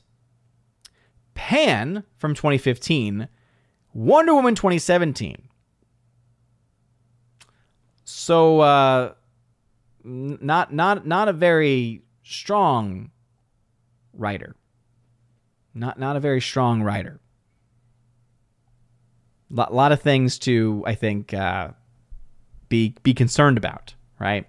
Pan 1.34 2.04
from 2.18 2.36
2015, 2.36 3.26
Wonder 3.92 4.32
Woman 4.32 4.54
2017. 4.54 5.49
So 8.30 8.60
uh, 8.60 9.14
not 10.04 10.72
not 10.72 11.04
not 11.04 11.26
a 11.26 11.32
very 11.32 12.02
strong 12.22 13.10
writer. 14.12 14.54
Not 15.74 15.98
not 15.98 16.14
a 16.14 16.20
very 16.20 16.40
strong 16.40 16.80
writer. 16.80 17.18
A 19.50 19.54
lot, 19.54 19.74
lot 19.74 19.90
of 19.90 20.00
things 20.00 20.38
to 20.46 20.84
I 20.86 20.94
think 20.94 21.34
uh, 21.34 21.70
be 22.68 22.94
be 23.02 23.14
concerned 23.14 23.58
about, 23.58 23.94
right? 24.20 24.46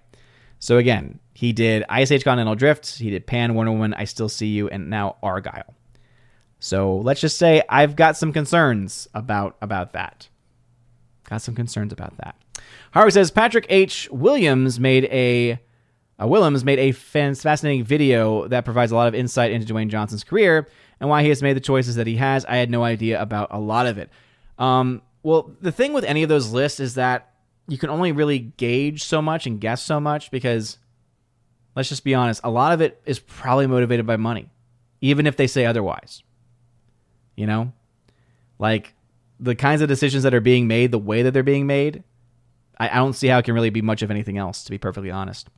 So 0.60 0.78
again, 0.78 1.18
he 1.34 1.52
did 1.52 1.82
Ice 1.88 2.12
Age 2.12 2.22
Continental 2.22 2.54
Drift, 2.54 2.98
he 2.98 3.10
did 3.10 3.26
Pan 3.26 3.54
Wonder 3.54 3.72
Woman, 3.72 3.94
I 3.94 4.04
Still 4.04 4.28
See 4.28 4.46
You, 4.46 4.68
and 4.68 4.90
now 4.90 5.16
Argylle. 5.24 5.74
So 6.60 6.98
let's 6.98 7.20
just 7.20 7.36
say 7.36 7.64
I've 7.68 7.96
got 7.96 8.16
some 8.16 8.32
concerns 8.32 9.08
about 9.12 9.56
about 9.60 9.92
that. 9.94 10.28
Got 11.28 11.42
some 11.42 11.56
concerns 11.56 11.92
about 11.92 12.16
that. 12.18 12.36
Harvey 12.92 13.10
says 13.10 13.30
Patrick 13.30 13.66
H. 13.68 14.08
Williams 14.10 14.78
made 14.78 15.04
a 15.06 15.60
uh, 16.22 16.26
Willems 16.26 16.64
made 16.64 16.78
a 16.78 16.92
fascinating 16.92 17.84
video 17.84 18.46
that 18.48 18.64
provides 18.64 18.92
a 18.92 18.94
lot 18.94 19.08
of 19.08 19.14
insight 19.14 19.50
into 19.50 19.72
Dwayne 19.72 19.88
Johnson's 19.88 20.24
career 20.24 20.68
and 21.00 21.08
why 21.08 21.22
he 21.22 21.30
has 21.30 21.42
made 21.42 21.54
the 21.54 21.60
choices 21.60 21.96
that 21.96 22.06
he 22.06 22.16
has. 22.16 22.44
I 22.44 22.56
had 22.56 22.70
no 22.70 22.84
idea 22.84 23.20
about 23.20 23.48
a 23.50 23.58
lot 23.58 23.86
of 23.86 23.98
it. 23.98 24.10
Um, 24.58 25.02
well, 25.22 25.50
the 25.60 25.72
thing 25.72 25.92
with 25.92 26.04
any 26.04 26.22
of 26.22 26.28
those 26.28 26.52
lists 26.52 26.80
is 26.80 26.94
that 26.94 27.32
you 27.66 27.78
can 27.78 27.90
only 27.90 28.12
really 28.12 28.38
gauge 28.38 29.02
so 29.04 29.22
much 29.22 29.46
and 29.46 29.60
guess 29.60 29.82
so 29.82 29.98
much 29.98 30.30
because, 30.30 30.78
let's 31.74 31.88
just 31.88 32.04
be 32.04 32.14
honest, 32.14 32.40
a 32.44 32.50
lot 32.50 32.72
of 32.72 32.80
it 32.80 33.00
is 33.06 33.18
probably 33.18 33.66
motivated 33.66 34.06
by 34.06 34.16
money, 34.16 34.50
even 35.00 35.26
if 35.26 35.36
they 35.36 35.46
say 35.46 35.64
otherwise. 35.64 36.22
You 37.36 37.46
know, 37.46 37.72
like 38.58 38.94
the 39.40 39.54
kinds 39.54 39.80
of 39.80 39.88
decisions 39.88 40.22
that 40.24 40.34
are 40.34 40.40
being 40.40 40.68
made, 40.68 40.90
the 40.90 40.98
way 40.98 41.22
that 41.22 41.32
they're 41.32 41.42
being 41.42 41.66
made, 41.66 42.04
I, 42.78 42.88
I 42.88 42.94
don't 42.96 43.14
see 43.14 43.28
how 43.28 43.38
it 43.38 43.44
can 43.44 43.54
really 43.54 43.70
be 43.70 43.82
much 43.82 44.02
of 44.02 44.10
anything 44.10 44.38
else, 44.38 44.64
to 44.64 44.70
be 44.70 44.78
perfectly 44.78 45.10
honest. 45.10 45.48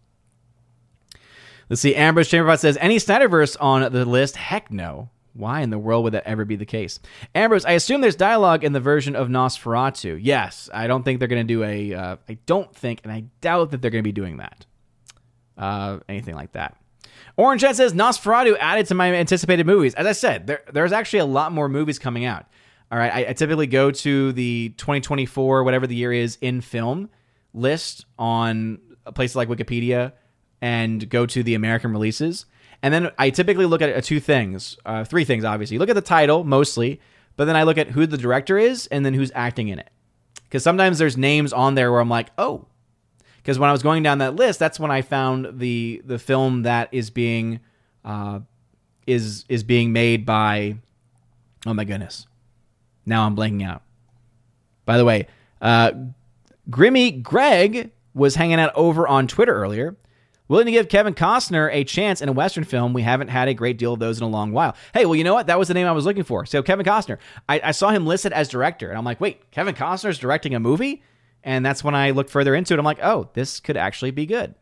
Let's 1.71 1.81
see. 1.81 1.95
Ambrose 1.95 2.29
Chamberbot 2.29 2.59
says, 2.59 2.77
any 2.81 2.97
Snyderverse 2.97 3.57
on 3.61 3.93
the 3.93 4.05
list? 4.05 4.37
Heck 4.37 4.71
no. 4.71 5.09
Why 5.33 5.63
in 5.63 5.71
the 5.71 5.79
world 5.79 6.05
would 6.05 6.13
that 6.13 6.27
ever 6.27 6.45
be 6.45 6.55
the 6.55 6.65
case? 6.65 7.01
Ambrose, 7.35 7.65
I 7.65 7.73
assume 7.73 8.01
there's 8.01 8.15
dialogue 8.15 8.63
in 8.63 8.73
the 8.73 8.81
version 8.81 9.17
of 9.17 9.29
Nosferatu. 9.29 10.19
Yes, 10.23 10.71
I 10.73 10.87
don't 10.87 11.03
think 11.03 11.19
they're 11.19 11.29
going 11.29 11.45
to 11.47 11.55
do 11.55 11.65
a. 11.65 11.93
Uh, 11.93 12.17
I 12.29 12.39
don't 12.47 12.73
think, 12.75 13.01
and 13.03 13.13
I 13.13 13.25
doubt 13.41 13.73
that 13.73 13.83
they're 13.83 13.91
going 13.91 14.05
to 14.05 14.09
be 14.09 14.13
doing 14.13 14.37
that. 14.37 14.65
Uh, 15.59 15.99
anything 16.09 16.37
like 16.37 16.53
that. 16.53 16.77
Orange 17.37 17.63
says 17.63 17.93
Nosferatu 17.93 18.57
added 18.61 18.87
to 18.87 18.95
my 18.95 19.13
anticipated 19.13 19.67
movies. 19.67 19.95
As 19.95 20.07
I 20.07 20.13
said, 20.13 20.47
there, 20.47 20.63
there's 20.73 20.93
actually 20.93 21.19
a 21.19 21.25
lot 21.25 21.51
more 21.51 21.69
movies 21.69 21.99
coming 21.99 22.25
out. 22.25 22.47
All 22.95 23.01
right, 23.01 23.13
I, 23.13 23.31
I 23.31 23.33
typically 23.33 23.67
go 23.67 23.91
to 23.91 24.31
the 24.31 24.69
2024, 24.77 25.65
whatever 25.65 25.85
the 25.85 25.97
year 25.97 26.13
is, 26.13 26.39
in 26.41 26.61
film 26.61 27.11
list 27.53 28.05
on 28.21 28.79
a 29.05 29.11
places 29.11 29.35
like 29.35 29.49
Wikipedia 29.49 30.13
and 30.63 31.11
go 31.11 31.27
to 31.27 31.43
the 31.43 31.57
American 31.57 31.91
releases. 31.91 32.47
And 32.85 32.95
then 32.95 33.11
I 33.19 33.31
typically 33.31 33.67
look 33.67 33.83
at 33.83 33.97
uh, 33.97 34.01
two 34.01 34.21
things, 34.21 34.77
uh, 34.87 35.03
three 35.03 35.25
things, 35.25 35.45
obviously. 35.45 35.75
You 35.75 35.81
look 35.81 35.89
at 35.89 35.97
the 35.97 36.03
title 36.03 36.45
mostly, 36.45 37.01
but 37.35 37.47
then 37.47 37.57
I 37.57 37.65
look 37.65 37.79
at 37.79 37.89
who 37.89 38.07
the 38.07 38.17
director 38.17 38.59
is 38.59 38.87
and 38.87 39.05
then 39.05 39.13
who's 39.13 39.33
acting 39.35 39.67
in 39.67 39.81
it. 39.81 39.91
Because 40.45 40.63
sometimes 40.63 40.99
there's 40.99 41.17
names 41.17 41.53
on 41.53 41.75
there 41.75 41.91
where 41.91 42.01
I'm 42.01 42.09
like, 42.09 42.31
oh. 42.39 42.67
Because 43.39 43.59
when 43.59 43.71
I 43.71 43.73
was 43.73 43.83
going 43.83 44.05
down 44.05 44.19
that 44.19 44.37
list, 44.37 44.61
that's 44.61 44.79
when 44.79 44.93
I 44.93 45.03
found 45.03 45.59
the 45.59 46.01
the 46.05 46.21
film 46.21 46.63
that 46.63 46.91
is 46.93 47.11
being 47.11 47.59
uh, 48.05 48.39
is 49.05 49.47
is 49.49 49.65
being 49.65 49.93
made 49.93 50.25
by. 50.25 50.77
Oh 51.67 51.75
my 51.75 51.83
goodness! 51.83 52.29
Now 53.07 53.27
I'm 53.27 53.37
blanking 53.37 53.67
out. 53.67 53.83
By 54.85 54.99
the 54.99 55.05
way, 55.05 55.29
uh, 55.61 55.93
Grimmy 56.71 57.23
Greg 57.23 57.91
was 58.15 58.35
hanging 58.35 58.61
out 58.61 58.73
over 58.75 59.09
on 59.09 59.27
Twitter 59.27 59.55
earlier, 59.55 59.97
willing 60.49 60.67
to 60.67 60.73
give 60.73 60.89
Kevin 60.89 61.15
Costner 61.15 61.69
a 61.73 61.85
chance 61.85 62.21
in 62.21 62.29
a 62.29 62.33
Western 62.33 62.65
film. 62.65 62.93
We 62.93 63.03
haven't 63.03 63.29
had 63.29 63.49
a 63.49 63.55
great 63.55 63.79
deal 63.79 63.95
of 63.95 63.99
those 63.99 64.19
in 64.19 64.25
a 64.25 64.29
long 64.29 64.53
while. 64.53 64.77
Hey, 64.93 65.05
well, 65.05 65.17
you 65.17 65.25
know 65.25 65.35
what? 65.35 65.47
That 65.47 65.59
was 65.59 65.69
the 65.69 65.75
name 65.75 65.87
I 65.87 65.93
was 65.93 66.05
looking 66.05 66.25
for. 66.25 66.47
So, 66.47 66.63
Kevin 66.63 66.87
Costner. 66.87 67.19
I, 67.49 67.61
I 67.65 67.71
saw 67.73 67.91
him 67.91 68.07
listed 68.07 68.33
as 68.33 68.49
director, 68.49 68.89
and 68.89 68.97
I'm 68.97 69.05
like, 69.05 69.21
wait, 69.21 69.51
Kevin 69.51 69.75
Costner's 69.75 70.19
directing 70.19 70.55
a 70.55 70.61
movie? 70.61 71.03
And 71.43 71.65
that's 71.65 71.85
when 71.85 71.95
I 71.95 72.11
looked 72.11 72.31
further 72.31 72.55
into 72.55 72.73
it. 72.73 72.79
I'm 72.79 72.85
like, 72.85 73.03
oh, 73.03 73.29
this 73.35 73.61
could 73.61 73.77
actually 73.77 74.13
be 74.13 74.27
good. 74.27 74.55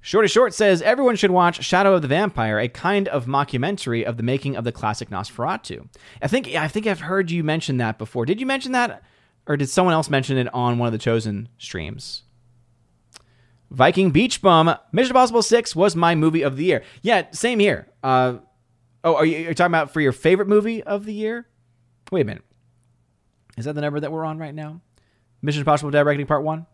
Shorty 0.00 0.28
Short 0.28 0.54
says 0.54 0.80
everyone 0.80 1.16
should 1.16 1.30
watch 1.30 1.64
Shadow 1.64 1.94
of 1.94 2.02
the 2.02 2.08
Vampire, 2.08 2.58
a 2.58 2.68
kind 2.68 3.08
of 3.08 3.26
mockumentary 3.26 4.04
of 4.04 4.16
the 4.16 4.22
making 4.22 4.56
of 4.56 4.64
the 4.64 4.72
classic 4.72 5.10
Nosferatu. 5.10 5.88
I 6.22 6.28
think 6.28 6.48
I 6.54 6.68
think 6.68 6.86
I've 6.86 7.00
heard 7.00 7.30
you 7.30 7.42
mention 7.42 7.78
that 7.78 7.98
before. 7.98 8.24
Did 8.24 8.40
you 8.40 8.46
mention 8.46 8.72
that, 8.72 9.02
or 9.46 9.56
did 9.56 9.68
someone 9.68 9.94
else 9.94 10.08
mention 10.08 10.38
it 10.38 10.52
on 10.54 10.78
one 10.78 10.86
of 10.86 10.92
the 10.92 10.98
chosen 10.98 11.48
streams? 11.58 12.22
Viking 13.70 14.10
Beach 14.10 14.40
Bum, 14.40 14.74
Mission 14.92 15.10
Impossible 15.10 15.42
6 15.42 15.76
was 15.76 15.94
my 15.94 16.14
movie 16.14 16.42
of 16.42 16.56
the 16.56 16.64
year. 16.64 16.82
Yeah, 17.02 17.26
same 17.32 17.58
here. 17.58 17.88
Uh, 18.02 18.38
oh, 19.04 19.16
are 19.16 19.26
you 19.26 19.52
talking 19.52 19.70
about 19.70 19.90
for 19.90 20.00
your 20.00 20.12
favorite 20.12 20.48
movie 20.48 20.82
of 20.82 21.04
the 21.04 21.12
year? 21.12 21.46
Wait 22.10 22.22
a 22.22 22.24
minute. 22.24 22.44
Is 23.58 23.66
that 23.66 23.74
the 23.74 23.82
number 23.82 24.00
that 24.00 24.10
we're 24.10 24.24
on 24.24 24.38
right 24.38 24.54
now? 24.54 24.80
Mission 25.42 25.60
Impossible 25.60 25.90
Dead 25.90 26.06
Reckoning 26.06 26.26
Part 26.26 26.44
1? 26.44 26.66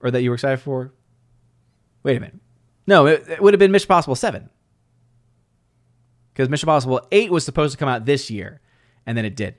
Or 0.00 0.10
that 0.10 0.22
you 0.22 0.30
were 0.30 0.34
excited 0.34 0.60
for? 0.60 0.92
Wait 2.06 2.16
a 2.16 2.20
minute. 2.20 2.38
No, 2.86 3.06
it, 3.06 3.24
it 3.28 3.42
would 3.42 3.52
have 3.52 3.58
been 3.58 3.72
Mission 3.72 3.86
Impossible 3.86 4.14
7. 4.14 4.48
Because 6.32 6.48
Mission 6.48 6.68
Impossible 6.68 7.04
8 7.10 7.32
was 7.32 7.44
supposed 7.44 7.72
to 7.72 7.78
come 7.78 7.88
out 7.88 8.04
this 8.04 8.30
year, 8.30 8.60
and 9.06 9.18
then 9.18 9.24
it 9.24 9.34
did. 9.34 9.56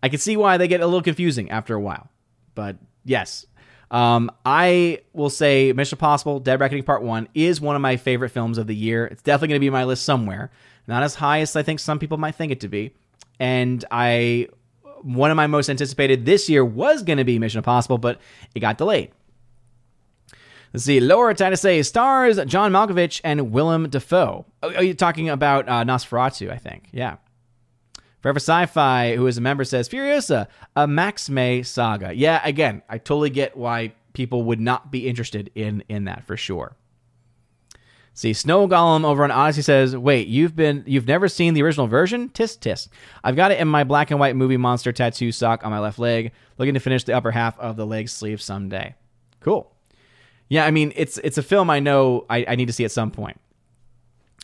I 0.00 0.08
can 0.08 0.20
see 0.20 0.36
why 0.36 0.56
they 0.56 0.68
get 0.68 0.80
a 0.80 0.86
little 0.86 1.02
confusing 1.02 1.50
after 1.50 1.74
a 1.74 1.80
while. 1.80 2.08
But 2.54 2.76
yes, 3.04 3.44
um, 3.90 4.30
I 4.46 5.00
will 5.12 5.30
say 5.30 5.72
Mission 5.72 5.96
Impossible 5.96 6.38
Dead 6.38 6.60
Reckoning 6.60 6.84
Part 6.84 7.02
1 7.02 7.28
is 7.34 7.60
one 7.60 7.74
of 7.74 7.82
my 7.82 7.96
favorite 7.96 8.30
films 8.30 8.56
of 8.56 8.68
the 8.68 8.76
year. 8.76 9.06
It's 9.06 9.22
definitely 9.22 9.48
going 9.48 9.60
to 9.60 9.64
be 9.64 9.68
on 9.68 9.72
my 9.72 9.82
list 9.82 10.04
somewhere. 10.04 10.52
Not 10.86 11.02
as 11.02 11.16
high 11.16 11.40
as 11.40 11.56
I 11.56 11.64
think 11.64 11.80
some 11.80 11.98
people 11.98 12.18
might 12.18 12.36
think 12.36 12.52
it 12.52 12.60
to 12.60 12.68
be. 12.68 12.94
And 13.40 13.84
I 13.90 14.46
one 15.02 15.32
of 15.32 15.36
my 15.36 15.48
most 15.48 15.68
anticipated 15.68 16.24
this 16.24 16.48
year 16.48 16.64
was 16.64 17.02
going 17.02 17.18
to 17.18 17.24
be 17.24 17.40
Mission 17.40 17.58
Impossible, 17.58 17.98
but 17.98 18.20
it 18.54 18.60
got 18.60 18.78
delayed. 18.78 19.10
Let's 20.72 20.84
see. 20.84 21.00
Lower 21.00 21.34
say 21.34 21.82
stars 21.82 22.38
John 22.46 22.72
Malkovich 22.72 23.20
and 23.24 23.50
Willem 23.52 23.88
Dafoe. 23.88 24.46
Oh, 24.62 24.74
are 24.74 24.82
you 24.82 24.94
talking 24.94 25.28
about 25.28 25.68
uh, 25.68 25.84
Nosferatu? 25.84 26.50
I 26.50 26.58
think. 26.58 26.88
Yeah. 26.92 27.16
Forever 28.20 28.38
Sci-Fi, 28.38 29.16
who 29.16 29.26
is 29.26 29.38
a 29.38 29.40
member, 29.40 29.64
says 29.64 29.88
Furiosa, 29.88 30.46
a 30.76 30.86
Max 30.86 31.30
May 31.30 31.62
saga. 31.62 32.12
Yeah, 32.14 32.42
again, 32.44 32.82
I 32.88 32.98
totally 32.98 33.30
get 33.30 33.56
why 33.56 33.94
people 34.12 34.42
would 34.42 34.60
not 34.60 34.90
be 34.90 35.08
interested 35.08 35.50
in 35.54 35.82
in 35.88 36.04
that 36.04 36.24
for 36.24 36.36
sure. 36.36 36.76
See, 38.12 38.32
Snow 38.32 38.68
Golem 38.68 39.04
over 39.04 39.24
on 39.24 39.30
Odysee 39.30 39.62
says, 39.62 39.96
"Wait, 39.96 40.28
you've 40.28 40.54
been 40.54 40.84
you've 40.86 41.06
never 41.06 41.28
seen 41.28 41.54
the 41.54 41.62
original 41.62 41.86
version? 41.86 42.28
Tisk 42.28 42.58
tisk. 42.58 42.88
I've 43.24 43.36
got 43.36 43.50
it 43.50 43.58
in 43.58 43.68
my 43.68 43.82
black 43.84 44.10
and 44.10 44.20
white 44.20 44.36
movie 44.36 44.58
monster 44.58 44.92
tattoo 44.92 45.32
sock 45.32 45.64
on 45.64 45.70
my 45.70 45.78
left 45.78 45.98
leg. 45.98 46.32
Looking 46.58 46.74
to 46.74 46.80
finish 46.80 47.04
the 47.04 47.14
upper 47.14 47.30
half 47.30 47.58
of 47.58 47.76
the 47.76 47.86
leg 47.86 48.08
sleeve 48.08 48.42
someday. 48.42 48.94
Cool. 49.40 49.72
Yeah, 50.50 50.66
I 50.66 50.70
mean, 50.72 50.92
it's 50.96 51.16
it's 51.18 51.38
a 51.38 51.42
film 51.42 51.70
I 51.70 51.80
know 51.80 52.26
I, 52.28 52.44
I 52.46 52.56
need 52.56 52.66
to 52.66 52.72
see 52.72 52.84
at 52.84 52.90
some 52.90 53.10
point. 53.10 53.40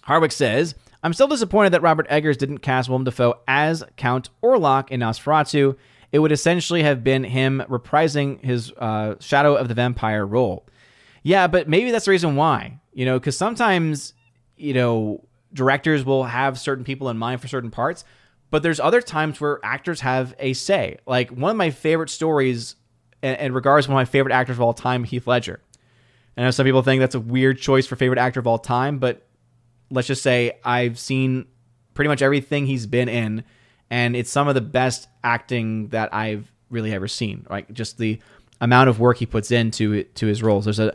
Hardwick 0.05 0.33
says, 0.33 0.77
I'm 1.03 1.13
still 1.13 1.27
disappointed 1.27 1.73
that 1.73 1.83
Robert 1.83 2.07
Eggers 2.09 2.37
didn't 2.37 2.59
cast 2.59 2.89
Willem 2.89 3.05
Dafoe 3.05 3.35
as 3.47 3.85
Count 3.97 4.31
Orlok 4.43 4.89
in 4.91 5.01
Nosferatu. 5.01 5.77
It 6.13 6.21
would 6.21 6.31
essentially 6.31 6.85
have 6.85 7.03
been 7.03 7.25
him 7.25 7.63
reprising 7.69 8.43
his 8.43 8.73
uh, 8.79 9.17
Shadow 9.19 9.57
of 9.57 9.67
the 9.67 9.75
Vampire 9.75 10.25
role. 10.25 10.65
Yeah, 11.25 11.49
but 11.49 11.69
maybe 11.69 11.91
that's 11.91 12.05
the 12.05 12.13
reason 12.13 12.37
why. 12.37 12.79
You 12.95 13.05
know, 13.05 13.19
because 13.19 13.37
sometimes, 13.37 14.15
you 14.57 14.75
know, 14.75 15.25
directors 15.53 16.05
will 16.05 16.25
have 16.25 16.59
certain 16.59 16.85
people 16.85 17.09
in 17.09 17.19
mind 17.19 17.41
for 17.41 17.49
certain 17.49 17.73
parts, 17.73 18.05
but 18.51 18.63
there's 18.63 18.79
other 18.79 19.03
times 19.03 19.41
where 19.41 19.59
actors 19.65 20.01
have 20.01 20.37
a 20.39 20.53
say. 20.53 20.99
Like 21.05 21.31
one 21.31 21.51
of 21.51 21.57
my 21.57 21.71
favorite 21.71 22.11
stories, 22.11 22.77
and, 23.23 23.37
and 23.39 23.55
regards 23.57 23.89
one 23.89 23.97
of 23.97 24.01
my 24.01 24.05
favorite 24.11 24.33
actors 24.33 24.57
of 24.57 24.61
all 24.61 24.73
time, 24.73 25.03
Heath 25.03 25.27
Ledger. 25.27 25.61
I 26.37 26.43
know 26.43 26.51
some 26.51 26.64
people 26.66 26.82
think 26.82 27.01
that's 27.01 27.14
a 27.14 27.20
weird 27.20 27.59
choice 27.59 27.87
for 27.87 27.97
favorite 27.97 28.18
actor 28.18 28.41
of 28.41 28.47
all 28.47 28.59
time, 28.59 28.99
but 28.99 29.26
let's 29.91 30.07
just 30.07 30.22
say 30.22 30.59
I've 30.64 30.99
seen 30.99 31.47
pretty 31.95 32.09
much 32.09 32.22
everything 32.22 32.66
he's 32.66 32.87
been 32.87 33.09
in, 33.09 33.45
and 33.91 34.14
it's 34.14 34.30
some 34.30 34.49
of 34.49 34.55
the 34.55 34.61
best 34.61 35.09
acting 35.24 35.89
that 35.89 36.12
I've 36.14 36.53
really 36.70 36.93
ever 36.93 37.09
seen. 37.09 37.47
Like 37.49 37.72
just 37.72 37.99
the 37.99 38.20
amount 38.61 38.89
of 38.89 39.01
work 39.01 39.18
he 39.18 39.26
puts 39.26 39.51
into 39.51 40.05
to 40.05 40.26
his 40.26 40.43
roles. 40.43 40.64
There's 40.64 40.78
a 40.78 40.95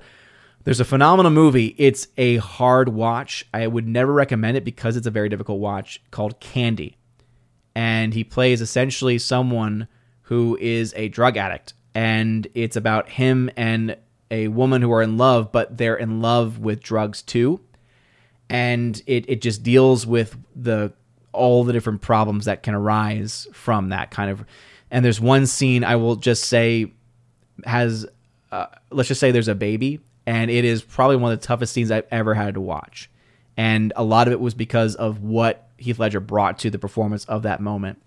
there's 0.63 0.79
a 0.79 0.85
phenomenal 0.85 1.31
movie. 1.31 1.73
It's 1.77 2.07
a 2.17 2.37
hard 2.37 2.89
watch. 2.89 3.47
I 3.53 3.65
would 3.65 3.87
never 3.87 4.13
recommend 4.13 4.57
it 4.57 4.63
because 4.63 4.95
it's 4.95 5.07
a 5.07 5.11
very 5.11 5.27
difficult 5.27 5.59
watch 5.59 6.01
called 6.11 6.39
Candy. 6.39 6.97
And 7.73 8.13
he 8.13 8.23
plays 8.23 8.61
essentially 8.61 9.17
someone 9.17 9.87
who 10.23 10.57
is 10.61 10.93
a 10.95 11.07
drug 11.09 11.37
addict. 11.37 11.73
And 11.95 12.47
it's 12.53 12.75
about 12.75 13.09
him 13.09 13.49
and 13.57 13.97
a 14.31 14.47
woman 14.47 14.81
who 14.81 14.91
are 14.91 15.01
in 15.03 15.17
love, 15.17 15.51
but 15.51 15.77
they're 15.77 15.95
in 15.95 16.21
love 16.21 16.57
with 16.57 16.81
drugs 16.81 17.21
too. 17.21 17.59
And 18.49 18.99
it 19.05 19.29
it 19.29 19.41
just 19.41 19.61
deals 19.61 20.07
with 20.07 20.35
the 20.55 20.93
all 21.33 21.63
the 21.63 21.73
different 21.73 22.01
problems 22.01 22.45
that 22.45 22.63
can 22.63 22.73
arise 22.73 23.47
from 23.53 23.89
that 23.89 24.11
kind 24.11 24.29
of 24.29 24.43
and 24.89 25.05
there's 25.05 25.21
one 25.21 25.45
scene 25.45 25.83
I 25.85 25.95
will 25.95 26.17
just 26.17 26.43
say 26.45 26.91
has 27.63 28.05
uh, 28.51 28.65
let's 28.89 29.07
just 29.07 29.21
say 29.21 29.31
there's 29.31 29.47
a 29.47 29.55
baby 29.55 30.01
and 30.25 30.51
it 30.51 30.65
is 30.65 30.81
probably 30.81 31.15
one 31.15 31.31
of 31.31 31.39
the 31.39 31.45
toughest 31.45 31.73
scenes 31.73 31.91
I've 31.91 32.07
ever 32.11 32.33
had 32.33 32.55
to 32.55 32.61
watch. 32.61 33.09
And 33.57 33.93
a 33.95 34.03
lot 34.03 34.27
of 34.27 34.33
it 34.33 34.39
was 34.39 34.53
because 34.53 34.95
of 34.95 35.21
what 35.21 35.69
Heath 35.77 35.99
Ledger 35.99 36.19
brought 36.19 36.59
to 36.59 36.69
the 36.69 36.79
performance 36.79 37.25
of 37.25 37.43
that 37.43 37.59
moment. 37.59 38.01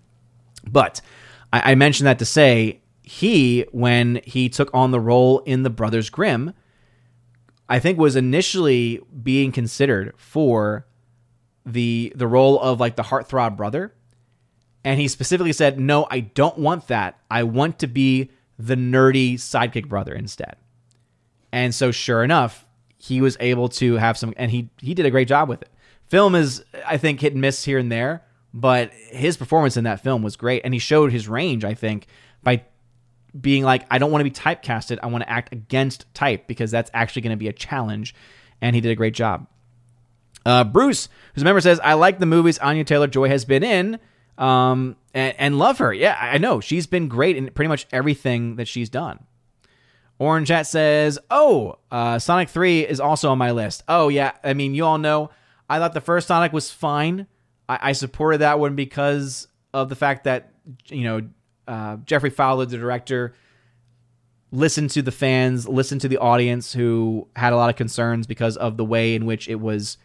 But 0.67 1.01
I, 1.51 1.71
I 1.71 1.75
mentioned 1.75 2.07
that 2.07 2.19
to 2.19 2.25
say 2.25 2.81
he 3.05 3.65
when 3.71 4.21
he 4.23 4.49
took 4.49 4.69
on 4.73 4.91
the 4.91 4.99
role 4.99 5.39
in 5.39 5.63
the 5.63 5.69
Brothers 5.69 6.09
Grimm 6.09 6.53
I 7.67 7.79
think 7.79 7.97
was 7.97 8.15
initially 8.15 9.01
being 9.23 9.51
considered 9.51 10.13
for 10.17 10.85
the 11.65 12.13
the 12.15 12.27
role 12.27 12.59
of 12.59 12.79
like 12.79 12.95
the 12.95 13.03
heartthrob 13.03 13.57
brother. 13.57 13.93
And 14.83 14.99
he 14.99 15.07
specifically 15.07 15.53
said, 15.53 15.79
"No, 15.79 16.07
I 16.11 16.19
don't 16.19 16.59
want 16.59 16.87
that. 16.87 17.19
I 17.31 17.43
want 17.43 17.79
to 17.79 17.87
be 17.87 18.29
the 18.59 18.75
nerdy 18.75 19.33
sidekick 19.35 19.87
brother 19.87 20.13
instead." 20.13 20.57
And 21.51 21.73
so 21.73 21.91
sure 21.91 22.23
enough, 22.23 22.67
he 22.97 23.19
was 23.19 23.35
able 23.39 23.69
to 23.69 23.95
have 23.95 24.17
some 24.17 24.33
and 24.37 24.51
he 24.51 24.69
he 24.79 24.93
did 24.93 25.07
a 25.07 25.11
great 25.11 25.27
job 25.27 25.49
with 25.49 25.63
it. 25.63 25.69
Film 26.07 26.35
is 26.35 26.63
I 26.85 26.97
think 26.97 27.21
hit 27.21 27.33
and 27.33 27.41
miss 27.41 27.65
here 27.65 27.79
and 27.79 27.91
there, 27.91 28.23
but 28.53 28.91
his 29.09 29.37
performance 29.37 29.75
in 29.75 29.85
that 29.85 30.01
film 30.01 30.21
was 30.21 30.35
great 30.35 30.61
and 30.63 30.73
he 30.73 30.79
showed 30.79 31.11
his 31.11 31.27
range, 31.27 31.65
I 31.65 31.73
think, 31.73 32.05
by 32.43 32.63
being 33.39 33.63
like, 33.63 33.85
I 33.91 33.97
don't 33.97 34.11
want 34.11 34.21
to 34.21 34.29
be 34.29 34.31
typecasted. 34.31 34.99
I 35.01 35.07
want 35.07 35.23
to 35.23 35.29
act 35.29 35.51
against 35.51 36.11
type 36.13 36.47
because 36.47 36.71
that's 36.71 36.91
actually 36.93 37.23
going 37.23 37.31
to 37.31 37.37
be 37.37 37.47
a 37.47 37.53
challenge. 37.53 38.15
And 38.61 38.75
he 38.75 38.81
did 38.81 38.91
a 38.91 38.95
great 38.95 39.13
job. 39.13 39.47
Uh, 40.45 40.63
Bruce, 40.63 41.09
who's 41.33 41.41
a 41.41 41.45
member, 41.45 41.61
says, 41.61 41.79
I 41.83 41.93
like 41.93 42.19
the 42.19 42.25
movies 42.25 42.59
Anya 42.59 42.83
Taylor 42.83 43.07
Joy 43.07 43.29
has 43.29 43.45
been 43.45 43.63
in 43.63 43.99
um, 44.37 44.95
and, 45.13 45.35
and, 45.39 45.57
love 45.57 45.79
her. 45.79 45.93
Yeah, 45.93 46.15
I 46.19 46.37
know. 46.37 46.59
She's 46.59 46.87
been 46.87 47.07
great 47.07 47.35
in 47.35 47.49
pretty 47.51 47.69
much 47.69 47.87
everything 47.91 48.57
that 48.57 48.67
she's 48.67 48.89
done. 48.89 49.19
Orange 50.19 50.49
Chat 50.49 50.67
says, 50.67 51.17
Oh, 51.31 51.79
uh, 51.89 52.19
Sonic 52.19 52.49
3 52.49 52.81
is 52.81 52.99
also 52.99 53.31
on 53.31 53.37
my 53.37 53.51
list. 53.51 53.83
Oh, 53.87 54.09
yeah. 54.09 54.33
I 54.43 54.53
mean, 54.53 54.75
you 54.75 54.85
all 54.85 54.97
know 54.97 55.31
I 55.69 55.79
thought 55.79 55.93
the 55.93 56.01
first 56.01 56.27
Sonic 56.27 56.53
was 56.53 56.71
fine. 56.71 57.27
I, 57.67 57.79
I 57.81 57.91
supported 57.93 58.39
that 58.39 58.59
one 58.59 58.75
because 58.75 59.47
of 59.73 59.89
the 59.89 59.95
fact 59.95 60.25
that, 60.25 60.53
you 60.87 61.03
know, 61.03 61.21
uh, 61.67 61.97
Geoffrey 62.05 62.29
Fowler, 62.29 62.65
the 62.65 62.77
director, 62.77 63.33
listened 64.51 64.89
to 64.91 65.01
the 65.01 65.11
fans, 65.11 65.67
listened 65.67 66.01
to 66.01 66.07
the 66.07 66.17
audience 66.17 66.73
who 66.73 67.27
had 67.35 67.53
a 67.53 67.55
lot 67.55 67.69
of 67.69 67.75
concerns 67.75 68.27
because 68.27 68.57
of 68.57 68.77
the 68.77 68.85
way 68.85 69.15
in 69.15 69.25
which 69.25 69.47
it 69.47 69.59
was, 69.59 69.97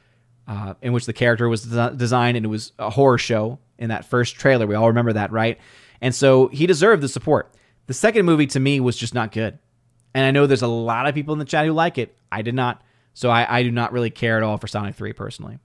uh, 0.48 0.74
in 0.82 0.92
which 0.92 1.06
the 1.06 1.12
character 1.12 1.48
was 1.48 1.62
des- 1.62 1.94
designed, 1.96 2.36
and 2.36 2.46
it 2.46 2.48
was 2.48 2.72
a 2.78 2.90
horror 2.90 3.18
show 3.18 3.58
in 3.78 3.88
that 3.90 4.04
first 4.04 4.36
trailer. 4.36 4.66
We 4.66 4.74
all 4.74 4.88
remember 4.88 5.12
that, 5.12 5.32
right? 5.32 5.58
And 6.00 6.14
so 6.14 6.48
he 6.48 6.66
deserved 6.66 7.02
the 7.02 7.08
support. 7.08 7.54
The 7.86 7.94
second 7.94 8.24
movie 8.24 8.46
to 8.48 8.60
me 8.60 8.80
was 8.80 8.96
just 8.96 9.14
not 9.14 9.32
good. 9.32 9.58
And 10.14 10.24
I 10.24 10.30
know 10.30 10.46
there's 10.46 10.62
a 10.62 10.68
lot 10.68 11.06
of 11.06 11.14
people 11.14 11.32
in 11.32 11.38
the 11.38 11.44
chat 11.44 11.66
who 11.66 11.72
like 11.72 11.98
it. 11.98 12.16
I 12.32 12.42
did 12.42 12.54
not. 12.54 12.82
So 13.14 13.30
I, 13.30 13.58
I 13.58 13.62
do 13.62 13.70
not 13.70 13.92
really 13.92 14.10
care 14.10 14.36
at 14.36 14.42
all 14.42 14.58
for 14.58 14.66
Sonic 14.66 14.94
3 14.94 15.12
personally. 15.12 15.58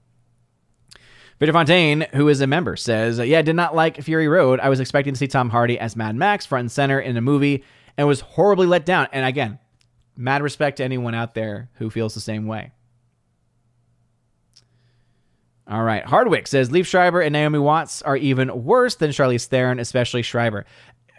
Victor 1.38 1.52
Fontaine, 1.52 2.06
who 2.14 2.28
is 2.28 2.40
a 2.40 2.46
member, 2.46 2.76
says, 2.76 3.18
Yeah, 3.18 3.40
I 3.40 3.42
did 3.42 3.56
not 3.56 3.74
like 3.74 4.02
Fury 4.02 4.28
Road. 4.28 4.58
I 4.60 4.70
was 4.70 4.80
expecting 4.80 5.12
to 5.14 5.18
see 5.18 5.28
Tom 5.28 5.50
Hardy 5.50 5.78
as 5.78 5.94
Mad 5.94 6.16
Max 6.16 6.46
front 6.46 6.60
and 6.60 6.72
center 6.72 6.98
in 6.98 7.16
a 7.16 7.20
movie 7.20 7.62
and 7.96 8.08
was 8.08 8.20
horribly 8.20 8.66
let 8.66 8.86
down. 8.86 9.08
And 9.12 9.26
again, 9.26 9.58
mad 10.16 10.42
respect 10.42 10.78
to 10.78 10.84
anyone 10.84 11.14
out 11.14 11.34
there 11.34 11.68
who 11.74 11.90
feels 11.90 12.14
the 12.14 12.20
same 12.20 12.46
way. 12.46 12.72
All 15.68 15.82
right. 15.82 16.04
Hardwick 16.04 16.46
says 16.46 16.70
Liev 16.70 16.86
Schreiber 16.86 17.20
and 17.20 17.32
Naomi 17.32 17.58
Watts 17.58 18.00
are 18.02 18.16
even 18.16 18.64
worse 18.64 18.94
than 18.94 19.10
Charlize 19.10 19.46
Theron, 19.46 19.80
especially 19.80 20.22
Schreiber. 20.22 20.64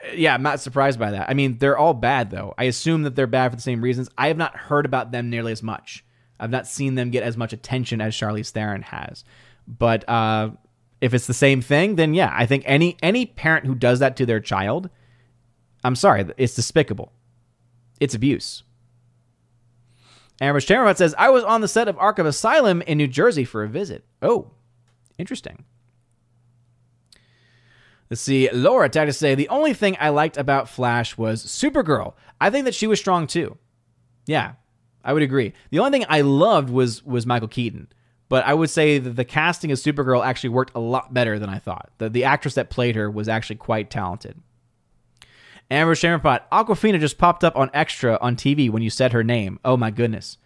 Uh, 0.04 0.14
yeah, 0.16 0.34
I'm 0.34 0.44
not 0.44 0.62
surprised 0.62 0.98
by 1.00 1.12
that. 1.12 1.30
I 1.30 1.34
mean, 1.34 1.58
they're 1.58 1.78
all 1.78 1.94
bad, 1.94 2.32
though. 2.32 2.54
I 2.58 2.64
assume 2.64 3.04
that 3.04 3.16
they're 3.16 3.28
bad 3.28 3.52
for 3.52 3.58
the 3.58 3.62
same 3.62 3.82
reasons. 3.82 4.10
I 4.18 4.30
have 4.30 4.38
not 4.38 4.56
heard 4.56 4.86
about 4.86 5.12
them 5.12 5.30
nearly 5.30 5.52
as 5.52 5.62
much. 5.62 6.06
I've 6.40 6.50
not 6.50 6.68
seen 6.68 6.96
them 6.96 7.12
get 7.12 7.24
as 7.24 7.36
much 7.36 7.52
attention 7.52 8.00
as 8.00 8.16
Charlize 8.16 8.52
Theron 8.52 8.84
has. 8.84 9.26
But 9.68 10.08
uh, 10.08 10.52
if 11.02 11.14
it's 11.14 11.28
the 11.28 11.34
same 11.34 11.62
thing, 11.62 11.96
then 11.96 12.14
yeah, 12.14 12.32
I 12.34 12.46
think 12.46 12.64
any 12.66 12.98
any 13.04 13.26
parent 13.26 13.66
who 13.66 13.76
does 13.76 14.00
that 14.00 14.16
to 14.18 14.26
their 14.26 14.40
child, 14.40 14.90
I'm 15.84 15.96
sorry, 15.96 16.26
it's 16.38 16.56
despicable. 16.56 17.12
It's 18.00 18.16
abuse. 18.16 18.64
Amber's 20.40 20.66
Chamberlain 20.66 20.96
says, 20.96 21.16
I 21.18 21.30
was 21.30 21.44
on 21.44 21.62
the 21.62 21.68
set 21.68 21.88
of 21.88 21.98
Arkham 21.98 22.28
Asylum 22.28 22.82
in 22.84 23.00
New 23.00 23.08
Jersey 23.08 23.44
for 23.44 23.64
a 23.64 23.68
visit. 23.68 24.06
Oh, 24.22 24.52
interesting. 25.18 25.66
Let's 28.10 28.22
see. 28.22 28.50
Laura 28.52 28.88
tried 28.88 29.06
to 29.06 29.14
say, 29.14 29.36
the 29.36 29.50
only 29.50 29.74
thing 29.74 29.98
I 30.00 30.10
liked 30.10 30.38
about 30.38 30.70
Flash 30.70 31.18
was 31.18 31.44
Supergirl. 31.44 32.14
I 32.40 32.50
think 32.50 32.66
that 32.66 32.76
she 32.76 32.88
was 32.88 33.00
strong 33.00 33.26
too. 33.26 33.58
Yeah, 34.28 34.54
I 35.04 35.14
would 35.14 35.24
agree. 35.24 35.54
The 35.72 35.80
only 35.80 35.92
thing 35.92 36.06
I 36.08 36.22
loved 36.22 36.70
was 36.70 37.04
was 37.04 37.26
Michael 37.26 37.48
Keaton. 37.48 37.88
But 38.30 38.46
I 38.46 38.54
would 38.54 38.70
say 38.70 39.00
that 39.00 39.16
the 39.16 39.26
casting 39.26 39.72
of 39.72 39.78
Supergirl 39.78 40.26
actually 40.26 40.50
worked 40.50 40.76
a 40.76 40.80
lot 40.80 41.14
better 41.14 41.40
than 41.40 41.50
I 41.50 41.60
thought. 41.60 41.92
The, 41.98 42.10
the 42.10 42.26
actress 42.26 42.56
that 42.56 42.70
played 42.70 42.96
her 42.96 43.10
was 43.10 43.30
actually 43.30 43.56
quite 43.56 43.90
talented. 43.90 44.42
Amber 45.70 45.96
Shammerpot, 45.96 46.42
Awkwafina 46.52 47.00
just 47.00 47.18
popped 47.18 47.44
up 47.44 47.56
on 47.56 47.70
Extra 47.74 48.18
on 48.22 48.36
TV 48.36 48.70
when 48.70 48.84
you 48.84 48.90
said 48.90 49.14
her 49.14 49.24
name. 49.24 49.60
Oh 49.66 49.78
my 49.78 49.92
goodness. 49.92 50.38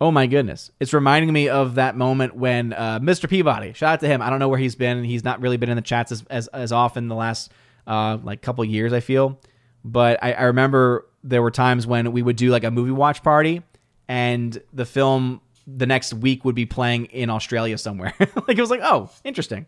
Oh 0.00 0.10
my 0.10 0.26
goodness. 0.26 0.70
It's 0.80 0.92
reminding 0.92 1.32
me 1.32 1.48
of 1.48 1.76
that 1.76 1.96
moment 1.96 2.34
when 2.34 2.72
uh, 2.72 3.00
Mr. 3.00 3.28
Peabody, 3.28 3.72
shout 3.72 3.94
out 3.94 4.00
to 4.00 4.08
him. 4.08 4.20
I 4.20 4.30
don't 4.30 4.38
know 4.38 4.48
where 4.48 4.58
he's 4.58 4.74
been. 4.74 5.04
He's 5.04 5.24
not 5.24 5.40
really 5.40 5.56
been 5.56 5.70
in 5.70 5.76
the 5.76 5.82
chats 5.82 6.12
as, 6.12 6.24
as, 6.28 6.48
as 6.48 6.72
often 6.72 7.08
the 7.08 7.14
last 7.14 7.52
uh, 7.86 8.18
like 8.22 8.42
couple 8.42 8.64
years, 8.64 8.92
I 8.92 9.00
feel. 9.00 9.40
But 9.84 10.22
I, 10.22 10.32
I 10.32 10.42
remember 10.44 11.06
there 11.22 11.42
were 11.42 11.50
times 11.50 11.86
when 11.86 12.12
we 12.12 12.22
would 12.22 12.36
do 12.36 12.50
like 12.50 12.64
a 12.64 12.70
movie 12.70 12.90
watch 12.90 13.22
party 13.22 13.62
and 14.08 14.60
the 14.72 14.84
film 14.84 15.40
the 15.66 15.86
next 15.86 16.12
week 16.14 16.44
would 16.44 16.54
be 16.54 16.66
playing 16.66 17.06
in 17.06 17.30
Australia 17.30 17.78
somewhere. 17.78 18.14
like 18.20 18.56
it 18.56 18.60
was 18.60 18.70
like, 18.70 18.80
oh, 18.82 19.10
interesting. 19.24 19.66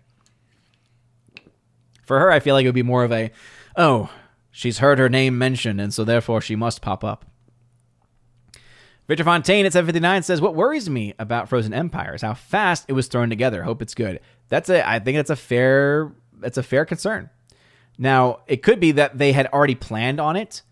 For 2.04 2.18
her, 2.18 2.30
I 2.30 2.40
feel 2.40 2.54
like 2.54 2.64
it 2.64 2.68
would 2.68 2.74
be 2.74 2.82
more 2.82 3.04
of 3.04 3.12
a, 3.12 3.32
oh, 3.76 4.10
she's 4.50 4.78
heard 4.78 4.98
her 4.98 5.08
name 5.08 5.38
mentioned, 5.38 5.80
and 5.80 5.92
so 5.92 6.04
therefore 6.04 6.40
she 6.40 6.54
must 6.54 6.82
pop 6.82 7.02
up. 7.02 7.24
Victor 9.08 9.24
Fontaine 9.24 9.66
at 9.66 9.72
759 9.72 10.22
says, 10.22 10.40
What 10.40 10.54
worries 10.54 10.90
me 10.90 11.14
about 11.18 11.48
Frozen 11.48 11.72
Empire 11.72 12.14
is 12.14 12.22
how 12.22 12.34
fast 12.34 12.84
it 12.88 12.92
was 12.92 13.06
thrown 13.06 13.30
together. 13.30 13.62
Hope 13.62 13.80
it's 13.80 13.94
good. 13.94 14.20
That's 14.48 14.68
a 14.68 14.88
I 14.88 14.98
think 14.98 15.16
that's 15.16 15.30
a 15.30 15.36
fair 15.36 16.12
that's 16.38 16.58
a 16.58 16.62
fair 16.62 16.84
concern. 16.84 17.30
Now, 17.98 18.40
it 18.46 18.62
could 18.62 18.80
be 18.80 18.92
that 18.92 19.16
they 19.16 19.32
had 19.32 19.46
already 19.46 19.74
planned 19.74 20.20
on 20.20 20.36
it 20.36 20.62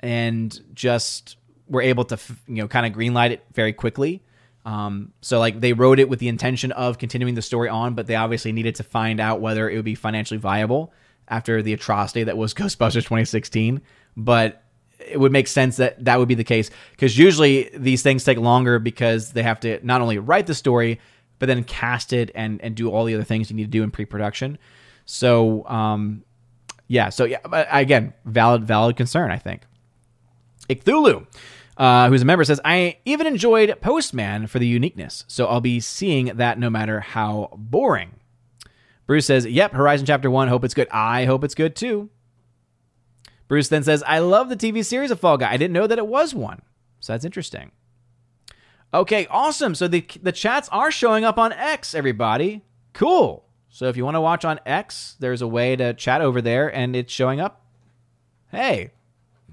and 0.00 0.58
just 0.74 1.36
were 1.68 1.82
able 1.82 2.04
to 2.06 2.18
you 2.48 2.56
know 2.56 2.68
kind 2.68 2.86
of 2.86 2.92
greenlight 2.92 3.30
it 3.30 3.44
very 3.52 3.72
quickly. 3.72 4.22
Um, 4.64 5.12
so 5.20 5.38
like 5.38 5.60
they 5.60 5.72
wrote 5.72 5.98
it 5.98 6.08
with 6.08 6.18
the 6.18 6.28
intention 6.28 6.72
of 6.72 6.98
continuing 6.98 7.34
the 7.34 7.42
story 7.42 7.68
on, 7.68 7.94
but 7.94 8.06
they 8.06 8.14
obviously 8.14 8.52
needed 8.52 8.74
to 8.76 8.82
find 8.82 9.20
out 9.20 9.40
whether 9.40 9.68
it 9.70 9.76
would 9.76 9.84
be 9.84 9.94
financially 9.94 10.38
viable 10.38 10.92
after 11.28 11.62
the 11.62 11.72
atrocity 11.72 12.24
that 12.24 12.36
was 12.36 12.52
Ghostbusters 12.54 13.04
2016. 13.04 13.80
But 14.16 14.62
it 14.98 15.18
would 15.18 15.32
make 15.32 15.48
sense 15.48 15.76
that 15.78 16.04
that 16.04 16.18
would 16.18 16.28
be 16.28 16.34
the 16.34 16.44
case 16.44 16.70
because 16.90 17.16
usually 17.16 17.70
these 17.74 18.02
things 18.02 18.22
take 18.22 18.38
longer 18.38 18.78
because 18.78 19.32
they 19.32 19.42
have 19.42 19.60
to 19.60 19.80
not 19.84 20.00
only 20.00 20.18
write 20.18 20.46
the 20.46 20.54
story 20.54 21.00
but 21.38 21.46
then 21.46 21.64
cast 21.64 22.12
it 22.12 22.30
and 22.34 22.60
and 22.60 22.74
do 22.74 22.90
all 22.90 23.04
the 23.04 23.14
other 23.14 23.24
things 23.24 23.50
you 23.50 23.56
need 23.56 23.64
to 23.64 23.70
do 23.70 23.82
in 23.82 23.90
pre-production. 23.90 24.58
So 25.06 25.66
um, 25.66 26.22
yeah, 26.86 27.08
so 27.08 27.24
yeah, 27.24 27.38
again, 27.70 28.12
valid 28.26 28.64
valid 28.64 28.96
concern 28.96 29.30
I 29.30 29.38
think. 29.38 29.62
Icthulu 30.68 31.26
uh, 31.76 32.08
who's 32.08 32.22
a 32.22 32.24
member, 32.24 32.44
says, 32.44 32.60
I 32.64 32.98
even 33.04 33.26
enjoyed 33.26 33.80
Postman 33.80 34.46
for 34.46 34.58
the 34.58 34.66
uniqueness, 34.66 35.24
so 35.28 35.46
I'll 35.46 35.60
be 35.60 35.80
seeing 35.80 36.26
that 36.36 36.58
no 36.58 36.70
matter 36.70 37.00
how 37.00 37.50
boring. 37.56 38.12
Bruce 39.06 39.26
says, 39.26 39.46
Yep, 39.46 39.72
Horizon 39.72 40.06
Chapter 40.06 40.30
1, 40.30 40.48
hope 40.48 40.64
it's 40.64 40.74
good. 40.74 40.88
I 40.90 41.24
hope 41.24 41.42
it's 41.42 41.54
good 41.54 41.74
too. 41.74 42.10
Bruce 43.48 43.68
then 43.68 43.82
says, 43.82 44.04
I 44.06 44.20
love 44.20 44.48
the 44.48 44.56
TV 44.56 44.84
series 44.84 45.10
of 45.10 45.18
Fall 45.18 45.36
Guy. 45.36 45.50
I 45.50 45.56
didn't 45.56 45.72
know 45.72 45.88
that 45.88 45.98
it 45.98 46.06
was 46.06 46.32
one. 46.32 46.62
So 47.00 47.12
that's 47.12 47.24
interesting. 47.24 47.72
Okay, 48.94 49.26
awesome. 49.28 49.74
So 49.74 49.88
the, 49.88 50.06
the 50.22 50.30
chats 50.30 50.68
are 50.68 50.92
showing 50.92 51.24
up 51.24 51.38
on 51.38 51.52
X, 51.52 51.94
everybody. 51.94 52.62
Cool. 52.92 53.44
So 53.68 53.86
if 53.88 53.96
you 53.96 54.04
want 54.04 54.16
to 54.16 54.20
watch 54.20 54.44
on 54.44 54.60
X, 54.66 55.16
there's 55.18 55.42
a 55.42 55.48
way 55.48 55.74
to 55.76 55.94
chat 55.94 56.20
over 56.20 56.40
there 56.40 56.72
and 56.72 56.94
it's 56.94 57.12
showing 57.12 57.40
up. 57.40 57.64
Hey, 58.50 58.92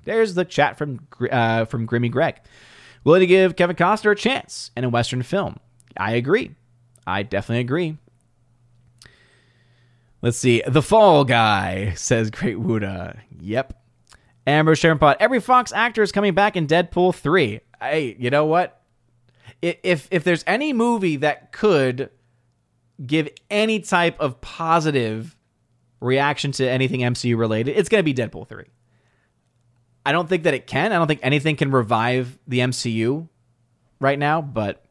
there's 0.07 0.33
the 0.33 0.45
chat 0.45 0.77
from 0.77 1.05
uh, 1.31 1.65
from 1.65 1.85
Grimmy 1.85 2.09
Greg. 2.09 2.39
Willing 3.03 3.19
to 3.21 3.27
give 3.27 3.55
Kevin 3.55 3.75
Costner 3.75 4.11
a 4.11 4.15
chance 4.15 4.71
in 4.75 4.83
a 4.83 4.89
Western 4.89 5.21
film? 5.21 5.57
I 5.97 6.13
agree. 6.13 6.55
I 7.05 7.23
definitely 7.23 7.61
agree. 7.61 7.97
Let's 10.21 10.37
see. 10.37 10.63
The 10.67 10.81
Fall 10.81 11.23
Guy, 11.23 11.93
says 11.95 12.31
Great 12.31 12.57
Wuda. 12.57 13.19
Yep. 13.39 13.79
Amber 14.47 14.75
Sharon 14.75 14.97
Pot. 14.97 15.17
Every 15.19 15.39
Fox 15.39 15.71
actor 15.73 16.01
is 16.01 16.11
coming 16.11 16.33
back 16.33 16.55
in 16.55 16.67
Deadpool 16.67 17.13
3. 17.13 17.59
Hey, 17.81 18.15
you 18.17 18.29
know 18.29 18.45
what? 18.45 18.81
If 19.61 20.07
if 20.11 20.23
there's 20.23 20.43
any 20.47 20.71
movie 20.71 21.17
that 21.17 21.51
could 21.51 22.09
give 23.05 23.29
any 23.49 23.79
type 23.79 24.19
of 24.19 24.39
positive 24.39 25.35
reaction 25.99 26.51
to 26.53 26.69
anything 26.69 27.01
MCU 27.01 27.37
related, 27.37 27.77
it's 27.77 27.89
going 27.89 27.99
to 27.99 28.03
be 28.03 28.13
Deadpool 28.13 28.47
3. 28.47 28.65
I 30.07 30.13
don't 30.13 30.29
think 30.29 30.43
that 30.43 30.53
it 30.53 30.67
can. 30.67 30.93
I 30.93 30.95
don't 30.95 31.07
think 31.07 31.19
anything 31.21 31.57
can 31.57 31.69
revive 31.69 32.39
the 32.47 32.59
MCU 32.59 33.27
right 33.99 34.17
now, 34.17 34.41
but 34.41 34.85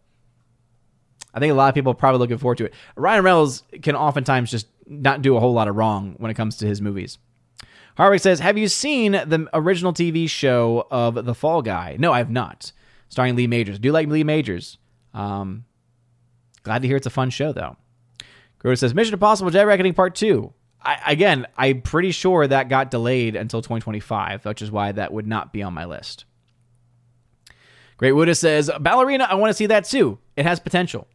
I 1.33 1.41
think 1.41 1.53
a 1.53 1.55
lot 1.55 1.71
of 1.71 1.75
people 1.75 1.93
are 1.93 1.95
probably 1.95 2.19
looking 2.19 2.37
forward 2.37 2.59
to 2.59 2.67
it. 2.67 2.75
Ryan 2.97 3.25
Reynolds 3.25 3.63
can 3.81 3.97
oftentimes 3.97 4.51
just 4.51 4.67
not 4.87 5.23
do 5.23 5.35
a 5.35 5.41
whole 5.41 5.55
lot 5.55 5.69
of 5.69 5.75
wrong 5.75 6.17
when 6.19 6.31
it 6.31 6.35
comes 6.35 6.59
to 6.59 6.67
his 6.67 6.83
movies. 6.83 7.17
Hardwick 7.97 8.21
says, 8.21 8.41
Have 8.41 8.59
you 8.59 8.69
seen 8.69 9.13
the 9.13 9.49
original 9.55 9.95
TV 9.95 10.29
show 10.29 10.87
of 10.91 11.25
The 11.25 11.35
Fall 11.35 11.63
Guy? 11.63 11.97
No, 11.99 12.13
I 12.13 12.19
have 12.19 12.29
not. 12.29 12.73
Starring 13.09 13.37
Lee 13.37 13.47
Majors. 13.47 13.79
Do 13.79 13.89
you 13.89 13.93
like 13.93 14.09
Lee 14.09 14.23
Majors? 14.23 14.77
Um, 15.15 15.65
glad 16.63 16.83
to 16.83 16.89
hear 16.89 16.99
it's 16.99 17.07
a 17.07 17.11
fun 17.11 17.31
show, 17.31 17.53
though. 17.53 17.79
Grover 18.59 18.77
says, 18.77 18.95
Mission 18.95 19.15
Impossible 19.15 19.51
Dead 19.51 19.67
Reckoning 19.67 19.95
Part 19.95 20.15
2. 20.15 20.53
I, 20.87 21.01
again, 21.09 21.47
I'm 21.59 21.83
pretty 21.83 22.13
sure 22.13 22.47
that 22.47 22.69
got 22.69 22.93
delayed 22.93 23.35
until 23.35 23.61
2025, 23.61 24.45
which 24.45 24.63
is 24.63 24.71
why 24.71 24.93
that 24.93 25.13
would 25.13 25.27
not 25.27 25.53
be 25.53 25.63
on 25.65 25.75
my 25.75 25.85
list. 25.85 26.25
Great 27.97 28.37
says, 28.37 28.71
Ballerina, 28.81 29.27
I 29.29 29.35
want 29.35 29.51
to 29.51 29.55
see 29.55 29.67
that 29.67 29.85
too. 29.85 30.19
It 30.37 30.47
has 30.47 30.61
potential. 30.61 31.09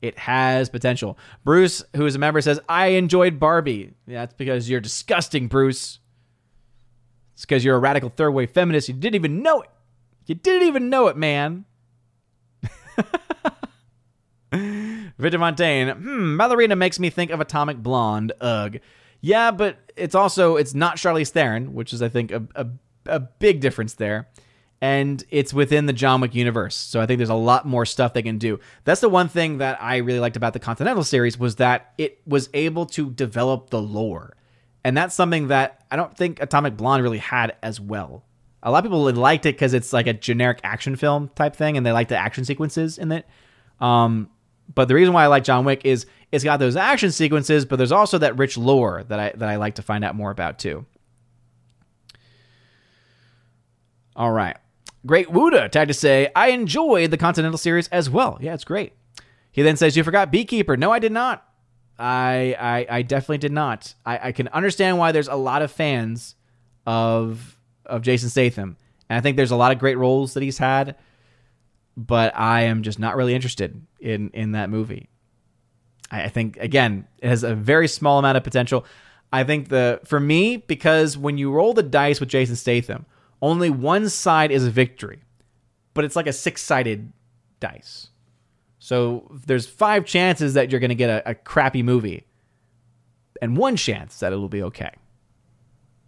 It 0.00 0.16
has 0.18 0.68
potential. 0.68 1.18
Bruce, 1.44 1.82
who 1.96 2.06
is 2.06 2.14
a 2.14 2.20
member, 2.20 2.40
says, 2.40 2.60
I 2.68 2.88
enjoyed 2.88 3.40
Barbie. 3.40 3.94
That's 4.06 4.34
because 4.34 4.70
you're 4.70 4.80
disgusting, 4.80 5.48
Bruce. 5.48 5.98
It's 7.34 7.44
because 7.44 7.64
you're 7.64 7.76
a 7.76 7.80
radical 7.80 8.10
third 8.10 8.30
wave 8.30 8.50
feminist. 8.50 8.88
You 8.88 8.94
didn't 8.94 9.16
even 9.16 9.42
know 9.42 9.62
it. 9.62 9.70
You 10.26 10.36
didn't 10.36 10.68
even 10.68 10.88
know 10.88 11.08
it, 11.08 11.16
man. 11.16 11.64
Victor 15.18 15.38
Montaigne, 15.38 15.90
hmm, 15.90 16.36
Ballerina 16.36 16.76
makes 16.76 17.00
me 17.00 17.10
think 17.10 17.32
of 17.32 17.40
Atomic 17.40 17.78
Blonde. 17.78 18.32
Ugh. 18.40 18.78
Yeah, 19.26 19.50
but 19.50 19.78
it's 19.96 20.14
also 20.14 20.54
it's 20.54 20.72
not 20.72 20.98
Charlize 20.98 21.30
Theron, 21.30 21.74
which 21.74 21.92
is 21.92 22.00
I 22.00 22.08
think 22.08 22.30
a, 22.30 22.44
a, 22.54 22.66
a 23.06 23.18
big 23.18 23.60
difference 23.60 23.94
there. 23.94 24.28
And 24.80 25.24
it's 25.30 25.52
within 25.52 25.86
the 25.86 25.92
John 25.92 26.20
Wick 26.20 26.32
universe. 26.32 26.76
So 26.76 27.00
I 27.00 27.06
think 27.06 27.18
there's 27.18 27.28
a 27.28 27.34
lot 27.34 27.66
more 27.66 27.84
stuff 27.84 28.12
they 28.12 28.22
can 28.22 28.38
do. 28.38 28.60
That's 28.84 29.00
the 29.00 29.08
one 29.08 29.28
thing 29.28 29.58
that 29.58 29.82
I 29.82 29.96
really 29.96 30.20
liked 30.20 30.36
about 30.36 30.52
the 30.52 30.60
Continental 30.60 31.02
series 31.02 31.36
was 31.36 31.56
that 31.56 31.92
it 31.98 32.20
was 32.24 32.48
able 32.54 32.86
to 32.86 33.10
develop 33.10 33.70
the 33.70 33.82
lore. 33.82 34.36
And 34.84 34.96
that's 34.96 35.16
something 35.16 35.48
that 35.48 35.84
I 35.90 35.96
don't 35.96 36.16
think 36.16 36.40
Atomic 36.40 36.76
Blonde 36.76 37.02
really 37.02 37.18
had 37.18 37.56
as 37.64 37.80
well. 37.80 38.22
A 38.62 38.70
lot 38.70 38.78
of 38.78 38.84
people 38.84 39.12
liked 39.12 39.44
it 39.44 39.56
because 39.56 39.74
it's 39.74 39.92
like 39.92 40.06
a 40.06 40.12
generic 40.12 40.60
action 40.62 40.94
film 40.94 41.30
type 41.34 41.56
thing, 41.56 41.76
and 41.76 41.84
they 41.84 41.90
like 41.90 42.08
the 42.08 42.16
action 42.16 42.44
sequences 42.44 42.96
in 42.96 43.10
it. 43.10 43.26
Um, 43.80 44.30
but 44.74 44.88
the 44.88 44.94
reason 44.94 45.14
why 45.14 45.24
I 45.24 45.26
like 45.28 45.44
John 45.44 45.64
Wick 45.64 45.82
is 45.84 46.06
it's 46.32 46.44
got 46.44 46.58
those 46.58 46.76
action 46.76 47.12
sequences, 47.12 47.64
but 47.64 47.76
there's 47.76 47.92
also 47.92 48.18
that 48.18 48.36
rich 48.36 48.56
lore 48.58 49.04
that 49.04 49.18
I 49.18 49.32
that 49.36 49.48
I 49.48 49.56
like 49.56 49.76
to 49.76 49.82
find 49.82 50.04
out 50.04 50.14
more 50.14 50.30
about 50.30 50.58
too. 50.58 50.84
All 54.14 54.32
right. 54.32 54.56
Great 55.04 55.28
Wuda 55.28 55.70
tagged 55.70 55.88
to 55.88 55.94
say, 55.94 56.30
I 56.34 56.48
enjoyed 56.48 57.10
the 57.10 57.16
Continental 57.18 57.58
series 57.58 57.86
as 57.88 58.10
well. 58.10 58.38
Yeah, 58.40 58.54
it's 58.54 58.64
great. 58.64 58.92
He 59.52 59.62
then 59.62 59.76
says, 59.76 59.96
You 59.96 60.02
forgot 60.02 60.32
Beekeeper. 60.32 60.76
No, 60.76 60.90
I 60.90 60.98
did 60.98 61.12
not. 61.12 61.46
I 61.98 62.56
I, 62.58 62.96
I 62.98 63.02
definitely 63.02 63.38
did 63.38 63.52
not. 63.52 63.94
I, 64.04 64.28
I 64.28 64.32
can 64.32 64.48
understand 64.48 64.98
why 64.98 65.12
there's 65.12 65.28
a 65.28 65.36
lot 65.36 65.62
of 65.62 65.70
fans 65.70 66.34
of 66.86 67.58
of 67.84 68.02
Jason 68.02 68.28
Statham. 68.28 68.76
And 69.08 69.16
I 69.16 69.20
think 69.20 69.36
there's 69.36 69.52
a 69.52 69.56
lot 69.56 69.72
of 69.72 69.78
great 69.78 69.96
roles 69.96 70.34
that 70.34 70.42
he's 70.42 70.58
had, 70.58 70.96
but 71.96 72.36
I 72.36 72.62
am 72.62 72.82
just 72.82 72.98
not 72.98 73.16
really 73.16 73.34
interested 73.34 73.80
in 74.00 74.30
in 74.30 74.52
that 74.52 74.70
movie. 74.70 75.08
I, 76.10 76.24
I 76.24 76.28
think 76.28 76.56
again, 76.58 77.06
it 77.18 77.28
has 77.28 77.42
a 77.42 77.54
very 77.54 77.88
small 77.88 78.18
amount 78.18 78.36
of 78.36 78.44
potential. 78.44 78.84
I 79.32 79.44
think 79.44 79.68
the 79.68 80.00
for 80.04 80.20
me, 80.20 80.58
because 80.58 81.18
when 81.18 81.38
you 81.38 81.50
roll 81.50 81.74
the 81.74 81.82
dice 81.82 82.20
with 82.20 82.28
Jason 82.28 82.56
Statham, 82.56 83.06
only 83.42 83.70
one 83.70 84.08
side 84.08 84.50
is 84.50 84.64
a 84.64 84.70
victory, 84.70 85.20
but 85.94 86.04
it's 86.04 86.16
like 86.16 86.26
a 86.26 86.32
six 86.32 86.62
sided 86.62 87.12
dice. 87.60 88.08
So 88.78 89.28
there's 89.46 89.66
five 89.66 90.04
chances 90.04 90.54
that 90.54 90.70
you're 90.70 90.80
going 90.80 90.90
to 90.90 90.94
get 90.94 91.10
a, 91.10 91.30
a, 91.30 91.34
crappy 91.34 91.82
movie, 91.82 92.24
and 93.42 93.56
one 93.56 93.74
chance 93.74 94.20
that 94.20 94.32
it'll 94.32 94.48
be 94.48 94.62
okay. 94.62 94.92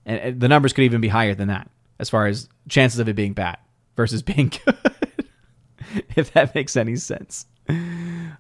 And, 0.07 0.21
and, 0.21 0.41
the 0.41 0.47
numbers 0.47 0.73
could 0.73 0.85
even 0.85 1.01
be 1.01 1.09
higher 1.09 1.35
than 1.35 1.49
that 1.49 1.69
as 1.99 2.09
far 2.09 2.27
as 2.29 2.49
chances 2.69 3.01
of 3.01 3.09
it 3.09 3.15
being 3.15 3.33
bad 3.33 3.59
versus 3.97 4.23
being 4.23 4.53
good, 4.65 4.77
if 6.17 6.33
that 6.33 6.55
makes 6.55 6.77
any 6.77 6.97
sense. 6.97 7.47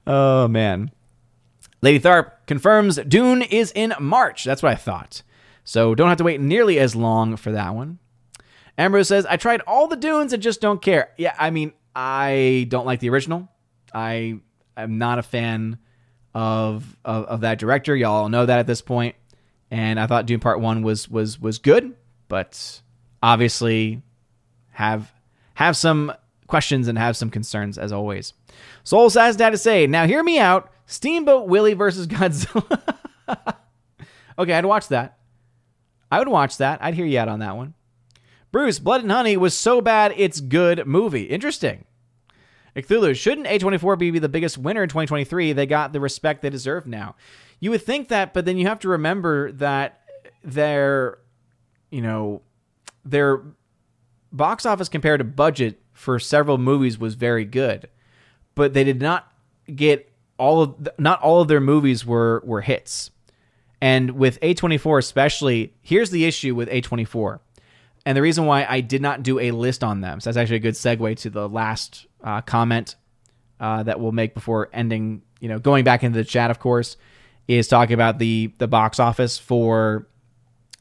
Oh, 0.06 0.48
man. 0.48 0.90
Lady 1.80 2.00
Tharp 2.00 2.32
confirms 2.46 2.96
Dune 2.96 3.42
is 3.42 3.72
in 3.72 3.94
March. 4.00 4.44
That's 4.44 4.62
what 4.62 4.72
I 4.72 4.76
thought. 4.76 5.22
So 5.64 5.94
don't 5.94 6.08
have 6.08 6.18
to 6.18 6.24
wait 6.24 6.40
nearly 6.40 6.78
as 6.78 6.96
long 6.96 7.36
for 7.36 7.52
that 7.52 7.74
one. 7.74 7.98
Ambrose 8.76 9.08
says, 9.08 9.26
I 9.26 9.36
tried 9.36 9.60
all 9.62 9.86
the 9.86 9.96
Dunes 9.96 10.32
and 10.32 10.42
just 10.42 10.60
don't 10.60 10.80
care. 10.80 11.10
Yeah, 11.18 11.34
I 11.38 11.50
mean, 11.50 11.72
I 11.94 12.66
don't 12.68 12.86
like 12.86 13.00
the 13.00 13.10
original. 13.10 13.48
I 13.92 14.40
am 14.76 14.98
not 14.98 15.18
a 15.18 15.22
fan 15.22 15.78
of, 16.34 16.96
of, 17.04 17.24
of 17.24 17.40
that 17.42 17.58
director. 17.58 17.94
Y'all 17.94 18.28
know 18.28 18.46
that 18.46 18.60
at 18.60 18.66
this 18.66 18.80
point. 18.80 19.16
And 19.70 20.00
I 20.00 20.06
thought 20.06 20.26
Dune 20.26 20.40
Part 20.40 20.60
One 20.60 20.82
was 20.82 21.08
was 21.10 21.38
was 21.38 21.58
good, 21.58 21.94
but 22.28 22.80
obviously 23.22 24.00
have 24.70 25.12
have 25.54 25.76
some 25.76 26.12
questions 26.48 26.88
and 26.88 26.98
have 26.98 27.16
some 27.16 27.30
concerns 27.30 27.78
as 27.78 27.92
always. 27.92 28.32
Soul 28.82 29.08
has 29.10 29.36
that 29.36 29.50
to 29.50 29.58
say. 29.58 29.86
Now 29.86 30.06
hear 30.06 30.24
me 30.24 30.40
out. 30.40 30.72
Steamboat 30.86 31.46
Willie 31.46 31.74
versus 31.74 32.08
Godzilla. 32.08 32.82
okay, 34.38 34.54
I'd 34.54 34.64
watch 34.64 34.88
that. 34.88 35.18
I 36.10 36.18
would 36.18 36.28
watch 36.28 36.56
that. 36.56 36.82
I'd 36.82 36.94
hear 36.94 37.06
you 37.06 37.18
out 37.18 37.28
on 37.28 37.38
that 37.38 37.56
one. 37.56 37.74
Bruce, 38.50 38.78
Blood 38.78 39.02
and 39.02 39.12
Honey 39.12 39.36
was 39.36 39.56
so 39.56 39.80
bad 39.80 40.14
it's 40.16 40.40
good 40.40 40.86
movie. 40.86 41.24
Interesting. 41.24 41.84
Cthulhu, 42.74 43.14
shouldn't 43.14 43.46
A24 43.46 43.98
be 43.98 44.18
the 44.18 44.28
biggest 44.28 44.56
winner 44.56 44.82
in 44.82 44.88
2023? 44.88 45.52
They 45.52 45.66
got 45.66 45.92
the 45.92 46.00
respect 46.00 46.42
they 46.42 46.50
deserve 46.50 46.86
now. 46.86 47.16
You 47.60 47.70
would 47.70 47.82
think 47.82 48.08
that, 48.08 48.32
but 48.32 48.44
then 48.44 48.56
you 48.56 48.66
have 48.66 48.78
to 48.80 48.88
remember 48.88 49.52
that 49.52 50.00
their, 50.44 51.18
you 51.90 52.00
know, 52.00 52.42
their 53.04 53.42
box 54.32 54.64
office 54.64 54.88
compared 54.88 55.18
to 55.18 55.24
budget 55.24 55.82
for 55.98 56.18
several 56.18 56.58
movies 56.58 56.98
was 56.98 57.14
very 57.14 57.44
good, 57.44 57.88
but 58.54 58.72
they 58.72 58.84
did 58.84 59.02
not 59.02 59.32
get 59.74 60.10
all 60.38 60.62
of 60.62 60.88
not 60.96 61.20
all 61.20 61.40
of 61.40 61.48
their 61.48 61.60
movies 61.60 62.06
were 62.06 62.40
were 62.44 62.60
hits. 62.60 63.10
And 63.80 64.12
with 64.12 64.40
A24 64.40 64.98
especially, 64.98 65.74
here's 65.82 66.10
the 66.10 66.24
issue 66.24 66.54
with 66.54 66.68
A24. 66.68 67.40
And 68.06 68.16
the 68.16 68.22
reason 68.22 68.46
why 68.46 68.64
I 68.68 68.80
did 68.80 69.02
not 69.02 69.22
do 69.22 69.38
a 69.38 69.50
list 69.50 69.84
on 69.84 70.00
them, 70.00 70.20
so 70.20 70.30
that's 70.30 70.36
actually 70.36 70.56
a 70.56 70.60
good 70.60 70.74
segue 70.74 71.16
to 71.18 71.30
the 71.30 71.48
last 71.48 72.06
uh, 72.22 72.40
comment 72.40 72.94
uh, 73.60 73.82
that 73.82 74.00
we'll 74.00 74.12
make 74.12 74.34
before 74.34 74.70
ending, 74.72 75.22
you 75.40 75.48
know, 75.48 75.58
going 75.58 75.84
back 75.84 76.02
into 76.04 76.16
the 76.16 76.24
chat, 76.24 76.50
of 76.50 76.58
course, 76.58 76.96
is 77.48 77.66
talking 77.66 77.94
about 77.94 78.18
the 78.18 78.52
the 78.58 78.68
box 78.68 79.00
office 79.00 79.36
for 79.36 80.06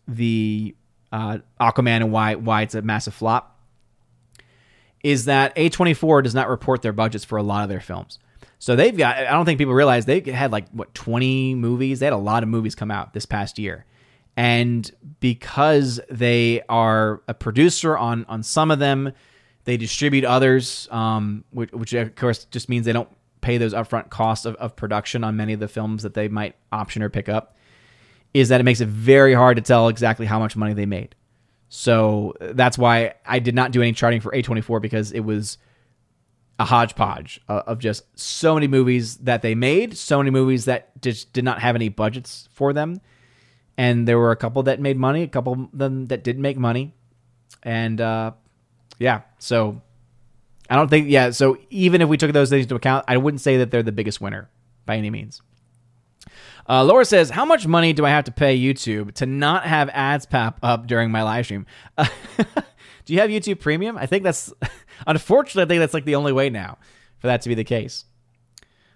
the 0.08 0.76
uh, 1.12 1.40
Aquaman 1.60 1.98
and 1.98 2.12
why 2.12 2.36
why 2.36 2.62
it's 2.62 2.76
a 2.76 2.84
massive 2.84 3.16
flop. 3.16 3.57
Is 5.08 5.24
that 5.24 5.56
A24 5.56 6.22
does 6.24 6.36
not 6.36 6.50
report 6.50 6.82
their 6.82 6.92
budgets 6.92 7.24
for 7.24 7.38
a 7.38 7.42
lot 7.42 7.64
of 7.64 7.70
their 7.70 7.80
films. 7.80 8.20
So 8.60 8.76
they've 8.76 8.96
got, 8.96 9.16
I 9.16 9.32
don't 9.32 9.46
think 9.46 9.58
people 9.58 9.74
realize 9.74 10.06
they 10.06 10.20
had 10.20 10.52
like, 10.52 10.68
what, 10.72 10.94
20 10.94 11.56
movies? 11.56 12.02
They 12.02 12.08
had 12.08 12.12
a 12.12 12.18
lot 12.18 12.44
of 12.44 12.50
movies 12.50 12.76
come 12.76 12.92
out 12.92 13.14
this 13.14 13.26
past 13.26 13.58
year. 13.58 13.86
And 14.36 14.92
because 15.22 16.02
they 16.10 16.62
are 16.68 17.22
a 17.26 17.34
producer 17.34 17.98
on, 17.98 18.26
on 18.28 18.44
some 18.44 18.70
of 18.70 18.80
them, 18.80 19.14
they 19.64 19.78
distribute 19.78 20.26
others, 20.26 20.90
um, 20.92 21.46
which, 21.52 21.72
which, 21.72 21.94
of 21.94 22.14
course 22.16 22.44
just 22.44 22.68
means 22.68 22.86
they 22.86 22.92
don't 22.92 23.10
pay 23.40 23.58
those 23.58 23.74
upfront 23.74 24.10
costs 24.10 24.46
of, 24.46 24.56
of 24.56 24.76
production 24.76 25.24
on 25.24 25.38
many 25.38 25.54
of 25.54 25.62
the 25.62 25.70
films 25.70 26.04
that 26.04 26.16
they 26.16 26.28
might 26.28 26.58
option 26.74 27.02
or 27.02 27.10
pick 27.10 27.30
up. 27.30 27.56
Is 28.34 28.50
that 28.50 28.60
it 28.60 28.66
makes 28.66 28.82
it 28.82 28.90
very 28.90 29.34
hard 29.34 29.56
to 29.56 29.64
tell 29.64 29.88
exactly 29.88 30.26
how 30.26 30.38
much 30.38 30.58
money 30.58 30.74
they 30.74 30.86
made. 30.86 31.16
So 31.70 32.34
that's 32.40 32.78
why 32.78 33.16
I 33.26 33.40
did 33.40 33.56
not 33.56 33.72
do 33.72 33.82
any 33.82 33.92
charting 33.92 34.22
for 34.22 34.32
A24 34.32 34.82
because 34.82 35.12
it 35.12 35.22
was 35.22 35.58
a 36.60 36.66
hodgepodge 36.66 37.40
of 37.48 37.78
just 37.80 38.04
so 38.18 38.56
many 38.56 38.68
movies 38.68 39.18
that 39.18 39.42
they 39.42 39.54
made, 39.54 39.96
so 39.98 40.18
many 40.18 40.32
movies 40.32 40.66
that 40.66 41.00
just 41.02 41.34
did 41.34 41.44
not 41.44 41.60
have 41.60 41.76
any 41.76 41.90
budgets 41.90 42.50
for 42.52 42.74
them. 42.74 43.00
And 43.78 44.08
there 44.08 44.18
were 44.18 44.32
a 44.32 44.36
couple 44.36 44.64
that 44.64 44.80
made 44.80 44.98
money, 44.98 45.22
a 45.22 45.28
couple 45.28 45.54
of 45.54 45.70
them 45.72 46.08
that 46.08 46.24
didn't 46.24 46.42
make 46.42 46.58
money. 46.58 46.96
And 47.62 48.02
uh, 48.02 48.32
yeah, 48.98 49.22
so 49.38 49.82
I 50.70 50.76
don't 50.76 50.90
think 50.90 51.10
yeah. 51.10 51.30
So 51.30 51.58
even 51.70 52.02
if 52.02 52.10
we 52.10 52.18
took 52.18 52.32
those 52.32 52.50
things 52.50 52.64
into 52.64 52.76
account, 52.76 53.06
I 53.08 53.18
wouldn't 53.18 53.42
say 53.42 53.58
that 53.58 53.70
they're 53.70 53.84
the 53.84 53.92
biggest 53.92 54.20
winner 54.20 54.50
by 54.86 54.98
any 54.98 55.12
means. 55.12 55.42
Uh, 56.70 56.84
Laura 56.84 57.06
says, 57.06 57.30
"How 57.30 57.46
much 57.46 57.66
money 57.66 57.94
do 57.94 58.06
I 58.06 58.10
have 58.10 58.26
to 58.26 58.32
pay 58.32 58.58
YouTube 58.60 59.14
to 59.16 59.26
not 59.26 59.66
have 59.66 59.90
ads 59.90 60.26
pop 60.26 60.60
up 60.62 60.88
during 60.88 61.12
my 61.12 61.24
live 61.24 61.46
stream?" 61.46 61.66
Do 61.98 63.14
you 63.14 63.22
have 63.22 63.30
YouTube 63.30 63.62
Premium? 63.62 63.98
I 63.98 64.06
think 64.06 64.24
that's 64.24 64.54
unfortunately, 65.08 65.64
I 65.64 65.68
think 65.68 65.80
that's 65.80 65.94
like 65.94 66.06
the 66.06 66.16
only 66.16 66.34
way 66.34 66.50
now 66.50 66.78
for 67.20 67.28
that 67.28 67.42
to 67.44 67.50
be 67.50 67.56
the 67.56 67.64
case. 67.64 68.04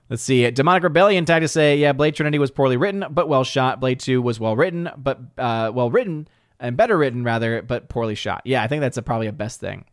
Let's 0.10 0.22
see. 0.22 0.52
Demonic 0.52 0.84
Rebellion 0.84 1.26
tried 1.26 1.40
to 1.40 1.48
say, 1.48 1.78
yeah, 1.78 1.94
Blade 1.94 2.16
Trinity 2.16 2.38
was 2.38 2.52
poorly 2.52 2.76
written, 2.76 3.06
but 3.10 3.30
well 3.30 3.46
shot. 3.46 3.80
Blade 3.80 4.02
2 4.02 4.22
was 4.22 4.42
well 4.42 4.58
written, 4.58 4.90
but 4.98 5.22
uh, 5.38 5.72
well 5.74 5.90
written 5.90 6.28
and 6.60 6.76
better 6.76 6.98
written 6.98 7.24
rather, 7.24 7.62
but 7.62 7.88
poorly 7.88 8.16
shot. 8.16 8.42
Yeah, 8.44 8.62
I 8.62 8.68
think 8.68 8.82
that's 8.82 8.98
a, 8.98 9.02
probably 9.02 9.28
a 9.28 9.32
best 9.32 9.62
thing. 9.62 9.86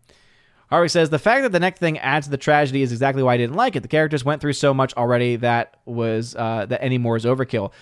Harvey 0.71 0.89
says 0.89 1.11
the 1.11 1.19
fact 1.19 1.43
that 1.43 1.53
the 1.53 1.61
next 1.61 1.79
thing 1.79 1.99
adds 1.99 2.27
to 2.27 2.31
the 2.31 2.37
tragedy 2.37 2.83
is 2.83 2.93
exactly 2.93 3.23
why 3.23 3.35
I 3.35 3.37
didn't 3.39 3.57
like 3.57 3.75
it. 3.75 3.81
The 3.81 3.89
characters 3.89 4.25
went 4.25 4.41
through 4.41 4.53
so 4.53 4.75
much 4.75 4.93
already 4.95 5.37
that 5.37 5.79
was 5.87 6.35
uh, 6.37 6.67
that 6.67 6.83
any 6.83 6.99
more 6.99 7.17
is 7.17 7.25
overkill. 7.25 7.73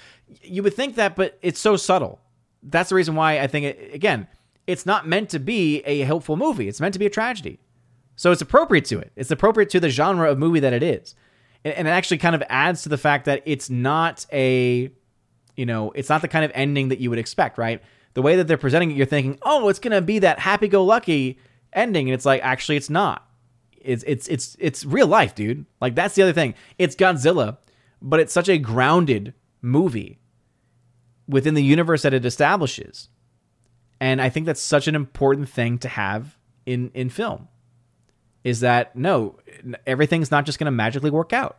You 0.43 0.63
would 0.63 0.75
think 0.75 0.95
that, 0.97 1.17
but 1.17 1.39
it's 1.43 1.61
so 1.61 1.77
subtle. 1.77 2.21
That's 2.63 2.91
the 2.91 2.95
reason 2.95 3.15
why 3.15 3.41
I 3.41 3.47
think 3.47 3.67
it, 3.67 3.95
again, 3.95 4.29
it's 4.67 4.87
not 4.87 5.07
meant 5.07 5.31
to 5.31 5.39
be 5.39 5.81
a 5.81 6.01
helpful 6.01 6.37
movie. 6.37 6.69
It's 6.69 6.81
meant 6.81 6.93
to 6.95 6.99
be 6.99 7.07
a 7.07 7.11
tragedy. 7.11 7.59
So 8.15 8.33
it's 8.33 8.43
appropriate 8.43 8.85
to 8.87 8.99
it. 8.99 9.13
It's 9.17 9.31
appropriate 9.31 9.71
to 9.71 9.81
the 9.81 9.91
genre 9.91 10.31
of 10.31 10.39
movie 10.39 10.61
that 10.61 10.73
it 10.73 10.83
is. 10.83 11.15
And, 11.65 11.75
and 11.75 11.89
it 11.89 11.91
actually 11.91 12.19
kind 12.19 12.35
of 12.35 12.43
adds 12.49 12.83
to 12.83 12.89
the 12.89 12.99
fact 12.99 13.27
that 13.27 13.43
it's 13.45 13.69
not 13.69 14.27
a, 14.33 14.91
you 15.57 15.67
know, 15.67 15.91
it's 15.93 16.09
not 16.09 16.23
the 16.23 16.29
kind 16.29 16.45
of 16.45 16.53
ending 16.55 16.89
that 16.89 16.99
you 16.99 17.11
would 17.11 17.19
expect, 17.19 17.59
right? 17.59 17.83
the 18.17 18.23
way 18.23 18.37
that 18.37 18.49
they're 18.49 18.57
presenting 18.57 18.91
it, 18.91 18.97
you're 18.97 19.05
thinking, 19.05 19.39
oh, 19.43 19.69
it's 19.69 19.79
gonna 19.79 20.01
be 20.01 20.19
that 20.21 20.39
happy-go-lucky 20.39 21.39
ending, 21.77 22.09
and 22.09 22.15
it's 22.15 22.27
like 22.27 22.43
actually 22.43 22.77
it's 22.77 22.91
not. 22.91 23.29
It's 23.81 24.03
it's 24.07 24.27
it's 24.27 24.57
it's 24.59 24.85
real 24.85 25.07
life, 25.07 25.35
dude. 25.35 25.65
Like 25.81 25.95
that's 25.95 26.17
the 26.17 26.23
other 26.23 26.33
thing. 26.33 26.55
It's 26.79 26.97
Godzilla, 26.97 27.59
but 28.03 28.19
it's 28.19 28.33
such 28.33 28.49
a 28.49 28.59
grounded 28.59 29.35
movie 29.63 30.19
within 31.29 31.55
the 31.55 31.63
universe 31.63 32.03
that 32.03 32.15
it 32.15 32.25
establishes. 32.25 33.09
And 34.01 34.21
I 34.21 34.29
think 34.29 34.47
that's 34.47 34.61
such 34.61 34.89
an 34.89 34.95
important 34.95 35.49
thing 35.49 35.79
to 35.79 35.89
have 35.89 36.37
in 36.65 36.91
in 36.95 37.11
film. 37.11 37.49
Is 38.43 38.61
that 38.61 38.97
no, 38.97 39.39
everything's 39.87 40.31
not 40.31 40.47
just 40.47 40.59
going 40.59 40.67
to 40.67 40.73
magically 40.73 41.11
work 41.11 41.33
out. 41.33 41.59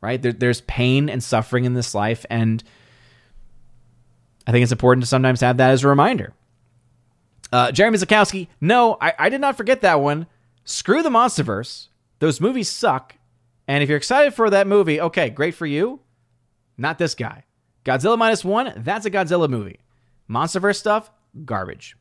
Right? 0.00 0.20
There, 0.20 0.32
there's 0.32 0.60
pain 0.62 1.08
and 1.08 1.22
suffering 1.22 1.64
in 1.64 1.74
this 1.74 1.94
life 1.94 2.26
and 2.28 2.62
I 4.46 4.50
think 4.50 4.64
it's 4.64 4.72
important 4.72 5.04
to 5.04 5.08
sometimes 5.08 5.40
have 5.40 5.58
that 5.58 5.70
as 5.70 5.84
a 5.84 5.88
reminder. 5.88 6.32
Uh, 7.52 7.70
Jeremy 7.70 7.98
Zakowski, 7.98 8.48
no, 8.60 8.96
I, 9.00 9.12
I 9.18 9.28
did 9.28 9.40
not 9.40 9.56
forget 9.56 9.82
that 9.82 10.00
one. 10.00 10.26
Screw 10.64 11.02
the 11.02 11.10
Monsterverse. 11.10 11.88
Those 12.18 12.40
movies 12.40 12.68
suck. 12.70 13.16
And 13.68 13.82
if 13.82 13.88
you're 13.88 13.98
excited 13.98 14.34
for 14.34 14.48
that 14.50 14.66
movie, 14.66 15.00
okay, 15.00 15.28
great 15.28 15.54
for 15.54 15.66
you. 15.66 16.00
Not 16.78 16.98
this 16.98 17.14
guy. 17.14 17.44
Godzilla 17.84 18.16
minus 18.16 18.44
one, 18.44 18.72
that's 18.76 19.06
a 19.06 19.10
Godzilla 19.10 19.48
movie. 19.48 19.80
Monsterverse 20.30 20.76
stuff, 20.76 21.10
garbage. 21.44 21.96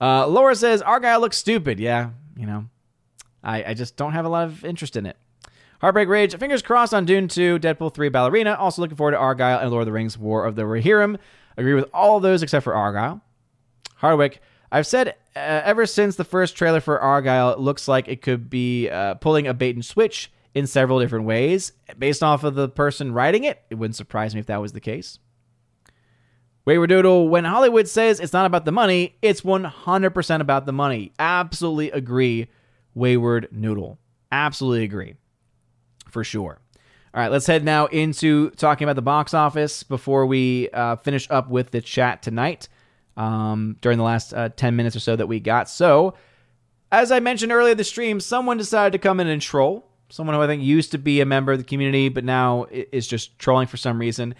Uh, 0.00 0.26
Laura 0.26 0.54
says 0.54 0.82
Argylle 0.82 1.20
looks 1.20 1.36
stupid. 1.36 1.80
Yeah, 1.80 2.10
you 2.36 2.46
know, 2.46 2.66
I, 3.42 3.64
I 3.64 3.74
just 3.74 3.96
don't 3.96 4.12
have 4.12 4.24
a 4.24 4.28
lot 4.28 4.48
of 4.48 4.64
interest 4.64 4.96
in 4.96 5.06
it. 5.06 5.16
Heartbreak 5.80 6.08
Rage, 6.08 6.36
fingers 6.36 6.62
crossed 6.62 6.94
on 6.94 7.04
Dune 7.04 7.26
2, 7.26 7.58
Deadpool 7.58 7.92
3, 7.92 8.08
Ballerina. 8.08 8.54
Also 8.54 8.82
looking 8.82 8.96
forward 8.96 9.12
to 9.12 9.18
Argylle 9.18 9.60
and 9.60 9.70
Lord 9.70 9.82
of 9.82 9.86
the 9.86 9.92
Rings, 9.92 10.16
War 10.16 10.44
of 10.44 10.54
the 10.54 10.62
Rohirrim. 10.62 11.18
Agree 11.56 11.74
with 11.74 11.86
all 11.92 12.20
those 12.20 12.42
except 12.42 12.62
for 12.62 12.72
Argylle. 12.72 13.20
Hardwick, 13.96 14.40
I've 14.72 14.86
said 14.86 15.08
uh, 15.36 15.60
ever 15.64 15.84
since 15.84 16.16
the 16.16 16.24
first 16.24 16.56
trailer 16.56 16.80
for 16.80 16.98
Argylle, 16.98 17.52
it 17.52 17.58
looks 17.58 17.86
like 17.86 18.08
it 18.08 18.22
could 18.22 18.48
be 18.48 18.88
uh, 18.88 19.14
pulling 19.14 19.46
a 19.46 19.52
bait 19.52 19.76
and 19.76 19.84
switch 19.84 20.32
in 20.54 20.66
several 20.66 20.98
different 20.98 21.26
ways. 21.26 21.72
Based 21.98 22.22
off 22.22 22.42
of 22.42 22.54
the 22.54 22.70
person 22.70 23.12
writing 23.12 23.44
it, 23.44 23.62
it 23.68 23.74
wouldn't 23.74 23.96
surprise 23.96 24.34
me 24.34 24.40
if 24.40 24.46
that 24.46 24.62
was 24.62 24.72
the 24.72 24.80
case. 24.80 25.18
Wayward 26.64 26.88
Noodle, 26.88 27.28
when 27.28 27.44
Hollywood 27.44 27.86
says 27.86 28.18
it's 28.18 28.32
not 28.32 28.46
about 28.46 28.64
the 28.64 28.72
money, 28.72 29.16
it's 29.20 29.42
100% 29.42 30.40
about 30.40 30.64
the 30.64 30.72
money. 30.72 31.12
Absolutely 31.18 31.90
agree, 31.90 32.48
Wayward 32.94 33.48
Noodle. 33.52 33.98
Absolutely 34.30 34.84
agree. 34.84 35.16
For 36.08 36.24
sure. 36.24 36.60
All 37.14 37.20
right, 37.20 37.30
let's 37.30 37.46
head 37.46 37.62
now 37.62 37.86
into 37.86 38.50
talking 38.50 38.86
about 38.86 38.96
the 38.96 39.02
box 39.02 39.34
office 39.34 39.82
before 39.82 40.24
we 40.24 40.70
uh, 40.70 40.96
finish 40.96 41.26
up 41.30 41.50
with 41.50 41.72
the 41.72 41.82
chat 41.82 42.22
tonight 42.22 42.68
um, 43.16 43.76
during 43.80 43.98
the 43.98 44.04
last 44.04 44.32
uh, 44.32 44.48
10 44.50 44.76
minutes 44.76 44.96
or 44.96 45.00
so 45.00 45.16
that 45.16 45.26
we 45.26 45.40
got. 45.40 45.68
So, 45.68 46.14
as 46.90 47.10
I 47.10 47.20
mentioned 47.20 47.52
earlier 47.52 47.72
in 47.72 47.78
the 47.78 47.84
stream, 47.84 48.20
someone 48.20 48.58
decided 48.58 48.92
to 48.92 48.98
come 48.98 49.20
in 49.20 49.26
and 49.26 49.40
troll. 49.40 49.88
Someone 50.10 50.36
who 50.36 50.42
I 50.42 50.46
think 50.46 50.62
used 50.62 50.90
to 50.92 50.98
be 50.98 51.20
a 51.20 51.26
member 51.26 51.52
of 51.52 51.58
the 51.58 51.64
community, 51.64 52.10
but 52.10 52.24
now 52.24 52.66
is 52.70 53.06
just 53.06 53.38
trolling 53.38 53.66
for 53.66 53.78
some 53.78 53.98
reason 53.98 54.34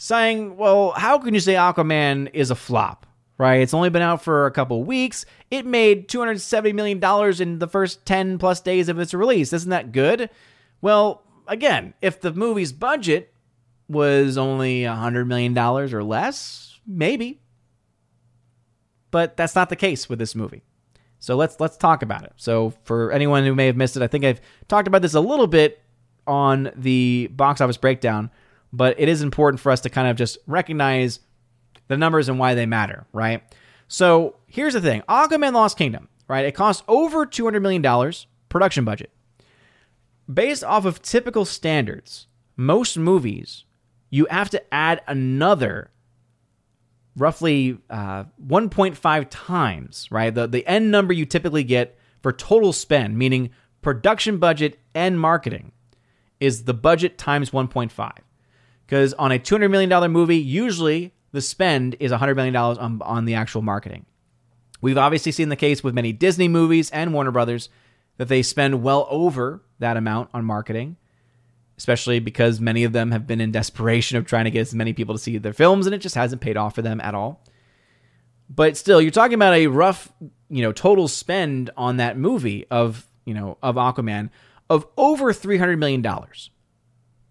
saying, 0.00 0.56
well, 0.56 0.92
how 0.92 1.18
can 1.18 1.34
you 1.34 1.40
say 1.40 1.52
Aquaman 1.54 2.30
is 2.32 2.50
a 2.50 2.54
flop? 2.54 3.06
Right? 3.36 3.60
It's 3.60 3.74
only 3.74 3.90
been 3.90 4.02
out 4.02 4.22
for 4.22 4.46
a 4.46 4.50
couple 4.50 4.82
weeks. 4.82 5.26
It 5.50 5.66
made 5.66 6.08
$270 6.08 6.74
million 6.74 7.42
in 7.42 7.58
the 7.58 7.68
first 7.68 8.06
10 8.06 8.38
plus 8.38 8.60
days 8.60 8.88
of 8.88 8.98
its 8.98 9.12
release. 9.12 9.52
Isn't 9.52 9.70
that 9.70 9.92
good? 9.92 10.30
Well, 10.80 11.22
again, 11.46 11.92
if 12.00 12.20
the 12.20 12.32
movie's 12.32 12.72
budget 12.72 13.34
was 13.88 14.38
only 14.38 14.82
$100 14.82 15.26
million 15.26 15.56
or 15.58 16.02
less, 16.02 16.78
maybe. 16.86 17.39
But 19.10 19.36
that's 19.36 19.54
not 19.54 19.68
the 19.68 19.76
case 19.76 20.08
with 20.08 20.18
this 20.18 20.34
movie. 20.34 20.62
So 21.18 21.36
let's 21.36 21.60
let's 21.60 21.76
talk 21.76 22.02
about 22.02 22.24
it. 22.24 22.32
So 22.36 22.72
for 22.84 23.12
anyone 23.12 23.44
who 23.44 23.54
may 23.54 23.66
have 23.66 23.76
missed 23.76 23.96
it, 23.96 24.02
I 24.02 24.06
think 24.06 24.24
I've 24.24 24.40
talked 24.68 24.88
about 24.88 25.02
this 25.02 25.14
a 25.14 25.20
little 25.20 25.46
bit 25.46 25.82
on 26.26 26.70
the 26.76 27.28
box 27.32 27.60
office 27.60 27.76
breakdown 27.76 28.30
but 28.72 28.98
it 28.98 29.08
is 29.08 29.22
important 29.22 29.60
for 29.60 29.72
us 29.72 29.80
to 29.82 29.90
kind 29.90 30.08
of 30.08 30.16
just 30.16 30.38
recognize 30.46 31.20
the 31.88 31.96
numbers 31.96 32.28
and 32.28 32.38
why 32.38 32.54
they 32.54 32.66
matter, 32.66 33.06
right? 33.12 33.42
So 33.88 34.36
here's 34.46 34.74
the 34.74 34.80
thing 34.80 35.02
Aquaman 35.08 35.52
Lost 35.52 35.76
Kingdom, 35.76 36.08
right? 36.28 36.44
It 36.44 36.54
costs 36.54 36.82
over 36.86 37.26
$200 37.26 37.60
million 37.60 38.12
production 38.48 38.84
budget. 38.84 39.10
Based 40.32 40.62
off 40.62 40.84
of 40.84 41.02
typical 41.02 41.44
standards, 41.44 42.28
most 42.56 42.96
movies, 42.96 43.64
you 44.10 44.26
have 44.30 44.50
to 44.50 44.74
add 44.74 45.02
another 45.08 45.90
roughly 47.16 47.78
uh, 47.88 48.24
1.5 48.46 49.26
times, 49.30 50.08
right? 50.10 50.34
The, 50.34 50.46
the 50.46 50.66
end 50.66 50.90
number 50.90 51.12
you 51.12 51.26
typically 51.26 51.64
get 51.64 51.98
for 52.22 52.32
total 52.32 52.72
spend, 52.72 53.18
meaning 53.18 53.50
production 53.82 54.38
budget 54.38 54.78
and 54.94 55.18
marketing, 55.18 55.72
is 56.38 56.64
the 56.64 56.74
budget 56.74 57.18
times 57.18 57.50
1.5. 57.50 58.12
Because 58.86 59.14
on 59.14 59.32
a 59.32 59.38
$200 59.38 59.70
million 59.70 60.10
movie, 60.10 60.38
usually 60.38 61.14
the 61.32 61.40
spend 61.40 61.96
is 62.00 62.10
$100 62.12 62.34
million 62.36 62.56
on, 62.56 63.00
on 63.02 63.24
the 63.24 63.34
actual 63.34 63.62
marketing. 63.62 64.06
We've 64.80 64.98
obviously 64.98 65.32
seen 65.32 65.48
the 65.48 65.56
case 65.56 65.84
with 65.84 65.94
many 65.94 66.12
Disney 66.12 66.48
movies 66.48 66.90
and 66.90 67.12
Warner 67.12 67.30
Brothers 67.30 67.68
that 68.16 68.28
they 68.28 68.42
spend 68.42 68.82
well 68.82 69.06
over 69.10 69.62
that 69.78 69.96
amount 69.96 70.30
on 70.34 70.44
marketing, 70.44 70.96
especially 71.80 72.18
because 72.18 72.60
many 72.60 72.84
of 72.84 72.92
them 72.92 73.10
have 73.10 73.26
been 73.26 73.40
in 73.40 73.50
desperation 73.50 74.18
of 74.18 74.26
trying 74.26 74.44
to 74.44 74.50
get 74.50 74.60
as 74.60 74.74
many 74.74 74.92
people 74.92 75.14
to 75.14 75.18
see 75.18 75.38
their 75.38 75.54
films 75.54 75.86
and 75.86 75.94
it 75.94 75.98
just 75.98 76.14
hasn't 76.14 76.42
paid 76.42 76.58
off 76.58 76.74
for 76.74 76.82
them 76.82 77.00
at 77.00 77.14
all. 77.14 77.42
But 78.50 78.76
still, 78.76 79.00
you're 79.00 79.10
talking 79.10 79.32
about 79.32 79.54
a 79.54 79.66
rough, 79.66 80.12
you 80.50 80.60
know, 80.60 80.72
total 80.72 81.08
spend 81.08 81.70
on 81.78 81.96
that 81.96 82.18
movie 82.18 82.66
of, 82.70 83.08
you 83.24 83.32
know, 83.32 83.56
of 83.62 83.76
Aquaman 83.76 84.28
of 84.68 84.86
over 84.98 85.32
$300 85.32 85.78
million 85.78 86.04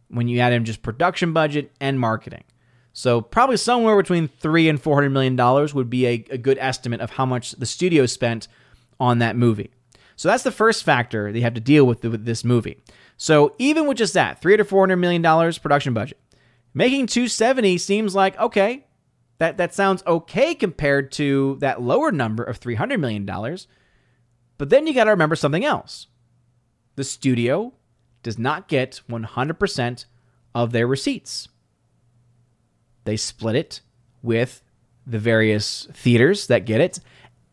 when 0.07 0.27
you 0.27 0.39
add 0.39 0.51
in 0.51 0.65
just 0.65 0.81
production 0.81 1.31
budget 1.31 1.71
and 1.79 1.99
marketing. 1.99 2.43
So 2.91 3.21
probably 3.21 3.57
somewhere 3.57 3.95
between 3.97 4.29
three 4.29 4.67
and 4.67 4.81
four 4.81 4.95
hundred 4.95 5.11
million 5.11 5.35
dollars 5.35 5.75
would 5.75 5.91
be 5.91 6.07
a, 6.07 6.25
a, 6.31 6.37
good 6.39 6.57
estimate 6.59 7.01
of 7.01 7.11
how 7.11 7.25
much 7.27 7.51
the 7.51 7.67
studio 7.67 8.07
spent 8.07 8.47
on 8.99 9.19
that 9.19 9.35
movie. 9.35 9.69
So 10.15 10.27
that's 10.27 10.43
the 10.43 10.51
first 10.51 10.83
factor 10.83 11.31
they 11.31 11.41
have 11.41 11.53
to 11.53 11.61
deal 11.61 11.85
with 11.85 12.03
with 12.03 12.25
this 12.25 12.43
movie. 12.43 12.81
So 13.21 13.53
even 13.59 13.85
with 13.85 13.97
just 13.97 14.13
that, 14.13 14.41
three 14.41 14.55
to 14.55 14.63
four 14.63 14.81
hundred 14.81 14.95
million 14.95 15.21
dollars 15.21 15.57
production 15.57 15.93
budget, 15.93 16.17
making 16.73 17.07
two 17.07 17.27
seventy 17.27 17.77
seems 17.77 18.15
like 18.15 18.39
okay. 18.39 18.85
That 19.39 19.57
that 19.57 19.73
sounds 19.73 20.03
okay 20.07 20.55
compared 20.55 21.11
to 21.13 21.57
that 21.59 21.81
lower 21.81 22.11
number 22.11 22.43
of 22.43 22.57
three 22.57 22.75
hundred 22.75 22.99
million 22.99 23.25
dollars. 23.25 23.67
But 24.57 24.69
then 24.69 24.87
you 24.87 24.93
got 24.93 25.03
to 25.03 25.11
remember 25.11 25.35
something 25.35 25.63
else. 25.63 26.07
The 26.95 27.03
studio 27.03 27.73
does 28.23 28.37
not 28.37 28.67
get 28.67 29.01
100% 29.09 30.05
of 30.53 30.71
their 30.73 30.85
receipts. 30.85 31.47
They 33.05 33.15
split 33.15 33.55
it 33.55 33.81
with 34.21 34.61
the 35.07 35.19
various 35.19 35.87
theaters 35.93 36.47
that 36.47 36.65
get 36.65 36.81
it. 36.81 36.99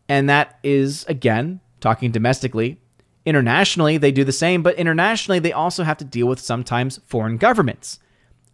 And 0.09 0.29
that 0.29 0.59
is, 0.63 1.05
again, 1.05 1.61
talking 1.79 2.11
domestically. 2.11 2.81
Internationally, 3.27 3.97
they 3.97 4.13
do 4.13 4.23
the 4.23 4.31
same, 4.31 4.63
but 4.63 4.75
internationally, 4.75 5.37
they 5.37 5.51
also 5.51 5.83
have 5.83 5.97
to 5.97 6.05
deal 6.05 6.27
with 6.27 6.39
sometimes 6.39 7.01
foreign 7.07 7.35
governments, 7.35 7.99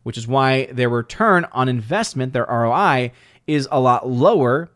which 0.01 0.17
is 0.17 0.27
why 0.27 0.65
their 0.65 0.89
return 0.89 1.45
on 1.51 1.69
investment, 1.69 2.33
their 2.33 2.47
ROI, 2.49 3.11
is 3.45 3.67
a 3.71 3.79
lot 3.79 4.09
lower 4.09 4.71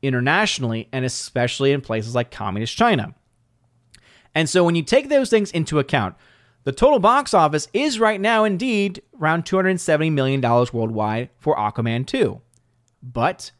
internationally 0.00 0.88
and 0.90 1.04
especially 1.04 1.70
in 1.72 1.82
places 1.82 2.14
like 2.14 2.30
communist 2.30 2.74
China. 2.78 3.14
And 4.34 4.48
so 4.48 4.64
when 4.64 4.74
you 4.74 4.82
take 4.82 5.10
those 5.10 5.28
things 5.28 5.50
into 5.50 5.78
account, 5.78 6.14
the 6.64 6.72
total 6.72 6.98
box 6.98 7.34
office 7.34 7.68
is 7.74 8.00
right 8.00 8.22
now 8.22 8.44
indeed 8.44 9.02
around 9.20 9.44
$270 9.44 10.10
million 10.12 10.40
worldwide 10.40 11.28
for 11.36 11.54
Aquaman 11.56 12.06
2. 12.06 12.40
But 13.02 13.50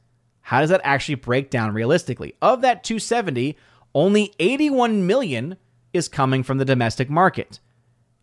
how 0.41 0.61
does 0.61 0.71
that 0.71 0.81
actually 0.85 1.17
break 1.17 1.51
down 1.51 1.75
realistically? 1.75 2.35
Of 2.41 2.63
that 2.63 2.83
270, 2.83 3.59
only 3.95 4.33
81 4.39 5.07
million 5.07 5.59
is 5.93 6.09
coming 6.09 6.43
from 6.43 6.59
the 6.59 6.65
domestic 6.65 7.11
market. 7.11 7.61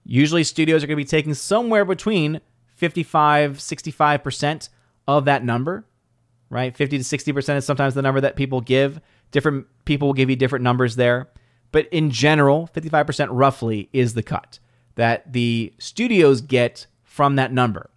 Usually 0.03 0.43
studios 0.43 0.83
are 0.83 0.87
going 0.87 0.97
to 0.97 1.03
be 1.03 1.07
taking 1.07 1.33
somewhere 1.33 1.85
between 1.85 2.41
55, 2.75 3.57
65% 3.57 4.69
of 5.07 5.25
that 5.25 5.43
number, 5.43 5.85
right? 6.49 6.75
50 6.75 6.97
to 6.97 7.03
60% 7.03 7.57
is 7.57 7.65
sometimes 7.65 7.93
the 7.93 8.01
number 8.01 8.21
that 8.21 8.35
people 8.35 8.61
give. 8.61 8.99
Different 9.31 9.67
people 9.85 10.07
will 10.07 10.13
give 10.13 10.29
you 10.29 10.35
different 10.35 10.63
numbers 10.63 10.95
there. 10.95 11.29
But 11.71 11.87
in 11.91 12.09
general, 12.09 12.69
55% 12.73 13.27
roughly 13.31 13.89
is 13.93 14.13
the 14.13 14.23
cut 14.23 14.59
that 14.95 15.31
the 15.31 15.73
studios 15.77 16.41
get 16.41 16.87
from 17.03 17.35
that 17.35 17.53
number. 17.53 17.89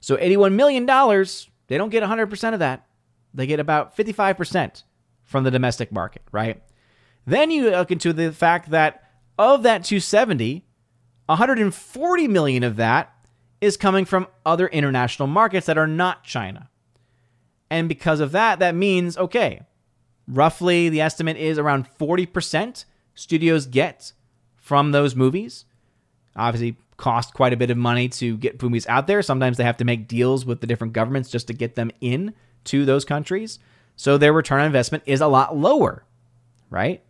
So 0.00 0.16
$81 0.16 0.52
million, 0.52 0.86
they 1.66 1.76
don't 1.76 1.90
get 1.90 2.02
100% 2.02 2.52
of 2.52 2.58
that. 2.60 2.86
They 3.34 3.46
get 3.46 3.60
about 3.60 3.96
55% 3.96 4.84
from 5.24 5.44
the 5.44 5.50
domestic 5.50 5.90
market, 5.90 6.22
right? 6.30 6.62
Then 7.26 7.50
you 7.50 7.70
look 7.70 7.90
into 7.90 8.12
the 8.12 8.32
fact 8.32 8.70
that 8.70 9.05
of 9.38 9.62
that 9.62 9.84
270, 9.84 10.64
140 11.26 12.28
million 12.28 12.62
of 12.62 12.76
that 12.76 13.12
is 13.60 13.76
coming 13.76 14.04
from 14.04 14.26
other 14.44 14.68
international 14.68 15.26
markets 15.26 15.66
that 15.66 15.78
are 15.78 15.86
not 15.86 16.24
China. 16.24 16.68
And 17.70 17.88
because 17.88 18.20
of 18.20 18.32
that, 18.32 18.58
that 18.60 18.74
means 18.74 19.16
okay, 19.16 19.62
roughly 20.28 20.88
the 20.88 21.00
estimate 21.00 21.36
is 21.36 21.58
around 21.58 21.88
40% 21.98 22.84
studios 23.14 23.66
get 23.66 24.12
from 24.56 24.92
those 24.92 25.14
movies 25.16 25.64
obviously 26.36 26.76
cost 26.96 27.34
quite 27.34 27.52
a 27.52 27.56
bit 27.56 27.70
of 27.70 27.76
money 27.76 28.08
to 28.08 28.36
get 28.36 28.62
movies 28.62 28.86
out 28.86 29.06
there. 29.06 29.22
Sometimes 29.22 29.56
they 29.56 29.64
have 29.64 29.76
to 29.78 29.84
make 29.84 30.08
deals 30.08 30.44
with 30.44 30.60
the 30.60 30.66
different 30.66 30.92
governments 30.92 31.30
just 31.30 31.46
to 31.48 31.52
get 31.52 31.74
them 31.74 31.90
in 32.00 32.34
to 32.64 32.84
those 32.84 33.04
countries. 33.04 33.58
So 33.96 34.18
their 34.18 34.32
return 34.32 34.60
on 34.60 34.66
investment 34.66 35.02
is 35.06 35.20
a 35.20 35.26
lot 35.26 35.56
lower, 35.56 36.04
right? 36.70 37.02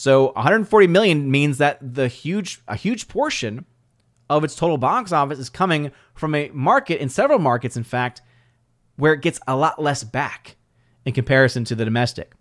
So 0.00 0.32
140 0.32 0.86
million 0.86 1.30
means 1.30 1.58
that 1.58 1.76
the 1.82 2.08
huge 2.08 2.62
a 2.66 2.74
huge 2.74 3.06
portion 3.06 3.66
of 4.30 4.44
its 4.44 4.56
total 4.56 4.78
box 4.78 5.12
office 5.12 5.38
is 5.38 5.50
coming 5.50 5.92
from 6.14 6.34
a 6.34 6.48
market 6.54 7.02
in 7.02 7.10
several 7.10 7.38
markets 7.38 7.76
in 7.76 7.84
fact 7.84 8.22
where 8.96 9.12
it 9.12 9.20
gets 9.20 9.38
a 9.46 9.54
lot 9.54 9.82
less 9.82 10.02
back 10.02 10.56
in 11.04 11.12
comparison 11.12 11.66
to 11.66 11.74
the 11.74 11.84
domestic. 11.84 12.32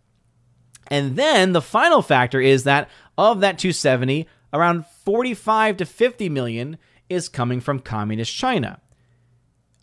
And 0.88 1.18
then 1.18 1.52
the 1.52 1.62
final 1.62 2.02
factor 2.02 2.40
is 2.40 2.64
that 2.64 2.90
of 3.18 3.42
that 3.42 3.60
270, 3.60 4.26
around 4.54 4.86
45 5.04 5.76
to 5.76 5.86
50 5.86 6.30
million 6.30 6.78
is 7.10 7.28
coming 7.28 7.60
from 7.60 7.82
communist 7.82 8.34
China, 8.34 8.80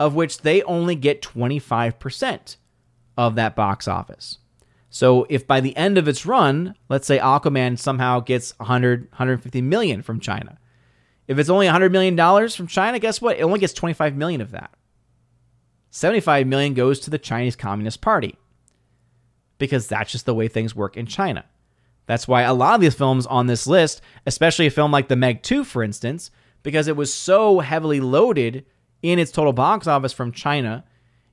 of 0.01 0.15
which 0.15 0.39
they 0.39 0.62
only 0.62 0.94
get 0.94 1.20
25% 1.20 2.57
of 3.19 3.35
that 3.35 3.55
box 3.55 3.86
office. 3.86 4.39
So 4.97 5.27
if 5.28 5.47
by 5.47 5.60
the 5.60 5.77
end 5.77 5.98
of 5.98 6.09
its 6.09 6.24
run, 6.24 6.74
let's 6.89 7.06
say 7.06 7.18
Aquaman 7.18 7.78
somehow 7.78 8.20
gets 8.20 8.59
100 8.59 9.10
150 9.10 9.60
million 9.60 10.01
from 10.01 10.20
China. 10.20 10.59
If 11.28 11.39
it's 11.39 11.51
only 11.51 11.66
100 11.66 11.93
million 11.93 12.16
dollars 12.16 12.56
from 12.56 12.66
China, 12.66 12.98
guess 12.98 13.20
what? 13.20 13.36
It 13.36 13.43
only 13.43 13.60
gets 13.60 13.74
25 13.74 14.16
million 14.16 14.40
of 14.40 14.52
that. 14.52 14.70
75 15.90 16.47
million 16.47 16.73
goes 16.73 16.98
to 17.01 17.10
the 17.10 17.18
Chinese 17.18 17.56
Communist 17.56 18.01
Party. 18.01 18.39
Because 19.59 19.86
that's 19.86 20.12
just 20.12 20.24
the 20.24 20.32
way 20.32 20.48
things 20.48 20.74
work 20.74 20.97
in 20.97 21.05
China. 21.05 21.44
That's 22.06 22.27
why 22.27 22.40
a 22.40 22.55
lot 22.55 22.77
of 22.77 22.81
these 22.81 22.94
films 22.94 23.27
on 23.27 23.48
this 23.48 23.66
list, 23.66 24.01
especially 24.24 24.66
a 24.66 24.70
film 24.70 24.93
like 24.93 25.09
The 25.09 25.16
Meg 25.16 25.43
2, 25.43 25.64
for 25.64 25.82
instance, 25.82 26.31
because 26.62 26.89
it 26.89 26.97
was 26.97 27.12
so 27.12 27.60
heavily 27.60 28.01
loaded 28.01 28.64
in 29.02 29.18
its 29.18 29.31
total 29.31 29.52
box 29.52 29.86
office 29.86 30.14
from 30.14 30.32
China, 30.32 30.86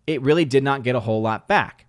it 0.05 0.21
really 0.21 0.43
did 0.43 0.65
not 0.65 0.83
get 0.83 0.97
a 0.97 0.99
whole 0.99 1.21
lot 1.21 1.47
back. 1.47 1.85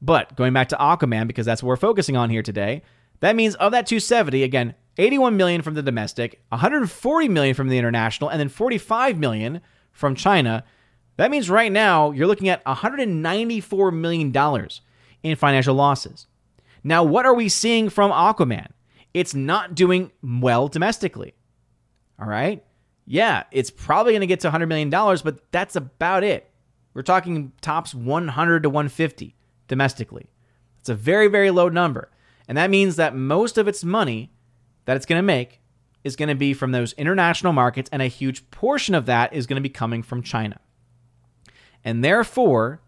But 0.00 0.36
going 0.36 0.52
back 0.52 0.68
to 0.68 0.76
Aquaman, 0.76 1.26
because 1.26 1.46
that's 1.46 1.62
what 1.62 1.68
we're 1.68 1.76
focusing 1.76 2.16
on 2.16 2.30
here 2.30 2.42
today, 2.42 2.82
that 3.20 3.36
means 3.36 3.54
of 3.56 3.72
that 3.72 3.86
270, 3.86 4.42
again, 4.42 4.74
81 4.96 5.36
million 5.36 5.62
from 5.62 5.74
the 5.74 5.82
domestic, 5.82 6.40
140 6.50 7.28
million 7.28 7.54
from 7.54 7.68
the 7.68 7.78
international, 7.78 8.30
and 8.30 8.40
then 8.40 8.48
45 8.48 9.18
million 9.18 9.60
from 9.92 10.14
China. 10.14 10.64
That 11.16 11.30
means 11.30 11.50
right 11.50 11.72
now 11.72 12.10
you're 12.12 12.26
looking 12.26 12.48
at 12.48 12.64
194 12.64 13.90
million 13.90 14.30
dollars 14.30 14.82
in 15.22 15.36
financial 15.36 15.74
losses. 15.74 16.26
Now, 16.84 17.02
what 17.02 17.26
are 17.26 17.34
we 17.34 17.48
seeing 17.48 17.88
from 17.90 18.12
Aquaman? 18.12 18.68
It's 19.14 19.34
not 19.34 19.74
doing 19.74 20.12
well 20.22 20.68
domestically. 20.68 21.34
All 22.20 22.28
right? 22.28 22.64
Yeah, 23.04 23.44
it's 23.50 23.70
probably 23.70 24.12
going 24.12 24.20
to 24.20 24.26
get 24.26 24.40
to 24.40 24.50
$100 24.50 24.68
million, 24.68 24.90
but 24.90 25.50
that's 25.50 25.76
about 25.76 26.22
it. 26.22 26.50
We're 26.94 27.02
talking 27.02 27.52
tops 27.60 27.94
100 27.94 28.62
to 28.62 28.70
150 28.70 29.34
domestically. 29.68 30.28
It's 30.80 30.88
a 30.88 30.94
very, 30.94 31.28
very 31.28 31.50
low 31.50 31.68
number. 31.68 32.10
And 32.48 32.58
that 32.58 32.70
means 32.70 32.96
that 32.96 33.14
most 33.14 33.58
of 33.58 33.68
its 33.68 33.84
money 33.84 34.32
that 34.86 34.96
it's 34.96 35.06
going 35.06 35.18
to 35.18 35.22
make 35.22 35.60
is 36.02 36.16
going 36.16 36.28
to 36.30 36.34
be 36.34 36.54
from 36.54 36.72
those 36.72 36.94
international 36.94 37.52
markets, 37.52 37.90
and 37.92 38.00
a 38.00 38.06
huge 38.06 38.50
portion 38.50 38.94
of 38.94 39.06
that 39.06 39.32
is 39.32 39.46
going 39.46 39.56
to 39.56 39.62
be 39.62 39.68
coming 39.68 40.02
from 40.02 40.22
China. 40.22 40.58
And 41.84 42.02
therefore, 42.02 42.80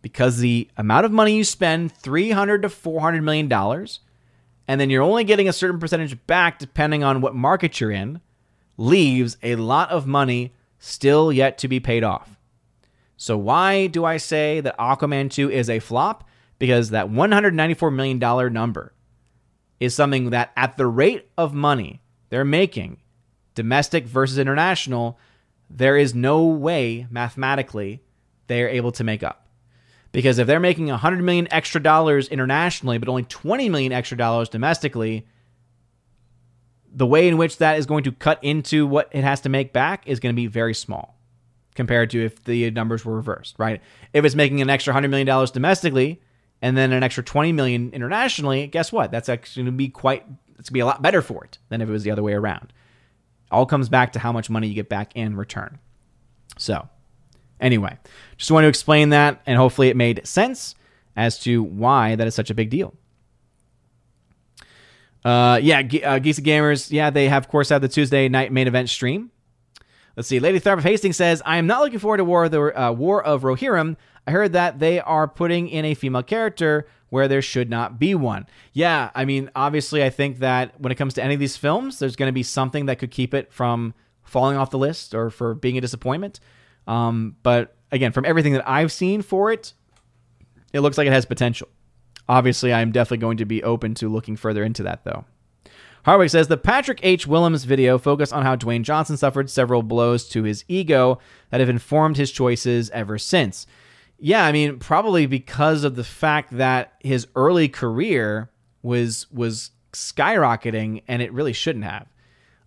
because 0.00 0.38
the 0.38 0.68
amount 0.76 1.06
of 1.06 1.12
money 1.12 1.36
you 1.36 1.44
spend 1.44 1.92
300 1.92 2.62
to 2.62 2.68
400 2.68 3.22
million 3.22 3.48
dollars 3.48 4.00
and 4.68 4.80
then 4.80 4.90
you're 4.90 5.02
only 5.02 5.24
getting 5.24 5.48
a 5.48 5.52
certain 5.52 5.80
percentage 5.80 6.26
back 6.26 6.58
depending 6.58 7.02
on 7.04 7.20
what 7.20 7.34
market 7.34 7.80
you're 7.80 7.90
in 7.90 8.20
leaves 8.76 9.36
a 9.42 9.56
lot 9.56 9.90
of 9.90 10.06
money 10.06 10.52
still 10.78 11.32
yet 11.32 11.58
to 11.58 11.68
be 11.68 11.80
paid 11.80 12.04
off. 12.04 12.36
So 13.22 13.38
why 13.38 13.86
do 13.86 14.04
I 14.04 14.16
say 14.16 14.58
that 14.62 14.76
Aquaman 14.78 15.30
2 15.30 15.48
is 15.48 15.70
a 15.70 15.78
flop? 15.78 16.28
Because 16.58 16.90
that 16.90 17.08
194 17.08 17.88
million 17.92 18.18
dollar 18.18 18.50
number 18.50 18.94
is 19.78 19.94
something 19.94 20.30
that 20.30 20.50
at 20.56 20.76
the 20.76 20.88
rate 20.88 21.30
of 21.38 21.54
money 21.54 22.02
they're 22.30 22.44
making 22.44 22.96
domestic 23.54 24.06
versus 24.06 24.38
international 24.38 25.20
there 25.70 25.96
is 25.96 26.16
no 26.16 26.46
way 26.46 27.06
mathematically 27.10 28.02
they 28.48 28.60
are 28.60 28.68
able 28.68 28.90
to 28.90 29.04
make 29.04 29.22
up. 29.22 29.46
Because 30.10 30.40
if 30.40 30.48
they're 30.48 30.58
making 30.58 30.88
100 30.88 31.22
million 31.22 31.46
extra 31.52 31.80
dollars 31.80 32.26
internationally, 32.26 32.98
but 32.98 33.08
only 33.08 33.22
20 33.22 33.68
million 33.68 33.92
extra 33.92 34.16
dollars 34.18 34.48
domestically, 34.48 35.28
the 36.92 37.06
way 37.06 37.28
in 37.28 37.36
which 37.36 37.58
that 37.58 37.78
is 37.78 37.86
going 37.86 38.02
to 38.02 38.10
cut 38.10 38.42
into 38.42 38.84
what 38.84 39.08
it 39.12 39.22
has 39.22 39.42
to 39.42 39.48
make 39.48 39.72
back 39.72 40.08
is 40.08 40.18
going 40.18 40.34
to 40.34 40.36
be 40.36 40.48
very 40.48 40.74
small 40.74 41.21
compared 41.74 42.10
to 42.10 42.24
if 42.24 42.44
the 42.44 42.70
numbers 42.70 43.04
were 43.04 43.14
reversed, 43.14 43.54
right? 43.58 43.80
If 44.12 44.24
it's 44.24 44.34
making 44.34 44.60
an 44.60 44.70
extra 44.70 44.92
$100 44.94 45.10
million 45.10 45.46
domestically 45.52 46.20
and 46.60 46.76
then 46.76 46.92
an 46.92 47.02
extra 47.02 47.22
20 47.22 47.52
million 47.52 47.90
internationally, 47.92 48.66
guess 48.66 48.92
what? 48.92 49.10
That's 49.10 49.28
actually 49.28 49.64
going 49.64 49.72
to 49.74 49.76
be 49.76 49.88
quite, 49.88 50.24
it's 50.58 50.58
going 50.58 50.64
to 50.64 50.72
be 50.72 50.80
a 50.80 50.86
lot 50.86 51.02
better 51.02 51.22
for 51.22 51.44
it 51.44 51.58
than 51.68 51.80
if 51.80 51.88
it 51.88 51.92
was 51.92 52.04
the 52.04 52.10
other 52.10 52.22
way 52.22 52.34
around. 52.34 52.72
All 53.50 53.66
comes 53.66 53.88
back 53.88 54.12
to 54.12 54.18
how 54.18 54.32
much 54.32 54.48
money 54.48 54.68
you 54.68 54.74
get 54.74 54.88
back 54.88 55.12
in 55.14 55.36
return. 55.36 55.78
So, 56.58 56.88
Anyway, 57.62 57.96
just 58.36 58.50
want 58.50 58.64
to 58.64 58.68
explain 58.68 59.10
that, 59.10 59.40
and 59.46 59.56
hopefully 59.56 59.88
it 59.88 59.96
made 59.96 60.26
sense 60.26 60.74
as 61.14 61.38
to 61.38 61.62
why 61.62 62.16
that 62.16 62.26
is 62.26 62.34
such 62.34 62.50
a 62.50 62.54
big 62.54 62.68
deal. 62.68 62.92
Uh, 65.24 65.60
yeah, 65.62 65.78
uh, 65.78 66.18
Geesa 66.18 66.40
Gamers, 66.40 66.90
yeah, 66.90 67.10
they 67.10 67.28
have, 67.28 67.44
of 67.44 67.48
course, 67.48 67.68
have 67.68 67.80
the 67.80 67.88
Tuesday 67.88 68.28
night 68.28 68.50
main 68.50 68.66
event 68.66 68.90
stream. 68.90 69.30
Let's 70.16 70.28
see. 70.28 70.40
Lady 70.40 70.60
Tharp 70.60 70.78
of 70.78 70.84
Hastings 70.84 71.16
says, 71.16 71.42
I 71.46 71.56
am 71.56 71.66
not 71.66 71.80
looking 71.80 71.98
forward 71.98 72.18
to 72.18 72.24
War 72.24 72.44
of, 72.44 72.50
the, 72.50 72.82
uh, 72.82 72.92
War 72.92 73.22
of 73.22 73.42
Rohirrim. 73.42 73.96
I 74.26 74.30
heard 74.30 74.52
that 74.52 74.78
they 74.78 75.00
are 75.00 75.26
putting 75.26 75.68
in 75.68 75.84
a 75.84 75.94
female 75.94 76.22
character 76.22 76.86
where 77.08 77.28
there 77.28 77.42
should 77.42 77.68
not 77.68 77.98
be 77.98 78.14
one. 78.14 78.46
Yeah, 78.72 79.10
I 79.14 79.24
mean, 79.24 79.50
obviously, 79.54 80.02
I 80.02 80.10
think 80.10 80.38
that 80.38 80.80
when 80.80 80.92
it 80.92 80.94
comes 80.96 81.14
to 81.14 81.22
any 81.22 81.34
of 81.34 81.40
these 81.40 81.56
films, 81.56 81.98
there's 81.98 82.16
going 82.16 82.28
to 82.28 82.32
be 82.32 82.42
something 82.42 82.86
that 82.86 82.98
could 82.98 83.10
keep 83.10 83.34
it 83.34 83.52
from 83.52 83.94
falling 84.22 84.56
off 84.56 84.70
the 84.70 84.78
list 84.78 85.14
or 85.14 85.28
for 85.28 85.54
being 85.54 85.76
a 85.76 85.80
disappointment. 85.80 86.40
Um, 86.86 87.36
but 87.42 87.76
again, 87.90 88.12
from 88.12 88.24
everything 88.24 88.54
that 88.54 88.68
I've 88.68 88.92
seen 88.92 89.22
for 89.22 89.52
it, 89.52 89.74
it 90.72 90.80
looks 90.80 90.96
like 90.96 91.06
it 91.06 91.12
has 91.12 91.26
potential. 91.26 91.68
Obviously, 92.28 92.72
I'm 92.72 92.92
definitely 92.92 93.18
going 93.18 93.36
to 93.38 93.44
be 93.44 93.62
open 93.62 93.94
to 93.96 94.08
looking 94.08 94.36
further 94.36 94.64
into 94.64 94.82
that, 94.84 95.04
though. 95.04 95.24
Hardwick 96.04 96.30
says 96.30 96.48
the 96.48 96.56
Patrick 96.56 97.00
H. 97.02 97.26
Willems 97.26 97.64
video 97.64 97.96
focused 97.96 98.32
on 98.32 98.42
how 98.42 98.56
Dwayne 98.56 98.82
Johnson 98.82 99.16
suffered 99.16 99.48
several 99.48 99.82
blows 99.82 100.28
to 100.30 100.42
his 100.42 100.64
ego 100.66 101.20
that 101.50 101.60
have 101.60 101.68
informed 101.68 102.16
his 102.16 102.32
choices 102.32 102.90
ever 102.90 103.18
since. 103.18 103.66
Yeah, 104.18 104.44
I 104.44 104.52
mean, 104.52 104.78
probably 104.78 105.26
because 105.26 105.84
of 105.84 105.94
the 105.94 106.04
fact 106.04 106.56
that 106.56 106.94
his 107.00 107.28
early 107.36 107.68
career 107.68 108.50
was 108.82 109.26
was 109.32 109.70
skyrocketing, 109.92 111.02
and 111.06 111.22
it 111.22 111.32
really 111.32 111.52
shouldn't 111.52 111.84
have. 111.84 112.08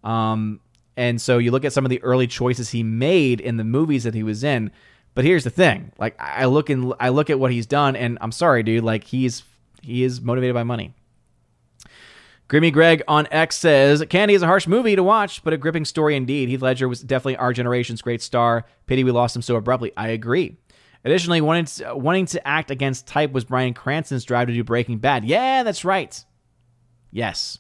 Um, 0.04 0.62
and 0.96 1.20
so 1.20 1.38
you 1.38 1.52
look 1.52 1.66
at 1.66 1.74
some 1.74 1.86
of 1.86 1.90
the 1.90 2.02
early 2.04 2.28
choices 2.28 2.70
he 2.70 2.84
made 2.84 3.42
in 3.42 3.58
the 3.58 3.64
movies 3.64 4.04
that 4.06 4.14
he 4.14 4.24
was 4.24 4.44
in. 4.44 4.72
But 5.14 5.26
here's 5.26 5.44
the 5.44 5.50
thing: 5.50 5.92
like 5.98 6.16
I 6.20 6.46
look 6.46 6.70
and 6.70 6.94
I 7.00 7.10
look 7.10 7.30
at 7.30 7.40
what 7.40 7.52
he's 7.52 7.66
done, 7.66 7.98
and 7.98 8.18
I'm 8.22 8.32
sorry, 8.32 8.64
dude. 8.64 8.84
Like 8.84 9.04
he's 9.04 9.44
he 9.82 10.04
is 10.04 10.22
motivated 10.22 10.54
by 10.54 10.64
money. 10.64 10.94
Grimmy 12.48 12.72
Greg 12.72 13.02
on 13.08 13.28
X 13.32 13.58
says, 13.58 14.04
Candy 14.10 14.36
is 14.36 14.44
a 14.44 14.48
harsh 14.48 14.68
movie 14.68 14.96
to 14.96 15.02
watch, 15.02 15.44
but 15.44 15.54
a 15.54 15.58
gripping 15.58 15.86
story 15.86 16.16
indeed. 16.16 16.48
Heath 16.48 16.62
Ledger 16.62 16.88
was 16.88 17.02
definitely 17.02 17.38
our 17.38 17.54
generation's 17.54 18.04
great 18.04 18.22
star. 18.22 18.66
Pity 18.86 19.04
we 19.04 19.12
lost 19.12 19.36
him 19.36 19.42
so 19.42 19.56
abruptly. 19.56 19.92
I 19.98 20.10
agree. 20.10 20.58
Additionally, 21.04 21.42
wanting 21.42 21.66
to, 21.66 21.96
wanting 21.96 22.28
to 22.28 22.48
act 22.48 22.70
against 22.70 23.08
type 23.08 23.32
was 23.32 23.46
Bryan 23.46 23.74
Cranston's 23.74 24.26
drive 24.26 24.48
to 24.48 24.54
do 24.54 24.64
Breaking 24.64 25.00
Bad. 25.00 25.26
Yeah, 25.26 25.64
that's 25.64 25.86
right. 25.86 26.24
Yes. 27.12 27.58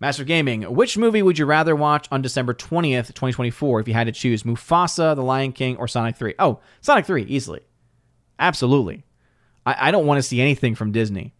Master 0.00 0.24
Gaming, 0.24 0.62
which 0.74 0.98
movie 0.98 1.22
would 1.22 1.38
you 1.38 1.46
rather 1.46 1.76
watch 1.76 2.08
on 2.10 2.20
December 2.20 2.52
20th, 2.52 3.08
2024, 3.08 3.80
if 3.80 3.88
you 3.88 3.94
had 3.94 4.06
to 4.06 4.12
choose 4.12 4.42
Mufasa, 4.42 5.14
The 5.14 5.22
Lion 5.22 5.52
King, 5.52 5.76
or 5.76 5.88
Sonic 5.88 6.16
3? 6.16 6.34
Oh, 6.38 6.60
Sonic 6.80 7.06
3, 7.06 7.24
easily. 7.24 7.60
Absolutely. 8.38 9.04
I, 9.64 9.88
I 9.88 9.90
don't 9.90 10.06
want 10.06 10.18
to 10.18 10.22
see 10.22 10.40
anything 10.40 10.74
from 10.74 10.92
Disney. 10.92 11.32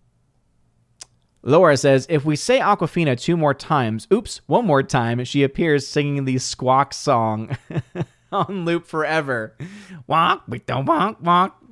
Laura 1.46 1.76
says, 1.76 2.06
if 2.08 2.24
we 2.24 2.36
say 2.36 2.58
Awkwafina 2.58 3.20
two 3.20 3.36
more 3.36 3.52
times, 3.52 4.08
oops, 4.10 4.40
one 4.46 4.64
more 4.66 4.82
time, 4.82 5.22
she 5.24 5.42
appears 5.42 5.86
singing 5.86 6.24
the 6.24 6.38
squawk 6.38 6.94
song 6.94 7.56
on 8.32 8.64
loop 8.64 8.86
forever. 8.86 9.54
Walk, 10.06 10.44
we 10.48 10.60
don't 10.60 10.86
walk, 10.86 11.18
walk. 11.20 11.62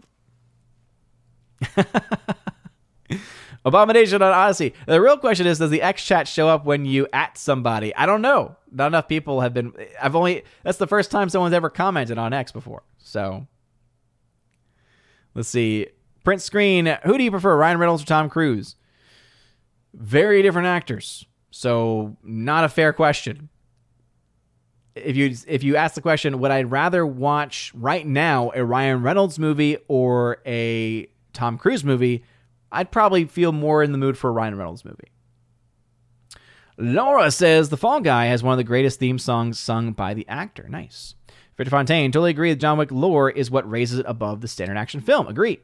Abomination 3.64 4.20
on 4.20 4.32
Odysee. 4.32 4.74
The 4.86 5.00
real 5.00 5.16
question 5.16 5.46
is, 5.46 5.58
does 5.58 5.70
the 5.70 5.80
X 5.80 6.04
chat 6.04 6.28
show 6.28 6.48
up 6.48 6.66
when 6.66 6.84
you 6.84 7.06
at 7.12 7.38
somebody? 7.38 7.94
I 7.94 8.04
don't 8.04 8.20
know. 8.20 8.56
Not 8.70 8.88
enough 8.88 9.08
people 9.08 9.40
have 9.40 9.54
been. 9.54 9.72
I've 10.02 10.16
only. 10.16 10.42
That's 10.64 10.78
the 10.78 10.88
first 10.88 11.12
time 11.12 11.28
someone's 11.28 11.54
ever 11.54 11.70
commented 11.70 12.18
on 12.18 12.32
X 12.32 12.50
before. 12.50 12.82
So 12.98 13.46
let's 15.34 15.48
see. 15.48 15.86
Print 16.24 16.42
screen. 16.42 16.86
Who 17.04 17.16
do 17.16 17.22
you 17.22 17.30
prefer, 17.30 17.56
Ryan 17.56 17.78
Reynolds 17.78 18.02
or 18.02 18.06
Tom 18.06 18.28
Cruise? 18.28 18.74
Very 19.94 20.42
different 20.42 20.68
actors. 20.68 21.26
So 21.50 22.16
not 22.22 22.64
a 22.64 22.68
fair 22.68 22.92
question. 22.92 23.48
If 24.94 25.16
you 25.16 25.34
if 25.46 25.62
you 25.62 25.76
ask 25.76 25.94
the 25.94 26.02
question, 26.02 26.38
would 26.38 26.50
I 26.50 26.62
rather 26.62 27.06
watch 27.06 27.72
right 27.74 28.06
now 28.06 28.52
a 28.54 28.64
Ryan 28.64 29.02
Reynolds 29.02 29.38
movie 29.38 29.78
or 29.88 30.38
a 30.44 31.08
Tom 31.32 31.56
Cruise 31.56 31.84
movie? 31.84 32.24
I'd 32.70 32.90
probably 32.90 33.26
feel 33.26 33.52
more 33.52 33.82
in 33.82 33.92
the 33.92 33.98
mood 33.98 34.18
for 34.18 34.28
a 34.28 34.32
Ryan 34.32 34.56
Reynolds 34.56 34.84
movie. 34.84 35.08
Laura 36.78 37.30
says 37.30 37.68
The 37.68 37.76
Fall 37.76 38.00
Guy 38.00 38.26
has 38.26 38.42
one 38.42 38.52
of 38.52 38.58
the 38.58 38.64
greatest 38.64 38.98
theme 38.98 39.18
songs 39.18 39.58
sung 39.58 39.92
by 39.92 40.14
the 40.14 40.26
actor. 40.28 40.66
Nice. 40.68 41.14
Victor 41.56 41.70
Fontaine, 41.70 42.10
totally 42.10 42.30
agree 42.30 42.50
that 42.50 42.60
John 42.60 42.78
Wick 42.78 42.90
lore 42.90 43.30
is 43.30 43.50
what 43.50 43.70
raises 43.70 43.98
it 43.98 44.06
above 44.08 44.40
the 44.40 44.48
standard 44.48 44.78
action 44.78 45.00
film. 45.00 45.28
Agree. 45.28 45.60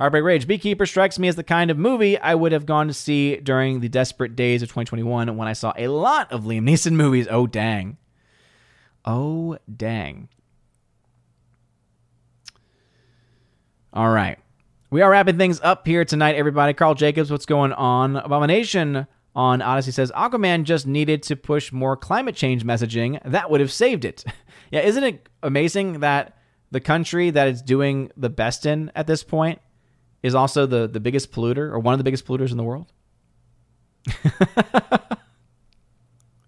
Heartbreak 0.00 0.24
Rage. 0.24 0.46
Beekeeper 0.46 0.86
strikes 0.86 1.18
me 1.18 1.28
as 1.28 1.36
the 1.36 1.44
kind 1.44 1.70
of 1.70 1.76
movie 1.76 2.16
I 2.16 2.34
would 2.34 2.52
have 2.52 2.64
gone 2.64 2.86
to 2.86 2.94
see 2.94 3.36
during 3.36 3.80
the 3.80 3.88
desperate 3.90 4.34
days 4.34 4.62
of 4.62 4.70
2021 4.70 5.36
when 5.36 5.46
I 5.46 5.52
saw 5.52 5.74
a 5.76 5.88
lot 5.88 6.32
of 6.32 6.44
Liam 6.44 6.62
Neeson 6.62 6.92
movies. 6.92 7.28
Oh, 7.30 7.46
dang. 7.46 7.98
Oh, 9.04 9.58
dang. 9.76 10.30
All 13.92 14.08
right. 14.08 14.38
We 14.90 15.02
are 15.02 15.10
wrapping 15.10 15.36
things 15.36 15.60
up 15.62 15.86
here 15.86 16.06
tonight, 16.06 16.34
everybody. 16.34 16.72
Carl 16.72 16.94
Jacobs, 16.94 17.30
what's 17.30 17.44
going 17.44 17.74
on? 17.74 18.16
Abomination 18.16 19.06
on 19.36 19.60
Odysee 19.60 19.92
says 19.92 20.10
Aquaman 20.12 20.64
just 20.64 20.86
needed 20.86 21.22
to 21.24 21.36
push 21.36 21.72
more 21.72 21.94
climate 21.94 22.34
change 22.34 22.64
messaging. 22.64 23.20
That 23.30 23.50
would 23.50 23.60
have 23.60 23.70
saved 23.70 24.06
it. 24.06 24.24
yeah, 24.70 24.80
isn't 24.80 25.04
it 25.04 25.28
amazing 25.42 26.00
that 26.00 26.38
the 26.70 26.80
country 26.80 27.28
that 27.28 27.48
it's 27.48 27.60
doing 27.60 28.10
the 28.16 28.30
best 28.30 28.64
in 28.64 28.90
at 28.94 29.06
this 29.06 29.22
point 29.22 29.60
is 30.22 30.34
also 30.34 30.66
the, 30.66 30.86
the 30.86 31.00
biggest 31.00 31.32
polluter 31.32 31.70
or 31.72 31.78
one 31.78 31.94
of 31.94 31.98
the 31.98 32.04
biggest 32.04 32.26
polluters 32.26 32.50
in 32.50 32.56
the 32.56 32.64
world? 32.64 32.92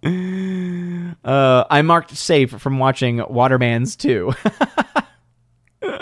uh, 1.24 1.64
I 1.70 1.82
marked 1.82 2.16
safe 2.16 2.50
from 2.50 2.78
watching 2.78 3.18
Waterman's 3.18 3.96
too. 3.96 4.32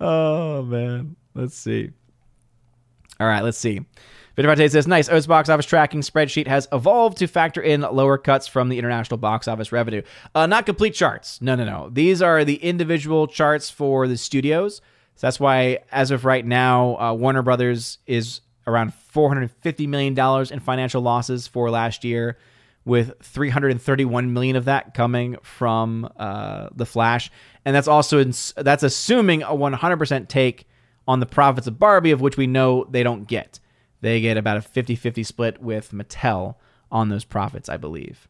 oh 0.00 0.62
man, 0.62 1.16
let's 1.34 1.56
see. 1.56 1.90
All 3.20 3.26
right, 3.26 3.42
let's 3.42 3.58
see. 3.58 3.80
Vitamate 4.36 4.70
says, 4.70 4.86
nice. 4.86 5.08
O's 5.10 5.26
box 5.26 5.48
office 5.48 5.66
tracking 5.66 6.00
spreadsheet 6.00 6.46
has 6.46 6.66
evolved 6.72 7.18
to 7.18 7.26
factor 7.26 7.60
in 7.60 7.82
lower 7.82 8.16
cuts 8.16 8.46
from 8.46 8.68
the 8.68 8.78
international 8.78 9.18
box 9.18 9.46
office 9.46 9.72
revenue. 9.72 10.02
Uh, 10.34 10.46
not 10.46 10.64
complete 10.64 10.94
charts. 10.94 11.40
No, 11.42 11.54
no, 11.54 11.64
no. 11.64 11.90
These 11.90 12.22
are 12.22 12.44
the 12.44 12.56
individual 12.56 13.26
charts 13.26 13.68
for 13.68 14.08
the 14.08 14.16
studios. 14.16 14.80
So 15.22 15.28
that's 15.28 15.38
why, 15.38 15.78
as 15.92 16.10
of 16.10 16.24
right 16.24 16.44
now, 16.44 16.96
uh, 16.96 17.12
Warner 17.12 17.42
Brothers 17.42 17.98
is 18.08 18.40
around 18.66 18.92
$450 19.14 19.86
million 19.86 20.18
in 20.52 20.58
financial 20.58 21.00
losses 21.00 21.46
for 21.46 21.70
last 21.70 22.02
year, 22.02 22.38
with 22.84 23.12
331 23.22 24.32
million 24.32 24.56
of 24.56 24.64
that 24.64 24.94
coming 24.94 25.36
from 25.44 26.10
uh, 26.16 26.70
the 26.74 26.84
Flash, 26.84 27.30
and 27.64 27.72
that's 27.72 27.86
also 27.86 28.24
that's 28.24 28.82
assuming 28.82 29.44
a 29.44 29.50
100% 29.50 30.26
take 30.26 30.66
on 31.06 31.20
the 31.20 31.26
profits 31.26 31.68
of 31.68 31.78
Barbie, 31.78 32.10
of 32.10 32.20
which 32.20 32.36
we 32.36 32.48
know 32.48 32.84
they 32.90 33.04
don't 33.04 33.28
get. 33.28 33.60
They 34.00 34.20
get 34.20 34.36
about 34.36 34.56
a 34.56 34.60
50-50 34.60 35.24
split 35.24 35.62
with 35.62 35.92
Mattel 35.92 36.56
on 36.90 37.10
those 37.10 37.24
profits, 37.24 37.68
I 37.68 37.76
believe. 37.76 38.26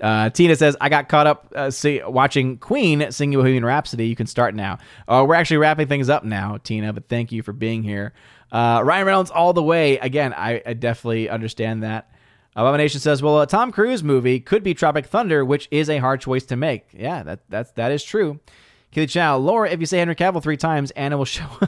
Uh, 0.00 0.30
Tina 0.30 0.56
says, 0.56 0.76
I 0.80 0.88
got 0.88 1.08
caught 1.08 1.26
up 1.26 1.52
uh, 1.54 1.70
see, 1.70 2.02
watching 2.04 2.58
Queen 2.58 3.10
sing 3.12 3.34
a 3.34 3.38
Bohemian 3.38 3.64
Rhapsody. 3.64 4.06
You 4.06 4.16
can 4.16 4.26
start 4.26 4.54
now. 4.54 4.78
Uh, 5.06 5.24
we're 5.26 5.34
actually 5.34 5.58
wrapping 5.58 5.88
things 5.88 6.08
up 6.08 6.24
now, 6.24 6.58
Tina, 6.58 6.92
but 6.92 7.08
thank 7.08 7.32
you 7.32 7.42
for 7.42 7.52
being 7.52 7.82
here. 7.82 8.12
Uh, 8.50 8.82
Ryan 8.84 9.06
Reynolds, 9.06 9.30
all 9.30 9.52
the 9.52 9.62
way. 9.62 9.98
Again, 9.98 10.32
I, 10.32 10.62
I 10.64 10.74
definitely 10.74 11.28
understand 11.28 11.82
that. 11.82 12.10
Abomination 12.56 13.00
says, 13.00 13.20
"Well, 13.20 13.40
a 13.40 13.46
Tom 13.48 13.72
Cruise 13.72 14.04
movie 14.04 14.38
could 14.38 14.62
be 14.62 14.74
Tropic 14.74 15.06
Thunder, 15.06 15.44
which 15.44 15.66
is 15.72 15.90
a 15.90 15.98
hard 15.98 16.20
choice 16.20 16.44
to 16.46 16.56
make." 16.56 16.86
Yeah, 16.92 17.24
that 17.24 17.40
that's 17.48 17.72
that 17.72 17.90
is 17.90 18.04
true. 18.04 18.38
Keely 18.92 19.08
Chow, 19.08 19.36
Laura, 19.38 19.68
if 19.68 19.80
you 19.80 19.86
say 19.86 19.98
Henry 19.98 20.14
Cavill 20.14 20.40
three 20.40 20.56
times, 20.56 20.92
Anna 20.92 21.18
will 21.18 21.24
show. 21.24 21.48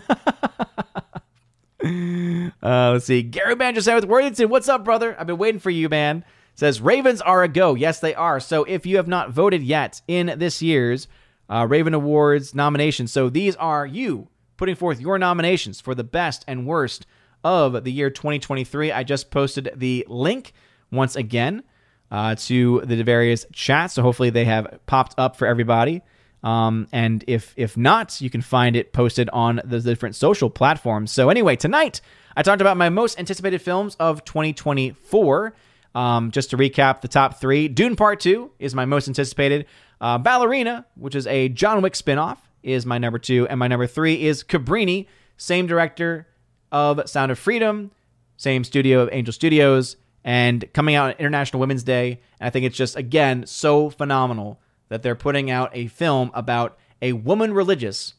uh, 2.62 2.92
let's 2.92 3.06
see. 3.06 3.22
Gary 3.24 3.56
Banjo 3.56 3.80
said 3.80 3.96
with 3.96 4.04
Worthington, 4.04 4.48
"What's 4.48 4.68
up, 4.68 4.84
brother? 4.84 5.16
I've 5.18 5.26
been 5.26 5.38
waiting 5.38 5.58
for 5.58 5.70
you, 5.70 5.88
man." 5.88 6.24
Says 6.56 6.80
Ravens 6.80 7.20
are 7.20 7.42
a 7.42 7.48
go. 7.48 7.74
Yes, 7.74 8.00
they 8.00 8.14
are. 8.14 8.40
So 8.40 8.64
if 8.64 8.86
you 8.86 8.96
have 8.96 9.06
not 9.06 9.30
voted 9.30 9.62
yet 9.62 10.00
in 10.08 10.34
this 10.38 10.62
year's 10.62 11.06
uh, 11.48 11.66
Raven 11.68 11.94
Awards 11.94 12.54
nominations, 12.54 13.12
so 13.12 13.28
these 13.28 13.54
are 13.56 13.86
you 13.86 14.28
putting 14.56 14.74
forth 14.74 14.98
your 14.98 15.18
nominations 15.18 15.80
for 15.82 15.94
the 15.94 16.02
best 16.02 16.44
and 16.48 16.66
worst 16.66 17.06
of 17.44 17.84
the 17.84 17.92
year 17.92 18.08
2023. 18.08 18.90
I 18.90 19.02
just 19.02 19.30
posted 19.30 19.70
the 19.76 20.06
link 20.08 20.54
once 20.90 21.14
again 21.14 21.62
uh, 22.10 22.34
to 22.36 22.80
the 22.84 23.02
various 23.02 23.44
chats, 23.52 23.94
so 23.94 24.02
hopefully 24.02 24.30
they 24.30 24.46
have 24.46 24.80
popped 24.86 25.14
up 25.18 25.36
for 25.36 25.46
everybody. 25.46 26.02
Um, 26.42 26.86
and 26.90 27.24
if 27.26 27.52
if 27.56 27.76
not, 27.76 28.20
you 28.20 28.30
can 28.30 28.40
find 28.40 28.76
it 28.76 28.92
posted 28.92 29.28
on 29.30 29.60
the 29.64 29.80
different 29.80 30.14
social 30.14 30.48
platforms. 30.48 31.10
So 31.10 31.28
anyway, 31.28 31.56
tonight 31.56 32.00
I 32.36 32.42
talked 32.42 32.60
about 32.60 32.76
my 32.76 32.88
most 32.88 33.18
anticipated 33.18 33.60
films 33.60 33.96
of 33.96 34.24
2024. 34.24 35.54
Um, 35.96 36.30
just 36.30 36.50
to 36.50 36.58
recap 36.58 37.00
the 37.00 37.08
top 37.08 37.40
three, 37.40 37.68
Dune 37.68 37.96
Part 37.96 38.20
Two 38.20 38.50
is 38.58 38.74
my 38.74 38.84
most 38.84 39.08
anticipated. 39.08 39.64
Uh, 39.98 40.18
Ballerina, 40.18 40.84
which 40.94 41.14
is 41.14 41.26
a 41.26 41.48
John 41.48 41.80
Wick 41.80 41.94
spinoff, 41.94 42.36
is 42.62 42.84
my 42.84 42.98
number 42.98 43.18
two, 43.18 43.48
and 43.48 43.58
my 43.58 43.66
number 43.66 43.86
three 43.86 44.26
is 44.26 44.44
Cabrini, 44.44 45.06
same 45.38 45.66
director 45.66 46.28
of 46.70 47.08
Sound 47.08 47.32
of 47.32 47.38
Freedom, 47.38 47.92
same 48.36 48.62
studio 48.62 49.00
of 49.00 49.08
Angel 49.10 49.32
Studios, 49.32 49.96
and 50.22 50.70
coming 50.74 50.96
out 50.96 51.06
on 51.06 51.18
International 51.18 51.60
Women's 51.60 51.82
Day. 51.82 52.20
And 52.40 52.48
I 52.48 52.50
think 52.50 52.66
it's 52.66 52.76
just 52.76 52.94
again 52.94 53.46
so 53.46 53.88
phenomenal 53.88 54.60
that 54.90 55.02
they're 55.02 55.14
putting 55.14 55.50
out 55.50 55.70
a 55.72 55.86
film 55.86 56.30
about 56.34 56.76
a 57.00 57.14
woman 57.14 57.54
religious 57.54 58.12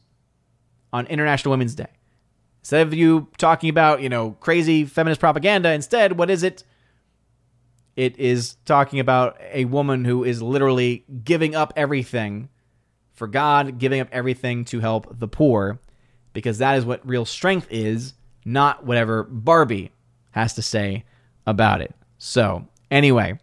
on 0.92 1.06
International 1.06 1.52
Women's 1.52 1.76
Day. 1.76 1.92
Instead 2.62 2.88
of 2.88 2.92
you 2.92 3.28
talking 3.38 3.70
about, 3.70 4.02
you 4.02 4.08
know, 4.08 4.32
crazy 4.40 4.84
feminist 4.84 5.20
propaganda, 5.20 5.72
instead, 5.72 6.18
what 6.18 6.28
is 6.28 6.42
it? 6.42 6.64
It 7.98 8.16
is 8.16 8.54
talking 8.64 9.00
about 9.00 9.40
a 9.50 9.64
woman 9.64 10.04
who 10.04 10.22
is 10.22 10.40
literally 10.40 11.04
giving 11.24 11.56
up 11.56 11.72
everything 11.74 12.48
for 13.14 13.26
God, 13.26 13.78
giving 13.78 13.98
up 13.98 14.06
everything 14.12 14.64
to 14.66 14.78
help 14.78 15.18
the 15.18 15.26
poor, 15.26 15.80
because 16.32 16.58
that 16.58 16.78
is 16.78 16.84
what 16.84 17.04
real 17.04 17.24
strength 17.24 17.66
is, 17.70 18.14
not 18.44 18.86
whatever 18.86 19.24
Barbie 19.24 19.90
has 20.30 20.54
to 20.54 20.62
say 20.62 21.06
about 21.44 21.80
it. 21.80 21.92
So, 22.18 22.68
anyway, 22.88 23.40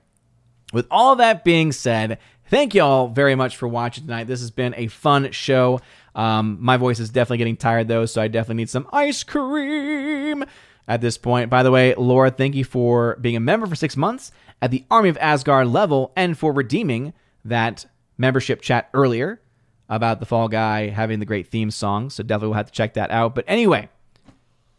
with 0.72 0.88
all 0.90 1.18
that 1.18 1.44
being 1.44 1.74
said, 1.74 2.18
thank 2.50 2.74
you 2.74 2.82
all 2.82 3.10
very 3.10 3.36
much 3.36 3.58
for 3.58 3.68
watching 3.68 4.06
tonight. 4.06 4.28
This 4.28 4.40
has 4.40 4.52
been 4.52 4.74
a 4.78 4.88
fun 4.88 5.34
show. 5.34 5.82
Um, 6.16 6.60
my 6.62 6.78
voice 6.78 7.02
is 7.02 7.10
definitely 7.10 7.40
getting 7.40 7.58
tired 7.58 7.90
though, 7.90 8.06
so 8.06 8.22
I 8.22 8.30
definitely 8.30 8.62
need 8.62 8.70
some 8.70 8.88
ice 8.94 9.22
cream 9.22 10.46
at 10.88 11.02
this 11.02 11.18
point. 11.18 11.50
By 11.50 11.64
the 11.64 11.72
way, 11.72 11.94
Laura, 11.96 12.32
thank 12.32 12.56
you 12.56 12.64
for 12.64 13.18
being 13.20 13.36
a 13.36 13.42
member 13.42 13.68
for 13.68 13.76
six 13.76 13.98
months 13.98 14.32
at 14.62 14.72
the 14.72 14.86
Army 14.90 15.10
of 15.10 15.18
Asgard 15.18 15.68
level 15.68 16.12
and 16.16 16.38
for 16.38 16.52
redeeming 16.52 17.14
that 17.44 17.86
membership 18.18 18.62
chat 18.62 18.90
earlier 18.94 19.42
about 19.90 20.20
the 20.20 20.26
Fall 20.26 20.48
Guy 20.48 20.90
having 20.90 21.20
the 21.20 21.26
great 21.26 21.48
theme 21.48 21.72
song. 21.72 22.10
So 22.10 22.24
definitely 22.24 22.50
we'll 22.50 22.58
have 22.58 22.68
to 22.68 22.72
check 22.72 22.96
that 22.96 23.12
out. 23.12 23.36
But 23.36 23.46
anyway, 23.48 23.90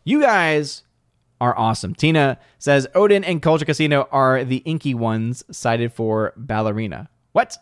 you 0.05 0.21
guys 0.21 0.83
are 1.41 1.57
awesome. 1.57 1.95
Tina 1.95 2.39
says 2.59 2.87
Odin 2.95 3.25
and 3.25 3.43
Culture 3.43 3.65
Casino 3.65 4.09
are 4.11 4.45
the 4.45 4.59
inky 4.59 4.95
ones 4.95 5.45
cited 5.51 5.93
for 5.93 6.33
Ballerina. 6.37 7.09
What? 7.33 7.57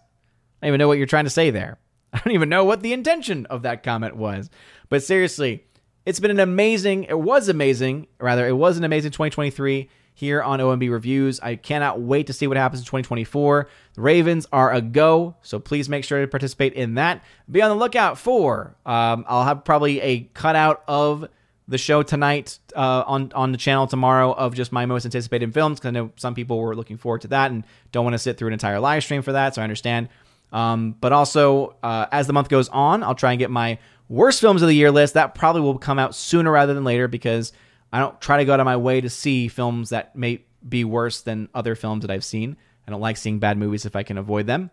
I 0.63 0.67
don't 0.67 0.69
even 0.69 0.79
know 0.79 0.89
what 0.89 0.99
you're 0.99 1.07
trying 1.07 1.25
to 1.25 1.31
say 1.31 1.51
there. 1.51 1.79
I 2.13 2.19
don't 2.19 2.35
even 2.35 2.49
know 2.49 2.65
what 2.65 2.83
the 2.83 2.93
intention 2.93 3.47
of 3.47 3.63
that 3.63 3.83
comment 3.83 4.17
was. 4.17 4.49
But 4.89 5.03
seriously, 5.03 5.65
it's 6.07 6.21
been 6.21 6.31
an 6.31 6.41
amazing, 6.41 7.05
it 7.05 7.19
was 7.19 7.49
amazing, 7.49 8.07
rather, 8.21 8.47
it 8.47 8.57
was 8.57 8.79
an 8.79 8.85
amazing 8.85 9.11
2023 9.11 9.89
here 10.15 10.43
on 10.43 10.61
OMB 10.61 10.91
Reviews. 10.91 11.41
I 11.41 11.57
cannot 11.57 12.01
wait 12.01 12.29
to 12.29 12.33
see 12.33 12.47
what 12.47 12.57
happens 12.57 12.81
in 12.81 12.87
2024. 12.87 13.69
The 13.95 14.01
Ravens 14.01 14.47
are 14.53 14.73
a 14.73 14.81
go, 14.81 15.37
so 15.43 15.59
please 15.59 15.89
make 15.89 16.05
sure 16.05 16.21
to 16.21 16.29
participate 16.29 16.73
in 16.73 16.95
that. 16.95 17.23
Be 17.51 17.61
on 17.61 17.69
the 17.69 17.77
lookout 17.77 18.17
for, 18.17 18.77
um, 18.87 19.25
I'll 19.29 19.45
have 19.45 19.65
probably 19.65 20.01
a 20.01 20.21
cutout 20.33 20.85
of 20.89 21.29
the 21.67 21.79
show 21.79 22.03
tonight 22.03 22.59
uh, 22.77 23.05
on 23.07 23.33
on 23.35 23.51
the 23.51 23.59
channel 23.59 23.87
tomorrow 23.87 24.33
of 24.33 24.55
just 24.55 24.71
my 24.71 24.85
most 24.87 25.07
anticipated 25.07 25.53
films 25.55 25.81
because 25.81 25.89
I 25.89 25.93
know 25.93 26.11
some 26.17 26.35
people 26.35 26.59
were 26.59 26.77
looking 26.77 26.99
forward 26.99 27.23
to 27.23 27.29
that 27.29 27.51
and 27.51 27.65
don't 27.91 28.05
want 28.05 28.15
to 28.15 28.19
sit 28.19 28.37
through 28.37 28.49
an 28.49 28.53
entire 28.53 28.79
live 28.79 29.03
stream 29.03 29.23
for 29.23 29.33
that, 29.33 29.55
so 29.55 29.63
I 29.63 29.65
understand. 29.65 30.09
Um, 30.53 30.95
but 31.01 31.13
also, 31.13 31.75
uh, 31.83 32.07
as 32.13 32.27
the 32.27 32.33
month 32.33 32.49
goes 32.49 32.69
on, 32.69 33.03
I'll 33.03 33.15
try 33.15 33.33
and 33.33 33.39
get 33.39 33.51
my 33.51 33.79
worst 34.09 34.41
films 34.41 34.63
of 34.63 34.69
the 34.69 34.75
year 34.75 34.91
list. 34.91 35.15
That 35.15 35.35
probably 35.35 35.63
will 35.63 35.79
come 35.79 35.99
out 35.99 36.15
sooner 36.15 36.53
rather 36.53 36.75
than 36.75 36.85
later 36.85 37.09
because 37.09 37.53
I 37.95 38.01
don't 38.01 38.21
try 38.21 38.39
to 38.39 38.45
go 38.45 38.53
out 38.53 38.59
of 38.59 38.65
my 38.65 38.77
way 38.77 39.01
to 39.01 39.09
see 39.09 39.47
films 39.47 39.91
that 39.91 40.17
may 40.17 40.45
be 40.69 40.83
worse 40.83 41.21
than 41.21 41.49
other 41.55 41.77
films 41.77 42.03
that 42.03 42.11
I've 42.11 42.25
seen. 42.25 42.57
I 42.89 42.91
don't 42.91 43.01
like 43.01 43.17
seeing 43.17 43.39
bad 43.39 43.57
movies 43.57 43.87
if 43.87 43.95
I 43.95 44.03
can 44.03 44.19
avoid 44.19 44.49
them. 44.49 44.73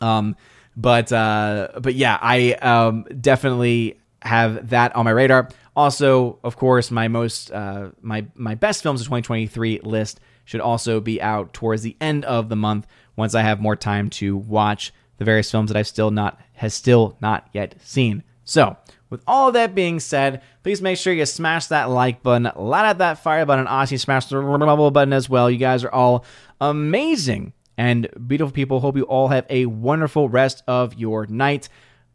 Um, 0.00 0.36
but 0.74 1.12
uh, 1.12 1.68
but 1.78 1.94
yeah, 1.96 2.16
I 2.18 2.54
um, 2.54 3.04
definitely 3.20 4.00
have 4.22 4.70
that 4.70 4.96
on 4.96 5.04
my 5.04 5.10
radar. 5.10 5.50
Also, 5.76 6.38
of 6.42 6.56
course, 6.56 6.90
my 6.90 7.08
most 7.08 7.52
uh, 7.52 7.90
my 8.00 8.24
my 8.34 8.54
best 8.54 8.82
films 8.82 9.02
of 9.02 9.06
2023 9.08 9.80
list 9.82 10.18
should 10.46 10.62
also 10.62 10.98
be 10.98 11.20
out 11.20 11.52
towards 11.52 11.82
the 11.82 11.94
end 12.00 12.24
of 12.24 12.48
the 12.48 12.56
month 12.56 12.86
once 13.16 13.34
I 13.34 13.42
have 13.42 13.60
more 13.60 13.76
time 13.76 14.08
to 14.10 14.34
watch 14.34 14.94
the 15.18 15.26
various 15.26 15.50
films 15.50 15.68
that 15.68 15.76
I've 15.78 15.86
still 15.86 16.10
not 16.10 16.40
has 16.54 16.72
still 16.72 17.18
not 17.20 17.50
yet 17.52 17.74
seen. 17.82 18.22
So, 18.44 18.78
with 19.10 19.22
all 19.26 19.48
of 19.48 19.54
that 19.54 19.74
being 19.74 20.00
said, 20.00 20.42
please 20.62 20.82
make 20.82 20.98
sure 20.98 21.12
you 21.12 21.26
smash 21.26 21.66
that 21.66 21.90
like 21.90 22.22
button, 22.22 22.50
light 22.56 22.88
up 22.88 22.98
that 22.98 23.22
fire 23.22 23.46
button, 23.46 23.66
Aussie 23.66 24.00
smash 24.00 24.26
the 24.26 24.40
bubble 24.40 24.90
button 24.90 25.12
as 25.12 25.28
well. 25.28 25.50
You 25.50 25.58
guys 25.58 25.84
are 25.84 25.92
all 25.92 26.24
amazing 26.60 27.52
and 27.78 28.08
beautiful 28.26 28.52
people. 28.52 28.80
Hope 28.80 28.96
you 28.96 29.04
all 29.04 29.28
have 29.28 29.46
a 29.48 29.66
wonderful 29.66 30.28
rest 30.28 30.62
of 30.66 30.94
your 30.94 31.26
night. 31.26 31.68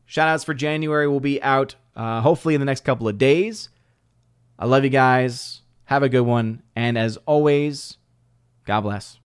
Shoutouts 0.07 0.45
for 0.45 0.53
January 0.53 1.07
will 1.07 1.21
be 1.21 1.41
out 1.41 1.75
uh, 1.95 2.21
hopefully 2.21 2.55
in 2.55 2.61
the 2.61 2.65
next 2.65 2.83
couple 2.83 3.07
of 3.07 3.17
days. 3.17 3.69
I 4.59 4.65
love 4.65 4.83
you 4.83 4.89
guys. 4.89 5.61
Have 5.85 6.03
a 6.03 6.09
good 6.09 6.21
one. 6.21 6.63
And 6.75 6.97
as 6.97 7.17
always, 7.25 7.97
God 8.65 8.81
bless. 8.81 9.17